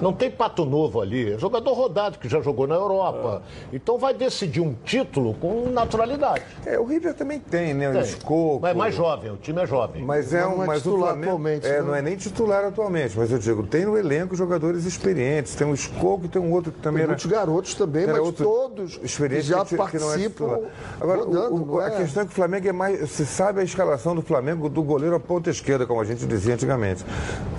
Não 0.00 0.12
tem 0.12 0.30
pato 0.30 0.64
novo 0.64 1.00
ali, 1.00 1.32
é 1.34 1.38
jogador 1.38 1.72
rodado 1.74 2.18
que 2.18 2.28
já 2.28 2.40
jogou 2.40 2.66
na 2.66 2.74
Europa. 2.74 3.42
Então 3.72 3.98
vai 3.98 4.14
decidir 4.14 4.60
um 4.60 4.74
título 4.84 5.34
com 5.34 5.68
naturalidade. 5.70 6.42
É, 6.64 6.78
o 6.78 6.84
River 6.84 7.14
também 7.14 7.38
tem, 7.38 7.74
né? 7.74 7.88
O 7.90 7.92
Tem. 7.92 8.02
Escoco. 8.02 8.58
Mas 8.62 8.70
é 8.70 8.74
mais 8.74 8.94
jovem, 8.94 9.30
o 9.32 9.36
time 9.36 9.60
é 9.62 9.66
jovem. 9.66 10.02
Mas 10.02 10.32
é 10.32 10.40
Não 10.42 10.58
um, 10.58 10.62
é 10.62 10.66
mas 10.66 10.78
o 10.78 10.82
titular 10.90 11.08
Flamengo 11.08 11.26
atualmente, 11.26 11.66
é, 11.66 11.72
né? 11.72 11.82
não 11.82 11.94
é 11.94 12.02
nem 12.02 12.16
titular 12.16 12.64
atualmente, 12.64 13.18
mas 13.18 13.30
eu 13.30 13.38
digo, 13.38 13.62
tem 13.66 13.84
no 13.84 13.96
elenco 13.98 14.34
jogadores 14.34 14.84
experientes, 14.84 15.54
tem 15.54 15.66
um 15.66 15.74
Escoco 15.74 16.24
e 16.24 16.28
tem 16.28 16.40
um 16.40 16.52
outro 16.52 16.72
que 16.72 16.78
também 16.80 16.98
Tem 16.98 17.02
era 17.04 17.12
muitos 17.12 17.26
garotos 17.26 17.74
também, 17.74 18.06
mas 18.06 18.18
outro 18.18 18.44
todos 18.44 18.98
experiente 19.02 19.42
já 19.46 19.64
que, 19.64 19.70
que 19.70 19.76
não 19.76 19.84
é 19.84 19.88
participam 19.88 20.48
titular. 20.48 20.60
Agora, 21.00 21.20
o- 21.20 21.24
rodando, 21.26 21.54
o- 21.54 21.66
não 21.66 21.78
a 21.78 21.86
é? 21.88 21.90
questão 21.96 22.22
é 22.22 22.26
que 22.26 22.32
o 22.32 22.34
Flamengo 22.34 22.68
é 22.68 22.72
mais. 22.72 23.00
Você 23.00 23.24
sabe 23.24 23.60
a 23.60 23.64
escalação 23.64 24.14
do 24.14 24.22
Flamengo 24.22 24.68
do 24.68 24.82
goleiro 24.82 25.16
à 25.16 25.20
ponta 25.20 25.50
esquerda, 25.50 25.86
como 25.86 26.00
a 26.00 26.04
gente 26.04 26.26
dizia 26.26 26.54
antigamente. 26.54 27.04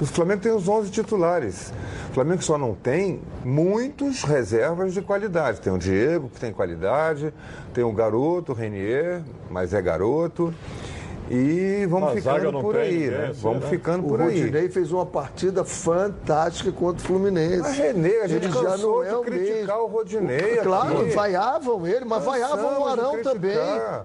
O 0.01 0.05
Flamengo 0.05 0.41
tem 0.41 0.51
os 0.51 0.67
11 0.67 0.89
titulares. 0.91 1.73
O 2.09 2.13
Flamengo 2.13 2.30
só 2.39 2.57
não 2.57 2.73
tem 2.73 3.19
muitos 3.43 4.23
reservas 4.23 4.93
de 4.93 5.01
qualidade. 5.01 5.59
Tem 5.61 5.71
o 5.71 5.77
Diego, 5.77 6.29
que 6.29 6.39
tem 6.39 6.53
qualidade, 6.53 7.34
tem 7.73 7.84
o 7.84 7.91
garoto, 7.91 8.51
o 8.51 8.55
Renier, 8.55 9.21
mas 9.49 9.73
é 9.73 9.82
garoto. 9.82 10.53
E 11.34 11.86
vamos 11.88 12.09
A 12.09 12.13
ficando 12.13 12.61
por 12.61 12.77
aí, 12.77 12.91
ninguém, 12.91 13.09
né? 13.09 13.27
assim, 13.32 13.41
Vamos 13.41 13.63
né? 13.63 13.69
ficando 13.69 14.05
O 14.05 14.09
por 14.09 14.21
aí. 14.21 14.39
Rodinei 14.41 14.69
fez 14.69 14.91
uma 14.91 15.05
partida 15.05 15.63
fantástica 15.63 16.71
contra 16.71 17.01
o 17.03 17.07
Fluminense. 17.07 17.59
Mas, 17.61 17.77
Renê, 17.77 18.17
a 18.21 18.27
gente 18.27 18.45
Ele 18.45 18.53
já 18.53 18.77
não 18.77 19.03
é 19.03 19.15
o 19.15 19.21
criticar 19.21 19.77
mesmo. 19.77 19.84
o 19.84 19.88
Rodinei 19.88 20.57
Claro, 20.57 21.01
aqui. 21.01 21.09
vaiavam 21.11 21.88
ele, 21.88 22.05
mas 22.05 22.23
vaiavam 22.23 22.82
o 22.82 22.88
Arão 22.88 23.21
também. 23.23 23.55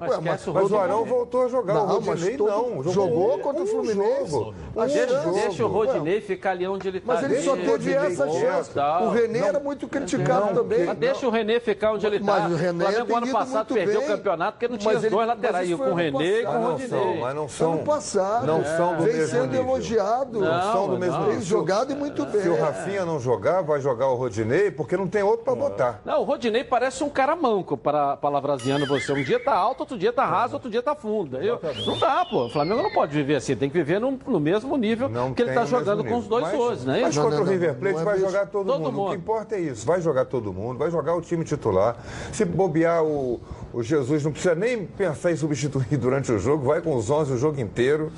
Mas 0.00 0.10
Ué, 0.10 0.16
o 0.18 0.22
Mas 0.22 0.46
o 0.46 0.52
Rodinei. 0.52 0.78
Arão 0.80 1.04
voltou 1.04 1.42
a 1.44 1.48
jogar, 1.48 1.74
o 1.82 1.86
Não, 1.86 1.94
mas 2.00 2.06
Rodinei 2.06 2.36
todo- 2.36 2.50
não. 2.84 2.92
jogou 2.92 3.34
um- 3.36 3.38
contra 3.40 3.60
o 3.62 3.64
um 3.64 3.66
Fluminense. 3.66 4.30
jogo. 4.30 4.54
Mas 4.74 4.90
Um 4.90 4.94
Deixa, 4.94 5.08
chance. 5.12 5.24
jogo. 5.24 5.34
deixa 5.40 5.64
o 5.64 5.68
Rodinei 5.68 6.20
ficar 6.20 6.50
ali 6.52 6.66
onde 6.68 6.88
ele 6.88 6.98
está. 6.98 7.14
Mas 7.14 7.24
ele 7.24 7.42
só 7.42 7.56
teve 7.56 7.92
essa 7.92 8.28
chance. 8.28 8.70
O 9.02 9.10
René 9.10 9.38
era 9.40 9.58
muito 9.60 9.88
criticado 9.88 10.54
também. 10.54 10.84
Mas 10.86 10.98
deixa 10.98 11.26
o 11.26 11.30
René 11.30 11.60
ficar 11.60 11.92
onde 11.92 12.06
ele 12.06 12.16
está. 12.16 12.40
Mas 12.40 12.52
o 12.52 12.56
René 12.56 12.84
o 12.84 12.88
Flamengo 12.88 13.06
tem 13.06 13.16
ano 13.16 13.32
passado 13.32 13.74
perdeu 13.74 14.00
o 14.00 14.06
campeonato 14.06 14.52
porque 14.52 14.68
não 14.68 14.78
tinha 14.78 14.94
Mas 14.94 15.04
os 15.04 15.10
dois 15.10 15.26
mas 15.26 15.36
laterais, 15.36 15.74
com 15.74 15.90
o 15.90 15.94
René 15.94 16.40
e 16.40 16.44
com 16.44 16.52
o 16.52 16.76
Mas 17.20 17.34
não 17.34 17.48
são, 17.48 17.66
não 17.68 17.74
Ano 17.74 17.84
são. 17.84 17.94
passado. 17.94 18.46
Não 18.46 18.64
são 18.64 18.96
do 18.96 19.02
Vem 19.04 19.12
mesmo 19.14 19.28
sendo 19.30 19.46
nível. 19.46 19.60
elogiado. 19.62 20.40
Não, 20.40 20.72
são 20.72 20.88
do 20.88 20.98
mesmo 20.98 21.14
não. 21.18 21.24
Tem 21.26 21.34
nível. 21.36 21.42
jogado 21.46 21.92
e 21.92 21.94
muito 21.94 22.24
bem. 22.26 22.42
Se 22.42 22.48
o 22.48 22.60
Rafinha 22.60 23.04
não 23.04 23.18
jogar, 23.20 23.62
vai 23.62 23.80
jogar 23.80 24.08
o 24.08 24.14
Rodinei, 24.14 24.70
porque 24.70 24.96
não 24.96 25.06
tem 25.06 25.22
outro 25.22 25.44
para 25.44 25.54
botar. 25.54 26.00
Não, 26.04 26.20
o 26.20 26.24
Rodinei 26.24 26.64
parece 26.64 27.02
um 27.04 27.08
cara 27.08 27.34
manco, 27.36 27.76
para 27.76 28.16
palavraseando 28.16 28.86
você. 28.86 29.12
Um 29.12 29.22
dia 29.22 29.42
tá 29.42 29.54
alto, 29.54 29.80
outro 29.80 29.98
dia 29.98 30.12
tá 30.12 30.24
raso, 30.24 30.54
outro 30.54 30.70
dia 30.70 30.82
tá 30.82 30.94
fundo. 30.94 31.36
Eu, 31.38 31.60
não 31.86 31.98
dá, 31.98 32.24
pô. 32.30 32.46
O 32.46 32.50
Flamengo 32.50 32.82
não 32.82 32.92
pode 32.92 33.12
viver 33.12 33.36
assim. 33.36 33.54
Tem 33.56 33.68
que 33.70 33.76
viver 33.76 34.00
no, 34.00 34.18
no 34.26 34.40
mesmo 34.40 34.76
nível 34.76 35.08
Não 35.08 35.32
que 35.34 35.42
ele 35.42 35.52
tá 35.52 35.62
o 35.62 35.66
jogando 35.66 36.04
com 36.04 36.16
os 36.18 36.26
dois 36.26 36.44
Mas- 36.44 36.54
hoje, 36.60 36.86
né? 36.86 37.00
Mas 37.02 37.16
Não, 37.16 37.22
contra 37.24 37.38
não, 37.38 37.46
o 37.46 37.48
River 37.48 37.72
não, 37.72 37.80
Plate 37.80 37.94
não 37.94 38.00
é 38.02 38.04
vai 38.04 38.18
jogar 38.18 38.46
todo, 38.46 38.66
Todo 38.66 38.78
mundo. 38.82 38.88
O 38.88 38.92
mundo. 38.92 39.10
que 39.10 39.16
importa 39.16 39.54
é 39.56 39.60
isso. 39.60 39.86
Vai 39.86 40.00
jogar 40.00 40.24
todo 40.24 40.52
mundo, 40.52 40.78
vai 40.78 40.90
jogar 40.90 41.14
o 41.14 41.20
time 41.20 41.44
titular. 41.44 41.96
Se 42.32 42.44
bobear 42.44 43.02
o, 43.04 43.40
o 43.76 43.82
Jesus, 43.82 44.24
não 44.24 44.32
precisa 44.32 44.54
nem 44.54 44.86
pensar 44.86 45.32
em 45.32 45.36
substituir 45.36 45.84
durante 46.00 46.32
o 46.32 46.38
jogo, 46.38 46.64
vai 46.64 46.80
com 46.80 46.96
os 46.96 47.10
11 47.10 47.34
o 47.34 47.36
jogo 47.36 47.60
inteiro. 47.60 48.10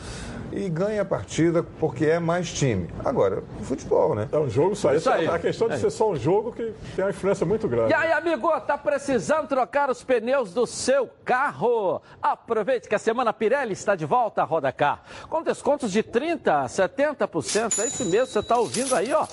E 0.50 0.68
ganha 0.70 1.02
a 1.02 1.04
partida 1.04 1.62
porque 1.62 2.06
é 2.06 2.18
mais 2.18 2.50
time. 2.52 2.88
Agora, 3.04 3.42
futebol, 3.62 4.14
né? 4.14 4.28
É 4.32 4.38
um 4.38 4.48
jogo 4.48 4.74
só. 4.74 4.94
Isso 4.94 5.10
aí. 5.10 5.26
A 5.28 5.38
questão 5.38 5.68
de 5.68 5.74
É. 5.74 5.78
ser 5.78 5.90
só 5.90 6.10
um 6.10 6.16
jogo 6.16 6.52
que 6.52 6.72
tem 6.96 7.04
uma 7.04 7.10
influência 7.10 7.44
muito 7.44 7.68
grande. 7.68 7.90
E 7.90 7.94
aí, 7.94 8.12
amigo, 8.12 8.48
tá 8.62 8.78
precisando 8.78 9.46
trocar 9.46 9.90
os 9.90 10.02
pneus 10.02 10.54
do 10.54 10.66
seu 10.66 11.08
carro? 11.22 12.00
Aproveite 12.22 12.88
que 12.88 12.94
a 12.94 12.98
semana 12.98 13.30
Pirelli 13.32 13.74
está 13.74 13.94
de 13.94 14.06
volta 14.06 14.40
à 14.40 14.44
Roda 14.44 14.72
Car. 14.72 15.02
Com 15.28 15.42
descontos 15.42 15.92
de 15.92 16.02
30% 16.02 16.48
a 16.48 16.66
70%. 16.66 17.78
É 17.82 17.86
isso 17.86 18.04
mesmo, 18.06 18.26
você 18.28 18.38
está 18.38 18.56
ouvindo 18.56 18.94
aí, 18.94 19.12
ó. 19.12 19.26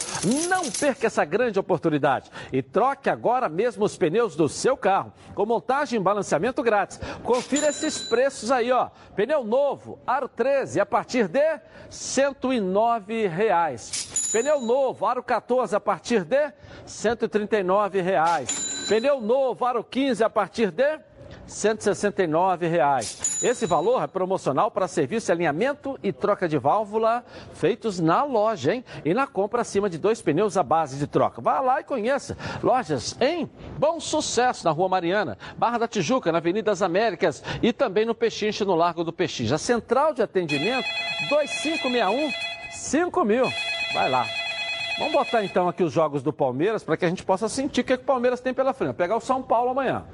Não 0.49 0.70
perca 0.70 1.07
essa 1.07 1.24
grande 1.24 1.57
oportunidade. 1.57 2.30
E 2.51 2.61
troque 2.61 3.09
agora 3.09 3.47
mesmo 3.47 3.86
os 3.86 3.95
pneus 3.97 4.36
do 4.36 4.49
seu 4.49 4.76
carro. 4.76 5.13
Com 5.34 5.45
montagem 5.45 5.97
e 5.97 6.03
balanceamento 6.03 6.61
grátis. 6.61 6.99
Confira 7.24 7.68
esses 7.70 7.99
preços 7.99 8.51
aí, 8.51 8.70
ó. 8.72 8.89
Pneu 9.16 9.45
novo, 9.45 9.97
Aro 10.05 10.28
13, 10.28 10.82
a 10.82 10.86
partir 10.86 11.05
de 11.08 11.60
109 11.89 13.28
reais. 13.28 14.30
Pneu 14.32 14.60
novo, 14.60 15.06
Aro 15.06 15.24
14, 15.24 15.76
a 15.76 15.80
partir 15.80 16.24
de 16.24 16.51
139 16.86 18.01
reais. 18.01 18.86
Pneu 18.89 19.22
novo, 19.22 19.66
Aro 19.66 19.84
15, 19.84 20.24
a 20.24 20.30
partir 20.30 20.72
de 20.72 20.99
169 21.48 22.68
reais. 22.68 23.43
Esse 23.43 23.66
valor 23.66 24.04
é 24.04 24.08
promocional 24.08 24.72
para 24.72 24.88
serviço 24.88 25.28
de 25.28 25.32
alinhamento 25.32 26.00
e 26.02 26.12
troca 26.12 26.48
de 26.48 26.58
válvula 26.58 27.24
feitos 27.54 28.00
na 28.00 28.24
loja, 28.24 28.74
hein? 28.74 28.86
E 29.04 29.14
na 29.14 29.28
compra 29.28 29.62
acima 29.62 29.89
de 29.89 29.98
dois 29.98 30.22
pneus 30.22 30.58
à 30.58 30.64
base 30.64 30.98
de 30.98 31.08
troca. 31.08 31.41
Vá 31.41 31.60
lá 31.60 31.82
e 31.82 31.84
conheça. 31.84 32.38
Lojas 32.64 33.16
em 33.22 33.50
Bom 33.78 34.00
Sucesso, 34.00 34.66
na 34.66 34.72
Rua 34.72 34.89
Mariana, 34.89 35.38
Barra 35.58 35.78
da 35.78 35.88
Tijuca, 35.88 36.32
na 36.32 36.39
Avenida 36.39 36.72
das 36.72 36.82
Américas 36.82 37.43
e 37.62 37.72
também 37.72 38.06
no 38.06 38.16
Pechinche, 38.16 38.66
no 38.66 38.76
Largo 38.76 39.04
do 39.04 39.14
Pechinche. 39.14 39.54
A 39.54 39.58
central 39.58 40.14
de 40.14 40.22
atendimento 40.22 40.88
2561 41.30 42.32
5000. 42.72 43.54
Vai 43.93 44.10
lá. 44.10 44.26
Vamos 44.98 45.14
botar 45.14 45.43
então 45.43 45.68
aqui 45.68 45.84
os 45.84 45.91
jogos 45.91 46.24
do 46.24 46.32
Palmeiras 46.32 46.84
para 46.84 46.96
que 46.96 47.04
a 47.04 47.10
gente 47.10 47.24
possa 47.24 47.50
sentir 47.50 47.82
o 47.82 47.84
que, 47.84 47.93
é 47.93 47.98
que 47.98 48.04
o 48.04 48.06
Palmeiras 48.06 48.39
tem 48.39 48.54
pela 48.54 48.74
frente. 48.74 48.96
Pegar 48.96 49.18
o 49.18 49.22
São 49.22 49.41
Paulo 49.43 49.72
amanhã. 49.72 50.06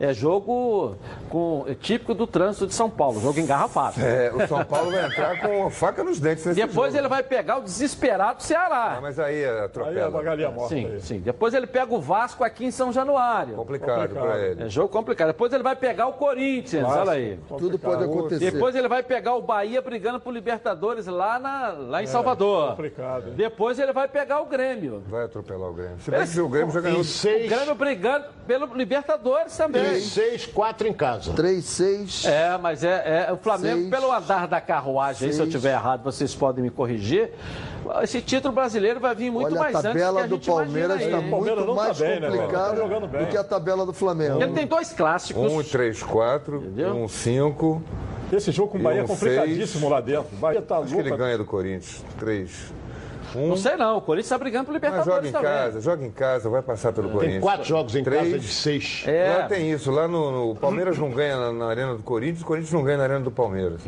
É 0.00 0.12
jogo 0.12 0.96
com, 1.28 1.64
é 1.66 1.74
típico 1.74 2.14
do 2.14 2.26
trânsito 2.26 2.66
de 2.66 2.74
São 2.74 2.88
Paulo, 2.88 3.20
jogo 3.20 3.40
engarrafado. 3.40 4.00
É, 4.00 4.32
o 4.32 4.46
São 4.46 4.64
Paulo 4.64 4.90
vai 4.92 5.06
entrar 5.06 5.40
com 5.40 5.66
a 5.66 5.70
faca 5.70 6.04
nos 6.04 6.20
dentes 6.20 6.44
nesse 6.46 6.60
Depois 6.60 6.92
jogo. 6.92 6.98
ele 7.02 7.08
vai 7.08 7.22
pegar 7.22 7.58
o 7.58 7.62
desesperado 7.62 8.42
Ceará. 8.42 8.94
Ah, 8.96 9.00
mas 9.00 9.18
aí 9.18 9.42
é 9.42 9.64
atropela. 9.64 10.68
Sim, 10.68 10.98
sim. 11.00 11.20
Depois 11.20 11.52
ele 11.52 11.66
pega 11.66 11.92
o 11.92 12.00
Vasco 12.00 12.44
aqui 12.44 12.64
em 12.64 12.70
São 12.70 12.92
Januário. 12.92 13.56
Complicado 13.56 14.10
pra 14.10 14.38
ele. 14.38 14.64
É 14.64 14.68
jogo 14.68 14.88
complicado. 14.88 15.28
Depois 15.28 15.52
ele 15.52 15.62
vai 15.62 15.74
pegar 15.74 16.06
o 16.06 16.12
Corinthians, 16.12 16.84
Clássico. 16.84 17.08
olha 17.08 17.12
aí. 17.12 17.38
Tudo 17.58 17.78
pode 17.78 18.04
acontecer. 18.04 18.50
Depois 18.52 18.76
ele 18.76 18.88
vai 18.88 19.02
pegar 19.02 19.34
o 19.34 19.42
Bahia 19.42 19.82
brigando 19.82 20.20
por 20.20 20.32
Libertadores 20.32 21.06
lá, 21.06 21.38
na, 21.38 21.68
lá 21.70 22.02
em 22.02 22.06
Salvador. 22.06 22.70
complicado, 22.70 23.28
hein? 23.28 23.34
Depois 23.36 23.78
ele 23.78 23.92
vai 23.92 24.06
pegar 24.06 24.40
o 24.40 24.46
Grêmio. 24.46 25.02
Vai 25.08 25.24
atropelar 25.24 25.70
o 25.70 25.74
Grêmio. 25.74 25.98
Se 25.98 26.10
bem 26.10 26.26
que 26.26 26.40
o 26.40 26.48
Grêmio 26.48 26.72
já 26.72 26.80
ganhou. 26.80 27.00
O 27.00 27.48
Grêmio 27.48 27.74
brigando 27.74 28.26
pelo 28.46 28.66
Libertadores 28.74 29.56
também. 29.56 29.87
6, 29.96 30.46
4 30.46 30.88
em 30.88 30.92
casa. 30.92 31.32
3, 31.32 31.64
6. 31.64 32.24
É, 32.26 32.58
mas 32.58 32.84
é, 32.84 33.26
é 33.28 33.32
o 33.32 33.36
Flamengo, 33.36 33.78
Seis. 33.80 33.90
pelo 33.90 34.12
andar 34.12 34.46
da 34.46 34.60
carruagem, 34.60 35.28
aí, 35.28 35.32
se 35.34 35.40
eu 35.40 35.44
Seis. 35.46 35.54
tiver 35.54 35.72
errado, 35.72 36.02
vocês 36.02 36.34
podem 36.34 36.62
me 36.62 36.70
corrigir. 36.70 37.30
Esse 38.02 38.20
título 38.20 38.52
brasileiro 38.54 39.00
vai 39.00 39.14
vir 39.14 39.30
muito 39.30 39.46
Olha, 39.52 39.60
mais 39.60 39.74
a 39.74 39.78
antes 39.78 39.92
tabela 39.92 40.18
que 40.20 40.24
a 40.24 40.26
do 40.28 40.34
gente 40.36 40.46
Palmeiras 40.46 41.00
está 41.00 41.20
muito 41.20 41.66
tá 41.66 41.74
mais 41.74 41.98
né, 42.00 42.20
complicada 42.20 42.68
Tá 42.70 42.76
jogando 42.76 43.08
bem. 43.08 43.20
do 43.24 43.26
que 43.28 43.36
a 43.36 43.44
tabela 43.44 43.86
do 43.86 43.92
Flamengo. 43.92 44.42
Ele 44.42 44.52
tem 44.52 44.66
dois 44.66 44.92
clássicos. 44.92 45.52
Um, 45.52 45.62
três, 45.62 46.02
quatro, 46.02 46.62
um, 46.94 47.08
cinco. 47.08 47.82
Esse 48.30 48.52
jogo 48.52 48.72
com 48.72 48.78
o 48.78 48.82
Bahia 48.82 49.00
é 49.00 49.04
um 49.04 49.06
complicadíssimo 49.06 49.80
seis. 49.80 49.90
lá 49.90 50.00
dentro. 50.02 50.26
O 50.32 50.36
Bahia 50.36 50.60
tá 50.60 50.78
Acho 50.78 50.88
que 50.88 50.94
ele 51.00 51.08
louco. 51.08 51.24
ganha 51.24 51.38
do 51.38 51.44
Corinthians. 51.46 52.04
Três. 52.18 52.72
Um. 53.36 53.48
Não 53.48 53.56
sei 53.56 53.76
não, 53.76 53.98
o 53.98 54.00
Corinthians 54.00 54.26
está 54.26 54.38
brigando 54.38 54.66
Mas 54.68 54.74
Libertadores 54.74 55.06
joga 55.14 55.28
em 55.28 55.32
também. 55.32 55.48
casa, 55.50 55.80
joga 55.80 56.04
em 56.06 56.10
casa, 56.10 56.48
vai 56.48 56.62
passar 56.62 56.92
pelo 56.92 57.08
Corinthians. 57.10 57.32
Tem 57.34 57.40
quatro 57.40 57.64
jogos 57.64 57.94
em 57.94 58.02
Três. 58.02 58.22
casa 58.24 58.38
de 58.38 58.48
seis. 58.48 59.04
É. 59.06 59.36
Lá 59.40 59.48
tem 59.48 59.70
isso. 59.70 59.90
Lá 59.90 60.08
no, 60.08 60.30
no- 60.30 60.50
o 60.52 60.56
Palmeiras 60.56 60.96
não 60.98 61.10
ganha 61.10 61.36
na, 61.36 61.52
na 61.52 61.66
arena 61.66 61.94
do 61.94 62.02
Corinthians, 62.02 62.42
o 62.42 62.46
Corinthians 62.46 62.72
não 62.72 62.82
ganha 62.82 62.96
na 62.98 63.04
arena 63.04 63.20
do 63.20 63.30
Palmeiras. 63.30 63.82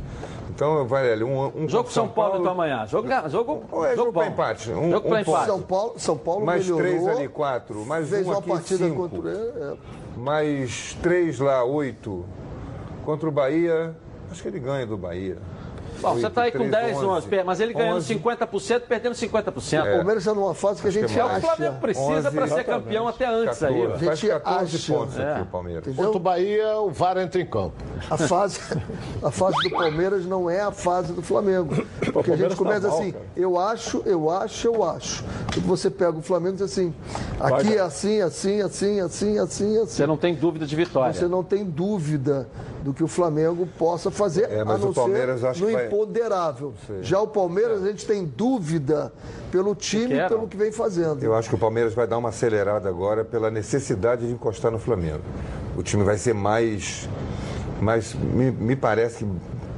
Então 0.51 0.87
vai 0.87 1.11
ali. 1.11 1.25
Um, 1.25 1.47
um 1.47 1.69
Jogo 1.69 1.85
contra 1.85 1.91
São 1.93 2.09
Paulo, 2.09 2.41
então 2.41 2.53
amanhã. 2.53 2.87
Jogo, 2.87 3.09
jogo, 3.29 3.65
Ou 3.73 3.87
é 3.87 3.97
jogo 3.97 4.13
bom. 4.13 4.21
para 4.21 4.29
empate. 4.29 4.71
Um, 4.71 4.91
jogo 4.91 5.07
um 5.07 5.11
para 5.11 5.21
empate. 5.23 5.47
São 5.47 5.63
Paulo, 5.63 5.93
São 5.97 6.17
Paulo 6.19 6.45
Mais 6.45 6.65
melhorou. 6.65 6.87
três 6.87 7.09
ali, 7.09 7.29
quatro. 7.29 7.87
Mais 7.87 8.11
fez 8.11 8.27
um 8.27 8.31
uma 8.31 8.39
aqui, 8.41 8.49
partida 8.51 8.85
cinco. 8.85 9.09
contra 9.09 9.31
é, 9.31 9.77
Mais 10.19 10.95
três 11.03 11.39
lá, 11.39 11.65
oito. 11.65 12.27
Contra 13.07 13.27
o 13.29 13.33
Bahia, 13.33 13.95
acho 14.31 14.43
que 14.43 14.49
ele 14.49 14.59
ganha 14.59 14.87
do 14.87 14.99
Bahia. 14.99 15.39
Bom, 16.01 16.15
você 16.15 16.27
está 16.27 16.43
aí 16.43 16.53
com 16.53 16.61
8, 16.61 16.71
10, 16.71 16.97
11, 16.97 17.29
mas 17.45 17.61
ele 17.61 17.73
ganhando 17.73 17.97
11. 17.97 18.15
50%, 18.15 18.81
perdendo 18.89 19.15
50%. 19.15 19.81
O 19.81 19.97
Palmeiras 19.97 20.23
está 20.23 20.35
numa 20.35 20.55
fase 20.55 20.81
que 20.81 20.89
a 20.89 20.91
gente 20.91 21.05
É 21.19 21.25
o 21.25 21.29
que 21.29 21.35
o 21.35 21.37
acha. 21.37 21.41
Flamengo 21.41 21.81
precisa 21.81 22.31
para 22.31 22.47
ser 22.47 22.55
11, 22.55 22.65
campeão 22.65 23.09
até 23.09 23.27
antes 23.27 23.63
aí. 23.63 23.75
14. 23.75 23.93
ó. 23.93 24.07
Faz 24.07 24.19
gente 24.19 24.31
14 24.31 24.77
acha. 24.77 24.93
pontos 24.93 25.19
É. 25.19 25.33
aqui 25.33 25.43
o 25.43 25.47
Palmeiras. 25.47 25.97
Contra 25.97 26.17
o 26.17 26.21
Bahia, 26.21 26.79
o 26.79 26.91
VAR 26.91 27.19
entra 27.19 27.41
em 27.41 27.47
campo. 27.47 27.75
A 28.09 28.17
fase, 28.17 28.61
a 29.23 29.31
fase 29.31 29.57
do 29.63 29.71
Palmeiras 29.71 30.25
não 30.27 30.49
é 30.49 30.61
a 30.61 30.71
fase 30.71 31.13
do 31.13 31.23
Flamengo. 31.23 31.87
Porque 32.13 32.33
a 32.33 32.37
gente 32.37 32.51
tá 32.51 32.57
começa 32.57 32.89
mal, 32.89 32.99
assim, 32.99 33.13
cara. 33.13 33.25
eu 33.37 33.59
acho, 33.59 34.03
eu 34.07 34.31
acho, 34.31 34.67
eu 34.69 34.85
acho. 34.85 35.25
Quando 35.53 35.67
você 35.67 35.91
pega 35.91 36.17
o 36.17 36.23
Flamengo 36.23 36.55
diz 36.55 36.63
assim, 36.63 36.95
aqui 37.39 37.77
é 37.77 37.81
assim, 37.81 38.21
assim, 38.21 38.61
assim, 38.61 39.01
assim, 39.01 39.39
assim, 39.39 39.79
assim. 39.79 39.87
Você 39.87 40.07
não 40.07 40.17
tem 40.17 40.35
dúvida 40.35 40.67
de 40.67 40.77
vitória. 40.77 41.13
Você 41.13 41.27
não 41.27 41.43
tem 41.43 41.65
dúvida 41.65 42.49
do 42.83 42.95
que 42.95 43.05
o 43.05 43.09
Flamengo 43.09 43.69
possa 43.79 44.11
fazer, 44.11 44.51
É, 44.51 44.65
mas 44.65 44.77
a 44.77 44.79
não 44.79 44.91
o 44.91 44.95
Palmeiras 44.95 45.41
ser 45.41 45.47
acho 45.49 45.61
no 45.61 45.67
que 45.67 45.73
vai- 45.75 45.87
imponderável. 45.87 46.73
Sei. 46.87 47.03
Já 47.03 47.21
o 47.21 47.27
Palmeiras, 47.29 47.83
a 47.83 47.87
gente 47.89 48.07
tem 48.07 48.25
dúvida 48.25 49.13
pelo 49.53 49.75
time 49.75 50.15
e 50.15 50.29
pelo 50.29 50.49
que 50.49 50.57
vem 50.57 50.73
fazendo. 50.73 51.23
Eu 51.23 51.35
acho 51.35 51.49
que 51.49 51.55
o 51.55 51.59
Palmeiras 51.59 51.93
vai 51.95 52.07
dar 52.07 52.17
uma 52.19 52.31
acelerada 52.31 52.89
agora 52.89 53.25
pela 53.25 53.51
necessidade 53.51 54.27
de 54.27 54.33
encostar 54.33 54.71
no 54.71 54.79
Flamengo. 54.79 55.21
O 55.77 55.83
time 55.83 56.03
vai 56.05 56.17
ser 56.17 56.35
mais. 56.35 57.09
mais 57.81 58.15
me, 58.15 58.51
me 58.51 58.77
parece 58.77 59.25
que 59.25 59.31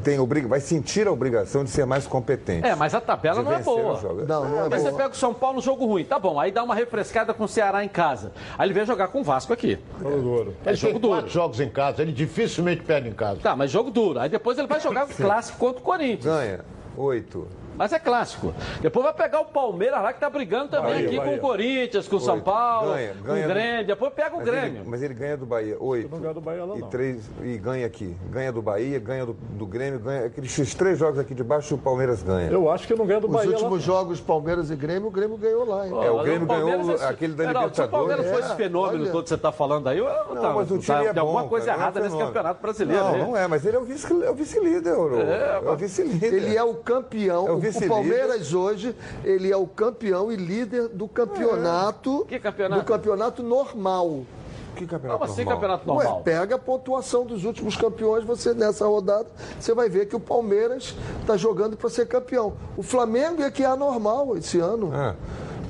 tem 0.03 0.19
obriga, 0.19 0.49
vai 0.49 0.61
sentir 0.61 1.07
a 1.07 1.13
obrigação 1.13 1.65
de 1.65 1.71
ser 1.71 1.87
mais 1.87 2.07
competente. 2.07 2.67
É, 2.67 2.75
mas 2.75 2.95
a 2.95 3.01
tabela 3.01 3.43
não 3.43 3.53
é 3.53 3.59
boa. 3.61 4.01
Não, 4.27 4.49
não 4.49 4.65
é 4.67 4.69
Mas 4.69 4.83
você 4.83 4.91
boa. 4.91 5.03
pega 5.03 5.15
o 5.15 5.17
São 5.17 5.33
Paulo 5.33 5.57
no 5.57 5.63
jogo 5.63 5.87
ruim, 5.87 6.05
tá 6.05 6.19
bom. 6.19 6.39
Aí 6.39 6.51
dá 6.51 6.63
uma 6.63 6.75
refrescada 6.75 7.33
com 7.33 7.45
o 7.45 7.49
Ceará 7.49 7.85
em 7.85 7.89
casa. 7.89 8.33
Aí 8.59 8.67
ele 8.67 8.75
vem 8.75 8.85
jogar 8.85 9.09
com 9.09 9.21
o 9.21 9.25
Vasco 9.25 9.53
aqui. 9.53 9.79
Jogo 10.01 10.21
duro. 10.23 10.57
É 10.65 10.71
Ele 10.71 10.77
jogo 10.77 10.93
tem 10.95 11.01
duro. 11.01 11.15
quatro 11.15 11.31
jogos 11.31 11.61
em 11.61 11.69
casa, 11.69 12.03
ele 12.03 12.13
dificilmente 12.13 12.83
perde 12.83 13.09
em 13.09 13.13
casa. 13.13 13.41
Tá, 13.41 13.55
mas 13.57 13.71
jogo 13.71 13.91
duro. 13.91 14.19
Aí 14.21 14.29
depois 14.29 14.59
ele 14.59 14.67
vai 14.69 14.81
jogar 14.81 15.05
o 15.07 15.09
clássico 15.15 15.59
contra 15.59 15.81
o 15.81 15.85
Corinthians. 15.85 16.25
Ganha. 16.25 16.61
Oito. 16.97 17.47
Mas 17.77 17.93
é 17.93 17.99
clássico. 17.99 18.53
Depois 18.81 19.05
vai 19.05 19.15
pegar 19.15 19.41
o 19.41 19.47
Palmeiras 19.47 20.03
lá 20.03 20.13
que 20.13 20.21
tá 20.21 20.29
brigando 20.29 20.69
também 20.69 20.93
Bahia, 20.93 21.07
aqui 21.07 21.17
Bahia. 21.17 21.31
com 21.33 21.37
o 21.37 21.41
Corinthians, 21.41 22.07
com 22.09 22.17
o 22.17 22.21
São. 22.21 22.41
Paulo, 22.41 22.93
Ganha, 22.95 23.15
com 23.15 23.23
ganha 23.25 23.45
o 23.45 23.49
do- 23.49 23.55
Grêmio. 23.55 23.87
Depois 23.87 24.13
pega 24.13 24.35
o 24.35 24.39
Mas 24.39 24.49
ele, 24.49 24.57
Grêmio. 24.61 24.83
mas 24.87 25.03
ele 25.03 25.15
ganha 25.15 25.37
do 25.37 25.47
Bahia. 25.47 25.77
Oito. 25.81 26.11
Não 26.11 26.19
ganha 26.21 26.35
do 26.35 26.41
Bahia 26.41 26.65
lá, 26.65 26.77
E 26.77 26.81
não. 26.81 26.89
três. 26.89 27.23
E 27.43 27.57
ganha 27.59 27.87
aqui. 27.87 28.17
Ganha 28.31 28.53
do 28.53 28.61
Bahia, 28.61 28.99
ganha 28.99 29.25
do, 29.27 29.33
do 29.33 29.67
Grêmio, 29.67 29.99
ganha. 30.01 30.27
Aqueles 30.27 30.75
três 30.75 30.99
jogos 30.99 31.19
aqui 31.19 31.35
de 31.35 31.43
baixo 31.43 31.75
o 31.75 31.79
Palmeiras 31.79 32.23
ganha. 32.23 32.51
Eu 32.51 32.71
acho 32.71 32.87
que 32.87 32.95
não 32.95 33.07
ganha 33.07 33.21
do 33.21 33.27
Os 33.27 33.33
Bahia 33.33 33.51
lá. 33.51 33.57
últimos 33.57 33.83
jogos, 33.83 34.21
Palmeiras 34.21 34.71
e 34.71 34.77
Grêmio, 34.77 35.09
o 35.09 35.11
Grêmio 35.11 35.37
ganhou 35.37 35.65
lá. 35.65 35.87
hein? 35.87 35.93
É, 36.03 36.11
o 36.11 36.23
Grêmio 36.23 36.47
Palmeiras 36.47 36.87
ganhou 36.87 37.03
é- 37.03 37.09
aquele 37.09 37.33
da 37.35 37.45
Geraldo, 37.45 37.75
Se 37.75 37.83
o 37.83 37.89
Palmeiras 37.89 38.25
Libertadores. 38.25 38.47
fosse 38.49 38.63
esse 38.63 38.69
fenômeno 38.69 39.03
olha. 39.03 39.13
todo 39.13 39.23
que 39.23 39.29
você 39.29 39.35
está 39.35 39.53
falando 39.53 39.89
aí, 39.89 39.99
eu, 39.99 40.07
tá, 40.07 40.53
mas 40.53 40.71
o 40.71 40.79
time 40.79 40.83
tá- 40.87 41.05
é 41.05 41.13
tem 41.13 41.21
alguma 41.21 41.43
bom, 41.45 41.49
coisa 41.49 41.67
cara, 41.67 41.79
errada 41.79 41.99
é 41.99 42.03
um 42.03 42.05
nesse 42.05 42.19
campeonato 42.19 42.63
brasileiro. 42.63 43.03
Não, 43.05 43.19
não 43.19 43.37
é, 43.37 43.47
mas 43.49 43.65
ele 43.65 43.77
é 43.77 43.81
o 43.81 43.85
vice- 43.85 44.25
é 44.25 44.31
o 44.31 44.35
vice-líder. 44.35 44.93
o- 44.95 45.21
É, 45.21 45.61
É, 45.65 45.71
o 45.71 45.77
vice-líder. 45.77 46.35
Ele 46.35 46.57
é 46.57 46.63
o 46.63 46.75
campeão. 46.75 47.62
É 47.67 47.87
o. 47.87 47.89
Palmeiras 47.89 48.53
hoje, 48.55 48.95
ele 49.25 49.51
é 49.53 49.57
o 49.57 49.67
campeão 49.67 50.31
e 50.33 50.37
líder 50.37 50.89
do 50.89 51.07
campeonato. 51.09 52.25
Que 52.29 52.39
campeonato? 52.39 52.83
Do 52.83 52.87
campeonato 52.87 53.43
normal. 53.43 54.23
Que 54.75 54.87
campeonato 54.87 55.21
Como 55.21 55.31
assim 55.31 55.45
normal? 55.45 55.55
campeonato 55.61 55.87
normal? 55.87 56.17
Ué, 56.17 56.23
pega 56.23 56.55
a 56.55 56.59
pontuação 56.59 57.27
dos 57.27 57.45
últimos 57.45 57.77
campeões, 57.77 58.25
você 58.25 58.55
nessa 58.55 58.87
rodada, 58.87 59.27
você 59.61 59.75
vai 59.75 59.89
ver 59.91 60.07
que 60.07 60.17
o 60.17 60.21
Palmeiras 60.21 60.95
está 61.21 61.37
jogando 61.37 61.77
para 61.77 61.91
ser 61.91 62.07
campeão. 62.07 62.55
O 62.77 62.83
Flamengo 62.83 63.43
é 63.43 63.51
que 63.51 63.63
é 63.63 63.67
anormal 63.67 64.35
esse 64.39 64.59
ano. 64.59 64.91
Ah, 64.95 65.15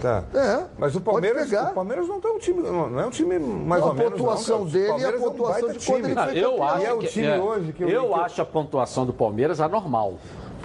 tá. 0.00 0.22
É, 0.32 0.64
Mas 0.78 0.94
o 0.94 1.00
Palmeiras, 1.00 1.48
pegar. 1.48 1.72
o 1.72 1.74
Palmeiras 1.74 2.06
não, 2.06 2.20
tá 2.20 2.30
um 2.30 2.38
time, 2.38 2.62
não 2.62 2.88
não 2.88 3.00
é 3.00 3.06
um 3.06 3.10
time 3.10 3.40
mais 3.40 3.80
Não, 3.80 3.88
ou 3.88 3.92
a 3.92 3.96
menos. 3.96 4.12
pontuação 4.12 4.58
não, 4.60 4.66
dele 4.66 4.78
O 4.78 4.86
e 4.86 4.86
a 4.86 4.90
Palmeiras 4.92 5.14
é 5.14 5.18
um 5.18 5.30
pontuação 5.30 5.68
de 5.72 5.86
quando 5.86 6.04
ele 6.04 6.14
foi 6.14 6.22
eu 6.38 6.50
campeão. 6.56 6.62
acho 6.62 6.80
E 6.80 6.86
é 6.86 6.92
o 6.94 6.98
time 7.00 7.26
é, 7.26 7.40
hoje 7.40 7.72
que 7.72 7.82
eu- 7.82 7.88
eu 7.88 8.02
que 8.02 8.06
eu- 8.08 8.14
acho 8.16 8.40
a 8.40 8.44
pontuação 8.46 9.04
do 9.04 9.12
Palmeiras 9.12 9.60
anormal. 9.60 10.14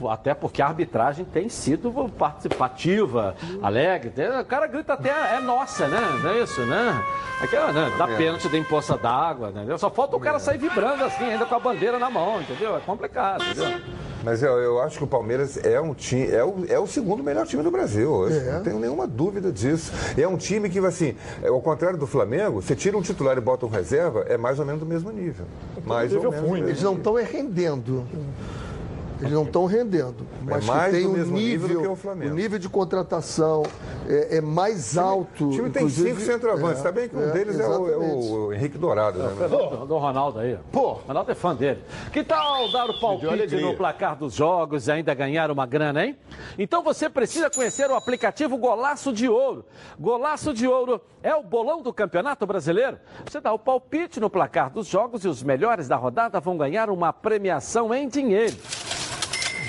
Até 0.09 0.33
porque 0.33 0.61
a 0.61 0.67
arbitragem 0.67 1.25
tem 1.25 1.47
sido 1.49 1.91
participativa, 2.17 3.35
alegre. 3.61 4.09
Tem- 4.11 4.27
O 4.39 4.45
cara 4.45 4.67
grita 4.67 4.93
até, 4.93 5.09
é 5.35 5.39
nossa, 5.39 5.87
né? 5.87 5.99
Não 6.23 6.29
é 6.31 6.41
isso, 6.41 6.61
né? 6.65 7.01
Aquela, 7.41 7.71
né? 7.71 7.91
Dá 7.97 8.09
É. 8.09 8.17
pênalti 8.17 8.49
da 8.49 8.57
imposta 8.57 8.97
d'água, 8.97 9.49
entendeu? 9.49 9.77
Só 9.77 9.89
falta 9.89 10.15
o 10.15 10.19
cara 10.19 10.39
sair 10.39 10.57
vibrando 10.57 11.03
assim, 11.03 11.23
ainda 11.25 11.45
com 11.45 11.55
a 11.55 11.59
bandeira 11.59 11.97
na 11.99 12.09
mão, 12.09 12.41
entendeu? 12.41 12.75
É 12.75 12.79
complicado, 12.79 13.43
entendeu? 13.43 13.79
Mas 14.23 14.41
eu, 14.43 14.57
eu 14.57 14.81
acho 14.81 14.97
que 14.97 15.03
o 15.03 15.07
Palmeiras 15.07 15.63
é 15.63 15.79
um 15.79 15.93
time, 15.93 16.29
é 16.31 16.43
o, 16.43 16.65
é 16.67 16.79
o 16.79 16.87
segundo 16.87 17.23
melhor 17.23 17.45
time 17.45 17.61
do 17.63 17.69
Brasil 17.71 18.11
hoje. 18.11 18.39
É. 18.39 18.53
Não 18.53 18.63
tenho 18.63 18.79
nenhuma 18.79 19.05
dúvida 19.07 19.51
disso. 19.51 19.91
É 20.19 20.27
um 20.27 20.35
time 20.35 20.69
que, 20.69 20.79
assim, 20.79 21.15
é, 21.41 21.47
ao 21.47 21.61
contrário 21.61 21.97
do 21.97 22.07
Flamengo, 22.07 22.61
você 22.61 22.75
tira 22.75 22.97
um 22.97 23.01
titular 23.01 23.37
e 23.37 23.41
bota 23.41 23.65
um 23.65 23.69
reserva, 23.69 24.25
é 24.27 24.35
mais 24.35 24.59
ou 24.59 24.65
menos 24.65 24.81
do 24.81 24.85
mesmo 24.87 25.11
nível. 25.11 25.45
Mais 25.85 26.13
ou 26.13 26.31
menos. 26.31 26.49
ruim, 26.49 26.61
né? 26.61 26.69
Eles 26.69 26.81
não 26.83 26.95
estão 26.95 27.13
rendendo. 27.13 28.05
Eles 29.19 29.33
não 29.33 29.43
estão 29.43 29.65
rendendo. 29.65 30.25
Mas 30.43 30.63
É 30.63 30.67
mais 30.67 30.85
que 30.85 30.91
tem 30.91 31.03
do 31.03 31.09
um 31.09 31.13
mesmo 31.13 31.35
nível 31.37 31.67
nível, 31.67 31.77
do 31.77 31.81
que 31.83 31.87
o 31.87 31.95
Flamengo. 31.95 32.35
nível 32.35 32.59
de 32.59 32.69
contratação 32.69 33.63
é, 34.07 34.37
é 34.37 34.41
mais 34.41 34.97
alto. 34.97 35.47
O 35.47 35.51
time 35.51 35.69
tem 35.69 35.89
cinco 35.89 36.19
centroavantes, 36.21 36.79
é, 36.81 36.83
tá 36.83 36.91
bem 36.91 37.09
que 37.09 37.15
um 37.15 37.21
é, 37.29 37.31
deles 37.31 37.59
é 37.59 37.67
o, 37.67 37.89
é 37.89 37.97
o 37.97 38.53
Henrique 38.53 38.77
Dourado, 38.77 39.19
né? 39.19 39.47
Do, 39.47 39.85
do 39.85 39.97
Ronaldo 39.97 40.39
aí. 40.39 40.57
Pô. 40.71 40.93
Ronaldo 40.93 41.31
é 41.31 41.35
fã 41.35 41.55
dele. 41.55 41.81
Que 42.11 42.23
tal 42.23 42.71
dar 42.71 42.89
o 42.89 42.99
palpite 42.99 43.55
no 43.55 43.75
placar 43.75 44.15
dos 44.15 44.33
jogos 44.33 44.87
e 44.87 44.91
ainda 44.91 45.13
ganhar 45.13 45.49
uma 45.51 45.65
grana, 45.65 46.05
hein? 46.05 46.17
Então 46.57 46.83
você 46.83 47.09
precisa 47.09 47.49
conhecer 47.49 47.89
o 47.89 47.95
aplicativo 47.95 48.57
Golaço 48.57 49.11
de 49.11 49.27
Ouro. 49.27 49.65
Golaço 49.99 50.53
de 50.53 50.67
Ouro 50.67 51.01
é 51.23 51.35
o 51.35 51.43
bolão 51.43 51.81
do 51.81 51.91
Campeonato 51.91 52.45
Brasileiro. 52.45 52.97
Você 53.25 53.41
dá 53.41 53.51
o 53.51 53.59
palpite 53.59 54.19
no 54.19 54.29
placar 54.29 54.69
dos 54.69 54.87
jogos 54.87 55.25
e 55.25 55.27
os 55.27 55.41
melhores 55.43 55.87
da 55.87 55.95
rodada 55.95 56.39
vão 56.39 56.57
ganhar 56.57 56.89
uma 56.89 57.11
premiação 57.11 57.93
em 57.93 58.07
dinheiro. 58.07 58.55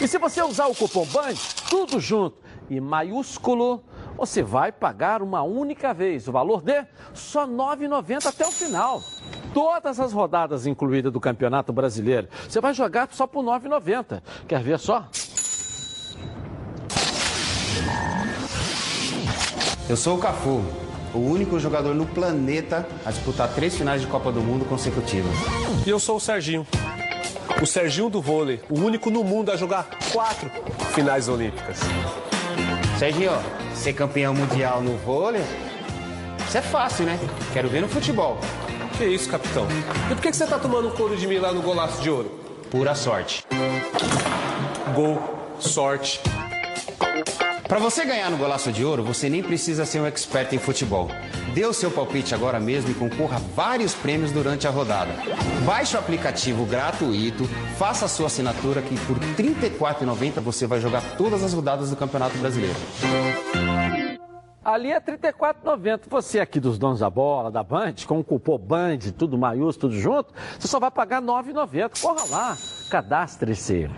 E 0.01 0.07
se 0.07 0.17
você 0.17 0.41
usar 0.43 0.67
o 0.67 0.75
cupom 0.75 1.05
BAND, 1.07 1.37
tudo 1.69 1.99
junto 1.99 2.37
e 2.71 2.81
maiúsculo, 2.81 3.83
você 4.17 4.43
vai 4.43 4.71
pagar 4.71 5.23
uma 5.23 5.43
única 5.43 5.93
vez 5.93 6.29
o 6.29 6.33
valor 6.33 6.63
de 6.63 6.85
só 7.13 7.45
R$ 7.47 7.53
9,90 7.53 8.27
até 8.27 8.47
o 8.47 8.53
final. 8.53 9.03
Todas 9.53 9.99
as 9.99 10.13
rodadas 10.13 10.67
incluídas 10.67 11.13
do 11.13 11.19
Campeonato 11.19 11.73
Brasileiro. 11.73 12.29
Você 12.49 12.61
vai 12.61 12.73
jogar 12.75 13.09
só 13.11 13.27
por 13.27 13.45
R$ 13.45 13.69
9,90. 13.69 14.23
Quer 14.47 14.63
ver 14.63 14.79
só? 14.79 15.09
Eu 19.89 19.97
sou 19.97 20.17
o 20.17 20.21
Cafu, 20.21 20.63
o 21.13 21.19
único 21.19 21.59
jogador 21.59 21.95
no 21.95 22.07
planeta 22.07 22.87
a 23.05 23.11
disputar 23.11 23.53
três 23.53 23.77
finais 23.77 24.01
de 24.01 24.07
Copa 24.07 24.31
do 24.31 24.41
Mundo 24.41 24.65
consecutivas. 24.67 25.35
E 25.85 25.91
eu 25.91 25.99
sou 25.99 26.17
o 26.17 26.21
Serginho. 26.21 26.67
O 27.61 27.67
Serginho 27.67 28.09
do 28.09 28.21
vôlei, 28.23 28.61
o 28.71 28.79
único 28.79 29.11
no 29.11 29.25
mundo 29.25 29.51
a 29.51 29.57
jogar 29.57 29.89
quatro 30.13 30.51
finais 30.95 31.29
olímpicas. 31.29 31.79
Serginho, 32.99 33.33
ser 33.75 33.93
campeão 33.93 34.35
mundial 34.35 34.81
no 34.81 34.97
vôlei, 34.99 35.43
isso 36.49 36.57
é 36.57 36.63
fácil, 36.63 37.05
né? 37.05 37.19
Quero 37.53 37.69
ver 37.69 37.83
no 37.83 37.89
futebol. 37.89 38.39
Que 38.97 39.05
isso, 39.05 39.29
capitão? 39.29 39.67
E 40.11 40.15
por 40.15 40.23
que 40.23 40.33
você 40.33 40.47
tá 40.47 40.59
tomando 40.59 40.91
couro 40.97 41.15
de 41.15 41.27
mim 41.27 41.37
lá 41.37 41.53
no 41.53 41.61
golaço 41.61 42.01
de 42.01 42.09
ouro? 42.09 42.31
Pura 42.71 42.95
sorte. 42.95 43.45
Gol, 44.95 45.21
sorte. 45.61 46.21
Para 47.69 47.79
você 47.79 48.03
ganhar 48.03 48.31
no 48.31 48.39
Golaço 48.39 48.73
de 48.73 48.83
Ouro, 48.83 49.05
você 49.05 49.29
nem 49.29 49.43
precisa 49.43 49.85
ser 49.85 50.01
um 50.01 50.07
expert 50.07 50.51
em 50.55 50.59
futebol. 50.59 51.09
Dê 51.53 51.67
o 51.67 51.75
seu 51.75 51.91
palpite 51.91 52.35
agora 52.35 52.59
mesmo 52.59 52.91
e 52.91 52.95
concorra 52.95 53.37
a 53.37 53.41
vários 53.55 53.95
prêmios 53.95 54.33
durante 54.33 54.67
a 54.67 54.71
rodada. 54.71 55.13
Baixe 55.67 55.95
o 55.95 55.99
aplicativo 55.99 56.65
gratuito, 56.65 57.45
faça 57.77 58.07
a 58.07 58.09
sua 58.09 58.29
assinatura 58.29 58.81
que 58.81 58.99
por 59.01 59.19
R$ 59.19 59.35
34,90 59.35 60.41
você 60.41 60.67
vai 60.67 60.81
jogar 60.81 61.03
todas 61.19 61.45
as 61.45 61.53
rodadas 61.53 61.91
do 61.91 61.97
Campeonato 61.97 62.39
Brasileiro. 62.39 62.77
Ali 64.65 64.91
é 64.91 64.95
R$ 64.95 65.19
34,90. 65.19 66.01
Você 66.09 66.41
aqui 66.41 66.59
dos 66.59 66.79
donos 66.79 67.01
da 67.01 67.11
bola, 67.11 67.51
da 67.51 67.63
Band, 67.63 67.97
com 68.07 68.19
o 68.19 68.25
cupom 68.25 68.57
Band, 68.59 68.99
tudo 69.19 69.37
maiúsculo, 69.37 69.93
tudo 69.93 70.01
junto, 70.01 70.33
você 70.59 70.69
só 70.69 70.81
vai 70.81 70.91
pagar 70.91 71.21
R$ 71.21 71.27
9,90. 71.29 72.01
Corra 72.01 72.25
lá, 72.31 72.57
cadastre-se. 72.89 73.91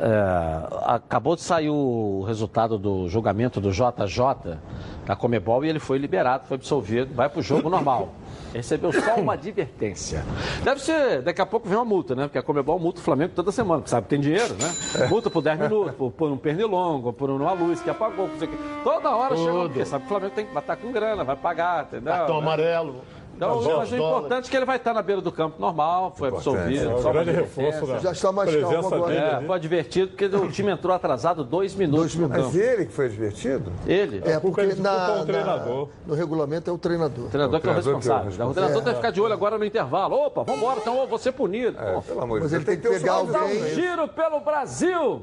É, 0.00 0.66
acabou 0.86 1.36
de 1.36 1.42
sair 1.42 1.70
o 1.70 2.22
resultado 2.26 2.76
do 2.78 3.08
julgamento 3.08 3.60
do 3.60 3.70
JJ 3.70 4.58
da 5.06 5.14
Comebol 5.14 5.64
e 5.64 5.68
ele 5.68 5.78
foi 5.78 5.98
liberado, 5.98 6.46
foi 6.46 6.56
absolvido, 6.56 7.14
vai 7.14 7.28
para 7.28 7.38
o 7.40 7.42
jogo 7.42 7.68
normal. 7.68 8.08
Recebeu 8.54 8.92
só 8.92 9.16
uma 9.16 9.32
advertência. 9.32 10.24
Deve 10.62 10.80
ser, 10.80 11.22
daqui 11.22 11.40
a 11.40 11.46
pouco 11.46 11.68
vem 11.68 11.76
uma 11.76 11.84
multa, 11.84 12.14
né? 12.14 12.22
Porque 12.24 12.38
a 12.38 12.42
Comebol 12.42 12.78
multa 12.78 13.00
o 13.00 13.02
Flamengo 13.02 13.32
toda 13.34 13.50
semana, 13.50 13.80
porque 13.80 13.90
sabe 13.90 14.04
que 14.04 14.10
tem 14.10 14.20
dinheiro, 14.20 14.54
né? 14.54 15.08
Multa 15.08 15.28
por 15.28 15.42
10 15.42 15.58
minutos, 15.58 15.94
por, 15.96 16.12
por 16.12 16.30
um 16.30 16.36
pernilongo, 16.36 17.12
por 17.12 17.30
uma 17.30 17.52
luz 17.52 17.80
que 17.80 17.90
apagou, 17.90 18.28
por 18.28 18.36
isso 18.36 18.44
aqui. 18.44 18.56
Toda 18.84 19.10
hora 19.10 19.36
chega, 19.36 19.50
Tudo. 19.50 19.68
porque 19.70 19.84
sabe 19.84 20.02
que 20.02 20.06
o 20.06 20.08
Flamengo 20.08 20.34
tem 20.36 20.46
que 20.46 20.56
estar 20.56 20.76
com 20.76 20.92
grana, 20.92 21.24
vai 21.24 21.34
pagar, 21.34 21.84
entendeu? 21.84 22.12
Cartão 22.12 22.36
Né? 22.36 22.42
amarelo. 22.42 22.96
Então, 23.36 23.54
Fazer 23.62 23.74
mas 23.76 23.92
o 23.92 23.96
importante 23.96 24.46
é 24.46 24.50
que 24.50 24.56
ele 24.56 24.64
vai 24.64 24.76
estar 24.76 24.94
na 24.94 25.02
beira 25.02 25.20
do 25.20 25.32
campo 25.32 25.60
normal, 25.60 26.12
foi 26.16 26.28
absolvido. 26.28 26.90
É 26.90 26.94
um 26.94 27.02
grande 27.02 27.30
reforço, 27.32 27.86
né? 27.86 27.98
Já 28.00 28.12
está 28.12 28.30
mais 28.32 28.54
calmo 28.54 28.94
agora. 28.94 29.12
dele 29.12 29.24
É, 29.44 29.46
foi 29.46 29.56
advertido 29.56 30.08
porque 30.08 30.24
o 30.26 30.50
time 30.52 30.70
entrou 30.72 30.94
atrasado 30.94 31.42
dois 31.44 31.74
minutos 31.74 32.14
no 32.14 32.28
campo. 32.28 32.42
Mas 32.44 32.54
ele 32.54 32.86
que 32.86 32.92
foi 32.92 33.08
divertido? 33.08 33.72
Ele. 33.86 34.18
É, 34.18 34.38
culpa 34.38 34.40
porque 34.40 34.60
é 34.62 34.66
de 34.74 34.80
na, 34.80 34.92
o 34.92 35.18
na- 35.18 35.24
treinador. 35.24 35.88
no 36.06 36.14
regulamento 36.14 36.70
é 36.70 36.72
o 36.72 36.78
treinador. 36.78 37.26
O 37.26 37.28
treinador 37.28 37.60
que 37.60 37.66
é 37.66 37.70
o 37.70 37.74
treinador 37.74 38.00
que 38.00 38.08
é 38.08 38.12
o 38.12 38.14
responsável. 38.24 38.24
responsável. 38.26 38.50
O 38.50 38.54
treinador 38.54 38.80
É. 38.80 38.84
tem 38.84 38.92
que 38.92 38.98
ficar 38.98 39.10
de 39.10 39.20
olho 39.20 39.32
agora 39.32 39.58
no 39.58 39.64
intervalo. 39.64 40.14
Opa, 40.16 40.42
vambora, 40.44 40.78
então 40.80 41.00
eu 41.00 41.06
vou 41.08 41.18
ser 41.18 41.32
punido. 41.32 41.76
É, 41.78 42.00
pelo 42.00 42.22
amor 42.22 42.38
de 42.38 42.42
Mas 42.44 42.50
Deus. 42.52 42.52
ele 42.52 42.64
tem 42.64 42.76
que 42.76 42.82
ter 42.82 42.88
o 42.88 43.00
pegar 43.00 43.12
alguém. 43.14 43.62
um 43.62 43.66
giro 43.74 44.08
pelo 44.08 44.40
Brasil 44.40 45.22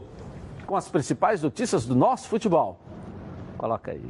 com 0.68 0.76
as 0.76 0.88
principais 0.90 1.42
notícias 1.42 1.86
do 1.86 1.96
nosso 1.96 2.28
futebol. 2.28 2.78
Coloca 3.58 3.92
aí. 3.92 4.04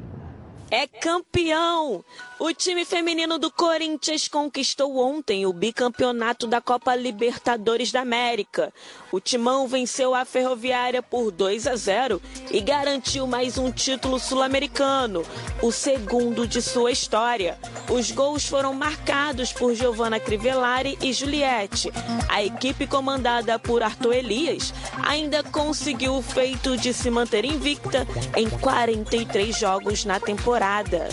é 0.72 0.88
campeão. 0.88 2.04
O 2.44 2.52
time 2.56 2.84
feminino 2.84 3.38
do 3.38 3.52
Corinthians 3.52 4.28
conquistou 4.28 4.98
ontem 4.98 5.46
o 5.46 5.54
bicampeonato 5.54 6.48
da 6.48 6.60
Copa 6.60 6.96
Libertadores 6.96 7.92
da 7.92 8.02
América. 8.02 8.74
O 9.12 9.20
Timão 9.20 9.68
venceu 9.68 10.16
a 10.16 10.26
Ferroviária 10.26 11.04
por 11.04 11.30
2 11.30 11.68
a 11.68 11.76
0 11.76 12.20
e 12.50 12.60
garantiu 12.60 13.28
mais 13.28 13.60
um 13.60 13.72
título 13.72 14.18
sul-americano, 14.18 15.24
o 15.62 15.72
segundo 15.72 16.48
de 16.48 16.64
sua 16.64 16.92
história. 16.92 17.60
Os 17.88 18.10
gols 18.10 18.48
foram 18.48 18.74
marcados 18.74 19.54
por 19.54 19.76
Giovanna 19.76 20.20
Crivellari 20.20 20.98
e 21.00 21.14
Juliette. 21.14 21.92
A 22.28 22.44
equipe 22.44 22.88
comandada 22.88 23.60
por 23.60 23.84
Arthur 23.84 24.16
Elias 24.16 24.74
ainda 25.04 25.44
conseguiu 25.44 26.16
o 26.16 26.24
feito 26.24 26.76
de 26.76 26.92
se 26.92 27.12
manter 27.12 27.46
invicta 27.46 28.08
em 28.36 28.50
43 28.50 29.56
jogos 29.56 30.06
na 30.06 30.20
temporada. 30.20 31.08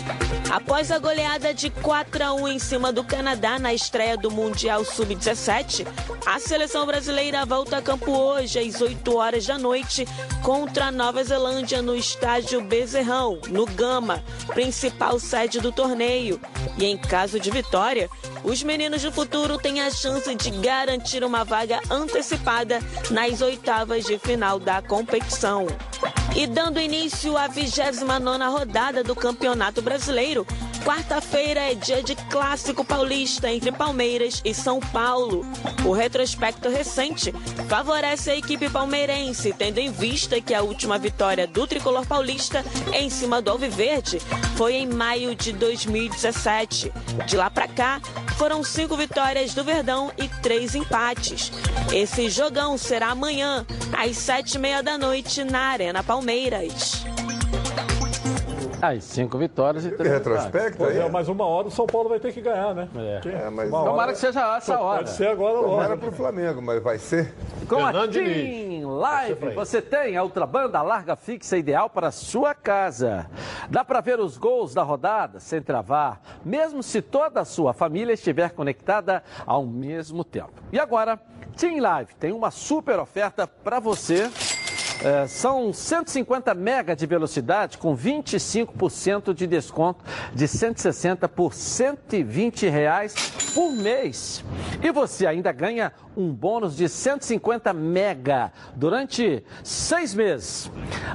Após 0.51 0.91
a 0.91 0.99
de 1.59 1.71
4 1.71 2.25
a 2.25 2.33
1 2.33 2.49
em 2.49 2.59
cima 2.61 2.93
do 2.93 3.03
Canadá 3.03 3.59
na 3.59 3.75
estreia 3.75 4.17
do 4.17 4.31
Mundial 4.31 4.85
Sub-17, 4.85 5.85
a 6.25 6.39
seleção 6.39 6.87
brasileira 6.87 7.45
volta 7.45 7.79
a 7.79 7.83
campo 7.83 8.13
hoje 8.13 8.61
às 8.61 8.81
8 8.81 9.17
horas 9.17 9.45
da 9.45 9.59
noite 9.59 10.07
contra 10.45 10.87
a 10.87 10.93
Nova 10.93 11.25
Zelândia 11.25 11.83
no 11.83 11.97
estádio 11.97 12.61
Bezerrão, 12.61 13.41
no 13.49 13.67
Gama, 13.67 14.23
principal 14.55 15.19
sede 15.19 15.61
do 15.61 15.73
torneio. 15.73 16.41
E 16.79 16.85
em 16.85 16.97
caso 16.97 17.41
de 17.41 17.51
vitória, 17.51 18.09
os 18.45 18.63
meninos 18.63 19.03
do 19.03 19.11
futuro 19.11 19.59
têm 19.59 19.81
a 19.81 19.91
chance 19.91 20.33
de 20.37 20.51
garantir 20.51 21.25
uma 21.25 21.45
vaga 21.45 21.81
antecipada 21.91 22.79
nas 23.11 23.43
oitavas 23.43 24.05
de 24.05 24.19
final 24.19 24.61
da 24.61 24.81
competição. 24.81 25.67
E 26.39 26.47
dando 26.47 26.79
início 26.79 27.37
à 27.37 27.49
29 27.49 28.45
rodada 28.49 29.03
do 29.03 29.17
Campeonato 29.17 29.83
Brasileiro, 29.83 30.47
quarta-feira 30.85 31.59
é 31.59 31.75
dia 31.75 32.01
de 32.01 32.15
clássico 32.15 32.85
paulista 32.85 33.51
entre 33.51 33.73
Palmeiras 33.73 34.41
e 34.45 34.55
São 34.55 34.79
Paulo. 34.79 35.45
O 35.85 35.91
retrospecto 35.91 36.69
recente 36.69 37.33
favorece 37.69 38.31
a 38.31 38.37
equipe 38.37 38.71
palmeirense, 38.71 39.53
tendo 39.53 39.79
em 39.79 39.91
vista 39.91 40.41
que 40.41 40.55
a 40.55 40.63
última 40.63 40.97
vitória 40.97 41.45
do 41.45 41.67
tricolor 41.67 42.07
paulista 42.07 42.65
em 42.93 43.11
cima 43.11 43.43
do 43.43 43.51
Alviverde 43.51 44.21
foi 44.57 44.75
em 44.75 44.87
maio 44.87 45.35
de 45.35 45.53
2017. 45.53 46.93
De 47.27 47.37
lá 47.37 47.51
pra 47.51 47.67
cá, 47.67 48.01
foram 48.37 48.63
cinco 48.63 48.97
vitórias 48.97 49.55
do 49.55 49.65
Verdão 49.65 50.13
e 50.17 50.29
três 50.41 50.77
empates. 50.77 51.51
Esse 51.93 52.31
jogão 52.31 52.79
será 52.79 53.09
amanhã, 53.09 53.67
às 53.93 54.17
sete 54.17 54.55
e 54.55 54.59
meia 54.61 54.85
da 54.85 54.97
noite, 54.97 55.43
na 55.43 55.63
Arena 55.71 56.01
Palmeiras. 56.05 56.28
Aí, 58.81 59.01
cinco 59.01 59.37
vitórias 59.39 59.85
e 59.85 59.91
três 59.91 60.13
Retrospecto 60.13 60.85
aí? 60.85 60.99
é, 60.99 61.09
mas 61.11 61.27
uma 61.29 61.45
hora 61.45 61.67
o 61.67 61.71
São 61.71 61.85
Paulo 61.85 62.09
vai 62.09 62.21
ter 62.21 62.33
que 62.33 62.41
ganhar, 62.41 62.73
né? 62.75 62.89
É. 62.95 63.21
Que- 63.21 63.29
É, 63.31 63.51
mas 63.51 63.69
uma 63.69 63.79
Tomara 63.81 64.03
hora- 64.03 64.13
que 64.13 64.19
seja 64.19 64.57
essa 64.57 64.79
hora. 64.79 64.99
Pode 64.99 65.11
ser 65.11 65.27
agora 65.29 65.55
não 65.55 65.63
logo. 65.63 65.83
era 65.83 65.97
pro 65.97 66.13
Flamengo, 66.13 66.63
mas 66.63 66.81
vai 66.81 66.97
ser. 66.97 67.35
Com 67.69 67.85
a 67.85 68.07
Diniz. 68.07 68.85
Live, 68.85 69.55
você 69.55 69.83
tem 69.83 70.17
a 70.17 70.23
ultrabanda 70.23 70.81
larga 70.81 71.17
fixa 71.17 71.57
ideal 71.59 71.91
para 71.91 72.07
a 72.09 72.13
sua 72.13 72.55
casa. 72.55 73.27
Dá 73.69 73.85
para 73.85 74.01
ver 74.01 74.21
os 74.21 74.37
gols 74.39 74.73
da 74.73 74.83
rodada 74.85 75.41
sem 75.41 75.61
travar, 75.61 76.21
mesmo 76.45 76.81
se 76.83 77.03
toda 77.03 77.41
a 77.41 77.45
sua 77.45 77.73
família 77.73 78.13
estiver 78.13 78.51
conectada 78.53 79.25
ao 79.45 79.67
mesmo 79.67 80.23
tempo. 80.23 80.53
E 80.73 80.79
agora, 80.79 81.19
TIM 81.57 81.81
Live 81.81 82.15
tem 82.15 82.33
uma 82.33 82.53
super 82.53 83.01
oferta 83.01 83.47
para 83.47 83.81
você. 83.81 84.31
É, 85.03 85.29
são 85.29 85.73
150 85.73 86.53
mega 86.55 86.97
de 86.97 87.07
velocidade 87.07 87.79
com 87.79 87.97
25% 87.97 89.33
de 89.33 89.47
desconto 89.47 90.05
de 90.35 90.49
160 90.49 91.29
por 91.29 91.55
120 91.55 92.69
reais 92.69 93.15
por 93.55 93.71
mês. 93.73 94.45
E 94.83 94.91
você 94.91 95.27
ainda 95.27 95.53
ganha 95.53 95.93
um 96.17 96.33
bônus 96.33 96.77
de 96.77 96.89
150 96.89 97.73
mega 97.73 98.53
durante 98.75 99.45
seis 99.63 100.15
meses. 100.15 100.71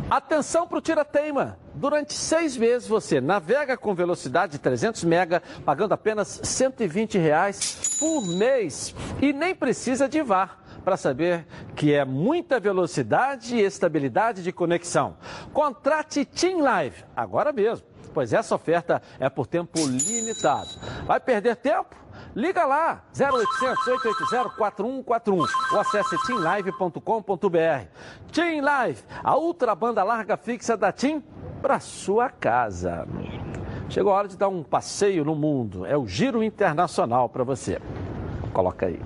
Atenção 0.10 0.66
para 0.66 0.78
o 0.78 0.82
tira-teima. 0.82 1.60
Durante 1.76 2.14
seis 2.14 2.56
meses 2.56 2.88
você 2.88 3.20
navega 3.20 3.76
com 3.76 3.94
velocidade 3.94 4.54
de 4.54 4.60
300 4.60 5.04
mega, 5.04 5.44
pagando 5.66 5.94
apenas 5.94 6.40
120 6.44 7.18
reais 7.18 7.98
por 8.00 8.26
mês. 8.26 8.96
E 9.22 9.34
nem 9.34 9.54
precisa 9.54 10.08
de 10.08 10.22
VAR 10.22 10.62
para 10.84 10.98
saber 10.98 11.46
que 11.76 11.94
é 11.94 12.06
muita 12.06 12.60
velocidade 12.60 13.56
e 13.56 13.62
estabilidade 13.62 14.44
de 14.44 14.52
conexão. 14.52 15.18
Contrate 15.52 16.26
Team 16.26 16.62
Live 16.62 17.04
agora 17.16 17.52
mesmo, 17.52 17.86
pois 18.14 18.34
essa 18.34 18.54
oferta 18.54 19.02
é 19.20 19.30
por 19.30 19.48
tempo 19.48 19.80
limitado. 19.80 20.70
Vai 21.06 21.20
perder 21.20 21.56
tempo? 21.56 21.96
Liga 22.36 22.66
lá, 22.66 23.04
0800 23.16 23.88
880 23.88 24.50
4141 24.58 25.46
ou 25.74 25.80
acesse 25.80 26.18
teamlive.com.br. 26.26 27.88
Team 28.32 28.64
Live, 28.64 29.04
a 29.24 29.38
ultra 29.38 29.76
banda 29.76 30.04
larga 30.04 30.36
fixa 30.36 30.76
da 30.76 30.92
Team 30.92 31.24
para 31.62 31.80
sua 31.80 32.30
casa. 32.30 33.08
Chegou 33.90 34.12
a 34.12 34.16
hora 34.16 34.28
de 34.28 34.36
dar 34.36 34.48
um 34.48 34.64
passeio 34.64 35.24
no 35.24 35.36
mundo. 35.36 35.86
É 35.86 35.96
o 35.96 36.08
Giro 36.08 36.44
Internacional 36.44 37.30
para 37.30 37.44
você. 37.44 37.80
Coloca 38.52 38.88
aí. 38.88 39.00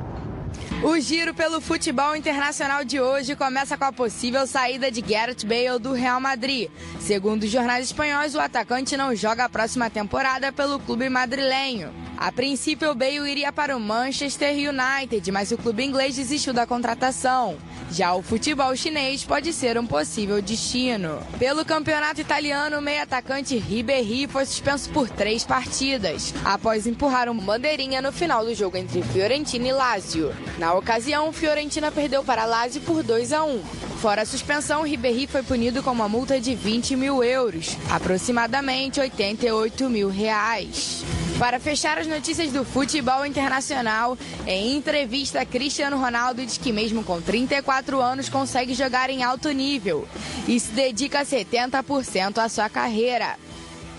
O 0.84 1.00
giro 1.00 1.34
pelo 1.34 1.60
futebol 1.60 2.16
internacional 2.16 2.86
de 2.86 3.02
hoje 3.02 3.36
começa 3.36 3.76
com 3.76 3.86
a 3.86 3.92
possível 3.92 4.46
saída 4.46 4.92
de 4.92 5.02
Gareth 5.02 5.44
Bale 5.44 5.80
do 5.80 5.92
Real 5.92 6.22
Madrid. 6.22 6.70
Segundo 7.00 7.44
os 7.44 7.50
jornais 7.50 7.88
espanhóis, 7.88 8.36
o 8.36 8.40
atacante 8.40 8.96
não 8.96 9.16
joga 9.16 9.46
a 9.46 9.50
próxima 9.50 9.90
temporada 9.90 10.52
pelo 10.52 10.80
clube 10.80 11.10
madrilenho. 11.10 11.92
A 12.16 12.32
princípio, 12.32 12.96
Bale 12.96 13.30
iria 13.30 13.52
para 13.52 13.76
o 13.76 13.80
Manchester 13.80 14.52
United, 14.52 15.32
mas 15.32 15.52
o 15.52 15.58
clube 15.58 15.84
inglês 15.84 16.16
desistiu 16.16 16.54
da 16.54 16.66
contratação. 16.66 17.58
Já 17.92 18.14
o 18.16 18.24
futebol 18.24 18.76
chinês 18.76 19.24
pode 19.24 19.54
ser 19.54 19.78
um 19.78 19.86
possível 19.86 20.42
destino. 20.42 21.20
Pelo 21.40 21.64
campeonato 21.64 22.20
italiano, 22.20 22.80
o 22.80 22.82
meio-atacante 22.82 23.56
Ribéry 23.56 24.28
foi 24.28 24.46
suspenso 24.46 24.90
por 24.90 25.08
três 25.08 25.46
partidas, 25.46 26.34
após 26.44 26.86
empurrar 26.88 27.30
uma 27.30 27.42
bandeirinha 27.42 28.02
no 28.02 28.12
final 28.12 28.44
do 28.44 28.54
jogo 28.54 28.78
entre 28.78 29.02
Fiorentina 29.04 29.68
e 29.68 29.72
Lazio. 29.72 30.36
Na 30.58 30.67
ocasião, 30.74 31.32
Fiorentina 31.32 31.92
perdeu 31.92 32.24
para 32.24 32.46
Lazio 32.46 32.82
por 32.82 33.04
2 33.04 33.34
a 33.34 33.44
1. 33.44 33.62
Fora 34.02 34.22
a 34.22 34.26
suspensão, 34.26 34.84
Ribéry 34.84 35.28
foi 35.28 35.44
punido 35.44 35.82
com 35.82 35.92
uma 35.92 36.08
multa 36.08 36.40
de 36.40 36.54
20 36.56 36.96
mil 36.96 37.24
euros, 37.24 37.78
aproximadamente 37.90 39.00
88 39.00 39.90
mil 39.90 40.10
reais. 40.10 41.04
Para 41.40 41.60
fechar 41.60 42.00
as 42.00 42.08
notícias 42.08 42.52
do 42.52 42.66
futebol 42.66 43.24
internacional, 43.26 44.18
em 44.48 44.76
entrevista, 44.76 45.46
Cristiano 45.46 45.98
Ronaldo 45.98 46.44
diz 46.44 46.58
que 46.58 46.72
mesmo 46.72 47.04
com 47.04 47.22
34 47.22 48.02
anos 48.02 48.28
consegue 48.28 48.74
jogar 48.74 49.10
em 49.12 49.24
alto 49.24 49.52
nível 49.52 50.08
e 50.48 50.60
se 50.60 50.72
dedica 50.72 51.24
70% 51.24 52.40
à 52.40 52.50
sua 52.50 52.70
carreira. 52.70 53.36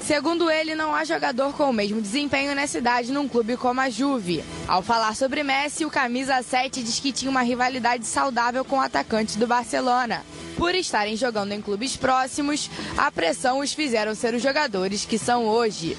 Segundo 0.08 0.50
ele, 0.50 0.74
não 0.74 0.94
há 0.94 1.04
jogador 1.04 1.52
com 1.52 1.68
o 1.68 1.72
mesmo 1.72 2.00
desempenho 2.00 2.54
nessa 2.54 2.78
idade 2.78 3.12
num 3.12 3.28
clube 3.28 3.58
como 3.58 3.78
a 3.78 3.90
Juve. 3.90 4.42
Ao 4.66 4.80
falar 4.80 5.14
sobre 5.14 5.42
Messi, 5.42 5.84
o 5.84 5.90
camisa 5.90 6.42
7 6.42 6.82
diz 6.82 6.98
que 6.98 7.12
tinha 7.12 7.30
uma 7.30 7.42
rivalidade 7.42 8.06
saudável 8.06 8.64
com 8.64 8.78
o 8.78 8.80
atacante 8.80 9.36
do 9.36 9.46
Barcelona. 9.46 10.24
Por 10.56 10.74
estarem 10.74 11.14
jogando 11.14 11.52
em 11.52 11.60
clubes 11.60 11.94
próximos, 11.94 12.70
a 12.96 13.10
pressão 13.10 13.58
os 13.58 13.74
fizeram 13.74 14.14
ser 14.14 14.32
os 14.32 14.42
jogadores 14.42 15.04
que 15.04 15.18
são 15.18 15.44
hoje. 15.44 15.94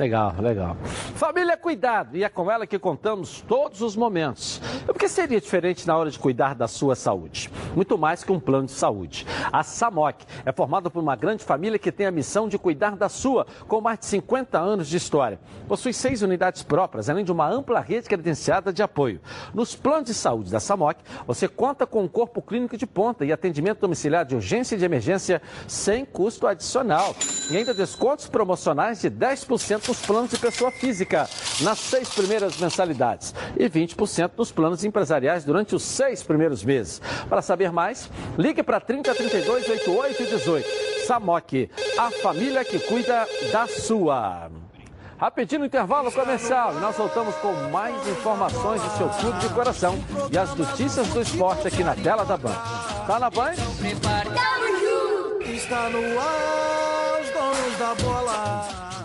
Legal, 0.00 0.34
legal. 0.40 0.78
Família 1.14 1.58
Cuidado, 1.58 2.16
e 2.16 2.24
é 2.24 2.28
com 2.30 2.50
ela 2.50 2.66
que 2.66 2.78
contamos 2.78 3.44
todos 3.46 3.82
os 3.82 3.94
momentos. 3.94 4.58
O 4.88 4.94
que 4.94 5.06
seria 5.06 5.38
diferente 5.38 5.86
na 5.86 5.94
hora 5.94 6.10
de 6.10 6.18
cuidar 6.18 6.54
da 6.54 6.66
sua 6.66 6.96
saúde? 6.96 7.50
Muito 7.76 7.98
mais 7.98 8.24
que 8.24 8.32
um 8.32 8.40
plano 8.40 8.64
de 8.64 8.72
saúde. 8.72 9.26
A 9.52 9.62
SAMOC 9.62 10.24
é 10.46 10.52
formada 10.52 10.88
por 10.88 11.02
uma 11.02 11.14
grande 11.14 11.44
família 11.44 11.78
que 11.78 11.92
tem 11.92 12.06
a 12.06 12.10
missão 12.10 12.48
de 12.48 12.56
cuidar 12.56 12.96
da 12.96 13.10
sua, 13.10 13.46
com 13.68 13.82
mais 13.82 13.98
de 13.98 14.06
50 14.06 14.58
anos 14.58 14.88
de 14.88 14.96
história. 14.96 15.38
Possui 15.68 15.92
seis 15.92 16.22
unidades 16.22 16.62
próprias, 16.62 17.10
além 17.10 17.22
de 17.22 17.30
uma 17.30 17.46
ampla 17.46 17.80
rede 17.80 18.08
credenciada 18.08 18.72
de 18.72 18.82
apoio. 18.82 19.20
Nos 19.52 19.76
planos 19.76 20.06
de 20.06 20.14
saúde 20.14 20.50
da 20.50 20.60
SAMOC, 20.60 20.96
você 21.26 21.46
conta 21.46 21.86
com 21.86 22.02
um 22.04 22.08
corpo 22.08 22.40
clínico 22.40 22.74
de 22.74 22.86
ponta 22.86 23.22
e 23.22 23.34
atendimento 23.34 23.80
domiciliar 23.80 24.24
de 24.24 24.34
urgência 24.34 24.76
e 24.76 24.78
de 24.78 24.84
emergência 24.86 25.42
sem 25.68 26.06
custo 26.06 26.46
adicional. 26.46 27.14
E 27.50 27.56
ainda 27.58 27.74
descontos 27.74 28.26
promocionais 28.28 29.02
de 29.02 29.10
10% 29.10 29.89
nos 29.90 29.98
planos 29.98 30.30
de 30.30 30.38
pessoa 30.38 30.70
física 30.70 31.28
nas 31.62 31.80
seis 31.80 32.08
primeiras 32.10 32.56
mensalidades 32.58 33.34
e 33.58 33.68
20% 33.68 34.30
nos 34.36 34.52
planos 34.52 34.84
empresariais 34.84 35.44
durante 35.44 35.74
os 35.74 35.82
seis 35.82 36.22
primeiros 36.22 36.62
meses. 36.62 37.02
Para 37.28 37.42
saber 37.42 37.72
mais, 37.72 38.08
ligue 38.38 38.62
para 38.62 38.78
3032 38.78 39.68
8818. 39.68 41.06
Samok, 41.08 41.68
a 41.98 42.08
família 42.22 42.64
que 42.64 42.78
cuida 42.78 43.26
da 43.50 43.66
sua. 43.66 44.48
Rapidinho 45.18 45.64
Intervalo 45.64 46.12
Comercial. 46.12 46.72
Nós 46.74 46.96
voltamos 46.96 47.34
com 47.36 47.52
mais 47.70 47.94
informações 48.06 48.80
do 48.80 48.96
seu 48.96 49.08
clube 49.08 49.40
de 49.40 49.48
coração 49.48 49.98
e 50.30 50.38
as 50.38 50.54
notícias 50.54 51.08
do 51.08 51.20
esporte 51.20 51.66
aqui 51.66 51.82
na 51.82 51.96
tela 51.96 52.24
da 52.24 52.36
Band. 52.36 52.54
Tá 53.08 53.18
na 53.18 53.28
Band? 53.28 53.54
Está 55.52 55.88
no 55.90 56.20
ar, 56.20 57.20
os 57.20 57.30
donos 57.32 57.78
da 57.78 57.94
bola. 58.04 58.99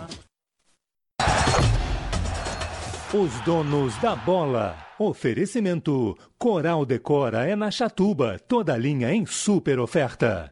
Os 3.18 3.32
donos 3.46 3.96
da 3.96 4.14
bola. 4.14 4.76
Oferecimento: 4.98 6.18
Coral 6.36 6.84
Decora 6.84 7.48
é 7.48 7.56
na 7.56 7.70
Chatuba, 7.70 8.38
toda 8.46 8.76
linha 8.76 9.10
em 9.10 9.24
super 9.24 9.78
oferta. 9.78 10.50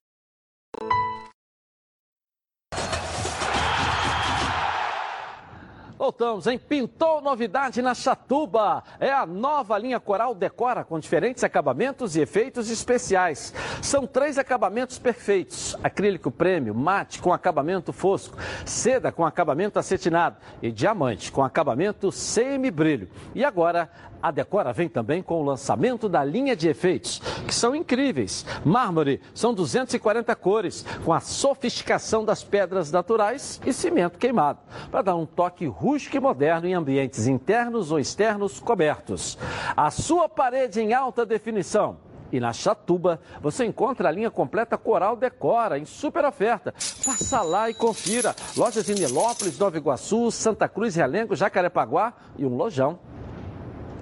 Voltamos, 6.04 6.46
hein? 6.46 6.58
Pintou 6.58 7.22
novidade 7.22 7.80
na 7.80 7.94
Chatuba. 7.94 8.84
É 9.00 9.10
a 9.10 9.24
nova 9.24 9.78
linha 9.78 9.98
Coral 9.98 10.34
Decora 10.34 10.84
com 10.84 11.00
diferentes 11.00 11.42
acabamentos 11.42 12.14
e 12.14 12.20
efeitos 12.20 12.68
especiais. 12.68 13.54
São 13.80 14.06
três 14.06 14.36
acabamentos 14.36 14.98
perfeitos: 14.98 15.74
acrílico 15.82 16.30
prêmio, 16.30 16.74
mate 16.74 17.22
com 17.22 17.32
acabamento 17.32 17.90
fosco, 17.90 18.36
seda 18.66 19.10
com 19.10 19.24
acabamento 19.24 19.78
acetinado 19.78 20.36
e 20.60 20.70
diamante 20.70 21.32
com 21.32 21.42
acabamento 21.42 22.12
semi-brilho. 22.12 23.08
E 23.34 23.42
agora 23.42 23.88
a 24.24 24.30
Decora 24.30 24.72
vem 24.72 24.88
também 24.88 25.22
com 25.22 25.38
o 25.38 25.44
lançamento 25.44 26.08
da 26.08 26.24
linha 26.24 26.56
de 26.56 26.66
efeitos, 26.66 27.20
que 27.46 27.54
são 27.54 27.76
incríveis. 27.76 28.46
Mármore 28.64 29.20
são 29.34 29.52
240 29.52 30.34
cores, 30.34 30.82
com 31.04 31.12
a 31.12 31.20
sofisticação 31.20 32.24
das 32.24 32.42
pedras 32.42 32.90
naturais 32.90 33.60
e 33.66 33.70
cimento 33.70 34.18
queimado, 34.18 34.60
para 34.90 35.02
dar 35.02 35.14
um 35.14 35.26
toque 35.26 35.66
rústico 35.66 36.16
e 36.16 36.20
moderno 36.20 36.66
em 36.66 36.72
ambientes 36.72 37.26
internos 37.26 37.92
ou 37.92 37.98
externos 37.98 38.58
cobertos. 38.58 39.36
A 39.76 39.90
sua 39.90 40.26
parede 40.26 40.80
em 40.80 40.94
alta 40.94 41.26
definição. 41.26 41.98
E 42.32 42.40
na 42.40 42.54
Chatuba 42.54 43.20
você 43.42 43.66
encontra 43.66 44.08
a 44.08 44.10
linha 44.10 44.30
completa 44.30 44.78
Coral 44.78 45.16
Decora 45.16 45.78
em 45.78 45.84
super 45.84 46.24
oferta. 46.24 46.72
Passa 47.04 47.42
lá 47.42 47.68
e 47.68 47.74
confira. 47.74 48.34
Lojas 48.56 48.88
em 48.88 48.94
Nilópolis, 48.94 49.58
Nova 49.58 49.76
Iguaçu, 49.76 50.30
Santa 50.30 50.66
Cruz, 50.66 50.94
Realengo, 50.94 51.36
Jacarepaguá 51.36 52.14
e 52.38 52.46
um 52.46 52.56
lojão 52.56 52.98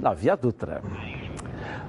na 0.02 0.12
Via 0.12 0.36
Dutra. 0.36 0.82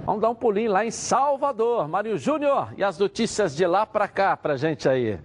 Vamos 0.06 0.22
dar 0.22 0.30
um 0.30 0.36
pulinho 0.36 0.72
lá 0.72 0.86
em 0.86 0.92
Salvador. 0.92 1.88
Mário 1.88 2.18
Júnior 2.18 2.70
e 2.78 2.84
as 2.84 2.98
notícias 2.98 3.56
de 3.56 3.66
lá 3.66 3.86
para 3.86 4.08
cá 4.08 4.38
pra 4.38 4.56
gente 4.56 4.88
aí. 4.88 5.20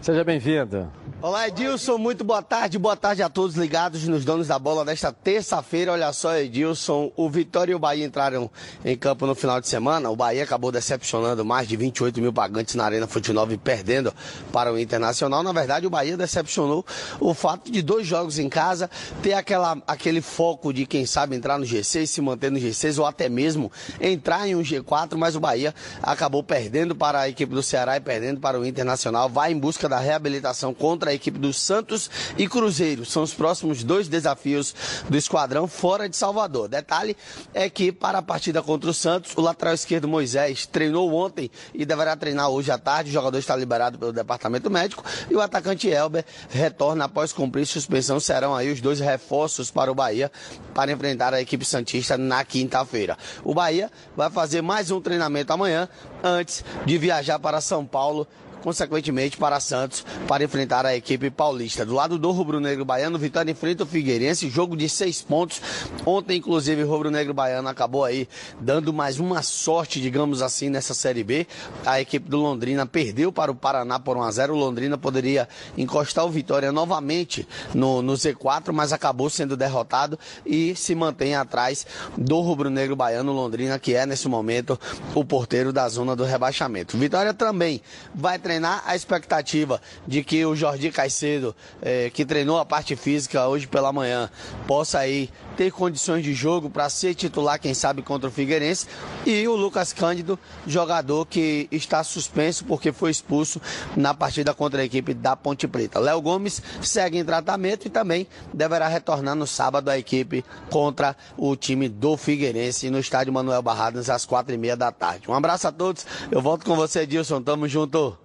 Seja 0.00 0.24
bem-vindo. 0.24 0.90
Olá, 1.22 1.46
Edilson. 1.46 1.98
Muito 1.98 2.24
boa 2.24 2.42
tarde. 2.42 2.76
Boa 2.80 2.96
tarde 2.96 3.22
a 3.22 3.28
todos 3.28 3.54
ligados 3.54 4.08
nos 4.08 4.24
donos 4.24 4.48
da 4.48 4.58
bola 4.58 4.84
desta 4.84 5.12
terça-feira. 5.12 5.92
Olha 5.92 6.12
só, 6.12 6.36
Edilson. 6.36 7.12
O 7.14 7.30
Vitória 7.30 7.70
e 7.70 7.76
o 7.76 7.78
Bahia 7.78 8.04
entraram 8.04 8.50
em 8.84 8.96
campo 8.96 9.24
no 9.24 9.32
final 9.36 9.60
de 9.60 9.68
semana. 9.68 10.10
O 10.10 10.16
Bahia 10.16 10.42
acabou 10.42 10.72
decepcionando 10.72 11.44
mais 11.44 11.68
de 11.68 11.76
28 11.76 12.20
mil 12.20 12.32
pagantes 12.32 12.74
na 12.74 12.84
Arena 12.86 13.06
Fute 13.06 13.30
e 13.30 13.56
perdendo 13.56 14.12
para 14.52 14.72
o 14.72 14.76
Internacional. 14.76 15.44
Na 15.44 15.52
verdade, 15.52 15.86
o 15.86 15.90
Bahia 15.90 16.16
decepcionou 16.16 16.84
o 17.20 17.32
fato 17.32 17.70
de 17.70 17.82
dois 17.82 18.04
jogos 18.04 18.40
em 18.40 18.48
casa 18.48 18.90
ter 19.22 19.34
aquela, 19.34 19.80
aquele 19.86 20.20
foco 20.20 20.72
de, 20.72 20.86
quem 20.86 21.06
sabe, 21.06 21.36
entrar 21.36 21.56
no 21.56 21.64
G6, 21.64 22.04
se 22.04 22.20
manter 22.20 22.50
no 22.50 22.58
G6 22.58 22.98
ou 22.98 23.06
até 23.06 23.28
mesmo 23.28 23.70
entrar 24.00 24.48
em 24.48 24.56
um 24.56 24.62
G4. 24.62 25.16
Mas 25.16 25.36
o 25.36 25.40
Bahia 25.40 25.72
acabou 26.02 26.42
perdendo 26.42 26.96
para 26.96 27.20
a 27.20 27.28
equipe 27.28 27.54
do 27.54 27.62
Ceará 27.62 27.96
e 27.96 28.00
perdendo 28.00 28.40
para 28.40 28.58
o 28.58 28.66
Internacional. 28.66 29.28
Vai 29.28 29.52
em 29.52 29.58
busca 29.58 29.88
da 29.88 30.00
reabilitação 30.00 30.74
contra 30.74 31.11
a 31.12 31.14
equipe 31.14 31.38
do 31.38 31.52
Santos 31.52 32.10
e 32.36 32.48
Cruzeiro. 32.48 33.04
São 33.04 33.22
os 33.22 33.32
próximos 33.32 33.84
dois 33.84 34.08
desafios 34.08 34.74
do 35.08 35.16
esquadrão 35.16 35.68
fora 35.68 36.08
de 36.08 36.16
Salvador. 36.16 36.68
Detalhe 36.68 37.16
é 37.54 37.68
que 37.70 37.92
para 37.92 38.18
a 38.18 38.22
partida 38.22 38.62
contra 38.62 38.90
o 38.90 38.94
Santos, 38.94 39.32
o 39.36 39.40
lateral 39.40 39.74
esquerdo 39.74 40.08
Moisés 40.08 40.66
treinou 40.66 41.12
ontem 41.14 41.50
e 41.74 41.84
deverá 41.84 42.16
treinar 42.16 42.48
hoje 42.48 42.70
à 42.70 42.78
tarde. 42.78 43.10
O 43.10 43.12
jogador 43.12 43.38
está 43.38 43.54
liberado 43.54 43.98
pelo 43.98 44.12
departamento 44.12 44.70
médico 44.70 45.04
e 45.30 45.36
o 45.36 45.40
atacante 45.40 45.88
Elber 45.88 46.24
retorna 46.48 47.04
após 47.04 47.32
cumprir 47.32 47.66
suspensão. 47.66 48.18
Serão 48.18 48.54
aí 48.54 48.72
os 48.72 48.80
dois 48.80 49.00
reforços 49.00 49.70
para 49.70 49.90
o 49.90 49.94
Bahia 49.94 50.30
para 50.74 50.90
enfrentar 50.90 51.34
a 51.34 51.40
equipe 51.40 51.64
Santista 51.64 52.16
na 52.16 52.44
quinta-feira. 52.44 53.16
O 53.44 53.54
Bahia 53.54 53.90
vai 54.16 54.30
fazer 54.30 54.62
mais 54.62 54.90
um 54.90 55.00
treinamento 55.00 55.52
amanhã 55.52 55.88
antes 56.22 56.64
de 56.84 56.98
viajar 56.98 57.38
para 57.38 57.60
São 57.60 57.84
Paulo 57.84 58.26
consequentemente 58.62 59.36
para 59.36 59.60
Santos, 59.60 60.06
para 60.26 60.44
enfrentar 60.44 60.86
a 60.86 60.96
equipe 60.96 61.30
paulista. 61.30 61.84
Do 61.84 61.94
lado 61.94 62.18
do 62.18 62.30
rubro-negro 62.30 62.84
baiano, 62.84 63.18
Vitória 63.18 63.50
enfrenta 63.50 63.82
o 63.82 63.86
Figueirense, 63.86 64.48
jogo 64.48 64.76
de 64.76 64.88
seis 64.88 65.20
pontos. 65.20 65.60
Ontem, 66.06 66.38
inclusive, 66.38 66.84
o 66.84 66.88
rubro-negro 66.88 67.34
baiano 67.34 67.68
acabou 67.68 68.04
aí 68.04 68.28
dando 68.60 68.92
mais 68.92 69.18
uma 69.18 69.42
sorte, 69.42 70.00
digamos 70.00 70.40
assim, 70.40 70.70
nessa 70.70 70.94
Série 70.94 71.24
B. 71.24 71.46
A 71.84 72.00
equipe 72.00 72.28
do 72.28 72.38
Londrina 72.38 72.86
perdeu 72.86 73.32
para 73.32 73.50
o 73.50 73.54
Paraná 73.54 73.98
por 73.98 74.16
1 74.16 74.22
a 74.22 74.30
0 74.30 74.54
O 74.54 74.56
Londrina 74.56 74.96
poderia 74.96 75.48
encostar 75.76 76.24
o 76.24 76.30
Vitória 76.30 76.70
novamente 76.70 77.46
no, 77.74 78.00
no 78.00 78.12
Z4, 78.12 78.72
mas 78.72 78.92
acabou 78.92 79.28
sendo 79.28 79.56
derrotado 79.56 80.18
e 80.46 80.74
se 80.76 80.94
mantém 80.94 81.34
atrás 81.34 81.86
do 82.16 82.40
rubro-negro 82.40 82.94
baiano 82.94 83.32
Londrina, 83.32 83.78
que 83.78 83.94
é 83.94 84.06
nesse 84.06 84.28
momento 84.28 84.78
o 85.14 85.24
porteiro 85.24 85.72
da 85.72 85.88
zona 85.88 86.14
do 86.14 86.24
rebaixamento. 86.24 86.96
Vitória 86.96 87.34
também 87.34 87.82
vai 88.14 88.38
treinar 88.38 88.51
a 88.84 88.96
expectativa 88.96 89.80
de 90.06 90.22
que 90.22 90.44
o 90.44 90.54
Jordi 90.54 90.90
Caicedo, 90.90 91.54
eh, 91.80 92.10
que 92.12 92.24
treinou 92.24 92.58
a 92.58 92.64
parte 92.64 92.96
física 92.96 93.46
hoje 93.46 93.66
pela 93.66 93.92
manhã, 93.92 94.30
possa 94.66 94.98
aí 94.98 95.30
ter 95.56 95.70
condições 95.70 96.24
de 96.24 96.34
jogo 96.34 96.70
para 96.70 96.88
ser 96.88 97.14
titular, 97.14 97.58
quem 97.58 97.74
sabe, 97.74 98.02
contra 98.02 98.28
o 98.28 98.32
Figueirense. 98.32 98.86
E 99.24 99.46
o 99.46 99.54
Lucas 99.54 99.92
Cândido, 99.92 100.38
jogador 100.66 101.26
que 101.26 101.68
está 101.70 102.02
suspenso 102.02 102.64
porque 102.64 102.92
foi 102.92 103.10
expulso 103.10 103.60
na 103.96 104.14
partida 104.14 104.54
contra 104.54 104.82
a 104.82 104.84
equipe 104.84 105.14
da 105.14 105.36
Ponte 105.36 105.68
Preta. 105.68 105.98
Léo 105.98 106.20
Gomes 106.20 106.62
segue 106.82 107.18
em 107.18 107.24
tratamento 107.24 107.86
e 107.86 107.90
também 107.90 108.26
deverá 108.52 108.88
retornar 108.88 109.34
no 109.34 109.46
sábado 109.46 109.88
à 109.88 109.98
equipe 109.98 110.44
contra 110.70 111.16
o 111.36 111.54
time 111.56 111.88
do 111.88 112.16
Figueirense 112.16 112.90
no 112.90 112.98
estádio 112.98 113.32
Manuel 113.32 113.62
Barradas 113.62 114.10
às 114.10 114.24
quatro 114.24 114.54
e 114.54 114.58
meia 114.58 114.76
da 114.76 114.90
tarde. 114.90 115.30
Um 115.30 115.34
abraço 115.34 115.68
a 115.68 115.72
todos. 115.72 116.06
Eu 116.30 116.40
volto 116.40 116.64
com 116.64 116.74
você, 116.74 117.06
Dilson. 117.06 117.42
Tamo 117.42 117.68
junto. 117.68 118.21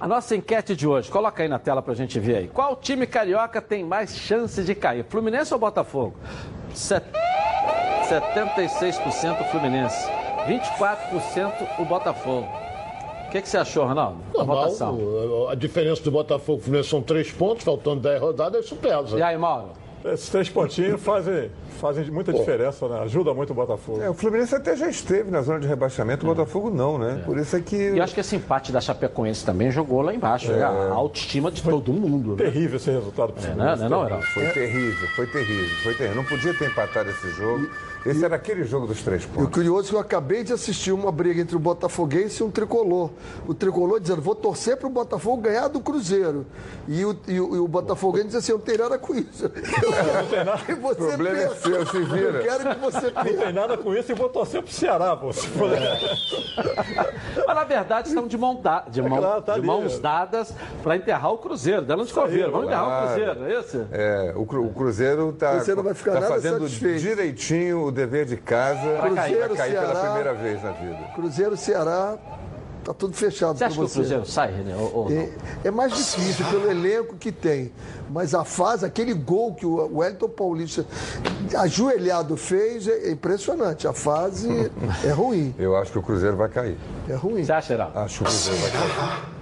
A 0.00 0.06
nossa 0.06 0.36
enquete 0.36 0.76
de 0.76 0.86
hoje, 0.86 1.10
coloca 1.10 1.42
aí 1.42 1.48
na 1.48 1.58
tela 1.58 1.82
pra 1.82 1.92
gente 1.92 2.20
ver 2.20 2.36
aí. 2.36 2.48
Qual 2.48 2.76
time 2.76 3.04
carioca 3.06 3.60
tem 3.60 3.84
mais 3.84 4.14
chances 4.16 4.64
de 4.64 4.74
cair? 4.74 5.04
Fluminense 5.08 5.52
ou 5.52 5.58
Botafogo? 5.58 6.14
Set... 6.72 7.04
76% 8.08 9.50
Fluminense, 9.50 10.08
24% 10.46 11.80
o 11.80 11.84
Botafogo. 11.84 12.48
O 13.26 13.30
que, 13.30 13.42
que, 13.42 13.48
você 13.48 13.58
achou, 13.58 13.84
Ronaldo? 13.84 14.18
A 14.38 14.44
votação. 14.44 15.48
A 15.50 15.54
diferença 15.54 16.02
do 16.02 16.10
Botafogo 16.10 16.60
e 16.60 16.62
Fluminense 16.62 16.88
são 16.88 17.02
três 17.02 17.30
pontos, 17.30 17.64
faltando 17.64 18.00
10 18.00 18.20
rodadas, 18.20 18.64
isso 18.64 18.76
pesa. 18.76 19.18
E 19.18 19.22
aí, 19.22 19.36
Mauro? 19.36 19.72
Esses 20.04 20.28
três 20.28 20.48
pontinhos 20.48 21.00
fazem, 21.02 21.50
fazem 21.80 22.10
muita 22.10 22.32
Pô. 22.32 22.38
diferença, 22.38 22.88
né? 22.88 23.00
Ajuda 23.00 23.34
muito 23.34 23.50
o 23.50 23.54
Botafogo. 23.54 24.00
É, 24.00 24.08
o 24.08 24.14
Fluminense 24.14 24.54
até 24.54 24.76
já 24.76 24.88
esteve 24.88 25.30
na 25.30 25.42
zona 25.42 25.60
de 25.60 25.66
rebaixamento, 25.66 26.24
o 26.24 26.34
Botafogo 26.34 26.70
não, 26.70 26.98
né? 26.98 27.20
É. 27.20 27.24
Por 27.24 27.38
isso 27.38 27.56
é 27.56 27.60
que. 27.60 27.76
E 27.76 28.00
acho 28.00 28.14
que 28.14 28.20
esse 28.20 28.36
empate 28.36 28.70
da 28.72 28.80
Chapecoense 28.80 29.44
também 29.44 29.70
jogou 29.70 30.02
lá 30.02 30.14
embaixo. 30.14 30.52
É. 30.52 30.62
A 30.62 30.92
autoestima 30.92 31.50
de 31.50 31.62
foi 31.62 31.72
todo 31.72 31.92
mundo. 31.92 32.30
Né? 32.30 32.44
Terrível 32.44 32.76
esse 32.76 32.90
resultado 32.90 33.32
pro 33.32 33.42
é, 33.42 33.46
Fluminense. 33.46 33.82
Não, 33.82 33.88
não, 33.88 33.98
não, 34.00 34.06
era. 34.06 34.22
Foi 34.22 34.46
terrível, 34.48 35.08
foi 35.16 35.26
terrível, 35.26 35.76
foi 35.82 35.94
terrível. 35.94 36.16
Não 36.16 36.24
podia 36.24 36.54
ter 36.54 36.68
empatado 36.68 37.10
esse 37.10 37.30
jogo. 37.32 37.68
E... 37.97 37.97
Esse 38.06 38.20
e, 38.20 38.24
era 38.24 38.36
aquele 38.36 38.64
jogo 38.64 38.86
dos 38.86 39.02
três 39.02 39.24
pontos. 39.24 39.42
E 39.42 39.46
o 39.46 39.50
curioso 39.50 39.88
é 39.88 39.90
que 39.90 39.94
eu 39.96 40.00
acabei 40.00 40.44
de 40.44 40.52
assistir 40.52 40.92
uma 40.92 41.10
briga 41.10 41.40
entre 41.40 41.56
o 41.56 41.58
Botafoguense 41.58 42.42
e 42.42 42.46
um 42.46 42.50
tricolor. 42.50 43.10
O 43.46 43.54
tricolor 43.54 44.00
dizendo, 44.00 44.22
vou 44.22 44.34
torcer 44.34 44.76
para 44.76 44.86
o 44.86 44.90
Botafogo 44.90 45.42
ganhar 45.42 45.68
do 45.68 45.80
Cruzeiro. 45.80 46.46
E 46.86 47.04
o, 47.04 47.16
e 47.26 47.40
o, 47.40 47.56
e 47.56 47.58
o 47.58 47.68
Botafoguense 47.68 48.26
disse 48.26 48.38
assim, 48.38 48.52
eu 48.52 48.58
não 48.58 48.64
tenho 48.64 48.78
nada 48.78 48.98
com 48.98 49.14
isso. 49.14 49.44
não 49.50 50.26
tem 50.26 50.44
nada. 50.44 50.62
o 50.72 50.94
problema 50.94 51.38
é 51.38 51.46
pensa, 51.48 51.54
é 51.54 51.70
seu, 51.70 51.86
se 51.86 52.00
vira. 52.00 52.38
Eu 52.38 52.42
quero 52.42 52.74
que 52.74 52.80
você 52.80 53.10
pense. 53.10 53.32
Não 53.32 53.42
tem 53.42 53.52
nada 53.52 53.76
com 53.76 53.94
isso 53.94 54.12
e 54.12 54.14
vou 54.14 54.28
torcer 54.28 54.62
para 54.62 54.70
o 54.70 54.72
Ceará, 54.72 55.16
pô. 55.16 55.30
Mas 57.46 57.56
na 57.56 57.64
verdade 57.64 58.08
estão 58.08 58.26
de, 58.26 58.38
mão 58.38 58.60
da, 58.60 58.80
de, 58.82 59.02
mão, 59.02 59.18
é 59.18 59.20
claro, 59.20 59.42
tá 59.42 59.54
de 59.54 59.60
mãos 59.62 59.98
dadas 59.98 60.54
para 60.82 60.96
enterrar 60.96 61.32
o 61.32 61.38
Cruzeiro. 61.38 61.82
Dando 61.82 62.04
de 62.04 62.12
coveiro. 62.12 62.52
Vamos 62.52 62.68
claro. 62.68 62.86
enterrar 62.86 63.04
o 63.04 63.06
Cruzeiro, 63.06 63.44
é 63.44 63.60
isso? 63.60 63.86
É, 63.90 64.32
o, 64.36 64.42
o 64.42 64.72
Cruzeiro 64.72 65.30
está 65.30 65.58
tá 65.58 66.22
fazendo 66.22 66.60
satisfeito. 66.60 67.00
direitinho 67.00 67.87
o 67.88 67.92
dever 67.92 68.26
de 68.26 68.36
casa 68.36 68.96
para 68.98 69.10
cair, 69.14 69.48
cair 69.48 69.70
Ceará, 69.70 69.88
pela 69.88 70.04
primeira 70.04 70.34
vez 70.34 70.62
na 70.62 70.72
vida. 70.72 70.98
Cruzeiro, 71.14 71.56
Ceará, 71.56 72.16
tá 72.84 72.94
tudo 72.94 73.14
fechado 73.14 73.58
você 73.58 73.64
acha 73.64 73.76
você. 73.76 73.86
que 73.86 73.90
o 73.90 74.02
Cruzeiro 74.02 74.26
sai, 74.26 74.52
René? 74.52 74.76
Ou, 74.76 74.96
ou 74.96 75.12
é, 75.12 75.30
é, 75.64 75.70
mais 75.70 75.94
difícil 75.94 76.44
pelo 76.46 76.70
elenco 76.70 77.16
que 77.16 77.32
tem. 77.32 77.72
Mas 78.10 78.34
a 78.34 78.44
fase, 78.44 78.86
aquele 78.86 79.12
gol 79.12 79.54
que 79.54 79.66
o 79.66 79.98
Wellington 79.98 80.28
Paulista 80.28 80.86
ajoelhado 81.56 82.36
fez 82.36 82.86
é 82.88 83.10
impressionante. 83.10 83.86
A 83.86 83.92
fase 83.92 84.70
é 85.04 85.10
ruim. 85.10 85.54
Eu 85.58 85.76
acho 85.76 85.92
que 85.92 85.98
o 85.98 86.02
Cruzeiro 86.02 86.36
vai 86.36 86.48
cair. 86.48 86.78
É 87.08 87.14
ruim. 87.14 87.44
Você 87.44 87.52
acha, 87.52 87.68
Geraldo? 87.68 87.98
Acho 87.98 88.18
que 88.18 88.22
o 88.22 88.26
Cruzeiro 88.26 88.58
vai 88.60 88.70
cair. 88.70 89.38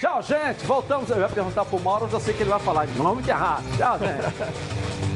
Tchau, 0.00 0.22
gente. 0.22 0.66
Voltamos. 0.66 1.10
Eu 1.10 1.18
ia 1.18 1.28
perguntar 1.28 1.64
pro 1.64 1.80
Mauro, 1.80 2.04
eu 2.04 2.10
já 2.10 2.20
sei 2.20 2.34
que 2.34 2.42
ele 2.42 2.50
vai 2.50 2.60
falar. 2.60 2.86
Vamos 2.88 3.22
enterrar. 3.24 3.62
Tchau, 3.76 3.98
gente. 3.98 5.06